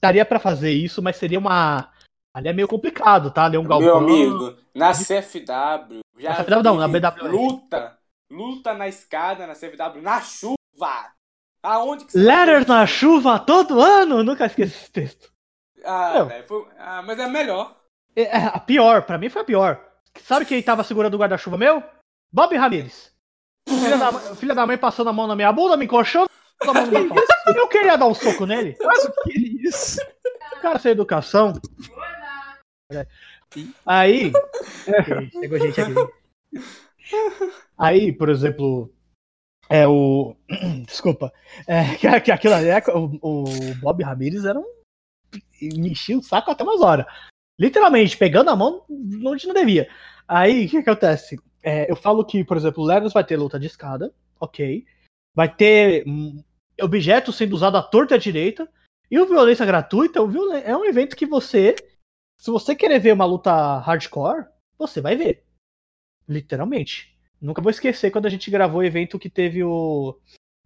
daria 0.00 0.24
para 0.24 0.38
fazer 0.38 0.72
isso, 0.72 1.02
mas 1.02 1.16
seria 1.16 1.38
uma 1.38 1.92
Ali 2.32 2.48
é 2.48 2.52
meio 2.52 2.68
complicado, 2.68 3.30
tá? 3.30 3.44
Ali 3.44 3.56
é 3.56 3.58
um 3.58 3.64
galpão. 3.64 3.86
Meu 3.86 3.98
amigo, 3.98 4.56
na 4.74 4.92
CFW. 4.92 6.00
Já 6.16 6.30
na 6.30 6.44
CFW 6.44 6.62
não, 6.62 6.76
na 6.76 6.88
BWF. 6.88 7.28
Luta. 7.28 7.98
Luta 8.30 8.72
na 8.74 8.86
escada, 8.86 9.46
na 9.46 9.54
CFW, 9.54 10.00
na 10.00 10.20
chuva. 10.20 11.12
Aonde 11.62 12.04
que 12.04 12.12
você 12.12 12.18
Letters 12.18 12.66
na 12.66 12.86
chuva 12.86 13.38
todo 13.38 13.80
ano? 13.80 14.22
Nunca 14.22 14.46
esqueci 14.46 14.74
esse 14.76 14.90
texto. 14.90 15.32
Ah, 15.84 16.22
véio, 16.22 16.46
foi... 16.46 16.66
ah 16.78 17.02
mas 17.02 17.18
é 17.18 17.26
melhor. 17.26 17.76
É, 18.14 18.22
é, 18.22 18.44
a 18.46 18.60
pior, 18.60 19.02
pra 19.02 19.18
mim 19.18 19.28
foi 19.28 19.42
a 19.42 19.44
pior. 19.44 19.84
Sabe 20.22 20.44
quem 20.44 20.62
tava 20.62 20.84
segurando 20.84 21.14
o 21.14 21.18
guarda-chuva 21.18 21.58
meu? 21.58 21.82
Bob 22.32 22.56
Ramirez. 22.56 23.12
Filha 23.68 23.98
da, 23.98 24.12
filha 24.36 24.54
da 24.54 24.66
mãe 24.66 24.78
passando 24.78 25.10
a 25.10 25.12
mão 25.12 25.26
na 25.26 25.36
minha 25.36 25.52
bunda, 25.52 25.76
me 25.76 25.84
encoxando. 25.84 26.30
Eu 27.46 27.68
queria 27.68 27.96
dar 27.96 28.06
um 28.06 28.14
soco 28.14 28.46
nele. 28.46 28.76
Mas 28.80 29.04
o 29.04 29.12
que 29.24 29.32
é 29.32 29.68
isso? 29.68 30.00
O 30.56 30.60
cara 30.60 30.78
sem 30.78 30.92
educação. 30.92 31.54
Aí. 33.86 34.32
Chegou 35.32 35.58
gente 35.58 35.80
aqui. 35.80 35.94
Aí, 37.76 38.12
por 38.12 38.28
exemplo, 38.28 38.92
é 39.68 39.86
o. 39.86 40.36
Desculpa. 40.86 41.32
É, 41.66 41.94
que, 42.20 42.30
aquilo 42.30 42.54
ali, 42.54 42.68
é, 42.68 42.82
o, 42.88 43.18
o 43.22 43.44
Bob 43.80 44.02
Ramirez 44.02 44.44
era 44.44 44.58
um. 44.58 44.64
Me 45.60 45.90
enchia 45.90 46.18
o 46.18 46.22
saco 46.22 46.50
até 46.50 46.64
umas 46.64 46.80
horas. 46.80 47.06
Literalmente, 47.58 48.16
pegando 48.16 48.50
a 48.50 48.56
mão 48.56 48.84
onde 49.24 49.46
não 49.46 49.54
devia. 49.54 49.88
Aí, 50.26 50.66
o 50.66 50.68
que, 50.68 50.78
acontece? 50.78 51.38
É, 51.62 51.90
eu 51.90 51.96
falo 51.96 52.24
que, 52.24 52.42
por 52.44 52.56
exemplo, 52.56 52.82
o 52.82 52.86
Leros 52.86 53.12
vai 53.12 53.22
ter 53.22 53.36
luta 53.36 53.60
de 53.60 53.66
escada, 53.66 54.14
ok. 54.40 54.84
Vai 55.34 55.54
ter 55.54 56.04
um, 56.06 56.42
objetos 56.80 57.36
sendo 57.36 57.54
usados 57.54 57.78
à 57.78 57.82
torta 57.82 58.14
e 58.14 58.16
à 58.16 58.18
direita. 58.18 58.68
E 59.10 59.18
o 59.18 59.26
Violência 59.26 59.66
Gratuita 59.66 60.20
é 60.64 60.74
um 60.74 60.84
evento 60.84 61.16
que 61.16 61.26
você 61.26 61.74
se 62.40 62.50
você 62.50 62.74
querer 62.74 62.98
ver 62.98 63.12
uma 63.12 63.26
luta 63.26 63.78
hardcore, 63.80 64.46
você 64.78 64.98
vai 64.98 65.14
ver. 65.14 65.44
Literalmente. 66.30 67.12
Nunca 67.42 67.60
vou 67.60 67.70
esquecer 67.70 68.12
quando 68.12 68.26
a 68.26 68.30
gente 68.30 68.50
gravou 68.50 68.80
o 68.80 68.84
evento 68.84 69.18
que 69.18 69.28
teve 69.28 69.64
o, 69.64 70.16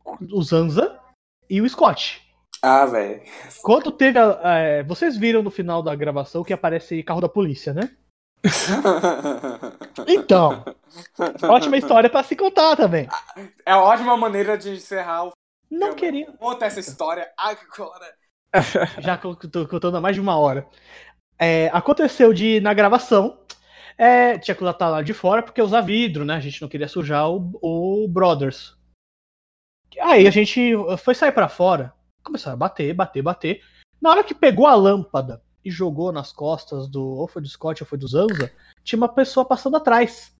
o 0.05 0.43
Zanza 0.43 1.01
e 1.49 1.63
o 1.63 1.69
Scott. 1.69 2.23
Ah, 2.61 2.85
velho. 2.85 3.23
Quando 3.63 3.91
teve 3.91 4.19
a, 4.19 4.27
a, 4.27 4.83
vocês 4.83 5.17
viram 5.17 5.43
no 5.43 5.51
final 5.51 5.83
da 5.83 5.95
gravação 5.95 6.45
que 6.45 6.53
aparece 6.53 7.03
carro 7.03 7.23
da 7.23 7.29
polícia, 7.31 7.73
né? 7.73 7.91
então, 10.07 10.63
ótima 11.49 11.79
história 11.79 12.11
para 12.11 12.23
se 12.23 12.37
contar 12.37 12.77
também. 12.77 13.09
É 13.65 13.75
ótima 13.75 14.15
maneira 14.19 14.59
de 14.59 14.71
encerrar 14.71 15.29
o. 15.29 15.33
Não 15.71 15.95
queria. 15.95 16.31
Conta 16.33 16.67
essa 16.67 16.81
história 16.81 17.31
agora. 17.39 18.15
Já 18.99 19.17
que 19.17 19.27
eu 19.27 19.35
tô 19.35 19.67
contando 19.67 19.97
há 19.97 20.01
mais 20.01 20.15
de 20.15 20.21
uma 20.21 20.37
hora. 20.37 20.67
É, 21.39 21.69
aconteceu 21.73 22.33
de, 22.33 22.61
na 22.61 22.75
gravação, 22.75 23.39
é, 23.97 24.39
tinha 24.39 24.55
que 24.55 24.65
estar 24.65 24.89
lá 24.89 25.03
de 25.03 25.15
fora 25.15 25.43
porque 25.43 25.63
usar 25.63 25.81
vidro, 25.81 26.25
né? 26.25 26.35
A 26.35 26.41
gente 26.41 26.61
não 26.61 26.69
queria 26.69 26.89
sujar 26.89 27.31
o, 27.31 27.59
o 27.63 28.09
Brothers. 28.09 28.77
Aí 30.01 30.27
a 30.27 30.31
gente 30.31 30.73
foi 30.99 31.15
sair 31.15 31.33
para 31.33 31.49
fora, 31.49 31.93
começaram 32.23 32.55
a 32.55 32.59
bater, 32.59 32.93
bater, 32.95 33.23
bater. 33.23 33.63
Na 34.01 34.11
hora 34.11 34.25
que 34.25 34.35
pegou 34.35 34.67
a 34.67 34.75
lâmpada 34.75 35.43
e 35.65 35.71
jogou 35.71 36.13
nas 36.13 36.33
costas 36.33 36.89
do. 36.89 37.03
Ou 37.03 37.29
foi 37.29 37.41
do 37.41 37.49
Scott 37.49 37.83
ou 37.83 37.87
foi 37.89 37.97
do 37.97 38.09
Zanza, 38.09 38.51
tinha 38.83 38.97
uma 38.97 39.09
pessoa 39.09 39.47
passando 39.47 39.77
atrás. 39.77 40.35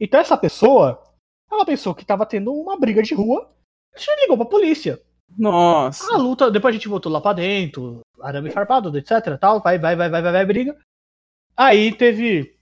Então 0.00 0.20
essa 0.20 0.36
pessoa, 0.36 1.02
ela 1.50 1.66
pensou 1.66 1.94
que 1.94 2.04
tava 2.04 2.24
tendo 2.24 2.52
uma 2.52 2.78
briga 2.78 3.02
de 3.02 3.14
rua, 3.14 3.50
e 3.94 4.20
ligou 4.22 4.36
pra 4.36 4.46
polícia. 4.46 5.00
Nossa. 5.36 6.14
A 6.14 6.16
luta, 6.16 6.50
depois 6.50 6.72
a 6.72 6.76
gente 6.76 6.88
voltou 6.88 7.10
lá 7.10 7.20
pra 7.20 7.32
dentro, 7.32 8.00
arame 8.20 8.50
farpado, 8.50 8.96
etc, 8.96 9.38
tal, 9.38 9.60
vai, 9.60 9.78
vai, 9.78 9.96
vai, 9.96 10.08
vai, 10.08 10.22
vai, 10.22 10.32
vai, 10.32 10.46
briga. 10.46 10.76
Aí 11.56 11.94
teve, 11.94 12.56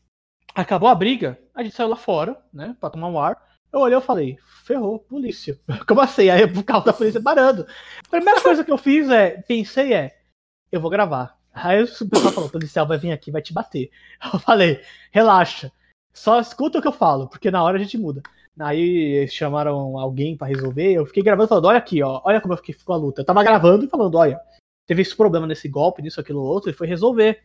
acabou 0.55 0.89
a 0.89 0.95
briga, 0.95 1.39
a 1.55 1.63
gente 1.63 1.75
saiu 1.75 1.89
lá 1.89 1.97
fora, 1.97 2.37
né, 2.53 2.77
pra 2.81 2.91
tomar 2.91 3.09
um 3.09 3.19
ar. 3.19 3.41
Eu 3.73 3.81
olhei 3.81 3.97
e 3.97 4.03
falei, 4.03 4.39
ferrou, 4.65 4.99
polícia. 4.99 5.59
Como 5.89 6.01
assim? 6.01 6.29
Aí 6.29 6.45
o 6.45 6.63
carro 6.63 6.85
da 6.85 6.93
polícia 6.93 7.23
parando. 7.23 7.67
A 8.07 8.11
primeira 8.11 8.41
coisa 8.41 8.63
que 8.63 8.71
eu 8.71 8.77
fiz 8.77 9.09
é, 9.09 9.43
pensei 9.49 9.95
é, 9.95 10.19
eu 10.71 10.81
vou 10.81 10.91
gravar. 10.91 11.39
Aí 11.55 11.83
o 11.83 11.87
pessoal 11.87 12.33
falou, 12.33 12.49
o 12.49 12.53
policial 12.53 12.87
vai 12.87 12.99
vir 12.99 13.13
aqui 13.13 13.31
vai 13.31 13.43
te 13.43 13.53
bater. 13.53 13.91
Eu 14.33 14.39
falei, 14.41 14.81
relaxa, 15.11 15.71
só 16.13 16.41
escuta 16.41 16.79
o 16.79 16.83
que 16.83 16.89
eu 16.89 16.93
falo, 16.93 17.29
porque 17.29 17.51
na 17.51 17.63
hora 17.63 17.77
a 17.77 17.81
gente 17.81 17.99
muda. 17.99 18.23
Aí 18.59 18.81
eles 18.81 19.33
chamaram 19.33 19.99
alguém 19.99 20.37
para 20.37 20.49
resolver. 20.49 20.93
Eu 20.93 21.07
fiquei 21.07 21.23
gravando 21.23 21.49
falando: 21.49 21.65
olha 21.67 21.79
aqui, 21.79 22.03
ó, 22.03 22.21
olha 22.25 22.41
como 22.41 22.57
ficou 22.57 22.95
a 22.95 22.99
luta. 22.99 23.23
Eu 23.23 23.25
tava 23.25 23.43
gravando 23.43 23.85
e 23.85 23.89
falando: 23.89 24.17
olha, 24.17 24.39
teve 24.87 25.03
esse 25.03 25.17
problema 25.17 25.47
nesse 25.47 25.69
golpe, 25.69 26.03
nisso, 26.03 26.21
aquilo, 26.21 26.43
outro, 26.43 26.71
e 26.71 26.75
foi 26.75 26.87
resolver. 26.87 27.43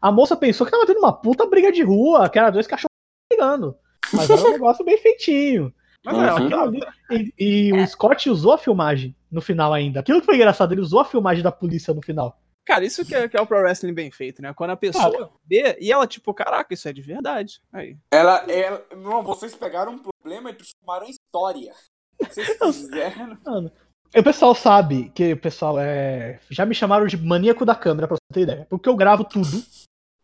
A 0.00 0.12
moça 0.12 0.36
pensou 0.36 0.64
que 0.66 0.70
tava 0.70 0.86
tendo 0.86 0.98
uma 0.98 1.12
puta 1.12 1.46
briga 1.46 1.72
de 1.72 1.82
rua, 1.82 2.28
que 2.28 2.38
era 2.38 2.50
dois 2.50 2.66
cachorros 2.66 2.92
brigando. 3.30 3.76
Mas 4.12 4.30
era 4.30 4.40
um 4.40 4.52
negócio 4.52 4.84
bem 4.84 4.98
feitinho. 4.98 5.72
Mas 6.04 6.16
uhum. 6.16 6.60
ali, 6.60 6.80
e, 7.10 7.32
e 7.38 7.72
o 7.72 7.86
Scott 7.86 8.30
usou 8.30 8.52
a 8.52 8.58
filmagem 8.58 9.14
no 9.30 9.40
final 9.40 9.72
ainda. 9.72 10.00
Aquilo 10.00 10.20
que 10.20 10.26
foi 10.26 10.36
engraçado, 10.36 10.72
ele 10.72 10.80
usou 10.80 11.00
a 11.00 11.04
filmagem 11.04 11.42
da 11.42 11.52
polícia 11.52 11.92
no 11.92 12.02
final. 12.02 12.40
Cara, 12.64 12.84
isso 12.84 13.04
que 13.04 13.14
é, 13.14 13.26
que 13.26 13.36
é 13.36 13.40
o 13.40 13.46
pro 13.46 13.58
wrestling 13.58 13.94
bem 13.94 14.10
feito, 14.10 14.42
né? 14.42 14.52
Quando 14.52 14.70
a 14.70 14.76
pessoa 14.76 15.24
ah, 15.24 15.38
vê 15.48 15.78
e 15.80 15.90
ela, 15.90 16.06
tipo, 16.06 16.34
caraca, 16.34 16.74
isso 16.74 16.86
é 16.86 16.92
de 16.92 17.00
verdade. 17.00 17.62
Aí. 17.72 17.96
Ela, 18.10 18.44
ela. 18.50 18.84
Não, 18.94 19.22
vocês 19.22 19.54
pegaram 19.54 19.92
um 19.92 19.98
problema 19.98 20.50
e 20.50 20.54
transformaram 20.54 21.06
em 21.06 21.10
história. 21.10 21.72
Vocês 22.20 22.46
fizeram. 22.60 23.38
Mano, 23.44 23.72
o 24.14 24.22
pessoal 24.22 24.54
sabe 24.54 25.10
que 25.14 25.32
o 25.32 25.40
pessoal 25.40 25.78
é. 25.78 26.40
Já 26.50 26.66
me 26.66 26.74
chamaram 26.74 27.06
de 27.06 27.16
maníaco 27.16 27.64
da 27.64 27.74
câmera, 27.74 28.06
pra 28.06 28.16
você 28.16 28.34
ter 28.34 28.40
ideia. 28.42 28.66
Porque 28.68 28.88
eu 28.88 28.96
gravo 28.96 29.24
tudo. 29.24 29.62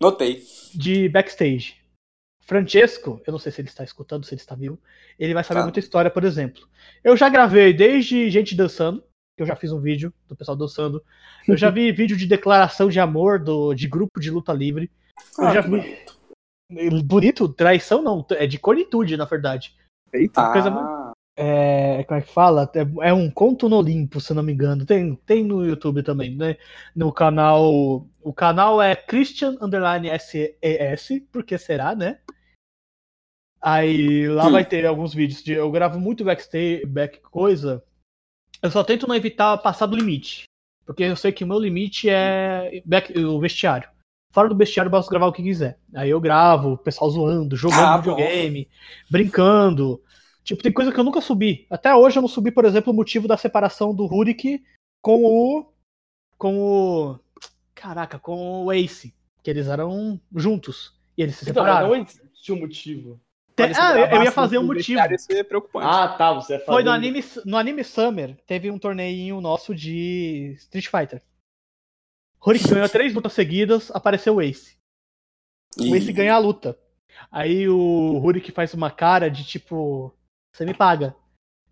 Notei. 0.04 0.42
De 0.74 1.08
backstage. 1.08 1.76
Francesco, 2.42 3.22
eu 3.26 3.32
não 3.32 3.38
sei 3.38 3.50
se 3.50 3.62
ele 3.62 3.68
está 3.68 3.82
escutando, 3.82 4.26
se 4.26 4.34
ele 4.34 4.40
está 4.40 4.54
vivo, 4.54 4.78
ele 5.18 5.32
vai 5.32 5.42
saber 5.42 5.60
tá. 5.60 5.64
muita 5.64 5.78
história, 5.78 6.10
por 6.10 6.24
exemplo. 6.24 6.68
Eu 7.02 7.16
já 7.16 7.30
gravei 7.30 7.72
desde 7.72 8.28
gente 8.28 8.54
dançando, 8.54 9.02
eu 9.38 9.46
já 9.46 9.56
fiz 9.56 9.72
um 9.72 9.80
vídeo 9.80 10.12
do 10.28 10.36
pessoal 10.36 10.56
dançando. 10.56 11.02
Eu 11.48 11.56
já 11.56 11.70
vi 11.70 11.90
vídeo 11.92 12.18
de 12.18 12.26
declaração 12.26 12.90
de 12.90 13.00
amor 13.00 13.42
do, 13.42 13.72
de 13.72 13.88
grupo 13.88 14.20
de 14.20 14.30
luta 14.30 14.52
livre. 14.52 14.90
Eu 15.38 15.46
ah, 15.46 15.54
já 15.54 15.60
vi. 15.62 15.98
Bonito. 17.02 17.48
traição 17.48 18.02
não, 18.02 18.26
é 18.32 18.46
de 18.46 18.58
cornitude, 18.58 19.16
na 19.16 19.24
verdade. 19.24 19.74
Eita. 20.12 20.52
Coisa. 20.52 20.70
É, 21.36 22.04
como 22.04 22.20
é 22.20 22.22
que 22.22 22.32
fala? 22.32 22.70
É, 22.74 23.08
é, 23.08 23.12
um 23.12 23.28
conto 23.28 23.68
no 23.68 23.78
Olimpo, 23.78 24.20
se 24.20 24.32
não 24.32 24.42
me 24.42 24.52
engano. 24.52 24.86
Tem, 24.86 25.16
tem 25.26 25.42
no 25.42 25.64
YouTube 25.64 26.02
também, 26.02 26.36
né? 26.36 26.56
No 26.94 27.12
canal. 27.12 28.06
O 28.22 28.32
canal 28.32 28.80
é 28.80 28.94
Christian 28.94 29.56
Underline 29.60 30.08
SES, 30.18 31.22
porque 31.32 31.58
será, 31.58 31.94
né? 31.94 32.18
Aí 33.60 34.28
lá 34.28 34.46
hum. 34.46 34.52
vai 34.52 34.64
ter 34.64 34.86
alguns 34.86 35.12
vídeos 35.12 35.42
de. 35.42 35.52
Eu 35.52 35.70
gravo 35.70 35.98
muito 35.98 36.24
backstage, 36.24 36.86
back 36.86 37.20
coisa. 37.20 37.82
Eu 38.62 38.70
só 38.70 38.84
tento 38.84 39.08
não 39.08 39.14
evitar 39.14 39.58
passar 39.58 39.86
do 39.86 39.96
limite. 39.96 40.44
Porque 40.86 41.02
eu 41.02 41.16
sei 41.16 41.32
que 41.32 41.44
o 41.44 41.46
meu 41.46 41.58
limite 41.58 42.08
é 42.08 42.82
back, 42.84 43.18
o 43.18 43.40
vestiário. 43.40 43.88
Fora 44.32 44.48
do 44.48 44.56
vestiário 44.56 44.88
eu 44.88 44.92
posso 44.92 45.08
gravar 45.08 45.26
o 45.26 45.32
que 45.32 45.42
quiser. 45.42 45.78
Aí 45.94 46.10
eu 46.10 46.20
gravo, 46.20 46.72
o 46.72 46.78
pessoal 46.78 47.10
zoando, 47.10 47.56
jogando 47.56 47.86
ah, 47.86 47.96
videogame, 47.96 48.68
brincando. 49.10 50.02
Tipo, 50.44 50.62
tem 50.62 50.72
coisa 50.72 50.92
que 50.92 51.00
eu 51.00 51.04
nunca 51.04 51.22
subi. 51.22 51.66
Até 51.70 51.94
hoje 51.94 52.18
eu 52.18 52.22
não 52.22 52.28
subi, 52.28 52.50
por 52.50 52.66
exemplo, 52.66 52.92
o 52.92 52.96
motivo 52.96 53.26
da 53.26 53.36
separação 53.36 53.94
do 53.94 54.04
Rurik 54.04 54.62
com 55.00 55.24
o. 55.24 55.72
com 56.36 56.58
o. 56.58 57.18
Caraca, 57.74 58.18
com 58.18 58.64
o 58.64 58.72
Ace. 58.72 59.14
Que 59.42 59.50
eles 59.50 59.66
eram 59.66 60.20
juntos. 60.34 60.94
E 61.16 61.22
eles 61.22 61.36
se 61.36 61.50
então, 61.50 61.64
separaram. 61.64 61.96
Então, 61.96 61.98
não 61.98 62.30
existe 62.30 62.52
um 62.52 62.60
motivo. 62.60 63.20
Tem, 63.56 63.72
ah, 63.76 64.16
eu, 64.16 64.22
ia 64.22 64.32
fazer 64.32 64.58
um 64.58 64.64
motivo. 64.64 65.00
Ser 65.16 65.44
preocupante. 65.44 65.86
Ah, 65.88 66.08
tá, 66.08 66.32
você 66.32 66.58
Foi 66.58 66.82
no 66.82 66.90
anime, 66.90 67.24
no 67.44 67.56
anime 67.56 67.84
Summer, 67.84 68.36
teve 68.46 68.70
um 68.70 68.78
torneio 68.78 69.40
nosso 69.40 69.74
de 69.74 70.54
Street 70.58 70.88
Fighter. 70.88 71.22
Horik 72.40 72.68
ganhou 72.68 72.88
três 72.88 73.14
lutas 73.14 73.32
seguidas, 73.32 73.90
apareceu 73.92 74.34
o 74.34 74.42
Ace. 74.42 74.76
O 75.78 75.94
Ace 75.94 76.12
ganha 76.12 76.34
a 76.34 76.38
luta. 76.38 76.76
Aí 77.30 77.68
o 77.68 78.18
Rurik 78.18 78.50
faz 78.50 78.74
uma 78.74 78.90
cara 78.90 79.30
de 79.30 79.44
tipo, 79.44 80.12
você 80.54 80.64
me 80.64 80.72
paga. 80.72 81.14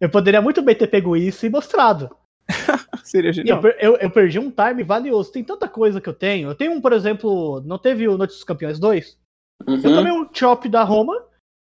Eu 0.00 0.10
poderia 0.10 0.42
muito 0.42 0.60
bem 0.62 0.74
ter 0.74 0.88
pego 0.88 1.16
isso 1.16 1.46
e 1.46 1.50
mostrado. 1.50 2.14
Seria 3.04 3.32
genial. 3.32 3.62
Eu, 3.62 3.70
eu, 3.92 3.96
eu, 3.96 4.10
perdi 4.10 4.38
um 4.38 4.50
time 4.50 4.82
valioso. 4.82 5.30
Tem 5.30 5.44
tanta 5.44 5.68
coisa 5.68 6.00
que 6.00 6.08
eu 6.08 6.14
tenho. 6.14 6.50
Eu 6.50 6.54
tenho 6.54 6.72
um, 6.72 6.80
por 6.80 6.92
exemplo, 6.92 7.60
não 7.60 7.78
teve 7.78 8.08
o 8.08 8.18
dos 8.18 8.42
Campeões 8.42 8.80
2? 8.80 9.18
Uhum. 9.66 9.76
Eu 9.76 9.82
tomei 9.94 10.12
um 10.12 10.28
chop 10.32 10.68
da 10.68 10.82
Roma 10.82 11.14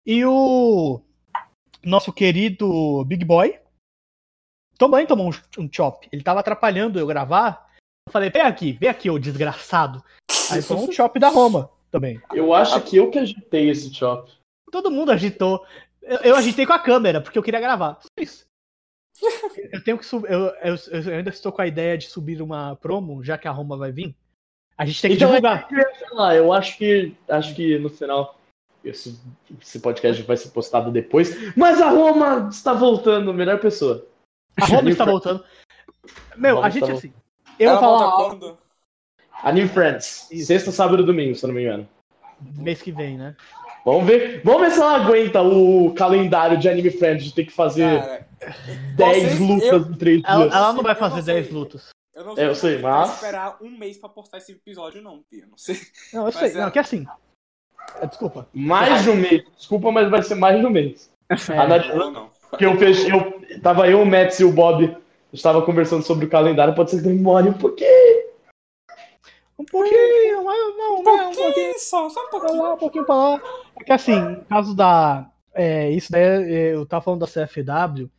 e 0.06 0.24
o 0.26 1.02
nosso 1.84 2.14
querido 2.14 3.04
Big 3.06 3.26
Boy 3.26 3.60
também 4.78 5.06
tomou 5.06 5.30
um, 5.30 5.62
um 5.62 5.70
chop. 5.70 6.08
Ele 6.10 6.24
tava 6.24 6.40
atrapalhando 6.40 6.98
eu 6.98 7.06
gravar. 7.06 7.70
Eu 8.08 8.14
falei, 8.14 8.30
vem 8.30 8.42
aqui, 8.42 8.72
vem 8.72 8.90
aqui, 8.90 9.10
ô 9.10 9.20
desgraçado. 9.20 10.02
Aí 10.50 10.64
tomou 10.64 10.88
um 10.88 10.92
chop 10.92 11.20
da 11.20 11.28
Roma 11.28 11.70
também. 11.92 12.22
Eu 12.34 12.54
acho 12.54 12.82
que 12.82 12.96
eu 12.96 13.12
que 13.12 13.20
agitei 13.20 13.70
esse 13.70 13.94
chop. 13.94 14.32
Todo 14.72 14.90
mundo 14.90 15.12
agitou. 15.12 15.66
Eu, 16.10 16.18
eu 16.22 16.36
agitei 16.36 16.66
com 16.66 16.74
a 16.74 16.80
câmera, 16.80 17.22
porque 17.22 17.38
eu 17.38 17.44
queria 17.44 17.60
gravar. 17.60 18.00
Só 18.02 18.08
isso. 18.20 18.50
Eu 19.72 19.84
tenho 19.84 19.98
que 19.98 20.06
subir. 20.06 20.32
Eu, 20.32 20.46
eu, 20.64 20.76
eu, 20.92 21.18
ainda 21.18 21.30
estou 21.30 21.52
com 21.52 21.62
a 21.62 21.68
ideia 21.68 21.98
de 21.98 22.08
subir 22.08 22.42
uma 22.42 22.78
promo, 22.78 23.22
já 23.22 23.38
que 23.38 23.50
a 23.50 23.52
Roma 23.52 23.76
vai 23.76 23.92
vir. 23.92 24.16
A 24.78 24.86
gente 24.86 25.02
tem 25.02 25.12
que 25.12 25.18
então, 25.18 25.28
divulgar. 25.28 25.68
Eu, 25.70 26.46
eu 26.46 26.54
acho 26.54 26.78
que 26.78 27.14
acho 27.28 27.54
que 27.54 27.78
no 27.78 27.90
final 27.90 28.40
esse, 28.84 29.20
esse 29.62 29.80
podcast 29.82 30.24
vai 30.24 30.38
ser 30.38 30.50
postado 30.52 30.90
depois. 30.90 31.54
Mas 31.56 31.82
a 31.82 31.90
Roma 31.90 32.48
está 32.50 32.74
voltando, 32.74 33.34
melhor 33.34 33.60
pessoa. 33.60 34.08
A 34.60 34.66
Roma 34.66 34.90
está 34.90 35.04
voltando. 35.04 35.44
Meu, 36.38 36.64
a, 36.64 36.68
a 36.68 36.70
gente 36.70 36.90
assim. 36.90 37.14
Eu 37.60 37.72
vou 37.72 37.80
falar. 37.82 38.12
Quando? 38.30 38.58
Anime 39.44 39.68
Friends. 39.68 40.32
Isso. 40.32 40.48
Sexta, 40.48 40.72
sábado 40.72 41.04
e 41.04 41.06
domingo, 41.06 41.36
se 41.36 41.44
eu 41.44 41.50
não 41.50 41.56
me 41.56 41.64
engano. 41.64 41.88
Mês 42.56 42.82
que 42.82 42.92
vem, 42.92 43.18
né? 43.18 43.36
Vamos 43.86 44.06
ver, 44.06 44.42
vamos 44.44 44.62
ver 44.62 44.72
se 44.72 44.80
ela 44.80 44.96
aguenta 44.96 45.42
o 45.42 45.94
calendário 45.94 46.58
de 46.58 46.68
Anime 46.70 46.92
Friends 46.92 47.24
de 47.24 47.34
ter 47.34 47.46
que 47.46 47.52
fazer 47.52 48.00
Cara, 48.02 48.28
10 48.96 49.24
vocês, 49.24 49.40
lutas 49.40 49.68
eu, 49.68 49.80
em 49.80 49.94
3 49.94 50.18
dias. 50.18 50.30
Ela, 50.30 50.44
ela 50.46 50.74
não 50.74 50.84
vai 50.84 50.96
fazer 50.96 51.22
10 51.22 51.52
lutas. 51.52 51.90
Eu 52.14 52.26
não 52.26 52.36
sei, 52.36 52.48
eu 52.48 52.56
sei 52.56 52.78
mas. 52.80 53.14
esperar 53.14 53.58
um 53.62 53.70
mês 53.70 53.98
pra 53.98 54.10
postar 54.10 54.40
esse 54.40 54.52
episódio, 54.52 55.02
não, 55.02 55.24
Pia. 55.30 55.46
Não 55.50 55.58
sei. 55.58 55.80
Não, 56.14 56.26
eu 56.26 56.32
sei. 56.34 56.50
É... 56.52 56.54
Não, 56.56 56.70
que 56.70 56.80
assim. 56.80 57.06
É, 58.02 58.06
desculpa. 58.06 58.48
Mais 58.54 59.04
de 59.04 59.10
um 59.10 59.16
mês. 59.16 59.44
Desculpa, 59.58 59.92
mas 59.92 60.10
vai 60.10 60.22
ser 60.22 60.36
mais 60.36 60.60
de 60.60 60.66
um 60.66 60.70
mês. 60.70 61.10
É, 61.30 61.58
Analisando. 61.58 62.12
Não, 62.12 62.30
Porque 62.50 62.66
eu 62.66 62.78
fechei. 62.78 63.12
Eu, 63.12 63.42
tava 63.62 63.88
eu, 63.88 64.02
o 64.02 64.06
Mets 64.06 64.40
e 64.40 64.44
o 64.44 64.52
Bob. 64.52 64.98
Estava 65.32 65.62
conversando 65.62 66.04
sobre 66.04 66.26
o 66.26 66.30
calendário. 66.30 66.76
Pode 66.76 66.92
ser 66.92 66.98
que 66.98 67.04
demore 67.08 67.50
um 67.50 67.54
pouquinho. 67.54 68.19
Um 69.60 69.66
pouquinho, 69.66 70.46
mas 70.46 70.78
não, 70.78 71.00
um 71.00 71.04
pouquinho, 71.04 71.30
um 71.30 71.36
pouquinho 71.36 71.80
só, 71.80 72.10
só 72.10 72.26
um 72.26 72.30
pouquinho. 72.30 72.74
um 72.74 72.78
pouquinho 72.78 73.06
pra 73.06 73.16
lá. 73.16 73.42
É 73.78 73.84
que 73.84 73.92
assim, 73.92 74.18
no 74.18 74.46
caso 74.46 74.74
da. 74.74 75.30
É, 75.54 75.92
isso 75.92 76.10
daí, 76.10 76.24
é, 76.24 76.74
eu 76.76 76.86
tava 76.86 77.04
falando 77.04 77.20
da 77.20 77.28
CFW. 77.28 78.10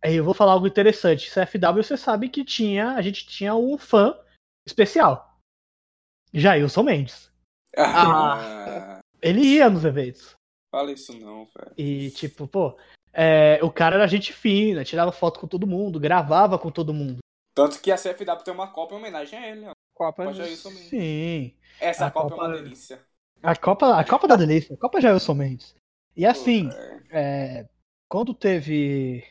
Aí 0.00 0.14
eu 0.14 0.24
vou 0.24 0.32
falar 0.32 0.52
algo 0.52 0.68
interessante. 0.68 1.28
CFW, 1.28 1.82
você 1.82 1.96
sabe 1.96 2.28
que 2.28 2.44
tinha. 2.44 2.90
A 2.90 3.02
gente 3.02 3.26
tinha 3.26 3.52
um 3.56 3.76
fã 3.76 4.16
especial. 4.64 5.36
Jailson 6.32 6.84
Mendes. 6.84 7.32
Ah, 7.76 9.00
ele 9.20 9.40
ia 9.40 9.68
nos 9.68 9.84
eventos. 9.84 10.36
Fala 10.70 10.92
isso 10.92 11.18
não, 11.18 11.46
velho. 11.46 11.72
E 11.76 12.10
tipo, 12.12 12.46
pô, 12.46 12.78
é, 13.12 13.58
o 13.62 13.72
cara 13.72 13.96
era 13.96 14.06
gente 14.06 14.32
fina, 14.32 14.84
tirava 14.84 15.10
foto 15.10 15.40
com 15.40 15.48
todo 15.48 15.66
mundo, 15.66 15.98
gravava 15.98 16.58
com 16.58 16.70
todo 16.70 16.94
mundo. 16.94 17.18
Tanto 17.54 17.80
que 17.80 17.90
a 17.90 17.96
CFW 17.96 18.44
tem 18.44 18.54
uma 18.54 18.70
Copa 18.70 18.94
em 18.94 18.98
homenagem 18.98 19.38
a 19.38 19.48
ele, 19.48 19.66
ó. 19.66 19.72
Copa 19.96 20.30
Jailson 20.30 20.68
Mendes. 20.68 20.88
Sim. 20.88 21.54
Essa 21.80 22.06
a 22.06 22.10
Copa, 22.10 22.28
Copa, 22.28 22.44
é 22.44 22.48
uma 22.48 22.56
delícia. 22.56 23.00
A 23.42 23.56
Copa, 23.56 23.98
a 23.98 24.04
Copa 24.04 24.28
da 24.28 24.36
Delícia, 24.36 24.74
a 24.74 24.78
Copa 24.78 25.00
Jailson 25.00 25.34
Mendes. 25.34 25.74
E 26.14 26.26
assim, 26.26 26.68
é, 27.10 27.66
quando 28.06 28.34
teve. 28.34 29.24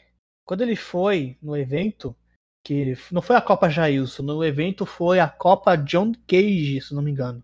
Quando 0.44 0.62
ele 0.62 0.76
foi 0.76 1.38
no 1.42 1.56
evento, 1.56 2.16
que 2.64 2.98
não 3.12 3.22
foi 3.22 3.36
a 3.36 3.42
Copa 3.42 3.70
Jailson, 3.70 4.24
no 4.24 4.44
evento 4.44 4.88
foi 4.88 5.20
a 5.20 5.30
Copa 5.30 5.76
John 5.76 6.12
Cage, 6.28 6.82
se 6.82 6.96
não 6.96 7.04
me 7.04 7.12
engano. 7.12 7.44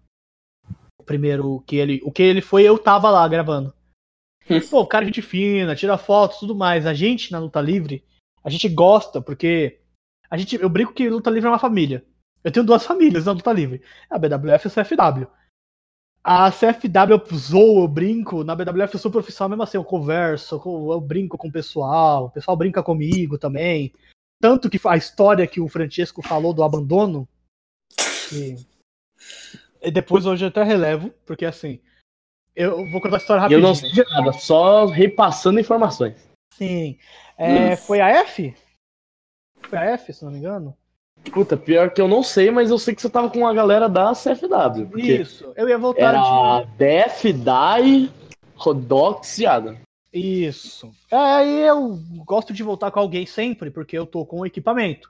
O 0.99 1.03
primeiro 1.03 1.61
que 1.61 1.75
ele. 1.75 2.01
O 2.03 2.11
que 2.11 2.23
ele 2.23 2.41
foi, 2.41 2.63
eu 2.63 2.77
tava 2.77 3.11
lá 3.11 3.27
gravando. 3.27 3.71
Pô, 4.71 4.85
cara, 4.87 5.05
gente 5.05 5.21
fina, 5.21 5.75
tira 5.75 5.95
fotos, 5.95 6.39
tudo 6.39 6.55
mais. 6.55 6.87
A 6.87 6.93
gente 6.95 7.31
na 7.31 7.37
luta 7.37 7.61
livre, 7.61 8.03
a 8.43 8.49
gente 8.49 8.67
gosta, 8.67 9.21
porque. 9.21 9.79
A 10.27 10.37
gente, 10.37 10.55
eu 10.55 10.69
brinco 10.69 10.93
que 10.93 11.07
luta 11.09 11.29
livre 11.29 11.47
é 11.47 11.51
uma 11.51 11.59
família. 11.59 12.03
Eu 12.43 12.51
tenho 12.51 12.65
duas 12.65 12.85
famílias 12.85 13.25
na 13.25 13.31
luta 13.33 13.51
livre. 13.51 13.81
A 14.09 14.17
BWF 14.17 14.67
e 14.67 14.79
a 14.79 14.83
CFW. 14.83 15.27
A 16.23 16.51
CFW 16.51 17.13
eu 17.13 17.37
zoo, 17.37 17.83
eu 17.83 17.87
brinco. 17.87 18.43
Na 18.43 18.55
BWF 18.55 18.93
eu 18.93 18.99
sou 18.99 19.11
profissional 19.11 19.49
mesmo 19.49 19.63
assim, 19.63 19.77
eu 19.77 19.83
converso, 19.83 20.61
eu 20.65 21.01
brinco 21.01 21.37
com 21.37 21.47
o 21.47 21.51
pessoal, 21.51 22.25
o 22.25 22.29
pessoal 22.29 22.55
brinca 22.55 22.83
comigo 22.83 23.37
também. 23.37 23.91
Tanto 24.39 24.69
que 24.69 24.79
a 24.87 24.97
história 24.97 25.47
que 25.47 25.59
o 25.59 25.67
Francesco 25.67 26.21
falou 26.21 26.53
do 26.53 26.63
abandono. 26.63 27.27
Que... 28.29 28.55
E 29.81 29.91
depois 29.91 30.25
hoje 30.25 30.45
eu 30.45 30.49
até 30.49 30.63
relevo, 30.63 31.11
porque 31.25 31.45
assim. 31.45 31.79
Eu 32.55 32.89
vou 32.91 33.01
contar 33.01 33.15
a 33.15 33.19
história 33.19 33.41
rapidinho. 33.41 33.65
Eu 33.65 33.69
não 33.69 33.75
sei 33.75 33.91
de 33.91 34.03
nada, 34.03 34.33
só 34.33 34.85
repassando 34.85 35.59
informações. 35.59 36.15
Sim. 36.53 36.99
É, 37.37 37.75
foi 37.75 38.01
a 38.01 38.09
F? 38.09 38.53
Foi 39.61 39.77
a 39.77 39.85
F, 39.85 40.13
se 40.13 40.23
não 40.23 40.31
me 40.31 40.39
engano? 40.39 40.77
Puta, 41.29 41.55
pior 41.55 41.91
que 41.91 42.01
eu 42.01 42.07
não 42.07 42.23
sei, 42.23 42.49
mas 42.49 42.69
eu 42.69 42.79
sei 42.79 42.95
que 42.95 43.01
você 43.01 43.09
tava 43.09 43.29
com 43.29 43.47
a 43.47 43.53
galera 43.53 43.87
da 43.87 44.13
CFW. 44.13 44.97
Isso, 44.97 45.53
eu 45.55 45.69
ia 45.69 45.77
voltar 45.77 46.15
era 46.15 46.61
de. 46.61 46.77
DF, 46.77 47.33
DAI, 47.33 48.11
Rodox 48.55 49.37
e 49.37 49.45
Adam. 49.45 49.77
Isso. 50.13 50.91
Aí 51.09 51.61
eu 51.61 51.97
gosto 52.25 52.53
de 52.53 52.63
voltar 52.63 52.91
com 52.91 52.99
alguém 52.99 53.25
sempre, 53.25 53.71
porque 53.71 53.97
eu 53.97 54.05
tô 54.05 54.25
com 54.25 54.39
o 54.39 54.45
equipamento. 54.45 55.09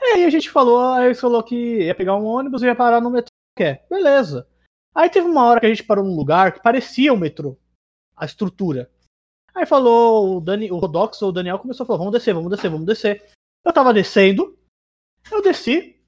Aí 0.00 0.24
a 0.24 0.30
gente 0.30 0.50
falou, 0.50 0.80
aí 0.94 1.14
falou 1.14 1.42
que 1.42 1.84
ia 1.84 1.94
pegar 1.94 2.16
um 2.16 2.24
ônibus 2.24 2.62
e 2.62 2.66
ia 2.66 2.74
parar 2.74 3.00
no 3.00 3.10
metrô. 3.10 3.30
Quer. 3.56 3.86
Beleza. 3.88 4.46
Aí 4.94 5.08
teve 5.08 5.26
uma 5.26 5.44
hora 5.44 5.60
que 5.60 5.66
a 5.66 5.68
gente 5.68 5.84
parou 5.84 6.04
num 6.04 6.16
lugar 6.16 6.52
que 6.52 6.62
parecia 6.62 7.12
o 7.12 7.16
um 7.16 7.18
metrô. 7.18 7.56
A 8.16 8.24
estrutura. 8.24 8.90
Aí 9.54 9.66
falou 9.66 10.36
o 10.36 10.40
Dani, 10.40 10.70
o 10.70 10.78
Rodox 10.78 11.20
ou 11.22 11.28
o 11.28 11.32
Daniel 11.32 11.58
começou 11.58 11.84
a 11.84 11.86
falar: 11.86 11.98
vamos 11.98 12.12
descer, 12.12 12.34
vamos 12.34 12.50
descer, 12.50 12.70
vamos 12.70 12.86
descer. 12.86 13.24
Eu 13.64 13.72
tava 13.72 13.94
descendo, 13.94 14.58
eu 15.30 15.42
desci. 15.42 16.00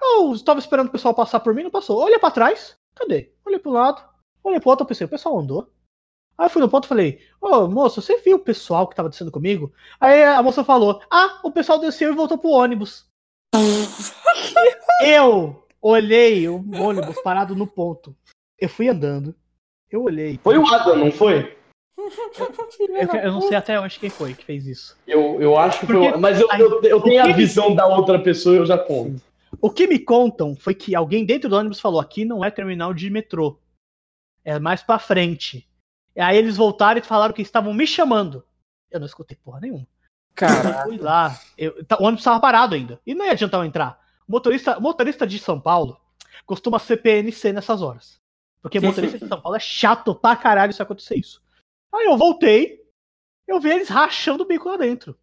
Eu 0.00 0.32
estava 0.32 0.58
esperando 0.58 0.88
o 0.88 0.92
pessoal 0.92 1.14
passar 1.14 1.40
por 1.40 1.54
mim, 1.54 1.62
não 1.62 1.70
passou. 1.70 2.00
Olha 2.00 2.18
para 2.18 2.30
trás. 2.30 2.76
Cadê? 2.94 3.32
Olhei 3.44 3.58
pro 3.58 3.70
lado. 3.70 4.02
Olhei 4.42 4.60
pro 4.60 4.70
outro, 4.70 4.82
eu 4.84 4.88
pensei, 4.88 5.06
o 5.06 5.10
pessoal 5.10 5.38
andou. 5.38 5.70
Aí 6.36 6.46
eu 6.46 6.50
fui 6.50 6.60
no 6.60 6.68
ponto 6.68 6.84
e 6.84 6.88
falei, 6.88 7.20
ô 7.40 7.48
oh, 7.48 7.68
moço, 7.68 8.02
você 8.02 8.16
viu 8.18 8.36
o 8.36 8.40
pessoal 8.40 8.88
que 8.88 8.96
tava 8.96 9.08
descendo 9.08 9.30
comigo? 9.30 9.72
Aí 10.00 10.24
a 10.24 10.42
moça 10.42 10.64
falou, 10.64 11.00
ah, 11.10 11.40
o 11.44 11.52
pessoal 11.52 11.78
desceu 11.78 12.12
e 12.12 12.16
voltou 12.16 12.38
pro 12.38 12.50
ônibus. 12.50 13.06
eu 15.06 15.64
olhei 15.80 16.48
o 16.48 16.56
ônibus 16.80 17.20
parado 17.22 17.54
no 17.54 17.66
ponto. 17.66 18.16
Eu 18.58 18.68
fui 18.68 18.88
andando. 18.88 19.34
Eu 19.90 20.02
olhei. 20.02 20.40
Foi 20.42 20.58
o 20.58 20.66
Adam, 20.66 20.96
não 20.96 21.12
foi? 21.12 21.56
Eu, 23.12 23.20
eu, 23.20 23.32
não 23.32 23.40
sei 23.42 23.56
até 23.56 23.80
hoje 23.80 23.98
quem 23.98 24.10
foi 24.10 24.34
que 24.34 24.44
fez 24.44 24.66
isso. 24.66 24.96
Eu, 25.06 25.40
eu 25.40 25.56
acho 25.56 25.80
que 25.80 25.86
foi. 25.86 26.16
Mas 26.16 26.40
eu, 26.40 26.48
eu, 26.58 26.82
eu 26.82 27.00
tenho 27.00 27.22
a 27.22 27.32
visão 27.32 27.70
me... 27.70 27.76
da 27.76 27.86
outra 27.86 28.18
pessoa 28.18 28.56
eu 28.56 28.66
já 28.66 28.76
conto. 28.76 29.22
O 29.60 29.70
que 29.70 29.86
me 29.86 29.98
contam 29.98 30.56
foi 30.56 30.74
que 30.74 30.94
alguém 30.94 31.24
dentro 31.24 31.48
do 31.48 31.56
ônibus 31.56 31.80
falou: 31.80 32.00
aqui 32.00 32.24
não 32.24 32.44
é 32.44 32.50
terminal 32.50 32.92
de 32.92 33.10
metrô. 33.10 33.58
É 34.44 34.58
mais 34.58 34.82
pra 34.82 34.98
frente. 34.98 35.68
E 36.16 36.20
aí 36.20 36.36
eles 36.36 36.56
voltaram 36.56 36.98
e 36.98 37.04
falaram 37.04 37.32
que 37.32 37.42
estavam 37.42 37.72
me 37.72 37.86
chamando. 37.86 38.44
Eu 38.90 39.00
não 39.00 39.06
escutei 39.06 39.36
porra 39.42 39.60
nenhuma. 39.60 39.86
Cara, 40.34 40.68
eu 40.68 40.82
fui 40.84 40.98
lá. 40.98 41.38
Eu, 41.56 41.84
tá, 41.84 41.96
o 41.98 42.04
ônibus 42.04 42.20
estava 42.20 42.40
parado 42.40 42.74
ainda. 42.74 43.00
E 43.06 43.14
não 43.14 43.24
ia 43.24 43.32
adiantar 43.32 43.60
eu 43.60 43.64
entrar. 43.64 44.00
O 44.26 44.32
motorista, 44.32 44.78
motorista 44.80 45.26
de 45.26 45.38
São 45.38 45.60
Paulo 45.60 45.98
costuma 46.46 46.78
ser 46.78 46.98
PNC 46.98 47.52
nessas 47.52 47.82
horas. 47.82 48.20
Porque 48.60 48.80
motorista 48.80 49.18
de 49.18 49.28
São 49.28 49.40
Paulo 49.40 49.56
é 49.56 49.60
chato 49.60 50.14
pra 50.14 50.36
caralho 50.36 50.72
se 50.72 50.82
acontecer 50.82 51.16
isso. 51.16 51.41
Aí 51.94 52.06
eu 52.06 52.16
voltei, 52.16 52.80
eu 53.46 53.60
vi 53.60 53.70
eles 53.70 53.88
rachando 53.88 54.44
o 54.44 54.46
bico 54.46 54.68
lá 54.68 54.76
dentro. 54.76 55.16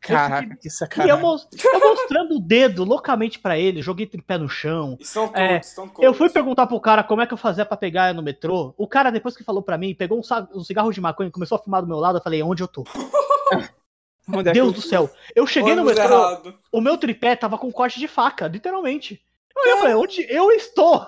Caraca, 0.00 0.56
que 0.56 0.68
sacanagem. 0.68 1.16
E 1.16 1.18
eu, 1.18 1.72
eu 1.72 1.80
mostrando 1.80 2.36
o 2.36 2.40
dedo 2.40 2.84
loucamente 2.84 3.38
para 3.38 3.58
ele, 3.58 3.80
joguei 3.80 4.06
tripé 4.06 4.36
no 4.36 4.48
chão. 4.48 4.98
É, 5.34 5.60
eu 5.98 6.12
fui 6.12 6.28
perguntar 6.28 6.66
pro 6.66 6.78
cara 6.78 7.02
como 7.02 7.22
é 7.22 7.26
que 7.26 7.32
eu 7.32 7.38
fazia 7.38 7.64
para 7.64 7.76
pegar 7.76 8.12
no 8.12 8.22
metrô. 8.22 8.74
O 8.76 8.86
cara, 8.86 9.10
depois 9.10 9.34
que 9.34 9.42
falou 9.42 9.62
para 9.62 9.78
mim, 9.78 9.94
pegou 9.94 10.18
um, 10.18 10.58
um, 10.58 10.62
cigarro 10.62 10.92
de 10.92 11.00
maconha 11.00 11.28
e 11.28 11.32
começou 11.32 11.56
a 11.56 11.58
fumar 11.58 11.80
do 11.80 11.88
meu 11.88 11.98
lado. 11.98 12.18
Eu 12.18 12.22
falei, 12.22 12.42
onde 12.42 12.62
eu 12.62 12.68
tô? 12.68 12.84
Onde 14.26 14.52
Deus 14.52 14.72
é 14.72 14.74
do 14.74 14.80
céu. 14.80 15.10
Eu 15.34 15.46
cheguei 15.46 15.74
no 15.74 15.84
metrô, 15.84 16.02
errado. 16.02 16.58
o 16.72 16.80
meu 16.80 16.96
tripé 16.96 17.36
tava 17.36 17.58
com 17.58 17.70
corte 17.70 18.00
de 18.00 18.08
faca, 18.08 18.46
literalmente. 18.46 19.22
Eu 19.54 19.76
falei, 19.76 19.94
onde 19.94 20.26
eu 20.30 20.50
estou? 20.50 21.06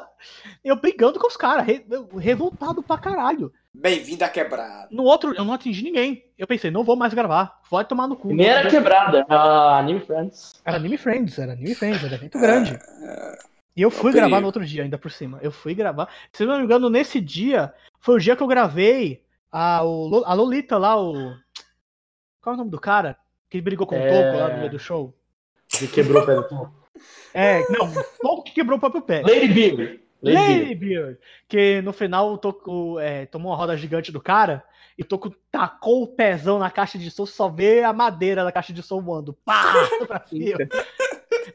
Eu 0.62 0.76
brigando 0.76 1.18
com 1.18 1.26
os 1.26 1.36
caras, 1.36 1.66
re, 1.66 1.84
revoltado 2.18 2.82
pra 2.82 2.98
caralho. 2.98 3.50
Bem-vindo 3.78 4.24
à 4.24 4.28
quebrada. 4.28 4.88
No 4.90 5.04
outro, 5.04 5.34
eu 5.34 5.44
não 5.44 5.52
atingi 5.52 5.82
ninguém. 5.82 6.24
Eu 6.38 6.46
pensei, 6.46 6.70
não 6.70 6.82
vou 6.82 6.96
mais 6.96 7.12
gravar. 7.12 7.60
Pode 7.68 7.86
tomar 7.86 8.08
no 8.08 8.16
cu. 8.16 8.32
Nem 8.32 8.46
era 8.46 8.70
quebrada, 8.70 9.26
era 9.28 9.78
Anime 9.78 10.00
Friends. 10.00 10.54
Era 10.64 10.76
Anime 10.78 10.96
Friends, 10.96 11.38
era 11.38 11.52
Anime 11.52 11.74
Friends, 11.74 12.02
era 12.02 12.14
evento 12.14 12.38
grande. 12.38 12.72
É, 12.72 13.38
e 13.76 13.82
eu 13.82 13.90
fui 13.90 14.12
gravar 14.12 14.40
no 14.40 14.46
outro 14.46 14.64
dia, 14.64 14.82
ainda 14.82 14.96
por 14.96 15.10
cima. 15.10 15.38
Eu 15.42 15.52
fui 15.52 15.74
gravar. 15.74 16.08
Se 16.32 16.46
não 16.46 16.56
me 16.56 16.64
engano, 16.64 16.88
nesse 16.88 17.20
dia, 17.20 17.72
foi 18.00 18.16
o 18.16 18.18
dia 18.18 18.34
que 18.34 18.42
eu 18.42 18.46
gravei 18.46 19.22
a, 19.52 19.84
o, 19.84 20.24
a 20.24 20.32
Lolita 20.32 20.78
lá, 20.78 20.98
o. 20.98 21.12
Qual 22.40 22.54
é 22.54 22.56
o 22.56 22.56
nome 22.56 22.70
do 22.70 22.80
cara? 22.80 23.18
Que 23.50 23.60
brigou 23.60 23.86
com 23.86 23.94
é... 23.94 24.08
o 24.08 24.10
Toco 24.10 24.38
lá 24.38 24.48
no 24.48 24.58
meio 24.58 24.70
do 24.70 24.78
show. 24.78 25.14
Que 25.68 25.86
quebrou 25.86 26.22
o 26.22 26.26
pé 26.26 26.34
do 26.34 26.48
Toco. 26.48 26.74
É, 27.34 27.60
não, 27.70 27.90
o 27.90 28.04
Toco 28.22 28.44
que 28.44 28.52
quebrou 28.52 28.78
o 28.78 28.80
próprio 28.80 29.02
pé. 29.02 29.20
Lady 29.20 29.48
Beaver. 29.48 30.05
Lady 30.34 30.74
Beard. 30.74 31.18
Que 31.48 31.80
no 31.82 31.92
final 31.92 32.36
toco, 32.38 32.98
é, 32.98 33.26
tomou 33.26 33.52
uma 33.52 33.56
roda 33.56 33.76
gigante 33.76 34.10
do 34.12 34.20
cara. 34.20 34.62
e 34.98 35.04
Toco 35.04 35.34
tacou 35.50 36.02
o 36.02 36.06
pezão 36.06 36.58
na 36.58 36.70
caixa 36.70 36.98
de 36.98 37.10
som, 37.10 37.26
só 37.26 37.48
vê 37.48 37.82
a 37.82 37.92
madeira 37.92 38.44
da 38.44 38.52
caixa 38.52 38.72
de 38.72 38.82
som 38.82 39.00
voando. 39.00 39.32
Pá! 39.44 39.74
pra 40.06 40.24
cima. 40.26 40.58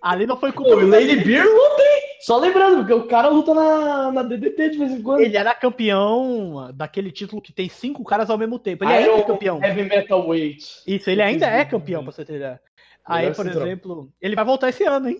Ali 0.01 0.25
não 0.25 0.37
foi 0.37 0.51
culpa. 0.51 0.75
O 0.75 0.87
Lady 0.87 1.17
Beer 1.17 1.43
luta, 1.43 1.81
hein? 1.81 2.01
Só 2.21 2.37
lembrando, 2.37 2.77
porque 2.77 2.93
o 2.93 3.07
cara 3.07 3.29
luta 3.29 3.53
na, 3.53 4.11
na 4.11 4.23
DDT 4.23 4.69
de 4.69 4.77
vez 4.77 4.91
em 4.91 5.01
quando. 5.01 5.21
Ele 5.21 5.35
era 5.35 5.55
campeão 5.55 6.71
daquele 6.73 7.11
título 7.11 7.41
que 7.41 7.51
tem 7.51 7.67
cinco 7.67 8.03
caras 8.03 8.29
ao 8.29 8.37
mesmo 8.37 8.59
tempo. 8.59 8.83
Ele 8.83 8.93
ainda 8.93 9.11
é 9.11 9.23
campeão. 9.23 9.63
Heavy 9.63 9.83
Metal 9.83 10.27
Weight. 10.27 10.83
Isso, 10.85 11.09
ele 11.09 11.21
ainda 11.21 11.47
é 11.47 11.65
campeão, 11.65 12.03
pra 12.03 12.11
você 12.11 12.23
ter 12.23 12.35
ideia. 12.35 12.61
Aí, 13.03 13.33
por 13.33 13.47
exemplo, 13.47 14.13
ele 14.21 14.35
vai 14.35 14.45
voltar 14.45 14.69
esse 14.69 14.83
ano, 14.83 15.09
hein? 15.09 15.19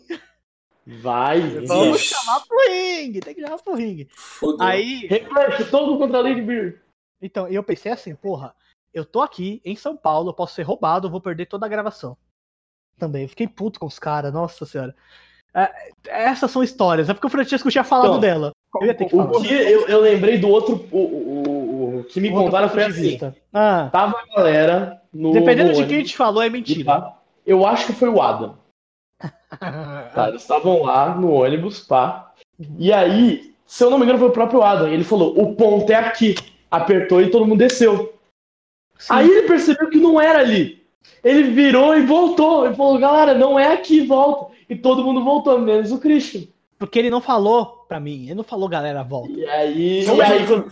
Vai. 0.85 1.41
Vamos 1.65 2.01
chamar 2.01 2.41
pro 2.41 2.57
ringue. 2.69 3.19
Tem 3.19 3.35
que 3.35 3.41
chamar 3.41 3.59
pro 3.59 3.75
ringue. 3.75 4.07
Fudeu. 4.15 4.65
Aí. 4.65 5.07
Reflete 5.07 5.65
todo 5.65 5.97
contra 5.97 6.17
a 6.17 6.21
Lady 6.21 6.41
Beer. 6.41 6.81
Então, 7.21 7.47
eu 7.47 7.63
pensei 7.63 7.91
assim, 7.91 8.15
porra, 8.15 8.55
eu 8.93 9.05
tô 9.05 9.21
aqui 9.21 9.61
em 9.63 9.75
São 9.75 9.95
Paulo, 9.95 10.29
eu 10.29 10.33
posso 10.33 10.55
ser 10.55 10.63
roubado, 10.63 11.07
eu 11.07 11.11
vou 11.11 11.21
perder 11.21 11.45
toda 11.45 11.65
a 11.65 11.69
gravação. 11.69 12.17
Também. 12.97 13.23
Eu 13.23 13.29
fiquei 13.29 13.47
puto 13.47 13.79
com 13.79 13.85
os 13.85 13.99
caras, 13.99 14.33
nossa 14.33 14.65
senhora. 14.65 14.95
É, 15.53 15.91
essas 16.07 16.49
são 16.49 16.63
histórias, 16.63 17.09
é 17.09 17.13
porque 17.13 17.27
o 17.27 17.29
Francesco 17.29 17.69
tinha 17.69 17.83
falado 17.83 18.09
então, 18.09 18.19
dela. 18.19 18.51
Eu 18.79 18.87
ia 18.87 18.93
ter 18.93 19.05
que 19.05 19.11
falar. 19.11 19.31
O 19.31 19.41
que 19.41 19.53
eu, 19.53 19.87
eu 19.87 19.99
lembrei 19.99 20.37
do 20.37 20.47
outro. 20.47 20.87
O, 20.91 20.97
o, 20.97 21.99
o 21.99 22.03
que 22.05 22.21
me 22.21 22.29
outro 22.29 22.45
contaram 22.45 22.69
foi 22.69 22.83
assim. 22.83 23.19
Ah. 23.51 23.89
Tava 23.91 24.17
a 24.17 24.35
galera 24.35 25.01
no. 25.13 25.33
Dependendo 25.33 25.71
no 25.71 25.75
de 25.75 25.85
quem 25.85 25.97
a 25.97 25.99
gente 25.99 26.15
falou, 26.15 26.41
é 26.41 26.49
mentira. 26.49 27.13
Eu 27.45 27.65
acho 27.65 27.85
que 27.87 27.93
foi 27.93 28.07
o 28.07 28.21
Adam. 28.21 28.57
Tá, 29.59 30.29
eles 30.29 30.41
estavam 30.41 30.83
lá 30.83 31.15
no 31.15 31.31
ônibus, 31.31 31.79
pá. 31.79 32.31
E 32.77 32.91
aí, 32.91 33.53
se 33.65 33.83
eu 33.83 33.89
não 33.89 33.97
me 33.97 34.03
engano, 34.03 34.19
foi 34.19 34.29
o 34.29 34.33
próprio 34.33 34.61
Adam. 34.61 34.87
Ele 34.87 35.03
falou: 35.03 35.39
o 35.39 35.55
ponto 35.55 35.89
é 35.91 35.95
aqui 35.95 36.35
apertou 36.71 37.21
e 37.21 37.29
todo 37.29 37.45
mundo 37.45 37.59
desceu. 37.59 38.13
Sim. 38.97 39.07
Aí 39.09 39.29
ele 39.29 39.47
percebeu 39.47 39.89
que 39.89 39.97
não 39.97 40.21
era 40.21 40.39
ali. 40.39 40.81
Ele 41.23 41.43
virou 41.43 41.97
e 41.97 42.05
voltou. 42.05 42.65
Ele 42.65 42.75
falou, 42.75 42.97
galera, 42.97 43.33
não 43.33 43.59
é 43.59 43.73
aqui, 43.73 44.05
volta. 44.05 44.53
E 44.69 44.75
todo 44.75 45.03
mundo 45.03 45.23
voltou, 45.23 45.59
menos 45.59 45.91
o 45.91 45.99
Christian. 45.99 46.43
Porque 46.79 46.97
ele 46.97 47.09
não 47.09 47.21
falou 47.21 47.85
pra 47.87 47.99
mim, 47.99 48.25
ele 48.25 48.35
não 48.35 48.43
falou, 48.43 48.69
galera, 48.69 49.03
volta. 49.03 49.33
E 49.33 49.45
aí, 49.45 50.03
e 50.03 50.21
aí, 50.21 50.65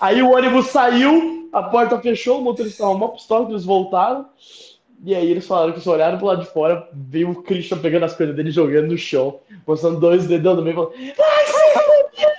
aí, 0.00 0.22
o 0.22 0.32
ônibus 0.32 0.66
saiu, 0.66 1.48
a 1.52 1.62
porta 1.62 1.98
fechou, 2.00 2.40
o 2.40 2.42
motorista 2.42 2.82
estava 2.82 2.92
uma 2.92 3.08
pistola, 3.10 3.48
eles 3.48 3.64
voltaram. 3.64 4.26
E 5.04 5.14
aí 5.14 5.30
eles 5.30 5.46
falaram 5.46 5.72
que 5.72 5.78
eles 5.78 5.86
olharam 5.86 6.18
pro 6.18 6.26
lado 6.26 6.42
de 6.42 6.50
fora, 6.50 6.88
viu 6.92 7.30
o 7.30 7.42
Christian 7.42 7.78
pegando 7.78 8.04
as 8.04 8.16
coisas 8.16 8.34
dele 8.34 8.50
jogando 8.50 8.88
no 8.88 8.98
chão, 8.98 9.40
mostrando 9.66 10.00
dois 10.00 10.26
dedão 10.26 10.56
no 10.56 10.62
meio 10.62 10.72
e 10.72 10.76
falando: 10.76 10.92
Vai, 11.16 11.46
filho 11.46 12.36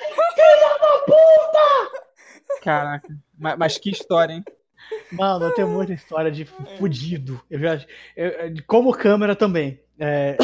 da 0.62 1.00
puta! 1.06 2.62
Caraca. 2.62 3.10
Mas, 3.38 3.58
mas, 3.58 3.78
que 3.78 3.90
história, 3.90 4.34
hein? 4.34 4.44
Mano, 5.12 5.46
eu 5.46 5.54
tenho 5.54 5.68
muita 5.68 5.94
história 5.94 6.32
de 6.32 6.46
fudido. 6.78 7.42
Eu 7.50 7.60
já, 7.60 7.86
eu, 8.16 8.32
como 8.66 8.92
câmera 8.92 9.36
também. 9.36 9.80
É, 10.00 10.38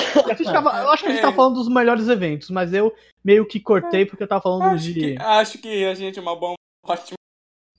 tava, 0.52 0.78
eu 0.80 0.90
acho 0.90 1.04
que 1.04 1.10
a 1.10 1.12
gente 1.14 1.22
tá 1.22 1.32
falando 1.32 1.56
dos 1.56 1.70
melhores 1.70 2.08
eventos, 2.08 2.50
mas 2.50 2.74
eu 2.74 2.94
meio 3.24 3.46
que 3.46 3.60
cortei 3.60 4.06
porque 4.06 4.24
eu 4.24 4.28
tava 4.28 4.42
falando 4.42 4.64
acho 4.64 4.86
de. 4.86 4.94
Que, 4.94 5.22
acho 5.22 5.58
que 5.60 5.86
a 5.86 5.94
gente 5.94 6.18
é 6.18 6.22
uma 6.22 6.36
bomba 6.36 6.56
ótima. 6.86 7.18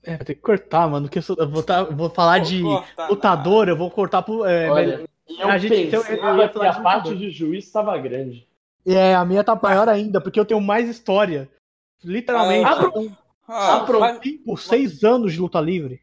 É, 0.05 0.17
vai 0.17 0.25
ter 0.25 0.35
que 0.35 0.41
cortar, 0.41 0.87
mano. 0.87 1.09
Que 1.09 1.19
eu, 1.19 1.49
vou, 1.49 1.63
tá, 1.63 1.83
vou 1.83 2.09
falar 2.09 2.37
vou 2.37 2.47
de 2.47 2.61
lutador, 3.09 3.67
eu 3.67 3.75
vou 3.75 3.89
cortar 3.89 4.21
pro. 4.21 4.45
É, 4.45 4.69
Olha, 4.69 5.09
eu 5.27 5.49
a 5.49 5.57
gente, 5.57 5.75
então, 5.75 6.01
eu, 6.03 6.17
eu 6.17 6.37
ia 6.37 6.49
falar 6.49 6.73
que 6.73 6.79
a 6.79 6.81
parte 6.81 7.15
de 7.15 7.31
juiz 7.31 7.65
estava 7.65 7.97
grande. 7.97 8.47
É, 8.85 9.15
a 9.15 9.25
minha 9.25 9.43
tá 9.43 9.59
maior 9.61 9.89
ainda, 9.89 10.21
porque 10.21 10.39
eu 10.39 10.45
tenho 10.45 10.61
mais 10.61 10.87
história. 10.87 11.49
Literalmente. 12.03 12.69
Ah, 13.47 13.77
ah, 13.77 13.79
pronto. 13.81 14.21
Por 14.45 14.59
seis 14.59 15.03
anos 15.03 15.33
de 15.33 15.39
luta 15.39 15.59
livre. 15.59 15.99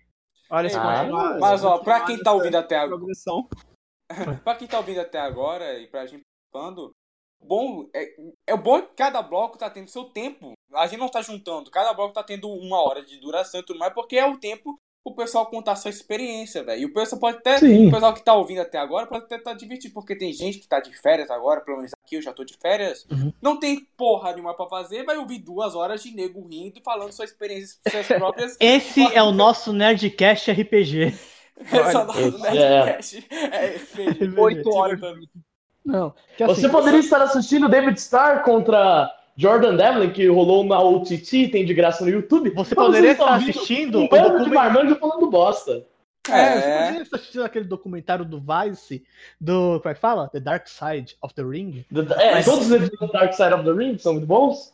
Olha, 0.51 0.69
se 0.69 0.77
ah, 0.77 0.99
continuar. 0.99 1.39
Mas, 1.39 1.65
ó, 1.65 1.79
pra 1.79 2.01
quem 2.01 2.19
tá 2.19 2.33
ouvindo 2.33 2.57
até 2.57 2.77
agora. 2.77 3.03
pra 4.45 4.55
quem 4.57 4.67
tá 4.67 4.79
ouvindo 4.79 5.01
até 5.01 5.21
agora 5.21 5.79
e 5.79 5.87
pra 5.87 6.07
gente 6.07 6.23
falando, 6.53 6.93
bom, 7.45 7.89
é, 7.95 8.15
é 8.47 8.57
bom 8.57 8.83
que 8.83 8.95
cada 8.97 9.23
bloco 9.23 9.59
tá 9.59 9.69
tendo 9.69 9.91
seu 9.91 10.05
tempo. 10.05 10.53
A 10.75 10.87
gente 10.87 11.01
não 11.01 11.09
tá 11.09 11.21
juntando, 11.21 11.71
cada 11.71 11.93
bloco 11.93 12.15
tá 12.15 12.23
tendo 12.23 12.49
uma 12.49 12.81
hora 12.81 13.05
de 13.05 13.19
duração 13.19 13.61
e 13.61 13.65
tudo 13.65 13.79
mais, 13.79 13.93
porque 13.93 14.17
é 14.17 14.27
o 14.27 14.39
tempo 14.39 14.79
o 15.05 15.15
pessoal 15.15 15.47
contar 15.47 15.75
sua 15.77 15.91
experiência, 15.91 16.63
velho. 16.63 16.83
E 16.83 16.85
o 16.85 16.95
pessoal 16.95 17.21
pode 17.21 17.39
até. 17.39 17.59
Sim. 17.59 17.89
O 17.89 17.91
pessoal 17.91 18.15
que 18.15 18.25
tá 18.25 18.35
ouvindo 18.35 18.61
até 18.61 18.79
agora 18.79 19.07
pode 19.07 19.25
até 19.25 19.37
estar 19.37 19.51
tá 19.51 19.57
divertido, 19.57 19.95
porque 19.95 20.17
tem 20.17 20.33
gente 20.33 20.59
que 20.59 20.69
tá 20.69 20.81
de 20.81 20.97
férias 20.97 21.31
agora, 21.31 21.61
pelo 21.61 21.79
menos 21.79 21.93
aqui 22.05 22.17
eu 22.17 22.23
já 22.23 22.33
tô 22.33 22.45
de 22.45 22.55
férias. 22.55 23.05
Uhum. 23.11 23.33
Não 23.43 23.59
tem 23.59 23.87
porra 23.97 24.33
nenhuma 24.33 24.55
pra 24.55 24.69
fazer, 24.69 25.05
vai 25.05 25.17
ouvir 25.19 25.39
duas 25.39 25.75
horas 25.75 26.03
de 26.03 26.15
nego 26.15 26.47
rindo 26.47 26.79
e 26.79 26.83
falando 26.83 27.13
suas 27.13 27.31
experiências 27.31 27.81
suas 27.91 28.07
próprias. 28.19 28.57
Esse 28.61 29.03
é 29.13 29.23
o 29.23 29.33
nosso 29.33 29.73
Nerdcast 29.73 30.53
RPG. 30.53 31.15
Esse 31.61 31.77
é 31.77 31.99
o 31.99 32.05
nosso 32.05 32.39
Nerdcast 32.39 33.29
é. 33.31 33.77
RPG. 33.77 34.39
Oito 34.39 34.71
horas. 34.71 35.01
Não. 35.85 36.15
Assim, 36.35 36.47
Você 36.47 36.69
poderia 36.69 37.01
estar 37.01 37.23
assistindo 37.23 37.69
David 37.69 37.99
Starr 37.99 38.43
contra 38.45 39.11
Jordan 39.37 39.77
Devlin, 39.77 40.13
que 40.13 40.27
rolou 40.29 40.65
na 40.65 40.81
OTT, 40.81 41.49
tem 41.49 41.65
de 41.65 41.75
graça 41.75 42.05
no 42.05 42.11
YouTube. 42.11 42.51
Você 42.51 42.75
poderia 42.75 43.13
estar 43.13 43.35
assistindo 43.35 44.01
um 44.01 44.09
bando 44.09 44.45
de 44.45 44.51
marmanjo 44.51 44.97
falando 44.97 45.31
bosta. 45.31 45.85
É, 46.29 46.33
é, 46.33 46.55
você 46.55 46.61
poderia 46.61 47.03
estar 47.03 47.17
assistindo 47.17 47.45
aquele 47.45 47.65
documentário 47.65 48.25
do 48.25 48.41
Vice, 48.41 49.05
do. 49.41 49.81
Como 49.81 49.91
é 49.91 49.95
que 49.95 50.01
fala? 50.01 50.29
The 50.29 50.41
Dark 50.41 50.69
Side 50.69 51.17
of 51.21 51.35
the 51.35 51.43
Ring. 51.43 51.85
The, 51.93 52.23
é, 52.23 52.35
Mas... 52.35 52.45
todos 52.45 52.71
os 52.71 52.91
do 52.91 53.07
Dark 53.09 53.33
Side 53.33 53.55
of 53.55 53.65
the 53.65 53.73
Ring 53.73 53.99
são 53.99 54.13
muito 54.13 54.27
bons. 54.27 54.73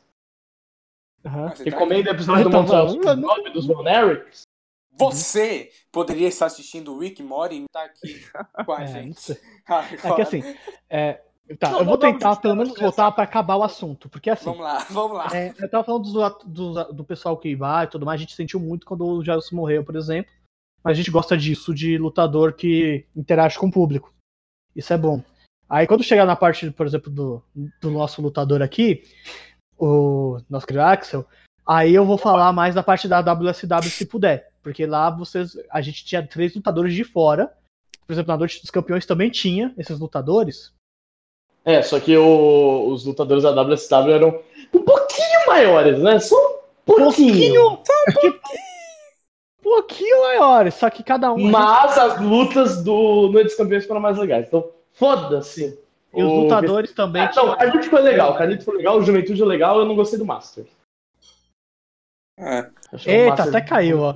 Uhum. 1.25 1.47
Recomendo 1.65 2.07
o 2.07 2.11
episódio 2.11 2.45
do 2.45 2.51
Monstro 2.51 3.53
dos 3.53 3.67
Von 3.67 3.89
Erics. 3.89 4.48
Você 4.99 5.71
poderia 5.93 6.29
estar 6.29 6.47
assistindo 6.47 6.95
o 6.95 6.99
Rick 6.99 7.23
Mori 7.23 7.57
e 7.57 7.65
tá 7.73 7.85
aqui 7.85 8.21
com 8.67 8.73
a 8.73 8.83
é, 8.83 8.87
gente. 8.87 9.39
É 10.03 10.15
que 10.15 10.23
assim, 10.23 10.43
é, 10.89 11.21
Tá, 11.59 11.71
não, 11.71 11.79
eu 11.79 11.85
vou 11.85 11.97
tentar 11.97 12.37
pelo 12.37 12.55
menos 12.55 12.79
voltar 12.79 13.11
para 13.13 13.25
acabar 13.25 13.57
o 13.57 13.63
assunto, 13.63 14.09
porque 14.09 14.29
assim. 14.29 14.45
Vamos 14.45 14.61
lá, 14.61 14.79
vamos 14.91 15.17
lá. 15.17 15.29
É, 15.33 15.55
eu 15.59 15.71
tava 15.71 15.85
falando 15.85 16.13
do, 16.13 16.39
do, 16.45 16.93
do, 16.93 17.05
pessoal 17.05 17.39
que 17.39 17.57
vai 17.57 17.85
e 17.85 17.89
tudo 17.89 18.05
mais, 18.05 18.19
a 18.19 18.21
gente 18.21 18.35
sentiu 18.35 18.61
muito 18.61 18.85
quando 18.87 19.07
o 19.07 19.25
Jairus 19.25 19.51
morreu, 19.51 19.83
por 19.83 19.97
exemplo. 19.97 20.31
Mas 20.85 20.93
a 20.93 20.95
gente 20.95 21.11
gosta 21.11 21.37
disso, 21.37 21.75
de 21.75 21.97
lutador 21.97 22.53
que 22.53 23.07
interage 23.17 23.59
com 23.59 23.67
o 23.67 23.73
público. 23.73 24.13
Isso 24.77 24.93
é 24.93 24.99
bom. 24.99 25.23
Aí 25.69 25.87
quando 25.87 26.05
chegar 26.05 26.27
na 26.27 26.37
parte, 26.37 26.71
por 26.71 26.87
exemplo, 26.87 27.11
do, 27.11 27.43
do 27.81 27.91
nosso 27.91 28.21
lutador 28.21 28.63
aqui, 28.63 29.03
o 29.79 30.39
nosso 30.51 30.67
querido 30.67 30.85
Axel, 30.85 31.27
aí 31.67 31.95
eu 31.95 32.05
vou 32.05 32.19
falar 32.19 32.53
mais 32.53 32.75
da 32.75 32.83
parte 32.83 33.09
da 33.09 33.21
WSW 33.21 33.91
se 33.91 34.07
puder. 34.07 34.48
Porque 34.63 34.87
lá 34.87 35.11
vocês. 35.11 35.57
A 35.71 35.81
gente 35.81 36.05
tinha 36.05 36.27
três 36.27 36.55
lutadores 36.55 36.95
de 36.95 37.05
fora. 37.05 37.53
Por 38.07 38.13
exemplo, 38.13 38.33
na 38.33 38.39
Noite 38.39 38.61
dos 38.61 38.71
Campeões 38.71 39.05
também 39.05 39.31
tinha 39.31 39.75
esses 39.77 39.99
lutadores. 39.99 40.73
É, 41.65 41.83
só 41.83 42.01
que 42.01 42.17
o, 42.17 42.89
os 42.89 43.05
lutadores 43.05 43.43
da 43.43 43.51
WSW 43.51 44.13
eram 44.13 44.43
um 44.73 44.83
pouquinho 44.83 45.47
maiores, 45.47 46.01
né? 46.01 46.19
Só 46.19 46.35
um 46.35 46.59
pouquinho. 46.85 47.35
pouquinho 47.35 47.79
só 47.85 47.93
um 47.93 48.13
pouquinho. 48.13 48.41
pouquinho 49.63 50.21
maiores, 50.23 50.75
só 50.75 50.89
que 50.89 51.03
cada 51.03 51.33
um. 51.33 51.51
Mas 51.51 51.99
as 51.99 52.21
lutas 52.21 52.83
do 52.83 53.29
Noite 53.31 53.49
dos 53.49 53.55
Campeões 53.55 53.85
foram 53.85 54.01
mais 54.01 54.17
legais. 54.17 54.47
Então, 54.47 54.71
foda-se. 54.93 55.79
E 56.15 56.23
os 56.23 56.33
lutadores 56.33 56.93
também. 56.93 57.23
Ah, 57.23 57.33
não, 57.37 57.51
o 57.51 57.57
Carlito 57.57 57.91
foi 57.91 58.01
legal, 58.01 58.33
o 58.33 58.39
Carlito 58.39 58.65
foi 58.65 58.77
legal, 58.79 58.99
o 58.99 59.03
Juventude 59.03 59.43
é 59.43 59.45
legal, 59.45 59.79
eu 59.79 59.85
não 59.85 59.95
gostei 59.95 60.19
do 60.19 60.25
Master. 60.25 60.67
É. 62.39 62.71
Eita, 63.05 63.31
Masters... 63.31 63.49
até 63.49 63.61
caiu, 63.61 64.01
ó. 64.01 64.15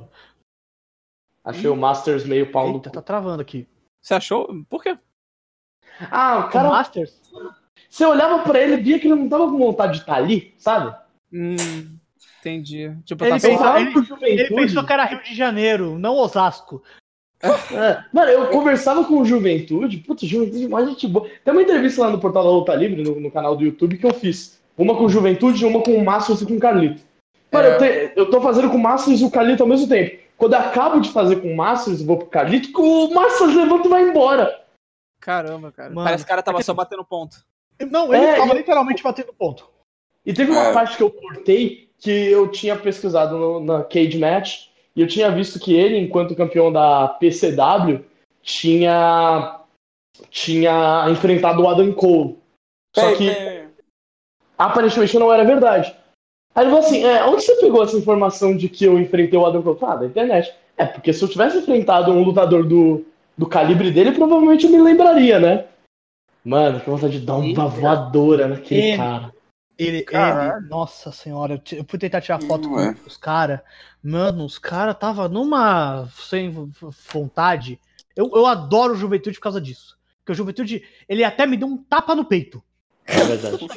Achei 1.44 1.69
o 1.69 1.77
Masters 1.77 2.24
meio 2.24 2.51
pau 2.51 2.66
Eita, 2.66 2.89
no. 2.89 2.94
tá 2.94 3.02
travando 3.02 3.43
aqui. 3.43 3.66
Você 4.01 4.14
achou? 4.14 4.48
Por 4.69 4.82
quê? 4.82 4.97
Ah, 6.10 6.39
o 6.39 6.51
cara. 6.51 6.69
O 6.69 6.70
Masters? 6.73 7.20
Você 7.89 8.06
olhava 8.06 8.43
pra 8.43 8.60
ele 8.60 8.74
e 8.74 8.82
via 8.82 8.98
que 8.98 9.06
ele 9.06 9.16
não 9.16 9.28
tava 9.28 9.51
com 9.51 9.59
vontade 9.59 9.94
de 9.94 9.98
estar 9.98 10.14
tá 10.14 10.19
ali, 10.19 10.55
sabe? 10.56 10.97
Hum, 11.32 11.98
entendi. 12.40 12.97
Tipo, 13.05 13.24
ele, 13.24 13.39
tá 13.39 13.48
pensou, 13.48 13.77
ele, 14.27 14.40
ele 14.40 14.55
pensou 14.55 14.85
que 14.85 14.93
era 14.93 15.05
Rio 15.05 15.23
de 15.23 15.35
Janeiro, 15.35 15.98
não 15.98 16.16
Osasco. 16.16 16.82
É, 17.43 18.05
mano, 18.12 18.31
eu 18.31 18.47
conversava 18.51 19.05
com 19.05 19.20
o 19.20 19.24
Juventude, 19.24 19.98
putz, 19.98 20.28
Juventude, 20.28 20.69
mais 20.69 20.89
gente 20.89 21.09
boa. 21.09 21.28
Tem 21.44 21.52
uma 21.52 21.62
entrevista 21.62 22.02
lá 22.02 22.10
no 22.10 22.20
portal 22.20 22.44
da 22.44 22.51
Luta 22.51 22.74
Livre, 22.74 23.02
no, 23.02 23.20
no, 23.20 23.31
canal 23.32 23.56
do 23.56 23.64
YouTube, 23.64 23.98
que 23.98 24.06
eu 24.06 24.14
fiz. 24.14 24.62
Uma 24.78 24.97
com 24.97 25.05
o 25.05 25.09
Juventude, 25.09 25.66
uma 25.66 25.82
com 25.82 25.94
o 25.97 26.05
Márcio 26.05 26.36
e 26.40 26.47
com 26.47 26.55
o 26.55 26.60
Carlito. 26.60 27.02
Mano, 27.51 27.66
é. 27.66 27.74
eu, 27.74 27.78
te, 27.78 28.12
eu 28.16 28.31
tô 28.31 28.40
fazendo 28.40 28.70
com 28.70 28.77
o 28.77 28.82
Márcio 28.82 29.12
e 29.12 29.24
o 29.24 29.31
Carlito 29.31 29.64
ao 29.64 29.69
mesmo 29.69 29.89
tempo. 29.89 30.23
Quando 30.36 30.54
eu 30.54 30.59
acabo 30.59 31.00
de 31.00 31.10
fazer 31.10 31.36
com 31.40 31.52
o 31.52 31.56
Márcio 31.56 31.92
e 31.92 32.04
vou 32.04 32.18
pro 32.18 32.26
Carlito, 32.26 32.70
o 32.80 33.14
Márcio 33.14 33.46
levanta 33.46 33.86
e 33.86 33.90
vai 33.90 34.02
embora. 34.02 34.64
Caramba, 35.20 35.70
cara. 35.70 35.90
Mano, 35.90 36.04
Parece 36.04 36.24
que 36.24 36.28
o 36.28 36.30
cara 36.30 36.42
tava 36.42 36.59
é 36.59 36.60
que... 36.60 36.64
só 36.64 36.74
batendo 36.74 37.04
ponto. 37.04 37.44
Não, 37.90 38.12
ele 38.12 38.24
é, 38.24 38.36
tava 38.36 38.54
literalmente 38.54 39.02
batendo 39.02 39.32
ponto. 39.32 39.70
E 40.24 40.32
teve 40.32 40.50
uma 40.50 40.68
é. 40.68 40.72
parte 40.72 40.96
que 40.96 41.02
eu 41.02 41.10
cortei 41.10 41.90
que 41.98 42.10
eu 42.10 42.48
tinha 42.50 42.76
pesquisado 42.76 43.38
no, 43.38 43.60
na 43.60 43.84
Cage 43.84 44.18
Match 44.18 44.66
e 44.94 45.00
eu 45.00 45.06
tinha 45.06 45.30
visto 45.30 45.60
que 45.60 45.74
ele, 45.74 45.96
enquanto 45.98 46.34
campeão 46.34 46.72
da 46.72 47.09
PCW, 47.09 48.04
tinha 48.42 49.60
tinha 50.28 51.06
enfrentado 51.09 51.62
o 51.62 51.68
Adam 51.68 51.92
Cole. 51.92 52.38
Só 52.94 53.14
que 53.16 53.30
aparentemente 54.59 55.18
não 55.18 55.32
era 55.32 55.44
verdade. 55.44 55.96
Aí 56.55 56.65
ele 56.65 56.70
falou 56.70 56.87
assim: 56.87 57.05
é, 57.05 57.24
onde 57.24 57.43
você 57.43 57.57
pegou 57.57 57.83
essa 57.83 57.97
informação 57.97 58.57
de 58.57 58.69
que 58.69 58.85
eu 58.85 58.99
enfrentei 58.99 59.39
o 59.39 59.47
Adam 59.47 59.62
Cole? 59.62 59.79
Ah, 59.83 59.97
da 59.97 60.07
internet. 60.07 60.53
É, 60.77 60.87
porque 60.87 61.12
se 61.12 61.23
eu 61.23 61.29
tivesse 61.29 61.59
enfrentado 61.59 62.11
um 62.12 62.23
lutador 62.23 62.66
do, 62.66 63.05
do 63.37 63.47
calibre 63.47 63.91
dele, 63.91 64.12
provavelmente 64.12 64.65
eu 64.65 64.70
me 64.70 64.81
lembraria, 64.81 65.39
né? 65.39 65.66
Mano, 66.45 66.81
que 66.81 66.91
vontade 66.91 67.20
de 67.20 67.27
dar 67.27 67.37
uma 67.37 67.69
voadora 67.69 68.49
naquele 68.49 68.81
ele, 68.81 68.97
cara. 68.97 69.33
Ele, 69.79 70.07
ele, 70.09 70.69
nossa 70.69 71.12
senhora, 71.12 71.62
eu 71.73 71.85
fui 71.89 71.99
tentar 71.99 72.20
tirar 72.20 72.43
foto 72.43 72.69
com 72.69 72.81
é. 72.81 72.97
os 73.07 73.16
caras. 73.16 73.61
Mano, 74.03 74.45
os 74.45 74.59
caras 74.59 74.97
tava 74.99 75.29
numa 75.29 76.09
sem 76.16 76.51
vontade. 77.12 77.81
Eu, 78.15 78.31
eu 78.35 78.47
adoro 78.47 78.93
o 78.93 78.97
Juventude 78.97 79.37
por 79.37 79.45
causa 79.45 79.61
disso. 79.61 79.97
Porque 80.19 80.33
o 80.33 80.35
Juventude, 80.35 80.85
ele 81.09 81.24
até 81.24 81.47
me 81.47 81.57
deu 81.57 81.69
um 81.69 81.77
tapa 81.77 82.15
no 82.15 82.24
peito. 82.24 82.62
É 83.07 83.24
verdade. 83.24 83.69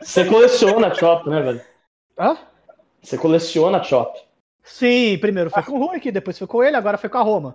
Você 0.00 0.24
coleciona 0.24 0.94
Chop, 0.94 1.28
né, 1.28 1.42
velho? 1.42 1.60
Hã? 2.18 2.36
Você 3.02 3.16
coleciona 3.16 3.82
Chop. 3.82 4.18
Sim, 4.62 5.18
primeiro 5.18 5.50
foi 5.50 5.62
com 5.62 5.72
o 5.72 5.78
Hulk, 5.78 6.10
depois 6.12 6.38
foi 6.38 6.46
com 6.46 6.62
ele, 6.62 6.76
agora 6.76 6.98
foi 6.98 7.08
com 7.08 7.18
a 7.18 7.22
Roma. 7.22 7.54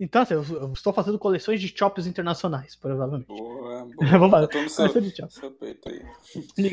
Então, 0.00 0.22
assim, 0.22 0.32
eu, 0.32 0.42
eu 0.42 0.72
estou 0.72 0.94
fazendo 0.94 1.18
coleções 1.18 1.60
de 1.60 1.68
chops 1.68 2.06
internacionais, 2.06 2.74
provavelmente. 2.74 3.26
Boa, 3.26 3.84
boa. 3.94 4.18
Vou 4.18 4.30
fazer 4.30 4.48
coleção 4.48 4.88
de 4.88 5.14
chops. 5.14 5.34
Seu 5.34 5.50
peito 5.50 5.88
aí. 5.90 6.02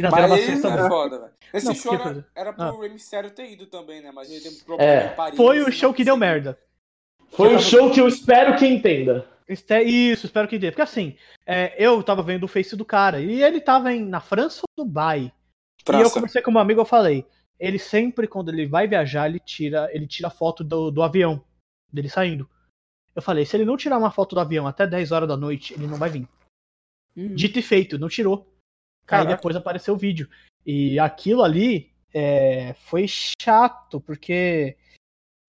Mas 0.09 0.31
ele 0.31 0.65
é 0.65 0.87
foda, 0.87 1.19
velho. 1.19 1.31
Esse 1.53 1.65
não, 1.67 1.75
show 1.75 1.93
era, 1.93 2.25
era 2.33 2.53
pro 2.53 2.63
ah. 2.63 2.79
Rey 2.79 2.89
Mysterio 2.89 3.29
ter 3.31 3.51
ido 3.51 3.65
também, 3.65 4.01
né? 4.01 4.11
Mas 4.13 4.31
ele 4.31 4.39
teve 4.39 4.63
problema 4.63 4.89
é. 4.89 5.11
em 5.11 5.15
Paris. 5.15 5.35
Foi 5.35 5.61
o 5.61 5.69
show 5.69 5.93
que 5.93 6.05
deu 6.05 6.15
merda. 6.15 6.57
Foi 7.31 7.53
o 7.53 7.59
show 7.59 7.91
que 7.91 7.99
eu 7.99 8.07
espero 8.07 8.55
que 8.55 8.65
entenda. 8.65 9.27
Isso, 9.49 10.25
espero 10.25 10.47
que 10.47 10.55
entenda. 10.55 10.71
Porque 10.71 10.81
assim, 10.81 11.17
é, 11.45 11.73
eu 11.77 12.01
tava 12.01 12.23
vendo 12.23 12.45
o 12.45 12.47
face 12.47 12.77
do 12.77 12.85
cara 12.85 13.19
e 13.19 13.43
ele 13.43 13.59
tava 13.59 13.93
em, 13.93 14.05
na 14.05 14.21
França 14.21 14.61
ou 14.61 14.85
Dubai. 14.85 15.33
E 15.93 16.01
eu 16.01 16.11
conversei 16.11 16.41
com 16.41 16.51
um 16.51 16.59
amigo, 16.59 16.81
eu 16.81 16.85
falei, 16.85 17.25
ele 17.59 17.79
sempre, 17.79 18.27
quando 18.27 18.49
ele 18.49 18.67
vai 18.67 18.87
viajar, 18.87 19.27
ele 19.27 19.39
tira, 19.39 19.89
ele 19.93 20.07
tira 20.07 20.29
foto 20.29 20.63
do, 20.63 20.91
do 20.91 21.01
avião 21.01 21.43
dele 21.91 22.09
saindo. 22.09 22.49
Eu 23.15 23.21
falei, 23.21 23.45
se 23.45 23.57
ele 23.57 23.65
não 23.65 23.77
tirar 23.77 23.97
uma 23.97 24.11
foto 24.11 24.35
do 24.35 24.41
avião 24.41 24.67
até 24.67 24.85
10 24.85 25.11
horas 25.11 25.27
da 25.27 25.35
noite, 25.35 25.73
ele 25.73 25.87
não 25.87 25.97
vai 25.97 26.09
vir. 26.09 26.27
Uhum. 27.15 27.33
Dito 27.33 27.57
e 27.57 27.63
feito, 27.63 27.97
não 27.97 28.07
tirou. 28.07 28.47
Caraca. 29.05 29.29
Aí 29.29 29.35
depois 29.35 29.55
apareceu 29.55 29.95
o 29.95 29.97
vídeo. 29.97 30.29
E 30.65 30.99
aquilo 30.99 31.43
ali 31.43 31.91
é, 32.13 32.73
foi 32.73 33.05
chato, 33.07 33.99
porque. 34.01 34.77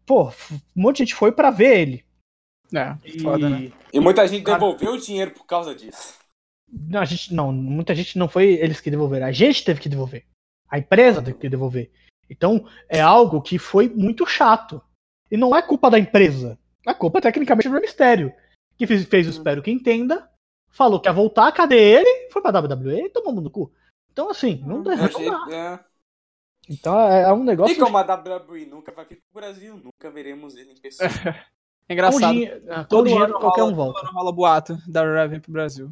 Pô, 0.07 0.29
um 0.51 0.83
monte 0.83 0.97
de 0.97 1.05
gente 1.05 1.15
foi 1.15 1.31
para 1.31 1.51
ver 1.51 1.79
ele. 1.81 2.05
É, 2.75 2.97
e... 3.05 3.21
foda, 3.21 3.51
né? 3.51 3.71
E 3.93 4.01
muita 4.01 4.27
gente 4.27 4.45
devolveu 4.45 4.93
o 4.93 4.99
dinheiro 4.99 5.33
por 5.33 5.45
causa 5.45 5.75
disso. 5.75 6.18
Não, 6.71 7.01
a 7.01 7.05
gente, 7.05 7.35
não, 7.35 7.53
muita 7.53 7.95
gente 7.95 8.19
não 8.19 8.29
foi 8.29 8.55
eles 8.55 8.81
que 8.81 8.91
devolveram. 8.91 9.27
A 9.27 9.33
gente 9.33 9.65
teve 9.65 9.81
que 9.81 9.89
devolver. 9.89 10.27
A 10.69 10.79
empresa 10.79 11.23
teve 11.23 11.39
que 11.39 11.49
devolver. 11.49 11.91
Então, 12.29 12.67
é 12.89 13.01
algo 13.01 13.41
que 13.41 13.59
foi 13.59 13.89
muito 13.89 14.27
chato. 14.27 14.83
E 15.31 15.37
não 15.37 15.57
é 15.57 15.63
culpa 15.63 15.91
da 15.91 15.99
empresa. 15.99 16.59
A 16.87 16.95
culpa 16.95 17.21
tecnicamente 17.21 17.69
é 17.69 17.71
do 17.71 17.81
Mistério. 17.81 18.33
Que 18.77 18.87
fez, 18.87 19.05
fez 19.05 19.27
o 19.27 19.31
Espero 19.31 19.63
que 19.63 19.71
Entenda, 19.71 20.29
falou 20.69 21.01
que 21.01 21.09
ia 21.09 21.13
voltar, 21.13 21.51
cadê 21.53 21.79
ele? 21.79 22.31
Foi 22.31 22.41
pra 22.43 22.59
WWE 22.61 23.07
e 23.07 23.11
tomou 23.11 23.33
no 23.33 23.51
cu. 23.51 23.73
Então, 24.13 24.31
assim, 24.31 24.63
não 24.67 24.83
dá. 24.83 24.95
Não 24.97 25.53
é. 25.53 25.81
Então 26.69 27.01
é, 27.01 27.23
é, 27.23 27.33
um 27.33 27.43
negócio. 27.43 27.75
E 27.75 27.79
como 27.79 27.97
a 27.97 28.03
WWE 28.03 28.67
nunca 28.67 28.93
vai 28.93 29.07
vir 29.07 29.17
pro 29.17 29.41
Brasil, 29.41 29.77
nunca 29.77 30.11
veremos 30.11 30.55
ele 30.55 30.73
em 30.73 30.77
pessoa. 30.77 31.09
É 31.91 31.95
engraçado. 31.95 32.35
Todo, 32.37 32.87
todo 32.87 33.07
dinheiro 33.07 33.25
ano 33.25 33.41
qualquer 33.41 33.63
rola, 33.63 33.73
um 33.73 33.75
volta. 33.75 34.01
Todo 34.03 34.13
rola 34.13 34.31
boato 34.31 34.77
da 34.87 35.03
Raven 35.03 35.41
pro 35.41 35.53
Brasil. 35.53 35.91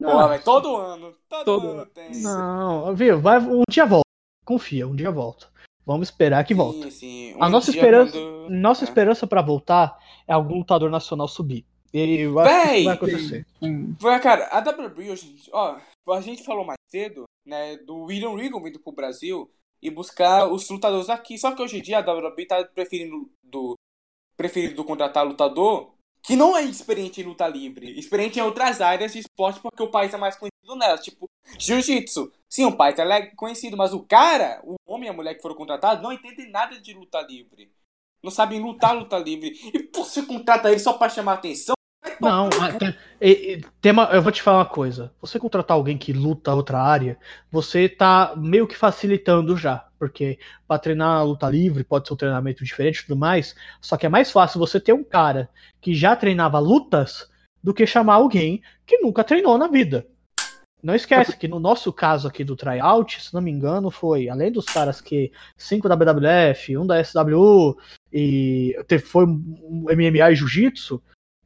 Pô, 0.00 0.14
mas 0.14 0.44
todo 0.44 0.76
ano. 0.76 1.14
Todo, 1.28 1.44
todo 1.44 1.68
ano 1.68 1.86
tem. 1.86 2.22
Não, 2.22 2.94
viu? 2.94 3.20
Vai, 3.20 3.38
um 3.38 3.62
dia 3.68 3.84
volta. 3.84 4.08
Confia, 4.44 4.86
um 4.86 4.94
dia 4.94 5.10
volta. 5.10 5.48
Vamos 5.84 6.08
esperar 6.08 6.44
que 6.44 6.54
volte. 6.54 6.90
Sim, 6.90 6.90
sim. 6.90 7.34
Um 7.34 7.42
a 7.42 7.48
nossa 7.48 7.70
esperança, 7.70 8.12
quando... 8.12 8.50
nossa 8.50 8.84
é. 8.84 8.86
esperança 8.86 9.26
para 9.26 9.42
voltar 9.42 9.98
é 10.26 10.32
algum 10.32 10.58
lutador 10.58 10.90
nacional 10.90 11.26
subir. 11.26 11.64
E 11.92 12.20
eu 12.20 12.38
acho 12.38 12.50
Véi, 12.50 12.66
que 12.66 12.74
isso 12.74 12.84
vai 12.84 12.94
acontecer. 12.94 13.46
Hum. 13.62 13.96
Cara, 14.22 14.48
a 14.48 14.58
WWE 14.58 15.10
hoje, 15.10 15.34
ó, 15.50 15.78
a 16.10 16.20
gente 16.20 16.44
falou 16.44 16.64
mais 16.64 16.78
cedo, 16.90 17.24
né, 17.46 17.78
do 17.78 18.04
William 18.04 18.36
Regal 18.36 18.62
vindo 18.62 18.78
pro 18.78 18.92
Brasil 18.92 19.50
e 19.82 19.90
buscar 19.90 20.46
os 20.46 20.68
lutadores 20.68 21.08
aqui. 21.08 21.38
Só 21.38 21.54
que 21.54 21.62
hoje 21.62 21.78
em 21.78 21.82
dia 21.82 21.98
a 21.98 22.12
WWE 22.12 22.46
tá 22.46 22.62
preferindo 22.64 23.30
do 23.42 23.74
preferindo 24.36 24.84
contratar 24.84 25.26
lutador 25.26 25.94
que 26.28 26.36
não 26.36 26.54
é 26.54 26.62
experiente 26.62 27.22
em 27.22 27.24
luta 27.24 27.48
livre, 27.48 27.98
experiente 27.98 28.38
em 28.38 28.42
outras 28.42 28.82
áreas 28.82 29.14
de 29.14 29.20
esporte 29.20 29.60
porque 29.60 29.82
o 29.82 29.90
país 29.90 30.12
é 30.12 30.18
mais 30.18 30.36
conhecido 30.36 30.76
nelas, 30.76 31.02
tipo 31.02 31.26
jiu-jitsu. 31.58 32.30
Sim, 32.46 32.66
o 32.66 32.76
país 32.76 32.98
é 32.98 33.26
conhecido, 33.34 33.78
mas 33.78 33.94
o 33.94 34.04
cara, 34.04 34.60
o 34.62 34.76
homem 34.84 35.06
e 35.06 35.10
a 35.10 35.14
mulher 35.14 35.34
que 35.34 35.40
foram 35.40 35.54
contratados, 35.54 36.02
não 36.02 36.12
entendem 36.12 36.50
nada 36.50 36.78
de 36.78 36.92
luta 36.92 37.22
livre. 37.22 37.72
Não 38.22 38.30
sabem 38.30 38.60
lutar 38.60 38.94
luta 38.94 39.16
livre. 39.18 39.58
E 39.72 39.90
você 39.90 40.22
contrata 40.22 40.70
ele 40.70 40.78
só 40.78 40.92
para 40.92 41.08
chamar 41.08 41.32
atenção? 41.32 41.77
Não, 42.20 42.48
tem, 42.78 43.64
tem 43.80 43.92
uma, 43.92 44.04
eu 44.04 44.22
vou 44.22 44.32
te 44.32 44.42
falar 44.42 44.58
uma 44.58 44.66
coisa. 44.66 45.12
Você 45.20 45.38
contratar 45.38 45.76
alguém 45.76 45.98
que 45.98 46.12
luta 46.12 46.54
outra 46.54 46.80
área, 46.80 47.18
você 47.50 47.88
tá 47.88 48.34
meio 48.36 48.66
que 48.66 48.76
facilitando 48.76 49.56
já. 49.56 49.86
Porque 49.98 50.38
para 50.66 50.78
treinar 50.78 51.24
luta 51.24 51.48
livre 51.48 51.82
pode 51.82 52.06
ser 52.06 52.14
um 52.14 52.16
treinamento 52.16 52.64
diferente 52.64 52.98
e 52.98 53.06
tudo 53.06 53.18
mais. 53.18 53.54
Só 53.80 53.96
que 53.96 54.06
é 54.06 54.08
mais 54.08 54.30
fácil 54.30 54.60
você 54.60 54.78
ter 54.78 54.92
um 54.92 55.04
cara 55.04 55.48
que 55.80 55.94
já 55.94 56.14
treinava 56.14 56.58
lutas 56.58 57.28
do 57.62 57.74
que 57.74 57.86
chamar 57.86 58.14
alguém 58.14 58.62
que 58.86 58.98
nunca 58.98 59.24
treinou 59.24 59.58
na 59.58 59.68
vida. 59.68 60.06
Não 60.80 60.94
esquece 60.94 61.36
que 61.36 61.48
no 61.48 61.58
nosso 61.58 61.92
caso 61.92 62.28
aqui 62.28 62.44
do 62.44 62.54
tryout, 62.54 63.20
se 63.20 63.34
não 63.34 63.40
me 63.40 63.50
engano, 63.50 63.90
foi 63.90 64.28
além 64.28 64.52
dos 64.52 64.64
caras 64.64 65.00
que 65.00 65.32
5 65.56 65.88
da 65.88 65.96
BWF, 65.96 66.76
um 66.76 66.86
da 66.86 67.02
SW 67.02 67.76
e 68.12 68.76
foi 69.04 69.26
MMA 69.26 70.30
e 70.30 70.36
Jiu-Jitsu, 70.36 71.02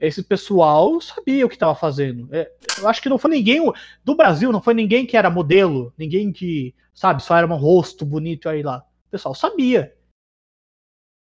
esse 0.06 0.22
pessoal 0.22 1.00
sabia 1.00 1.46
o 1.46 1.48
que 1.48 1.54
estava 1.54 1.74
fazendo. 1.74 2.28
É, 2.34 2.50
eu 2.78 2.88
acho 2.88 3.00
que 3.00 3.08
não 3.08 3.18
foi 3.18 3.30
ninguém 3.30 3.60
do 4.04 4.14
Brasil, 4.14 4.52
não 4.52 4.62
foi 4.62 4.74
ninguém 4.74 5.06
que 5.06 5.16
era 5.16 5.30
modelo, 5.30 5.92
ninguém 5.96 6.32
que, 6.32 6.74
sabe, 6.92 7.22
só 7.22 7.36
era 7.36 7.46
um 7.46 7.56
rosto 7.56 8.04
bonito 8.04 8.48
aí 8.48 8.62
lá. 8.62 8.84
O 9.06 9.10
pessoal 9.10 9.34
sabia. 9.34 9.94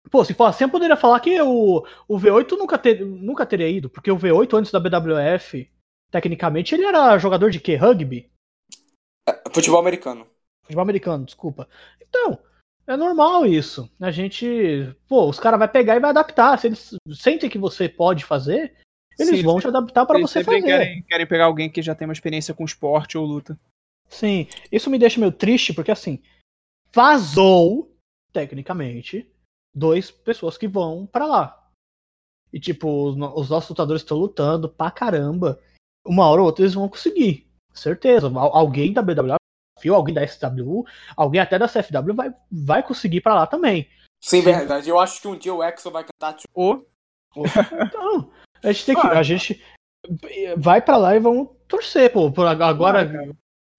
Pô, 0.09 0.23
se 0.23 0.33
for 0.33 0.45
assim, 0.45 0.63
eu 0.63 0.69
poderia 0.69 0.95
falar 0.95 1.19
que 1.19 1.41
o, 1.41 1.85
o 2.07 2.17
V8 2.17 2.51
nunca, 2.57 2.77
ter, 2.77 3.05
nunca 3.05 3.45
teria 3.45 3.69
ido, 3.69 3.89
porque 3.89 4.09
o 4.09 4.17
V8 4.17 4.57
antes 4.57 4.71
da 4.71 4.79
BWF 4.79 5.69
Tecnicamente 6.09 6.73
ele 6.73 6.85
era 6.85 7.17
jogador 7.17 7.51
de 7.51 7.59
quê? 7.59 7.75
Rugby? 7.75 8.31
É, 9.27 9.49
futebol 9.53 9.79
americano. 9.79 10.27
Futebol 10.63 10.81
americano, 10.81 11.25
desculpa. 11.25 11.67
Então, 12.01 12.39
é 12.87 12.95
normal 12.95 13.45
isso. 13.45 13.89
A 13.99 14.09
gente. 14.09 14.95
Pô, 15.07 15.29
os 15.29 15.39
caras 15.39 15.59
vão 15.59 15.67
pegar 15.67 15.95
e 15.95 15.99
vai 15.99 16.09
adaptar. 16.09 16.57
Se 16.57 16.67
eles 16.67 16.95
sentem 17.13 17.49
que 17.49 17.57
você 17.57 17.89
pode 17.89 18.23
fazer, 18.23 18.73
eles 19.19 19.39
Sim, 19.39 19.43
vão 19.43 19.59
te 19.59 19.67
adaptar 19.67 20.05
para 20.05 20.19
você 20.19 20.43
fazer. 20.43 20.61
Querem, 20.61 21.03
querem 21.03 21.27
pegar 21.27 21.45
alguém 21.45 21.69
que 21.69 21.81
já 21.81 21.93
tem 21.93 22.07
uma 22.07 22.13
experiência 22.13 22.53
com 22.53 22.63
esporte 22.63 23.17
ou 23.17 23.25
luta. 23.25 23.59
Sim, 24.07 24.47
isso 24.71 24.89
me 24.89 24.97
deixa 24.97 25.19
meio 25.19 25.33
triste, 25.33 25.73
porque 25.73 25.91
assim, 25.91 26.21
vazou, 26.93 27.93
tecnicamente, 28.31 29.29
dois 29.75 30.09
pessoas 30.09 30.57
que 30.57 30.67
vão 30.67 31.05
para 31.05 31.25
lá. 31.25 31.69
E 32.53 32.59
tipo, 32.59 32.87
os, 32.87 33.15
os 33.35 33.49
nossos 33.49 33.69
lutadores 33.69 34.01
estão 34.01 34.17
lutando 34.17 34.69
pra 34.69 34.89
caramba 34.89 35.59
uma 36.05 36.25
hora 36.29 36.39
ou 36.41 36.47
outra 36.47 36.63
eles 36.63 36.73
vão 36.73 36.87
conseguir. 36.87 37.47
Certeza. 37.73 38.31
Alguém 38.33 38.93
da 38.93 39.01
BWF, 39.77 39.89
alguém 39.89 40.13
da 40.13 40.27
SW, 40.27 40.83
alguém 41.15 41.41
até 41.41 41.57
da 41.57 41.67
CFW 41.67 42.13
vai, 42.13 42.33
vai 42.51 42.83
conseguir 42.83 43.21
para 43.21 43.35
lá 43.35 43.47
também. 43.47 43.87
Sim, 44.21 44.41
verdade. 44.41 44.89
Eu 44.89 44.99
acho 44.99 45.21
que 45.21 45.27
um 45.27 45.37
dia 45.37 45.53
o 45.53 45.63
Exo 45.63 45.91
vai 45.91 46.03
cantar 46.03 46.33
tipo. 46.33 46.49
Oh. 46.55 46.83
Então, 47.35 48.31
a 48.63 48.71
gente 48.71 48.85
tem 48.85 48.95
que. 48.95 49.07
A 49.07 49.23
gente 49.23 49.63
vai 50.57 50.81
para 50.81 50.97
lá 50.97 51.15
e 51.15 51.19
vamos 51.19 51.49
torcer, 51.67 52.11
pô. 52.11 52.31
Por 52.31 52.47
agora, 52.47 53.33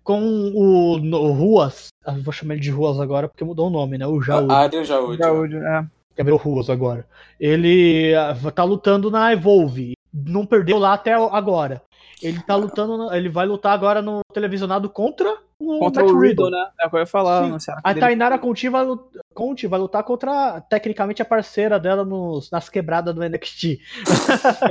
com 0.05 0.21
o, 0.23 0.97
o, 0.97 1.33
Ruas, 1.33 1.89
vou 2.23 2.33
chamar 2.33 2.55
ele 2.55 2.63
de 2.63 2.71
Ruas 2.71 3.01
agora 3.01 3.29
porque 3.29 3.45
mudou 3.45 3.67
o 3.67 3.71
nome, 3.71 3.99
né? 3.99 4.07
O 4.07 4.23
Jaúde. 4.23 4.53
Adrian 4.53 4.85
Jaúde. 4.85 5.19
Jaúde, 5.19 5.57
é. 5.57 5.85
Quer 6.15 6.25
ver 6.25 6.33
o 6.33 6.37
Ruas 6.37 6.71
agora. 6.71 7.07
Ele 7.39 8.15
ah, 8.15 8.35
tá 8.55 8.65
lutando 8.65 9.11
na 9.11 9.33
Evolve. 9.33 9.93
Não 10.13 10.47
perdeu 10.47 10.79
lá 10.79 10.95
até 10.95 11.13
agora. 11.13 11.83
Ele 12.23 12.43
tá 12.43 12.57
lutando, 12.57 13.13
ele 13.15 13.29
vai 13.29 13.47
lutar 13.47 13.73
agora 13.73 14.03
no 14.03 14.21
televisionado 14.33 14.91
contra 14.91 15.39
o 15.61 15.79
contra 15.81 16.05
Matt 16.05 16.13
o 16.13 16.19
Riddle, 16.19 16.51
né? 16.51 16.71
É 16.81 16.87
o 16.87 16.91
que 16.91 16.97
eu 16.97 17.01
ia 17.01 17.07
falar. 17.07 17.51
A 17.83 17.95
Tainara 17.95 18.39
Conti 18.39 18.69
vai, 18.69 18.87
Conti 19.35 19.67
vai 19.67 19.81
lutar 19.81 20.05
contra, 20.05 20.61
tecnicamente, 20.61 21.21
a 21.21 21.25
parceira 21.25 21.81
dela 21.81 22.05
nos, 22.05 22.51
nas 22.51 22.69
quebradas 22.69 23.15
do 23.15 23.29
NXT. 23.29 23.81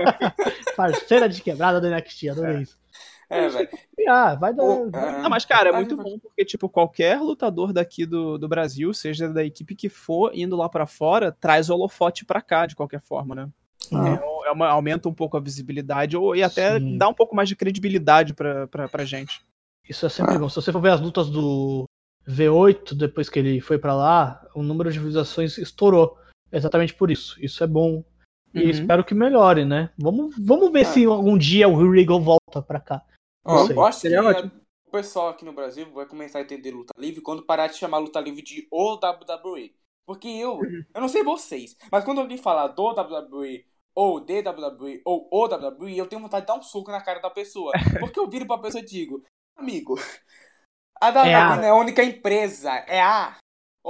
parceira 0.78 1.28
de 1.28 1.42
quebrada 1.42 1.82
do 1.82 1.90
NXT, 1.90 2.30
adorei 2.30 2.58
é. 2.58 2.62
isso. 2.62 2.78
É, 3.30 3.50
velho. 3.50 3.70
Ah, 4.08 4.36
vai 4.36 4.54
dar. 4.54 4.64
Ah, 5.24 5.30
mas, 5.30 5.44
cara, 5.44 5.70
é 5.70 5.72
muito 5.74 5.98
bom 5.98 6.18
porque, 6.18 6.46
tipo, 6.46 6.70
qualquer 6.70 7.20
lutador 7.20 7.74
daqui 7.74 8.06
do, 8.06 8.38
do 8.38 8.48
Brasil, 8.48 8.94
seja 8.94 9.28
da 9.28 9.44
equipe 9.44 9.76
que 9.76 9.90
for, 9.90 10.32
indo 10.34 10.56
lá 10.56 10.70
para 10.70 10.86
fora, 10.86 11.30
traz 11.30 11.70
o 11.70 11.74
holofote 11.74 12.24
pra 12.24 12.42
cá, 12.42 12.66
de 12.66 12.76
qualquer 12.76 13.02
forma, 13.02 13.36
né? 13.36 13.50
Ah. 13.94 14.08
É, 14.08 14.48
é 14.48 14.52
uma, 14.52 14.70
aumenta 14.70 15.10
um 15.10 15.14
pouco 15.14 15.36
a 15.36 15.42
visibilidade 15.42 16.16
ou, 16.16 16.34
e 16.36 16.42
até 16.42 16.80
Sim. 16.80 16.98
dá 16.98 17.10
um 17.10 17.14
pouco 17.14 17.36
mais 17.36 17.50
de 17.50 17.56
credibilidade 17.56 18.34
pra, 18.34 18.66
pra, 18.68 18.88
pra 18.88 19.04
gente. 19.04 19.42
Isso 19.90 20.06
é 20.06 20.10
sempre 20.10 20.38
bom. 20.38 20.50
Se 20.50 20.56
você 20.56 20.72
for 20.72 20.82
ver 20.82 20.92
as 20.92 21.02
lutas 21.02 21.30
do 21.30 21.86
V8, 22.28 22.94
depois 22.94 23.30
que 23.30 23.40
ele 23.40 23.62
foi 23.62 23.78
para 23.78 23.96
lá, 23.96 24.46
o 24.54 24.62
número 24.62 24.92
de 24.92 25.00
visualizações 25.00 25.58
estourou. 25.58 26.18
Exatamente 26.52 26.94
por 26.94 27.10
isso. 27.10 27.38
Isso 27.44 27.64
é 27.64 27.68
bom. 27.68 28.04
E 28.54 28.64
uhum. 28.64 28.70
espero 28.70 29.04
que 29.04 29.14
melhore, 29.14 29.66
né? 29.66 29.92
Vamos, 29.98 30.36
vamos 30.38 30.72
ver 30.72 30.82
ah. 30.82 30.86
se 30.86 31.06
algum 31.06 31.38
dia 31.38 31.68
o 31.68 31.92
Regal 31.92 32.20
volta 32.20 32.62
pra 32.62 32.80
cá. 32.80 33.04
Oh, 33.46 33.66
eu 33.70 33.84
acho 33.84 34.02
que 34.02 34.16
o 34.88 34.92
pessoal 34.92 35.30
aqui 35.30 35.46
no 35.46 35.54
Brasil 35.54 35.90
vai 35.94 36.06
começar 36.06 36.40
a 36.40 36.42
entender 36.42 36.72
luta 36.72 36.94
livre 36.98 37.22
quando 37.22 37.46
parar 37.46 37.68
de 37.68 37.76
chamar 37.76 37.98
luta 37.98 38.20
livre 38.20 38.42
de 38.42 38.68
WWE. 38.72 39.74
Porque 40.06 40.28
eu, 40.28 40.56
uhum. 40.56 40.84
eu 40.96 41.02
não 41.02 41.10
sei 41.10 41.24
vocês, 41.24 41.76
mas 41.92 42.04
quando 42.04 42.20
alguém 42.20 42.38
fala 42.38 42.68
do 42.68 42.90
WWE 42.92 43.66
ou 43.94 44.20
DWE 44.22 45.02
ou 45.04 45.28
OWE, 45.32 45.98
eu 45.98 46.08
tenho 46.08 46.22
vontade 46.22 46.46
de 46.46 46.48
dar 46.48 46.58
um 46.58 46.64
soco 46.64 46.92
na 46.92 47.02
cara 47.02 47.20
da 47.20 47.30
pessoa. 47.30 47.72
Porque 48.00 48.20
eu 48.20 48.30
viro 48.30 48.46
pra 48.46 48.58
pessoa 48.58 48.82
e 48.82 48.86
digo, 48.86 49.24
amigo, 49.58 49.96
a 51.02 51.10
WWE 51.10 51.30
é 51.30 51.66
é 51.66 51.70
a 51.70 51.76
única 51.76 52.04
empresa, 52.04 52.72
é 52.88 53.02
a. 53.02 53.38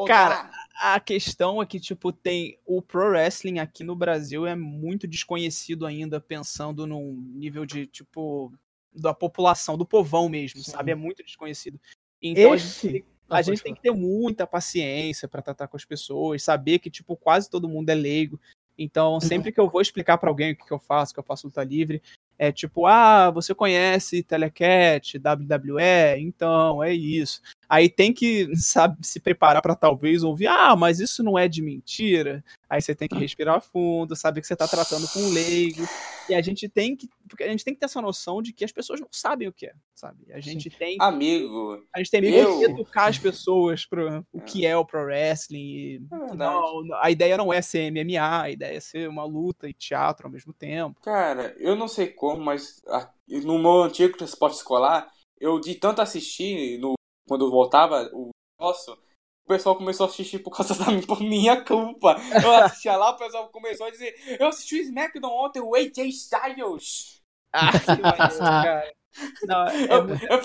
Cara, 0.05 0.51
a 0.75 0.99
questão 0.99 1.61
é 1.61 1.65
que, 1.65 1.79
tipo, 1.79 2.11
tem. 2.11 2.59
O 2.65 2.81
pro 2.81 3.09
wrestling 3.09 3.59
aqui 3.59 3.83
no 3.83 3.95
Brasil 3.95 4.45
é 4.45 4.55
muito 4.55 5.07
desconhecido 5.07 5.85
ainda, 5.85 6.21
pensando 6.21 6.85
num 6.85 7.13
nível 7.33 7.65
de, 7.65 7.87
tipo, 7.87 8.53
da 8.93 9.13
população, 9.13 9.77
do 9.77 9.85
povão 9.85 10.29
mesmo, 10.29 10.61
Sim. 10.63 10.71
sabe? 10.71 10.91
É 10.91 10.95
muito 10.95 11.23
desconhecido. 11.23 11.79
Então 12.21 12.53
Esse... 12.53 12.87
a 12.87 12.91
gente, 12.91 13.05
a 13.29 13.41
gente 13.41 13.63
tem 13.63 13.73
que 13.73 13.81
ter 13.81 13.91
muita 13.91 14.45
paciência 14.45 15.27
para 15.27 15.41
tratar 15.41 15.67
com 15.67 15.77
as 15.77 15.85
pessoas, 15.85 16.43
saber 16.43 16.79
que, 16.79 16.91
tipo, 16.91 17.15
quase 17.15 17.49
todo 17.49 17.69
mundo 17.69 17.89
é 17.89 17.95
leigo. 17.95 18.39
Então, 18.77 19.13
uhum. 19.13 19.19
sempre 19.19 19.51
que 19.51 19.59
eu 19.59 19.69
vou 19.69 19.81
explicar 19.81 20.19
para 20.19 20.29
alguém 20.29 20.51
o 20.51 20.55
que, 20.55 20.65
que 20.65 20.73
eu 20.73 20.79
faço, 20.79 21.13
que 21.13 21.19
eu 21.19 21.23
faço 21.23 21.47
luta 21.47 21.63
livre, 21.63 22.01
é 22.37 22.51
tipo, 22.51 22.85
ah, 22.85 23.31
você 23.31 23.53
conhece 23.55 24.23
Telecat, 24.23 25.17
WWE? 25.17 26.19
Então, 26.19 26.83
é 26.83 26.93
isso. 26.93 27.41
Aí 27.69 27.89
tem 27.89 28.13
que, 28.13 28.49
sabe, 28.55 28.97
se 29.05 29.19
preparar 29.19 29.61
para 29.61 29.75
talvez 29.75 30.23
ouvir, 30.23 30.47
ah, 30.47 30.75
mas 30.75 30.99
isso 30.99 31.23
não 31.23 31.37
é 31.37 31.47
de 31.47 31.61
mentira. 31.61 32.43
Aí 32.69 32.81
você 32.81 32.93
tem 32.93 33.07
que 33.07 33.17
respirar 33.17 33.61
fundo, 33.61 34.15
saber 34.15 34.41
que 34.41 34.47
você 34.47 34.53
está 34.53 34.67
tratando 34.67 35.07
com 35.09 35.19
um 35.19 35.29
leigo. 35.31 35.87
E 36.29 36.35
a 36.35 36.41
gente 36.41 36.67
tem 36.67 36.95
que, 36.95 37.09
porque 37.27 37.43
a 37.43 37.47
gente 37.47 37.63
tem 37.63 37.73
que 37.73 37.79
ter 37.79 37.85
essa 37.85 38.01
noção 38.01 38.41
de 38.41 38.51
que 38.51 38.65
as 38.65 38.71
pessoas 38.71 38.99
não 38.99 39.07
sabem 39.09 39.47
o 39.47 39.53
que 39.53 39.67
é, 39.67 39.73
sabe? 39.95 40.25
A 40.33 40.41
gente 40.41 40.69
Sim. 40.69 40.77
tem 40.77 40.97
amigo. 40.99 41.81
A 41.95 41.99
gente 41.99 42.11
tem 42.11 42.25
eu... 42.25 42.59
que 42.59 42.65
educar 42.65 43.05
as 43.05 43.17
pessoas 43.17 43.85
para 43.85 44.21
o 44.33 44.41
que 44.41 44.65
é 44.65 44.75
o 44.75 44.85
pro 44.85 45.05
wrestling. 45.05 46.05
É 46.11 46.35
não, 46.35 46.83
a 47.01 47.09
ideia 47.09 47.37
não 47.37 47.53
é 47.53 47.61
ser 47.61 47.89
MMA, 47.91 48.41
a 48.41 48.49
ideia 48.49 48.75
é 48.75 48.81
ser 48.81 49.07
uma 49.07 49.23
luta 49.23 49.69
e 49.69 49.73
teatro 49.73 50.27
ao 50.27 50.31
mesmo 50.31 50.53
tempo. 50.53 50.99
Cara, 51.01 51.55
eu 51.57 51.75
não 51.75 51.87
sei 51.87 52.07
como, 52.07 52.43
mas 52.43 52.81
no 53.45 53.57
meu 53.57 53.83
antigo 53.83 54.17
transporte 54.17 54.57
escolar, 54.57 55.07
eu 55.39 55.59
de 55.61 55.75
tanto 55.75 56.01
assistir 56.01 56.77
no 56.79 56.96
quando 57.27 57.51
voltava 57.51 58.09
o 58.13 58.29
nosso, 58.59 58.93
o 58.93 59.47
pessoal 59.47 59.75
começou 59.75 60.05
a 60.05 60.09
assistir 60.09 60.39
por 60.39 60.55
causa 60.55 60.73
da 60.79 60.85
por 61.05 61.21
minha 61.21 61.63
culpa. 61.63 62.17
Eu 62.43 62.51
assistia 62.55 62.95
lá, 62.95 63.11
o 63.11 63.17
pessoal 63.17 63.49
começou 63.49 63.87
a 63.87 63.91
dizer: 63.91 64.15
Eu 64.39 64.47
assisti 64.47 64.75
o 64.75 64.81
SmackDown 64.81 65.45
ontem, 65.45 65.61
o 65.61 65.75
AJ 65.75 65.97
Styles. 66.09 67.21
Ah, 67.53 67.71
que 67.79 68.01
maneiro, 68.01 68.37
cara. 68.37 68.93
Não, 69.43 69.67
é, 69.67 69.93
eu, 69.93 70.07
muito, 70.07 70.25
eu 70.25 70.41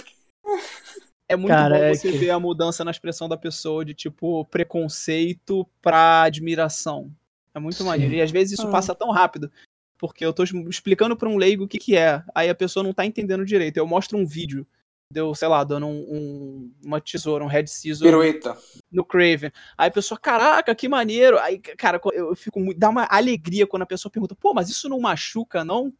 é 1.28 1.36
muito 1.36 1.50
cara, 1.50 1.78
bom 1.78 1.84
é 1.84 1.94
você 1.94 2.12
que... 2.12 2.18
ver 2.18 2.30
a 2.30 2.40
mudança 2.40 2.84
na 2.84 2.90
expressão 2.90 3.28
da 3.28 3.36
pessoa 3.36 3.84
de 3.84 3.94
tipo 3.94 4.44
preconceito 4.46 5.66
pra 5.80 6.22
admiração. 6.22 7.10
É 7.54 7.58
muito 7.58 7.78
Sim. 7.78 7.84
maneiro. 7.84 8.14
E 8.14 8.20
às 8.20 8.30
vezes 8.30 8.58
isso 8.58 8.68
ah. 8.68 8.70
passa 8.70 8.94
tão 8.94 9.10
rápido. 9.10 9.50
Porque 9.98 10.24
eu 10.24 10.32
tô 10.32 10.42
explicando 10.42 11.16
pra 11.16 11.28
um 11.28 11.36
leigo 11.36 11.64
o 11.64 11.68
que, 11.68 11.78
que 11.78 11.96
é. 11.96 12.22
Aí 12.34 12.48
a 12.48 12.54
pessoa 12.54 12.82
não 12.82 12.92
tá 12.92 13.06
entendendo 13.06 13.44
direito. 13.44 13.76
Eu 13.76 13.86
mostro 13.86 14.18
um 14.18 14.26
vídeo 14.26 14.66
deu, 15.12 15.34
sei 15.34 15.48
lá, 15.48 15.62
dando 15.62 15.86
um, 15.86 16.00
um, 16.00 16.74
uma 16.84 17.00
tesoura, 17.00 17.44
um 17.44 17.48
head 17.48 17.70
scissor 17.70 18.06
Pirueta. 18.06 18.56
no 18.90 19.04
Craven. 19.04 19.52
Aí 19.76 19.88
a 19.88 19.92
pessoa, 19.92 20.18
caraca, 20.18 20.74
que 20.74 20.88
maneiro. 20.88 21.38
Aí, 21.38 21.58
cara, 21.58 22.00
eu 22.12 22.34
fico 22.34 22.58
muito. 22.58 22.78
dá 22.78 22.88
uma 22.88 23.06
alegria 23.10 23.66
quando 23.66 23.82
a 23.82 23.86
pessoa 23.86 24.10
pergunta, 24.10 24.34
pô, 24.34 24.54
mas 24.54 24.70
isso 24.70 24.88
não 24.88 24.98
machuca, 24.98 25.64
não? 25.64 25.92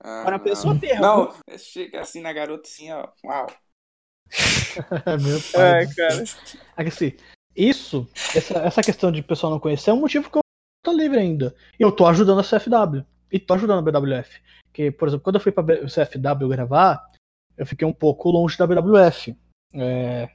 Ah, 0.00 0.22
quando 0.22 0.34
a 0.34 0.38
pessoa 0.38 0.74
não. 0.74 0.80
pergunta. 0.80 1.02
Não, 1.02 1.58
chega 1.58 2.00
assim 2.00 2.20
na 2.20 2.32
garota 2.32 2.68
assim, 2.68 2.90
ó. 2.92 3.08
Uau. 3.24 3.46
Meu 5.20 5.40
pai. 5.52 5.82
É, 5.82 5.94
cara. 5.94 6.24
Assim, 6.76 7.12
isso, 7.56 8.08
essa, 8.36 8.58
essa 8.58 8.82
questão 8.82 9.10
de 9.10 9.22
pessoal 9.22 9.50
não 9.50 9.58
conhecer 9.58 9.90
é 9.90 9.92
um 9.92 10.00
motivo 10.00 10.30
que 10.30 10.38
eu 10.38 10.42
tô 10.84 10.92
livre 10.92 11.18
ainda. 11.18 11.54
E 11.78 11.82
eu 11.82 11.90
tô 11.90 12.06
ajudando 12.06 12.40
a 12.40 12.44
CFW. 12.44 13.04
E 13.30 13.38
tô 13.38 13.54
ajudando 13.54 13.86
a 13.86 14.00
BWF. 14.00 14.40
Que, 14.72 14.90
por 14.90 15.08
exemplo, 15.08 15.24
quando 15.24 15.36
eu 15.36 15.40
fui 15.40 15.50
pra 15.50 15.64
CFW 15.64 16.48
gravar, 16.48 17.04
eu 17.58 17.66
fiquei 17.66 17.86
um 17.86 17.92
pouco 17.92 18.30
longe 18.30 18.56
da 18.56 18.64
WWF. 18.64 19.36
É, 19.74 20.30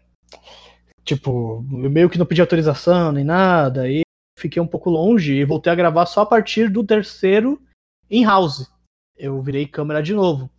tipo, 1.04 1.66
eu 1.72 1.90
meio 1.90 2.10
que 2.10 2.20
não 2.20 2.26
pedi 2.26 2.42
autorização 2.42 3.12
nem 3.14 3.24
nada, 3.24 3.90
e 3.90 4.02
fiquei 4.38 4.62
um 4.62 4.68
pouco 4.68 4.90
longe 4.90 5.34
e 5.34 5.46
voltei 5.46 5.72
a 5.72 5.76
gravar 5.76 6.06
só 6.06 6.22
a 6.22 6.26
partir 6.26 6.70
do 6.70 6.84
terceiro 6.84 7.60
in-house. 8.12 8.70
Eu 9.18 9.42
virei 9.42 9.66
câmera 9.66 10.04
de 10.04 10.14
novo. 10.14 10.50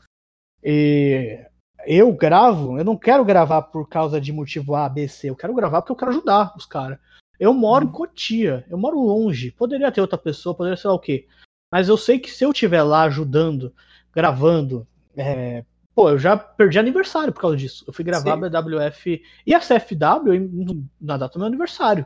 E 0.63 1.39
eu 1.87 2.11
gravo, 2.13 2.79
eu 2.79 2.85
não 2.85 2.97
quero 2.97 3.25
gravar 3.25 3.63
por 3.63 3.87
causa 3.87 4.19
de 4.19 4.33
motivo 4.33 4.75
A, 4.75 4.89
B, 4.89 5.07
C, 5.07 5.29
eu 5.29 5.37
quero 5.37 5.55
gravar 5.55 5.83
porque 5.83 5.93
eu 5.93 5.97
quero 5.97 6.11
ajudar 6.13 6.55
os 6.57 6.65
caras. 6.65 6.99
Eu 7.39 7.53
moro 7.53 7.85
em 7.85 7.91
Cotia, 7.91 8.65
eu 8.71 8.79
moro 8.79 8.99
longe, 8.99 9.51
poderia 9.51 9.93
ter 9.93 10.01
outra 10.01 10.17
pessoa, 10.17 10.55
poderia 10.55 10.77
ser 10.77 10.89
lá 10.89 10.95
o 10.95 10.99
quê. 10.99 11.27
Mas 11.71 11.89
eu 11.89 11.97
sei 11.99 12.19
que 12.19 12.31
se 12.31 12.45
eu 12.45 12.53
estiver 12.53 12.83
lá 12.83 13.03
ajudando, 13.03 13.75
gravando, 14.15 14.87
é, 15.17 15.65
Pô, 15.95 16.11
eu 16.11 16.19
já 16.19 16.37
perdi 16.37 16.79
aniversário 16.79 17.33
por 17.33 17.41
causa 17.41 17.57
disso. 17.57 17.85
Eu 17.87 17.93
fui 17.93 18.05
gravar 18.05 18.37
Sim. 18.37 18.45
a 18.45 18.63
BWF 18.63 19.23
e 19.47 19.55
a 19.55 19.61
CFW 19.61 20.89
na 21.01 21.17
data 21.17 21.35
do 21.35 21.39
meu 21.39 21.47
aniversário. 21.47 22.05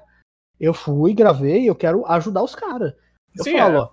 Eu 0.60 0.74
fui, 0.74 1.15
gravei, 1.15 1.69
eu 1.69 1.74
quero 1.74 2.06
ajudar 2.06 2.43
os 2.43 2.55
caras. 2.55 2.94
Eu 3.35 3.44
Sim, 3.44 3.56
falo, 3.56 3.77
é. 3.77 3.81
ó, 3.81 3.90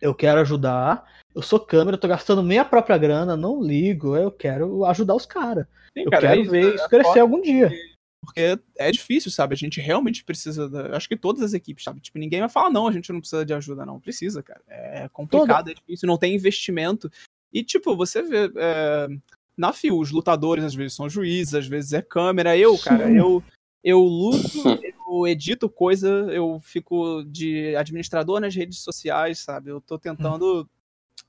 eu 0.00 0.14
quero 0.14 0.40
ajudar, 0.40 1.04
eu 1.34 1.42
sou 1.42 1.60
câmera, 1.60 1.98
tô 1.98 2.08
gastando 2.08 2.42
minha 2.42 2.64
própria 2.64 2.96
grana, 2.96 3.36
não 3.36 3.62
ligo, 3.62 4.16
eu 4.16 4.30
quero 4.30 4.84
ajudar 4.86 5.14
os 5.14 5.26
caras. 5.26 5.66
Eu 5.94 6.10
cara, 6.10 6.28
quero 6.28 6.40
é 6.40 6.44
ver 6.44 6.74
isso 6.74 6.88
crescer 6.88 7.20
algum 7.20 7.42
dia. 7.42 7.70
Porque 8.24 8.58
é 8.76 8.90
difícil, 8.90 9.30
sabe? 9.30 9.54
A 9.54 9.56
gente 9.56 9.80
realmente 9.80 10.24
precisa. 10.24 10.68
Da... 10.68 10.96
Acho 10.96 11.08
que 11.08 11.16
todas 11.16 11.42
as 11.42 11.54
equipes, 11.54 11.84
sabe? 11.84 12.00
Tipo, 12.00 12.18
ninguém 12.18 12.40
vai 12.40 12.48
falar, 12.48 12.70
não, 12.70 12.86
a 12.86 12.92
gente 12.92 13.12
não 13.12 13.20
precisa 13.20 13.44
de 13.44 13.54
ajuda, 13.54 13.86
não. 13.86 14.00
Precisa, 14.00 14.42
cara. 14.42 14.60
É 14.68 15.08
complicado, 15.08 15.66
Toda... 15.66 15.70
é 15.70 15.74
difícil, 15.74 16.06
não 16.06 16.18
tem 16.18 16.34
investimento. 16.34 17.10
E, 17.52 17.62
tipo, 17.62 17.96
você 17.96 18.22
vê. 18.22 18.50
É, 18.56 19.08
na 19.56 19.72
FIU, 19.72 19.98
os 19.98 20.12
lutadores 20.12 20.64
às 20.64 20.74
vezes 20.74 20.94
são 20.94 21.08
juízes, 21.08 21.54
às 21.54 21.66
vezes 21.66 21.92
é 21.92 22.00
câmera. 22.00 22.56
Eu, 22.56 22.78
cara, 22.78 23.10
eu, 23.10 23.42
eu 23.82 23.98
luto, 23.98 24.38
eu 25.10 25.26
edito 25.26 25.68
coisa, 25.68 26.08
eu 26.30 26.60
fico 26.62 27.24
de 27.24 27.74
administrador 27.74 28.40
nas 28.40 28.54
redes 28.54 28.78
sociais, 28.78 29.40
sabe? 29.40 29.70
Eu 29.70 29.80
tô 29.80 29.98
tentando. 29.98 30.68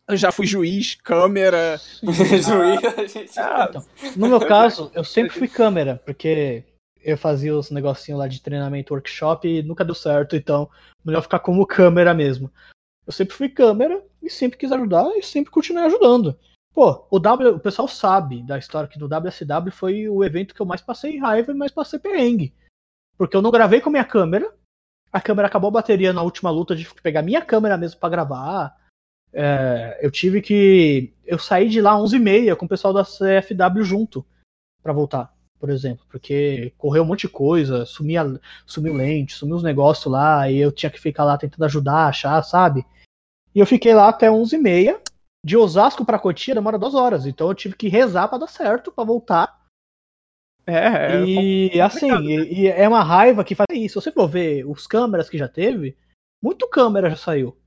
Eu 0.08 0.18
já 0.18 0.32
fui 0.32 0.46
juiz, 0.46 0.96
câmera. 0.96 1.80
juiz, 2.04 3.38
ah, 3.38 3.68
então, 3.70 3.86
no 4.16 4.28
meu 4.28 4.40
caso, 4.40 4.92
eu 4.94 5.04
sempre 5.06 5.34
fui 5.34 5.48
câmera, 5.48 6.02
porque 6.06 6.64
eu 7.02 7.18
fazia 7.18 7.56
os 7.56 7.72
negocinhos 7.72 8.20
lá 8.20 8.28
de 8.28 8.42
treinamento, 8.42 8.94
workshop 8.94 9.48
e 9.48 9.64
nunca 9.64 9.86
deu 9.86 9.96
certo, 9.96 10.36
então 10.36 10.70
melhor 11.04 11.22
ficar 11.22 11.40
como 11.40 11.66
câmera 11.66 12.14
mesmo. 12.14 12.52
Eu 13.10 13.14
sempre 13.14 13.34
fui 13.34 13.50
câmera 13.50 14.06
e 14.22 14.30
sempre 14.30 14.60
quis 14.60 14.72
ajudar 14.72 15.04
e 15.18 15.24
sempre 15.24 15.50
continuei 15.50 15.84
ajudando. 15.86 16.38
Pô, 16.72 17.08
o 17.10 17.18
W, 17.18 17.56
o 17.56 17.60
pessoal 17.60 17.88
sabe 17.88 18.44
da 18.44 18.56
história 18.56 18.88
que 18.88 19.00
no 19.00 19.08
WSW 19.08 19.72
foi 19.72 20.08
o 20.08 20.24
evento 20.24 20.54
que 20.54 20.62
eu 20.62 20.66
mais 20.66 20.80
passei 20.80 21.18
raiva 21.18 21.52
e 21.52 21.56
mais 21.56 21.72
passei 21.72 21.98
perrengue. 21.98 22.54
Porque 23.18 23.36
eu 23.36 23.42
não 23.42 23.50
gravei 23.50 23.82
com 23.82 23.90
minha 23.90 24.06
câmera, 24.06 24.54
a 25.12 25.20
câmera 25.20 25.48
acabou 25.48 25.70
a 25.70 25.72
bateria 25.72 26.14
na 26.14 26.22
última 26.22 26.52
luta, 26.52 26.76
de 26.76 26.88
pegar 27.02 27.24
minha 27.24 27.42
câmera 27.42 27.80
mesmo 27.80 28.00
para 28.00 28.10
gravar. 28.10 28.78
É, 29.34 29.98
eu 30.04 30.12
tive 30.12 30.40
que. 30.40 31.12
Eu 31.26 31.40
saí 31.40 31.68
de 31.68 31.82
lá 31.82 31.96
11h30 31.96 32.56
com 32.58 32.66
o 32.68 32.70
pessoal 32.70 32.94
da 32.94 33.04
CFW 33.04 33.84
junto 33.84 34.24
para 34.84 34.94
voltar, 34.94 35.34
por 35.60 35.72
exemplo, 35.72 36.06
porque 36.12 36.74
correu 36.78 37.02
um 37.02 37.08
monte 37.08 37.22
de 37.22 37.30
coisa, 37.30 37.88
sumia, 37.88 38.40
sumiu 38.68 38.94
lente, 38.94 39.34
sumiu 39.34 39.56
os 39.56 39.64
negócios 39.64 40.12
lá, 40.12 40.48
e 40.48 40.60
eu 40.60 40.72
tinha 40.72 40.92
que 40.92 41.02
ficar 41.02 41.24
lá 41.24 41.40
tentando 41.40 41.66
ajudar, 41.66 42.06
achar, 42.06 42.44
sabe? 42.44 42.86
E 43.60 43.62
eu 43.62 43.66
fiquei 43.66 43.94
lá 43.94 44.08
até 44.08 44.30
11h30. 44.30 45.02
De 45.46 45.58
Osasco 45.58 46.06
para 46.06 46.18
Cotia 46.18 46.56
demora 46.56 46.80
duas 46.80 46.96
horas. 46.96 47.26
Então 47.26 47.50
eu 47.50 47.54
tive 47.54 47.76
que 47.76 47.90
rezar 47.90 48.30
para 48.30 48.38
dar 48.38 48.48
certo, 48.48 48.90
para 48.90 49.04
voltar. 49.04 49.66
É, 50.66 51.18
é 51.18 51.26
e 51.26 51.82
assim, 51.82 52.10
e, 52.10 52.38
né? 52.38 52.44
e, 52.46 52.68
é 52.68 52.88
uma 52.88 53.04
raiva 53.04 53.44
que 53.44 53.56
faz 53.56 53.68
isso. 53.74 54.00
Se 54.00 54.06
você 54.06 54.12
for 54.14 54.30
ver 54.30 54.66
os 54.66 54.88
câmeras 54.88 55.30
que 55.30 55.38
já 55.38 55.50
teve, 55.50 55.98
muito 56.42 56.70
câmera 56.70 57.10
já 57.10 57.18
saiu. 57.18 57.58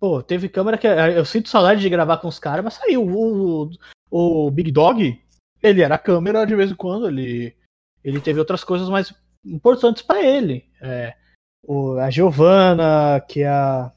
Pô, 0.00 0.22
teve 0.22 0.48
câmera 0.48 0.78
que. 0.78 0.86
Eu 0.86 1.26
sinto 1.26 1.50
saudade 1.50 1.82
de 1.82 1.90
gravar 1.90 2.16
com 2.18 2.28
os 2.28 2.38
caras, 2.38 2.64
mas 2.64 2.74
saiu. 2.74 3.06
O, 3.06 3.64
o, 4.10 4.46
o, 4.46 4.50
Big 4.50 4.72
Dog, 4.72 5.22
ele 5.62 5.82
era 5.82 5.98
câmera 5.98 6.46
de 6.46 6.56
vez 6.56 6.70
em 6.70 6.74
quando, 6.74 7.06
ele, 7.06 7.54
ele 8.02 8.18
teve 8.18 8.38
outras 8.38 8.64
coisas 8.64 8.88
mais 8.88 9.12
importantes 9.44 10.02
para 10.02 10.22
ele. 10.22 10.64
É, 10.80 11.14
o, 11.62 11.98
a 11.98 12.08
Giovanna, 12.08 13.20
que 13.28 13.42
é 13.42 13.48
a 13.48 13.92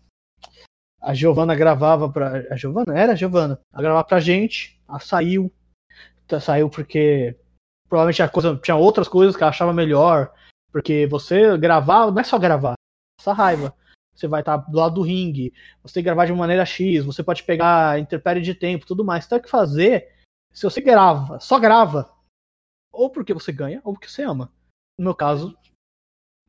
a 1.01 1.13
Giovana 1.13 1.55
gravava 1.55 2.09
pra. 2.09 2.45
A 2.51 2.55
Giovana? 2.55 2.97
Era 2.97 3.13
a 3.13 3.15
Giovana. 3.15 3.59
A 3.73 3.81
gravar 3.81 4.03
pra 4.03 4.19
gente. 4.19 4.79
Ela 4.87 4.99
saiu. 4.99 5.51
Tá, 6.27 6.39
saiu 6.39 6.69
porque 6.69 7.35
provavelmente 7.89 8.21
a 8.21 8.29
coisa, 8.29 8.55
tinha 8.57 8.77
outras 8.77 9.07
coisas 9.09 9.35
que 9.35 9.43
ela 9.43 9.49
achava 9.49 9.73
melhor. 9.73 10.31
Porque 10.71 11.07
você 11.07 11.57
gravar 11.57 12.11
não 12.11 12.21
é 12.21 12.23
só 12.23 12.37
gravar. 12.37 12.75
Essa 13.19 13.33
raiva. 13.33 13.75
você 14.15 14.27
vai 14.27 14.41
estar 14.41 14.57
do 14.57 14.77
lado 14.77 14.95
do 14.95 15.01
ringue, 15.01 15.53
você 15.83 15.95
tem 15.95 16.03
que 16.03 16.05
gravar 16.05 16.25
de 16.25 16.33
maneira 16.33 16.65
X, 16.65 17.03
você 17.03 17.23
pode 17.23 17.43
pegar 17.43 17.99
interpérie 17.99 18.41
de 18.41 18.53
tempo, 18.53 18.85
tudo 18.85 19.03
mais. 19.03 19.25
Então, 19.25 19.37
o 19.37 19.41
que 19.41 19.49
fazer, 19.49 20.13
se 20.53 20.63
você 20.63 20.79
grava, 20.81 21.39
só 21.39 21.59
grava, 21.59 22.11
ou 22.91 23.09
porque 23.09 23.33
você 23.33 23.51
ganha, 23.51 23.81
ou 23.83 23.93
porque 23.93 24.07
você 24.07 24.23
ama. 24.23 24.51
No 24.97 25.05
meu 25.05 25.15
caso, 25.15 25.57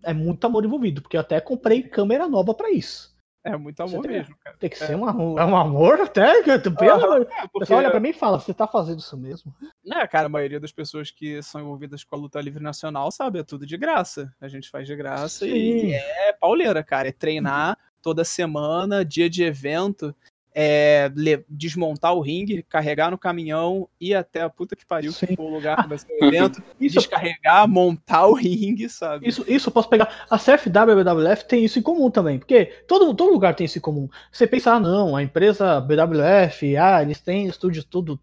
é 0.02 0.12
muito 0.12 0.46
amor 0.46 0.64
envolvido, 0.64 1.02
porque 1.02 1.16
eu 1.16 1.20
até 1.20 1.40
comprei 1.40 1.82
câmera 1.82 2.28
nova 2.28 2.54
para 2.54 2.70
isso. 2.70 3.11
É 3.44 3.56
muito 3.56 3.80
amor 3.82 4.02
tem, 4.02 4.12
mesmo, 4.12 4.36
cara. 4.36 4.56
Tem 4.56 4.70
que 4.70 4.82
é. 4.82 4.86
ser 4.86 4.96
um 4.96 5.04
amor, 5.04 5.40
é 5.40 5.44
um 5.44 5.56
amor 5.56 6.00
até. 6.00 6.42
Que, 6.42 6.58
pelo, 6.70 7.16
uhum, 7.16 7.22
é, 7.22 7.58
pessoal 7.58 7.80
olha 7.80 7.90
pra 7.90 7.98
mim 7.98 8.10
e 8.10 8.12
fala: 8.12 8.38
você 8.38 8.54
tá 8.54 8.68
fazendo 8.68 9.00
isso 9.00 9.16
mesmo? 9.16 9.52
É, 9.92 10.06
cara, 10.06 10.26
a 10.26 10.28
maioria 10.28 10.60
das 10.60 10.70
pessoas 10.70 11.10
que 11.10 11.42
são 11.42 11.60
envolvidas 11.60 12.04
com 12.04 12.14
a 12.14 12.18
luta 12.18 12.40
livre 12.40 12.62
nacional 12.62 13.10
sabe, 13.10 13.40
é 13.40 13.42
tudo 13.42 13.66
de 13.66 13.76
graça. 13.76 14.32
A 14.40 14.46
gente 14.46 14.70
faz 14.70 14.86
de 14.86 14.94
graça 14.94 15.44
Sim. 15.44 15.52
e 15.52 15.94
é 15.94 16.32
pauleira, 16.32 16.84
cara. 16.84 17.08
É 17.08 17.12
treinar 17.12 17.76
toda 18.00 18.24
semana, 18.24 19.04
dia 19.04 19.28
de 19.28 19.42
evento 19.42 20.14
é, 20.54 21.10
desmontar 21.48 22.14
o 22.14 22.20
ringue, 22.20 22.62
carregar 22.68 23.10
no 23.10 23.18
caminhão, 23.18 23.88
ir 24.00 24.14
até 24.14 24.42
a 24.42 24.50
puta 24.50 24.76
que 24.76 24.84
pariu, 24.84 25.12
que 25.12 25.34
for 25.34 25.44
o 25.44 25.54
lugar 25.54 25.82
que 25.82 25.88
vai 25.88 25.98
ser 25.98 26.12
o 26.12 26.24
evento, 26.26 26.62
isso, 26.80 26.98
descarregar, 26.98 27.66
montar 27.68 28.26
o 28.26 28.34
ringue, 28.34 28.88
sabe? 28.88 29.28
Isso, 29.28 29.44
isso 29.48 29.68
eu 29.68 29.72
posso 29.72 29.88
pegar. 29.88 30.26
A 30.28 30.38
CFW 30.38 30.98
e 30.98 31.00
a 31.00 31.14
BWF 31.14 31.44
tem 31.44 31.64
isso 31.64 31.78
em 31.78 31.82
comum 31.82 32.10
também, 32.10 32.38
porque 32.38 32.66
todo, 32.86 33.14
todo 33.14 33.32
lugar 33.32 33.54
tem 33.54 33.64
isso 33.64 33.78
em 33.78 33.82
comum. 33.82 34.08
Você 34.30 34.46
pensa, 34.46 34.72
ah, 34.72 34.80
não, 34.80 35.16
a 35.16 35.22
empresa 35.22 35.80
BWF, 35.80 36.76
ah, 36.76 37.02
eles 37.02 37.20
têm 37.20 37.46
estúdio 37.46 37.84
tudo 37.84 38.18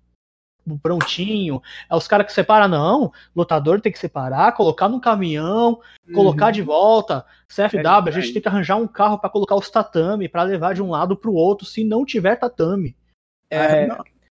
prontinho. 0.78 1.62
É 1.90 1.96
os 1.96 2.08
caras 2.08 2.26
que 2.26 2.34
separam, 2.34 2.68
não. 2.68 3.12
Lutador 3.36 3.82
tem 3.82 3.92
que 3.92 4.00
separar, 4.00 4.52
colocar 4.54 4.88
no 4.88 5.02
caminhão, 5.02 5.80
uhum. 6.08 6.14
colocar 6.14 6.52
de 6.52 6.62
volta. 6.62 7.26
CFW, 7.48 8.08
é, 8.08 8.10
a 8.10 8.12
gente 8.12 8.34
tem 8.34 8.42
que 8.42 8.48
arranjar 8.48 8.78
um 8.78 8.88
carro 8.88 9.18
para 9.18 9.30
colocar 9.30 9.56
os 9.56 9.70
tatame, 9.70 10.30
para 10.30 10.44
levar 10.44 10.74
de 10.74 10.82
um 10.82 10.90
lado 10.90 11.16
pro 11.16 11.34
outro, 11.34 11.66
se 11.66 11.84
não 11.84 12.06
tiver 12.06 12.36
tatame. 12.36 12.96
É, 13.50 13.86
é 13.86 13.90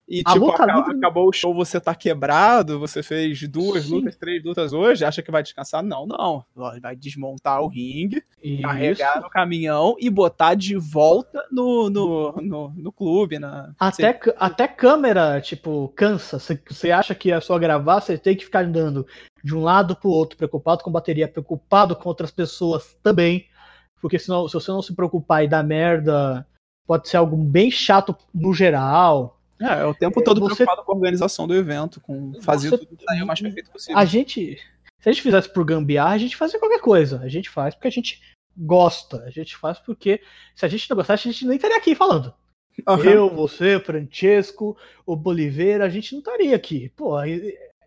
e, 0.08 0.22
a 0.24 0.32
tipo, 0.32 0.50
acaba, 0.50 0.72
livre... 0.72 0.96
acabou 0.96 1.28
o 1.28 1.32
show, 1.32 1.52
você 1.52 1.78
tá 1.78 1.94
quebrado, 1.94 2.78
você 2.78 3.02
fez 3.02 3.46
duas 3.46 3.84
Sim. 3.84 3.96
lutas, 3.96 4.16
três 4.16 4.42
lutas 4.42 4.72
hoje, 4.72 5.04
acha 5.04 5.22
que 5.22 5.30
vai 5.30 5.42
descansar? 5.42 5.82
Não, 5.82 6.06
não. 6.06 6.42
Vai 6.54 6.96
desmontar 6.96 7.60
o 7.60 7.68
ringue, 7.68 8.24
Isso. 8.42 8.62
carregar 8.62 9.20
no 9.20 9.28
caminhão 9.28 9.96
e 10.00 10.08
botar 10.08 10.54
de 10.54 10.76
volta 10.76 11.44
no, 11.52 11.90
no, 11.90 12.32
no, 12.40 12.70
no 12.70 12.90
clube. 12.90 13.38
Na... 13.38 13.74
Até, 13.78 14.18
até 14.38 14.66
câmera, 14.66 15.42
tipo, 15.42 15.92
cansa. 15.94 16.38
Você 16.38 16.90
acha 16.90 17.14
que 17.14 17.30
é 17.30 17.38
só 17.38 17.58
gravar, 17.58 18.00
você 18.00 18.16
tem 18.16 18.34
que 18.34 18.46
ficar 18.46 18.64
andando 18.64 19.06
de 19.44 19.54
um 19.54 19.62
lado 19.62 19.94
pro 19.94 20.08
outro, 20.08 20.38
preocupado 20.38 20.82
com 20.82 20.90
bateria, 20.90 21.28
preocupado 21.28 21.94
com 21.94 22.08
outras 22.08 22.30
pessoas 22.30 22.96
também. 23.02 23.46
Porque 24.00 24.18
senão, 24.18 24.48
se 24.48 24.54
você 24.54 24.70
não 24.70 24.80
se 24.80 24.94
preocupar 24.94 25.44
e 25.44 25.48
dar 25.48 25.62
merda, 25.62 26.46
pode 26.86 27.10
ser 27.10 27.18
algo 27.18 27.36
bem 27.36 27.70
chato 27.70 28.16
no 28.34 28.54
geral 28.54 29.37
é, 29.60 29.80
é 29.80 29.84
o 29.84 29.94
tempo 29.94 30.22
todo 30.22 30.40
você... 30.40 30.56
preocupado 30.56 30.84
com 30.84 30.92
a 30.92 30.94
organização 30.96 31.46
do 31.46 31.54
evento, 31.54 32.00
com 32.00 32.40
fazer 32.42 32.70
você... 32.70 32.78
tudo 32.78 33.02
sair 33.02 33.22
o 33.22 33.26
mais 33.26 33.40
perfeito 33.40 33.70
possível. 33.70 33.98
A 33.98 34.04
gente, 34.04 34.56
se 35.00 35.08
a 35.08 35.12
gente 35.12 35.22
fizesse 35.22 35.52
por 35.52 35.64
gambiarra, 35.64 36.14
a 36.14 36.18
gente 36.18 36.36
fazia 36.36 36.58
qualquer 36.58 36.80
coisa. 36.80 37.20
A 37.20 37.28
gente 37.28 37.50
faz 37.50 37.74
porque 37.74 37.88
a 37.88 37.92
gente 37.92 38.20
gosta. 38.56 39.22
A 39.24 39.30
gente 39.30 39.56
faz 39.56 39.78
porque 39.78 40.20
se 40.54 40.64
a 40.64 40.68
gente 40.68 40.88
não 40.88 40.96
gostasse, 40.96 41.28
a 41.28 41.32
gente 41.32 41.46
nem 41.46 41.56
estaria 41.56 41.76
aqui 41.76 41.94
falando. 41.94 42.34
Uhum. 42.86 43.04
Eu, 43.04 43.30
você, 43.30 43.80
Francesco, 43.80 44.76
o 45.04 45.16
Boliveira, 45.16 45.84
a 45.84 45.88
gente 45.88 46.12
não 46.12 46.20
estaria 46.20 46.54
aqui. 46.54 46.90
Pô, 46.90 47.16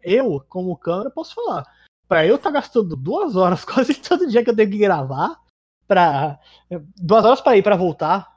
eu, 0.03 0.43
como 0.49 0.77
câmera, 0.77 1.09
posso 1.09 1.35
falar. 1.35 1.65
Pra 2.07 2.25
eu 2.25 2.35
estar 2.35 2.49
tá 2.49 2.59
gastando 2.59 2.95
duas 2.95 3.35
horas 3.35 3.63
quase 3.65 3.95
todo 3.95 4.27
dia 4.27 4.43
que 4.43 4.49
eu 4.49 4.55
tenho 4.55 4.69
que 4.69 4.77
gravar, 4.77 5.39
pra. 5.87 6.39
Duas 6.97 7.23
horas 7.23 7.41
para 7.41 7.57
ir 7.57 7.63
para 7.63 7.75
voltar, 7.75 8.30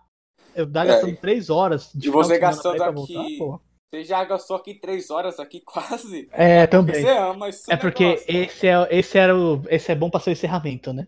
eu 0.55 0.66
dá 0.66 0.85
gastando 0.85 1.16
três 1.16 1.51
horas. 1.51 1.90
De 1.94 2.09
e 2.09 2.10
você 2.10 2.39
gastando 2.39 2.82
aqui. 2.82 3.36
Voltar, 3.36 3.64
você 3.94 4.05
já 4.05 4.24
gastou 4.24 4.56
aqui 4.56 4.74
três 4.74 5.09
horas 5.09 5.39
aqui 5.39 5.60
quase. 5.64 6.28
É, 6.32 6.66
também. 6.66 7.02
Você 7.02 7.10
ama 7.10 7.48
esse 7.48 7.72
É 7.72 7.76
porque 7.76 8.24
esse 8.26 8.66
é, 8.66 8.89
esse, 8.90 9.16
era 9.16 9.36
o, 9.36 9.62
esse 9.68 9.93
é 9.93 9.94
bom 9.94 10.10
pra 10.10 10.18
ser 10.18 10.31
o 10.31 10.32
encerramento, 10.32 10.93
né? 10.93 11.06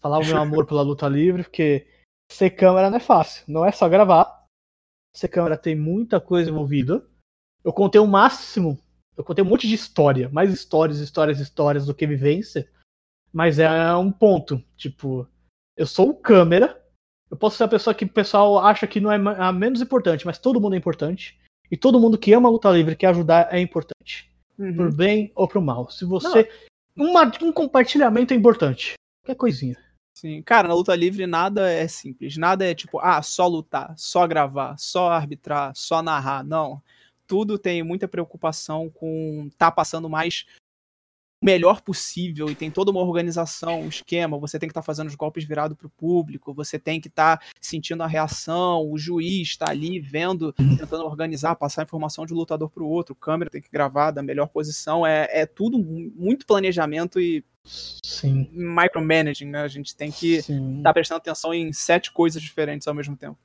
Falar 0.00 0.18
o 0.18 0.24
meu 0.24 0.36
amor 0.36 0.64
pela 0.64 0.82
luta 0.82 1.08
livre, 1.08 1.42
porque 1.42 1.86
ser 2.30 2.50
câmera 2.50 2.88
não 2.88 2.98
é 2.98 3.00
fácil. 3.00 3.42
Não 3.48 3.64
é 3.64 3.72
só 3.72 3.88
gravar. 3.88 4.46
Ser 5.16 5.26
câmera 5.26 5.56
tem 5.56 5.74
muita 5.74 6.20
coisa 6.20 6.50
envolvida. 6.50 7.04
Eu 7.64 7.72
contei 7.72 8.00
o 8.00 8.06
máximo. 8.06 8.78
Eu 9.16 9.24
contei 9.24 9.42
um 9.42 9.48
monte 9.48 9.66
de 9.66 9.74
história. 9.74 10.28
Mais 10.28 10.52
histórias, 10.52 11.00
histórias, 11.00 11.40
histórias 11.40 11.86
do 11.86 11.94
que 11.94 12.06
vivência. 12.06 12.70
Mas 13.32 13.58
é 13.58 13.68
um 13.96 14.12
ponto. 14.12 14.62
Tipo, 14.76 15.26
eu 15.76 15.86
sou 15.86 16.10
o 16.10 16.14
câmera 16.14 16.80
eu 17.30 17.36
posso 17.36 17.56
ser 17.56 17.64
a 17.64 17.68
pessoa 17.68 17.94
que 17.94 18.04
o 18.04 18.08
pessoal 18.08 18.58
acha 18.58 18.86
que 18.86 19.00
não 19.00 19.12
é 19.12 19.16
a 19.38 19.52
menos 19.52 19.80
importante, 19.80 20.24
mas 20.24 20.38
todo 20.38 20.60
mundo 20.60 20.74
é 20.74 20.78
importante. 20.78 21.38
E 21.70 21.76
todo 21.76 22.00
mundo 22.00 22.16
que 22.16 22.32
ama 22.32 22.48
a 22.48 22.52
luta 22.52 22.70
livre, 22.70 22.96
quer 22.96 23.08
ajudar, 23.08 23.48
é 23.52 23.60
importante. 23.60 24.30
Uhum. 24.58 24.74
Por 24.74 24.94
bem 24.94 25.30
ou 25.34 25.46
pro 25.46 25.60
mal. 25.60 25.90
Se 25.90 26.04
você. 26.04 26.50
Uma, 26.96 27.30
um 27.42 27.52
compartilhamento 27.52 28.32
é 28.32 28.36
importante. 28.36 28.94
Qualquer 29.22 29.38
coisinha. 29.38 29.76
Sim, 30.16 30.42
cara, 30.42 30.66
na 30.66 30.74
luta 30.74 30.96
livre 30.96 31.26
nada 31.26 31.70
é 31.70 31.86
simples. 31.86 32.36
Nada 32.36 32.64
é 32.64 32.74
tipo, 32.74 32.98
ah, 32.98 33.22
só 33.22 33.46
lutar, 33.46 33.94
só 33.96 34.26
gravar, 34.26 34.76
só 34.76 35.10
arbitrar, 35.10 35.72
só 35.76 36.02
narrar. 36.02 36.42
Não. 36.42 36.82
Tudo 37.26 37.58
tem 37.58 37.82
muita 37.84 38.08
preocupação 38.08 38.90
com 38.90 39.48
tá 39.56 39.70
passando 39.70 40.08
mais 40.08 40.46
melhor 41.42 41.80
possível 41.80 42.50
e 42.50 42.54
tem 42.54 42.70
toda 42.70 42.90
uma 42.90 43.00
organização, 43.00 43.82
um 43.82 43.88
esquema. 43.88 44.38
Você 44.38 44.58
tem 44.58 44.68
que 44.68 44.72
estar 44.72 44.80
tá 44.80 44.86
fazendo 44.86 45.08
os 45.08 45.14
golpes 45.14 45.44
virados 45.44 45.76
para 45.76 45.86
o 45.86 45.90
público, 45.90 46.52
você 46.52 46.78
tem 46.78 47.00
que 47.00 47.08
estar 47.08 47.38
tá 47.38 47.46
sentindo 47.60 48.02
a 48.02 48.06
reação, 48.06 48.90
o 48.90 48.98
juiz 48.98 49.48
está 49.48 49.70
ali 49.70 50.00
vendo, 50.00 50.52
tentando 50.52 51.04
organizar, 51.04 51.54
passar 51.54 51.84
informação 51.84 52.26
de 52.26 52.34
um 52.34 52.36
lutador 52.36 52.68
para 52.68 52.82
o 52.82 52.88
outro, 52.88 53.16
a 53.18 53.24
câmera 53.24 53.50
tem 53.50 53.62
que 53.62 53.70
gravar 53.70 54.10
da 54.10 54.22
melhor 54.22 54.48
posição. 54.48 55.06
É, 55.06 55.28
é 55.30 55.46
tudo 55.46 55.78
muito 55.78 56.46
planejamento 56.46 57.20
e 57.20 57.44
Sim. 57.64 58.48
micromanaging, 58.52 59.46
né? 59.46 59.62
A 59.62 59.68
gente 59.68 59.94
tem 59.94 60.10
que 60.10 60.36
estar 60.36 60.82
tá 60.82 60.92
prestando 60.92 61.18
atenção 61.18 61.54
em 61.54 61.72
sete 61.72 62.12
coisas 62.12 62.42
diferentes 62.42 62.88
ao 62.88 62.94
mesmo 62.94 63.16
tempo. 63.16 63.38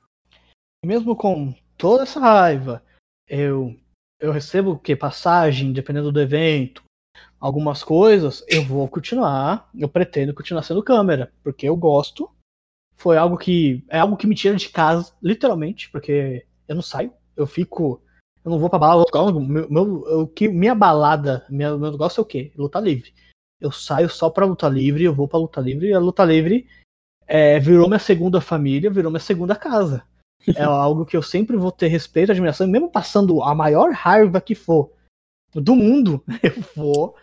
Mesmo 0.84 1.14
com 1.14 1.54
toda 1.76 2.02
essa 2.02 2.20
raiva, 2.20 2.82
eu 3.28 3.76
eu 4.20 4.32
recebo 4.32 4.70
o 4.70 4.78
que 4.78 4.96
passagem, 4.96 5.72
dependendo 5.72 6.10
do 6.10 6.20
evento, 6.20 6.82
algumas 7.44 7.84
coisas, 7.84 8.42
eu 8.48 8.64
vou 8.64 8.88
continuar, 8.88 9.68
eu 9.78 9.86
pretendo 9.86 10.32
continuar 10.32 10.62
sendo 10.62 10.82
câmera, 10.82 11.30
porque 11.42 11.68
eu 11.68 11.76
gosto. 11.76 12.30
Foi 12.96 13.18
algo 13.18 13.36
que 13.36 13.84
é 13.90 13.98
algo 13.98 14.16
que 14.16 14.26
me 14.26 14.34
tira 14.34 14.56
de 14.56 14.70
casa, 14.70 15.12
literalmente, 15.22 15.90
porque 15.90 16.46
eu 16.66 16.74
não 16.74 16.80
saio, 16.80 17.12
eu 17.36 17.46
fico, 17.46 18.00
eu 18.42 18.50
não 18.50 18.58
vou 18.58 18.70
pra 18.70 18.78
balada, 18.78 19.04
meu, 19.42 19.68
meu, 19.68 19.84
o 20.22 20.26
que 20.26 20.48
minha 20.48 20.74
balada, 20.74 21.44
meu, 21.50 21.78
meu 21.78 21.92
negócio 21.92 22.18
é 22.18 22.22
o 22.22 22.26
quê? 22.26 22.50
Luta 22.56 22.80
livre. 22.80 23.12
Eu 23.60 23.70
saio 23.70 24.08
só 24.08 24.30
pra 24.30 24.46
luta 24.46 24.66
livre, 24.66 25.04
eu 25.04 25.14
vou 25.14 25.28
pra 25.28 25.38
luta 25.38 25.60
livre, 25.60 25.88
e 25.88 25.92
a 25.92 25.98
luta 25.98 26.24
livre 26.24 26.66
é, 27.26 27.60
virou 27.60 27.88
minha 27.88 27.98
segunda 27.98 28.40
família, 28.40 28.90
virou 28.90 29.10
minha 29.10 29.20
segunda 29.20 29.54
casa. 29.54 30.02
É 30.56 30.62
algo 30.62 31.06
que 31.06 31.16
eu 31.16 31.22
sempre 31.22 31.56
vou 31.56 31.72
ter 31.72 31.88
respeito, 31.88 32.30
admiração, 32.30 32.66
mesmo 32.66 32.90
passando 32.90 33.42
a 33.42 33.54
maior 33.54 33.90
raiva 33.92 34.42
que 34.42 34.54
for 34.54 34.90
do 35.60 35.74
mundo, 35.74 36.22
eu 36.42 36.62
vou 36.74 37.16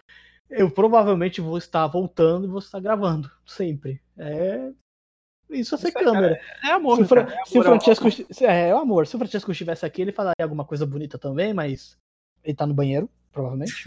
eu 0.52 0.70
provavelmente 0.70 1.42
vou 1.42 1.58
estar 1.58 1.88
voltando 1.88 2.46
e 2.46 2.50
vou 2.50 2.60
estar 2.60 2.80
gravando, 2.80 3.32
sempre. 3.46 4.02
É. 4.18 4.72
Isso 5.50 5.76
é 5.76 5.78
ser 5.78 5.88
Isso 5.90 5.98
câmera. 5.98 6.40
É, 6.64 6.70
é 6.70 6.72
amor, 6.72 6.98
se, 6.98 7.06
Fra... 7.06 7.22
é 7.22 7.24
amor, 7.24 7.46
se 7.46 7.60
o 7.60 7.64
Francesco. 7.64 8.08
É, 8.42 8.70
é 8.70 8.72
amor. 8.72 9.08
Se 9.08 9.16
o 9.16 9.20
Francesco 9.20 9.52
estivesse 9.52 9.86
aqui, 9.86 10.02
ele 10.02 10.12
falaria 10.12 10.44
alguma 10.44 10.66
coisa 10.66 10.86
bonita 10.86 11.18
também, 11.18 11.54
mas. 11.54 11.98
Ele 12.44 12.56
tá 12.56 12.66
no 12.66 12.74
banheiro, 12.74 13.10
provavelmente. 13.32 13.84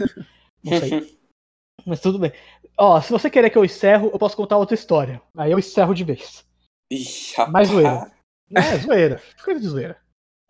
Não 0.63 0.79
sei. 0.79 1.19
mas 1.85 1.99
tudo 1.99 2.19
bem. 2.19 2.31
Ó, 2.77 2.99
se 3.01 3.11
você 3.11 3.29
querer 3.29 3.49
que 3.49 3.57
eu 3.57 3.65
encerro, 3.65 4.09
eu 4.11 4.19
posso 4.19 4.35
contar 4.35 4.57
outra 4.57 4.75
história. 4.75 5.21
Aí 5.35 5.51
eu 5.51 5.59
encerro 5.59 5.93
de 5.93 6.03
vez. 6.03 6.45
Ixi, 6.91 7.35
Mais 7.49 7.67
zoeira. 7.67 8.11
É, 8.55 8.77
zoeira. 8.77 9.21
Coisa 9.43 9.59
de 9.59 9.67
zoeira. 9.67 9.97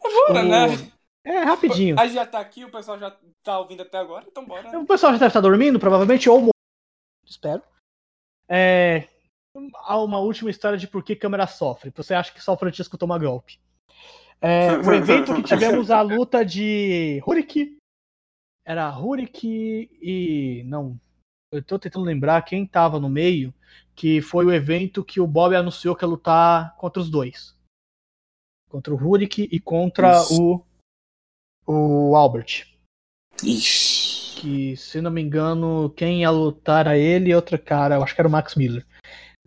É 0.03 0.09
bora, 0.09 0.41
o... 0.41 0.47
né? 0.47 0.91
É, 1.25 1.39
rapidinho. 1.39 1.99
A 1.99 2.05
gente 2.05 2.13
já 2.15 2.25
tá 2.25 2.39
aqui, 2.39 2.63
o 2.63 2.71
pessoal 2.71 2.99
já 2.99 3.17
tá 3.43 3.59
ouvindo 3.59 3.81
até 3.81 3.97
agora, 3.97 4.23
então 4.27 4.45
bora. 4.45 4.71
Né? 4.71 4.77
O 4.77 4.85
pessoal 4.85 5.11
já 5.11 5.17
deve 5.17 5.29
estar 5.29 5.41
dormindo, 5.41 5.79
provavelmente, 5.79 6.29
ou 6.29 6.51
Espero. 7.25 7.63
É... 8.47 9.07
Há 9.85 9.99
uma 10.01 10.19
última 10.19 10.51
história 10.51 10.77
de 10.77 10.87
por 10.87 11.03
que 11.03 11.15
câmera 11.15 11.47
sofre. 11.47 11.91
Você 11.95 12.13
acha 12.13 12.31
que 12.31 12.43
só 12.43 12.53
o 12.53 12.57
Francisco 12.57 12.97
toma 12.97 13.17
golpe. 13.17 13.57
É, 14.41 14.77
o 14.77 14.93
evento 14.93 15.33
que 15.33 15.43
tivemos 15.43 15.89
a 15.89 16.01
luta 16.01 16.45
de 16.45 17.23
Hurik. 17.25 17.77
Era 18.65 18.95
Hurik 18.97 19.89
e. 20.01 20.63
Não. 20.65 20.99
Eu 21.51 21.63
tô 21.63 21.79
tentando 21.79 22.05
lembrar 22.05 22.41
quem 22.41 22.67
tava 22.67 22.99
no 22.99 23.09
meio. 23.09 23.53
Que 23.95 24.21
foi 24.21 24.45
o 24.45 24.51
evento 24.51 25.05
que 25.05 25.21
o 25.21 25.27
Bob 25.27 25.55
anunciou 25.55 25.95
que 25.95 26.03
ia 26.03 26.09
lutar 26.09 26.75
contra 26.75 27.01
os 27.01 27.09
dois. 27.09 27.57
Contra 28.69 28.93
o 28.93 28.97
Hurik 28.97 29.47
e 29.49 29.57
contra 29.57 30.19
Isso. 30.19 30.43
o 30.43 30.64
o 31.65 32.15
Albert. 32.15 32.65
Ixi. 33.43 34.15
Que, 34.41 34.77
se 34.77 34.99
não 35.01 35.09
me 35.11 35.21
engano, 35.21 35.89
quem 35.95 36.21
ia 36.21 36.29
lutar 36.29 36.87
a 36.87 36.97
ele 36.97 37.29
e 37.29 37.35
outro 37.35 37.57
cara, 37.57 37.95
eu 37.95 38.03
acho 38.03 38.13
que 38.13 38.21
era 38.21 38.27
o 38.27 38.31
Max 38.31 38.55
Miller. 38.55 38.85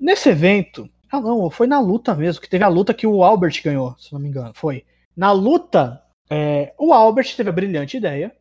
Nesse 0.01 0.31
evento, 0.31 0.89
Ah, 1.11 1.20
não, 1.20 1.51
foi 1.51 1.66
na 1.66 1.81
luta 1.81 2.15
mesmo, 2.15 2.40
que 2.40 2.49
teve 2.49 2.65
a 2.65 2.69
luta 2.69 2.93
que 2.95 3.07
o 3.07 3.23
Albert 3.23 3.62
ganhou, 3.62 3.97
se 3.99 4.12
não 4.12 4.20
me 4.20 4.28
engano. 4.28 4.53
Foi. 4.55 4.85
Na 5.16 5.32
luta, 5.32 6.03
é, 6.31 6.74
o 6.78 6.93
Albert 6.93 7.35
teve 7.36 7.49
a 7.49 7.53
brilhante 7.53 7.97
ideia 7.97 8.35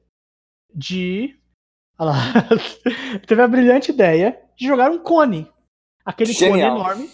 de. 0.73 1.37
Olha 1.97 2.11
lá. 2.11 2.17
teve 3.27 3.41
a 3.41 3.47
brilhante 3.47 3.91
ideia 3.91 4.39
de 4.57 4.67
jogar 4.67 4.91
um 4.91 4.99
cone. 4.99 5.49
Aquele 6.05 6.33
Genial. 6.33 6.77
cone 6.77 6.81
enorme. 6.81 7.09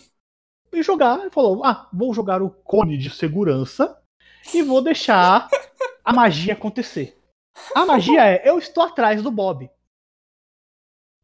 E 0.73 0.83
jogar. 0.83 1.19
Ele 1.21 1.29
falou: 1.29 1.63
Ah, 1.63 1.87
vou 1.93 2.13
jogar 2.13 2.41
o 2.41 2.49
cone 2.49 2.97
de 2.97 3.09
segurança 3.09 3.95
e 4.53 4.61
vou 4.63 4.81
deixar 4.81 5.47
a 6.03 6.13
magia 6.13 6.53
acontecer. 6.53 7.17
A 7.73 7.85
magia 7.85 8.25
é: 8.25 8.49
eu 8.49 8.57
estou 8.57 8.83
atrás 8.83 9.21
do 9.21 9.31
Bob. 9.31 9.69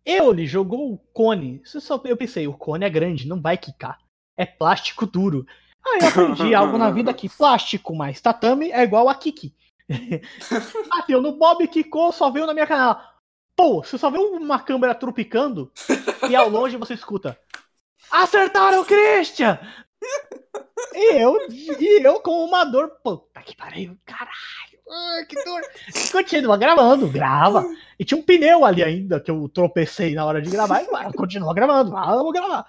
Ele 0.06 0.48
jogou 0.48 0.94
o 0.94 0.98
cone. 0.98 1.62
Eu 2.06 2.18
pensei, 2.18 2.48
o 2.48 2.58
cone 2.58 2.86
é 2.86 2.90
grande, 2.90 3.28
não 3.28 3.42
vai 3.42 3.58
quicar. 3.58 4.00
É 4.38 4.46
plástico 4.46 5.06
duro. 5.06 5.46
Aí 5.86 6.00
eu 6.02 6.08
aprendi 6.08 6.54
algo 6.56 6.78
na 6.78 6.90
vida 6.90 7.14
que 7.14 7.30
plástico 7.30 7.96
mais 7.96 8.22
tatame 8.22 8.72
é 8.72 8.82
igual 8.82 9.10
a 9.10 9.16
Kiki. 9.16 9.54
Bateu 10.90 11.22
no 11.22 11.34
Bob, 11.34 11.68
quicou, 11.68 12.12
só 12.12 12.30
veio 12.30 12.46
na 12.46 12.54
minha 12.54 12.68
canela. 12.68 13.04
Pô, 13.56 13.84
você 13.84 13.98
só 13.98 14.10
vê 14.10 14.18
uma 14.18 14.60
câmera 14.60 14.96
tropicando 14.96 15.72
e 16.30 16.36
ao 16.36 16.48
longe 16.48 16.78
você 16.78 16.94
escuta. 16.94 17.38
Acertaram 18.10 18.82
o 18.82 18.86
Christian! 18.86 19.60
E 20.94 21.22
eu, 21.22 21.36
e 21.52 22.02
eu 22.02 22.20
com 22.22 22.46
uma 22.46 22.64
dor. 22.64 22.90
Puta 23.04 23.42
que 23.42 23.56
pariu, 23.56 23.98
caralho. 24.06 24.69
Ai, 24.90 25.26
que 25.26 25.36
dor. 25.44 25.62
Continua 26.12 26.58
gravando, 26.58 27.08
grava. 27.08 27.64
E 27.98 28.04
tinha 28.04 28.20
um 28.20 28.24
pneu 28.24 28.66
ali 28.66 28.84
ainda 28.84 29.20
que 29.20 29.30
eu 29.30 29.48
tropecei 29.50 30.16
na 30.16 30.26
hora 30.26 30.42
de 30.42 30.50
gravar. 30.50 30.82
E 30.82 31.14
continua 31.14 31.54
gravando, 31.54 31.92
vamos 31.92 32.34
gravar. 32.34 32.66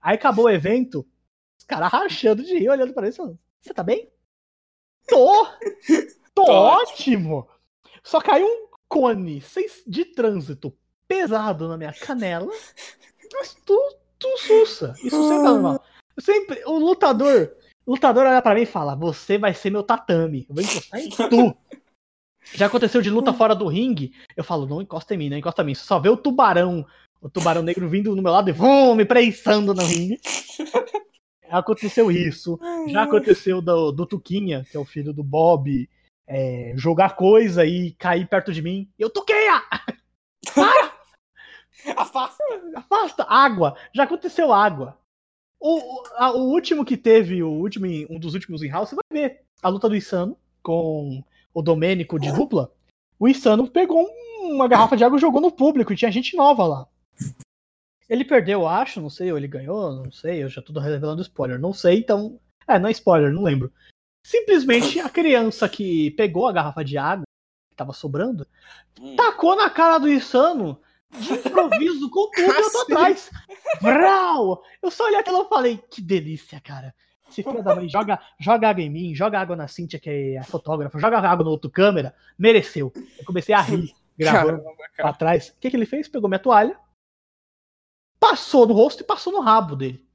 Aí 0.00 0.16
acabou 0.16 0.46
o 0.46 0.50
evento, 0.50 1.06
os 1.58 1.64
caras 1.64 1.90
rachando 1.90 2.42
de 2.42 2.58
rir, 2.58 2.68
olhando 2.68 2.92
pra 2.92 3.06
ele 3.06 3.16
falando: 3.16 3.38
Você 3.60 3.72
tá 3.72 3.82
bem? 3.82 4.10
Tô! 5.06 5.46
Tô 6.34 6.42
ótimo! 6.42 7.48
Só 8.02 8.20
caiu 8.20 8.46
um 8.46 8.68
cone 8.88 9.42
de 9.86 10.04
trânsito 10.04 10.76
pesado 11.06 11.68
na 11.68 11.76
minha 11.76 11.92
canela, 11.92 12.50
mas 13.32 13.54
tu, 13.64 13.96
tu 14.18 14.28
sussa. 14.38 14.94
Isso 15.02 15.28
sempre 15.28 15.46
é 15.46 15.50
normal. 15.50 15.84
Sempre, 16.18 16.62
o 16.66 16.78
lutador 16.78 17.54
lutador 17.86 18.26
olha 18.26 18.42
pra 18.42 18.54
mim 18.54 18.62
e 18.62 18.66
fala: 18.66 18.94
Você 18.94 19.38
vai 19.38 19.54
ser 19.54 19.70
meu 19.70 19.82
tatame. 19.82 20.46
Eu 20.48 20.54
vou 20.54 20.64
encostar 20.64 21.00
em 21.00 21.10
tu. 21.10 21.56
Já 22.54 22.66
aconteceu 22.66 23.00
de 23.00 23.10
luta 23.10 23.32
fora 23.32 23.54
do 23.54 23.66
ringue. 23.66 24.12
Eu 24.36 24.44
falo: 24.44 24.66
Não 24.66 24.82
encosta 24.82 25.14
em 25.14 25.18
mim, 25.18 25.30
não 25.30 25.36
encosta 25.36 25.62
em 25.62 25.66
mim. 25.66 25.74
Você 25.74 25.84
só 25.84 25.98
vê 25.98 26.08
o 26.08 26.16
tubarão, 26.16 26.86
o 27.20 27.28
tubarão 27.30 27.62
negro 27.62 27.88
vindo 27.88 28.14
no 28.14 28.22
meu 28.22 28.32
lado 28.32 28.50
e 28.50 28.52
vum, 28.52 28.94
me 28.94 29.04
prensando 29.04 29.74
no 29.74 29.84
ringue. 29.84 30.20
Aconteceu 31.48 32.10
isso. 32.10 32.58
Já 32.88 33.02
aconteceu 33.02 33.60
do, 33.60 33.92
do 33.92 34.06
Tuquinha, 34.06 34.64
que 34.70 34.76
é 34.76 34.80
o 34.80 34.86
filho 34.86 35.12
do 35.12 35.22
Bob, 35.22 35.88
é, 36.26 36.72
jogar 36.76 37.14
coisa 37.14 37.64
e 37.66 37.92
cair 37.92 38.26
perto 38.26 38.52
de 38.52 38.62
mim. 38.62 38.90
Eu 38.98 39.10
toquei-a! 39.10 39.62
Para! 40.54 40.92
Afasta! 41.96 42.42
Afasta! 42.74 43.26
Água! 43.28 43.76
Já 43.94 44.04
aconteceu 44.04 44.52
água. 44.52 44.98
O, 45.64 46.02
a, 46.16 46.32
o 46.32 46.50
último 46.50 46.84
que 46.84 46.96
teve, 46.96 47.40
o 47.40 47.48
último, 47.48 47.86
um 48.10 48.18
dos 48.18 48.34
últimos 48.34 48.64
em 48.64 48.68
House, 48.68 48.90
você 48.90 48.96
vai 48.96 49.04
ver. 49.22 49.42
A 49.62 49.68
luta 49.68 49.88
do 49.88 49.94
Insano 49.94 50.36
com 50.60 51.22
o 51.54 51.62
Domênico 51.62 52.18
de 52.18 52.32
dupla. 52.32 52.72
O 53.16 53.28
Insano 53.28 53.70
pegou 53.70 54.04
uma 54.40 54.66
garrafa 54.66 54.96
de 54.96 55.04
água 55.04 55.16
e 55.16 55.20
jogou 55.20 55.40
no 55.40 55.52
público 55.52 55.92
e 55.92 55.96
tinha 55.96 56.10
gente 56.10 56.36
nova 56.36 56.66
lá. 56.66 56.88
Ele 58.08 58.24
perdeu, 58.24 58.66
acho, 58.66 59.00
não 59.00 59.08
sei, 59.08 59.30
ou 59.30 59.38
ele 59.38 59.46
ganhou, 59.46 59.92
não 59.92 60.10
sei, 60.10 60.42
eu 60.42 60.48
já 60.48 60.60
tô 60.60 60.78
revelando 60.80 61.22
spoiler, 61.22 61.60
não 61.60 61.72
sei, 61.72 62.00
então. 62.00 62.40
É, 62.66 62.76
não 62.76 62.88
é 62.88 62.92
spoiler, 62.92 63.32
não 63.32 63.44
lembro. 63.44 63.72
Simplesmente 64.26 64.98
a 64.98 65.08
criança 65.08 65.68
que 65.68 66.10
pegou 66.12 66.48
a 66.48 66.52
garrafa 66.52 66.84
de 66.84 66.98
água, 66.98 67.24
que 67.70 67.76
tava 67.76 67.92
sobrando, 67.92 68.44
hum. 69.00 69.14
tacou 69.14 69.54
na 69.54 69.70
cara 69.70 69.98
do 69.98 70.08
Insano 70.08 70.80
de 71.18 71.32
improviso 71.34 72.10
com 72.10 72.30
tudo 72.30 72.40
e 72.40 72.60
eu 72.60 72.72
tô 72.72 72.80
atrás. 72.80 73.30
Vrau! 73.80 74.62
Eu 74.82 74.90
só 74.90 75.04
olhei 75.04 75.18
aquilo 75.18 75.42
e 75.42 75.48
falei, 75.48 75.76
que 75.90 76.00
delícia, 76.00 76.60
cara. 76.60 76.94
Esse 77.28 77.42
filho 77.42 77.62
da 77.62 77.74
mãe 77.74 77.88
joga, 77.88 78.20
joga 78.38 78.68
água 78.68 78.82
em 78.82 78.90
mim, 78.90 79.14
joga 79.14 79.40
água 79.40 79.56
na 79.56 79.66
Cintia, 79.66 79.98
que 79.98 80.10
é 80.10 80.38
a 80.38 80.44
fotógrafa, 80.44 80.98
joga 80.98 81.18
água 81.18 81.44
no 81.44 81.50
outro 81.50 81.70
câmera, 81.70 82.14
mereceu. 82.38 82.92
Eu 83.18 83.24
comecei 83.24 83.54
a 83.54 83.60
rir, 83.60 83.94
gravando 84.18 84.62
Caramba, 84.62 84.76
pra 84.96 85.12
trás. 85.14 85.48
O 85.48 85.58
que, 85.58 85.70
que 85.70 85.76
ele 85.76 85.86
fez? 85.86 86.08
Pegou 86.08 86.28
minha 86.28 86.38
toalha, 86.38 86.78
passou 88.20 88.66
no 88.66 88.74
rosto 88.74 89.02
e 89.02 89.06
passou 89.06 89.32
no 89.32 89.40
rabo 89.40 89.74
dele. 89.74 90.06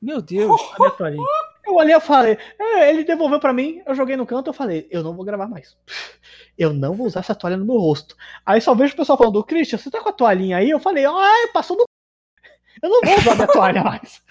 Meu 0.00 0.20
Deus. 0.20 0.60
A 0.60 0.78
minha 0.78 0.90
toalhinha. 0.90 1.26
Eu 1.66 1.74
olhei 1.74 1.94
e 1.94 2.00
falei, 2.00 2.38
é, 2.58 2.90
ele 2.90 3.02
devolveu 3.02 3.40
para 3.40 3.52
mim, 3.52 3.82
eu 3.84 3.94
joguei 3.94 4.16
no 4.16 4.24
canto, 4.24 4.48
eu 4.48 4.54
falei, 4.54 4.86
eu 4.90 5.02
não 5.02 5.14
vou 5.14 5.24
gravar 5.24 5.48
mais. 5.48 5.76
Eu 6.58 6.72
não 6.72 6.94
vou 6.94 7.06
usar 7.06 7.20
essa 7.20 7.34
toalha 7.34 7.58
no 7.58 7.66
meu 7.66 7.76
rosto. 7.76 8.16
Aí 8.44 8.62
só 8.62 8.74
vejo 8.74 8.94
o 8.94 8.96
pessoal 8.96 9.18
falando, 9.18 9.44
Christian, 9.44 9.76
você 9.76 9.90
tá 9.90 10.00
com 10.02 10.08
a 10.08 10.12
toalhinha 10.12 10.56
aí? 10.56 10.70
Eu 10.70 10.80
falei, 10.80 11.04
ah, 11.04 11.50
passou 11.52 11.76
no. 11.76 11.84
Eu 12.82 12.88
não 12.88 13.00
vou 13.02 13.18
usar 13.18 13.34
minha 13.34 13.46
toalha 13.46 13.84
mais. 13.84 14.22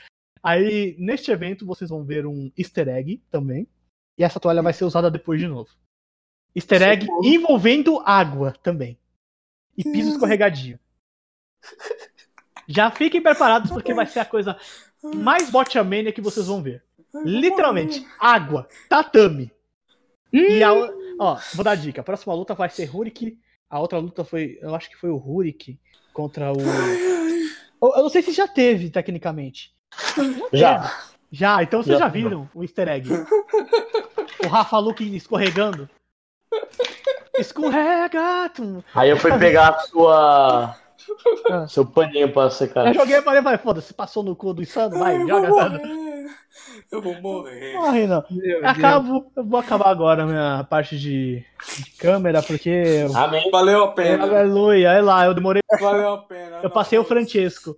Aí, 0.41 0.95
neste 0.97 1.29
evento, 1.29 1.65
vocês 1.65 1.89
vão 1.89 2.03
ver 2.03 2.25
um 2.25 2.51
easter 2.57 2.87
egg 2.87 3.21
também. 3.29 3.67
E 4.17 4.23
essa 4.23 4.39
toalha 4.39 4.63
vai 4.63 4.73
ser 4.73 4.85
usada 4.85 5.11
depois 5.11 5.39
de 5.39 5.47
novo. 5.47 5.69
Easter 6.55 6.81
egg 6.81 7.07
envolvendo 7.23 7.99
água 7.99 8.53
também. 8.63 8.97
E 9.77 9.83
piso 9.83 10.11
escorregadio. 10.11 10.79
Já 12.67 12.89
fiquem 12.89 13.21
preparados 13.21 13.71
porque 13.71 13.93
vai 13.93 14.05
ser 14.05 14.19
a 14.19 14.25
coisa 14.25 14.57
mais 15.03 15.49
botchamania 15.49 16.13
que 16.13 16.21
vocês 16.21 16.47
vão 16.47 16.63
ver. 16.63 16.84
Literalmente, 17.23 18.05
água, 18.19 18.67
tatame. 18.89 19.51
Hum. 20.33 20.39
E 20.39 20.63
a, 20.63 20.73
ó, 21.19 21.37
vou 21.53 21.63
dar 21.63 21.75
dica. 21.75 22.01
A 22.01 22.03
próxima 22.03 22.33
luta 22.33 22.53
vai 22.53 22.69
ser 22.69 22.85
Rurik. 22.85 23.37
A 23.69 23.79
outra 23.79 23.97
luta 23.99 24.23
foi, 24.23 24.57
eu 24.61 24.75
acho 24.75 24.89
que 24.89 24.97
foi 24.97 25.09
o 25.09 25.17
Rurik 25.17 25.79
contra 26.13 26.51
o. 26.51 26.57
Eu 27.81 28.03
não 28.03 28.09
sei 28.09 28.21
se 28.21 28.31
já 28.31 28.47
teve, 28.47 28.89
tecnicamente. 28.89 29.73
Já. 30.51 30.91
Já, 31.31 31.61
então 31.61 31.83
vocês 31.83 31.99
já, 31.99 32.05
já 32.05 32.09
viram 32.09 32.49
o 32.53 32.63
easter 32.63 32.87
egg. 32.87 33.09
o 34.43 34.47
Rafa 34.47 34.77
Luke 34.77 35.03
escorregando. 35.15 35.89
Escorrega! 37.37 38.49
Tum. 38.55 38.81
Aí 38.93 39.09
eu 39.09 39.17
fui 39.17 39.37
pegar 39.37 39.69
a 39.69 39.79
sua. 39.79 40.75
Ah. 41.49 41.67
Seu 41.67 41.85
paninho 41.85 42.31
pra 42.31 42.49
secar. 42.49 42.87
Eu 42.87 42.93
joguei 42.93 43.17
e 43.17 43.21
falei, 43.21 43.57
foda-se, 43.57 43.93
passou 43.93 44.23
no 44.23 44.35
cu 44.35 44.53
do 44.53 44.61
insano, 44.61 44.97
vai, 44.97 45.19
joga. 45.27 45.81
Eu 46.91 47.01
vou 47.01 47.19
morrer. 47.21 47.73
Morre 47.73 48.07
não. 48.07 48.23
Acabo, 48.63 49.31
eu 49.35 49.43
vou 49.43 49.59
acabar 49.59 49.89
agora 49.89 50.23
a 50.23 50.25
minha 50.25 50.63
parte 50.69 50.97
de, 50.97 51.43
de 51.77 51.91
câmera, 51.97 52.41
porque. 52.41 53.05
Amém. 53.13 53.49
Valeu 53.51 53.83
a 53.83 53.91
pena. 53.91 54.23
Aleluia, 54.23 54.91
olha 54.91 55.03
lá, 55.03 55.25
eu 55.25 55.33
demorei. 55.33 55.61
Valeu 55.79 56.13
a 56.13 56.17
pena. 56.19 56.59
Eu 56.63 56.69
passei 56.69 56.97
não, 56.97 57.03
o 57.03 57.07
Francesco. 57.07 57.77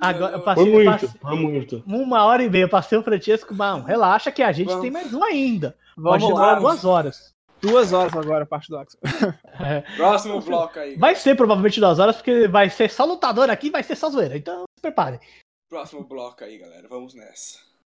Agora, 0.00 0.36
eu 0.36 0.40
passei, 0.42 0.64
foi 0.64 0.72
muito, 0.72 0.90
passei, 0.90 1.20
foi 1.20 1.36
muito. 1.36 1.84
Uma 1.86 2.24
hora 2.24 2.42
e 2.42 2.50
meia, 2.50 2.64
eu 2.64 2.68
passei 2.68 2.98
o 2.98 3.04
Francesco, 3.04 3.54
não, 3.54 3.82
relaxa 3.82 4.32
que 4.32 4.42
a 4.42 4.50
gente 4.50 4.66
Vamos. 4.66 4.82
tem 4.82 4.90
mais 4.90 5.14
um 5.14 5.22
ainda. 5.22 5.76
Vamos 5.96 6.22
Pode 6.22 6.26
demorar 6.26 6.54
duas 6.56 6.84
horas. 6.84 7.32
Duas 7.60 7.92
horas 7.92 8.12
agora, 8.16 8.42
a 8.42 8.46
parte 8.46 8.68
do 8.68 8.76
Axel. 8.76 9.00
É. 9.60 9.82
Próximo 9.96 10.40
bloco 10.40 10.76
aí. 10.78 10.96
Vai 10.96 11.14
ser 11.14 11.36
provavelmente 11.36 11.78
duas 11.78 12.00
horas, 12.00 12.16
porque 12.16 12.48
vai 12.48 12.68
ser 12.68 12.90
só 12.90 13.04
lutador 13.04 13.48
aqui 13.48 13.70
vai 13.70 13.82
ser 13.84 13.94
só 13.94 14.10
zoeira. 14.10 14.36
Então 14.36 14.64
se 14.76 14.82
prepare. 14.82 15.20
Próximo 15.68 16.02
bloco 16.02 16.42
aí, 16.42 16.58
galera. 16.58 16.88
Vamos 16.88 17.14
nessa. 17.14 17.71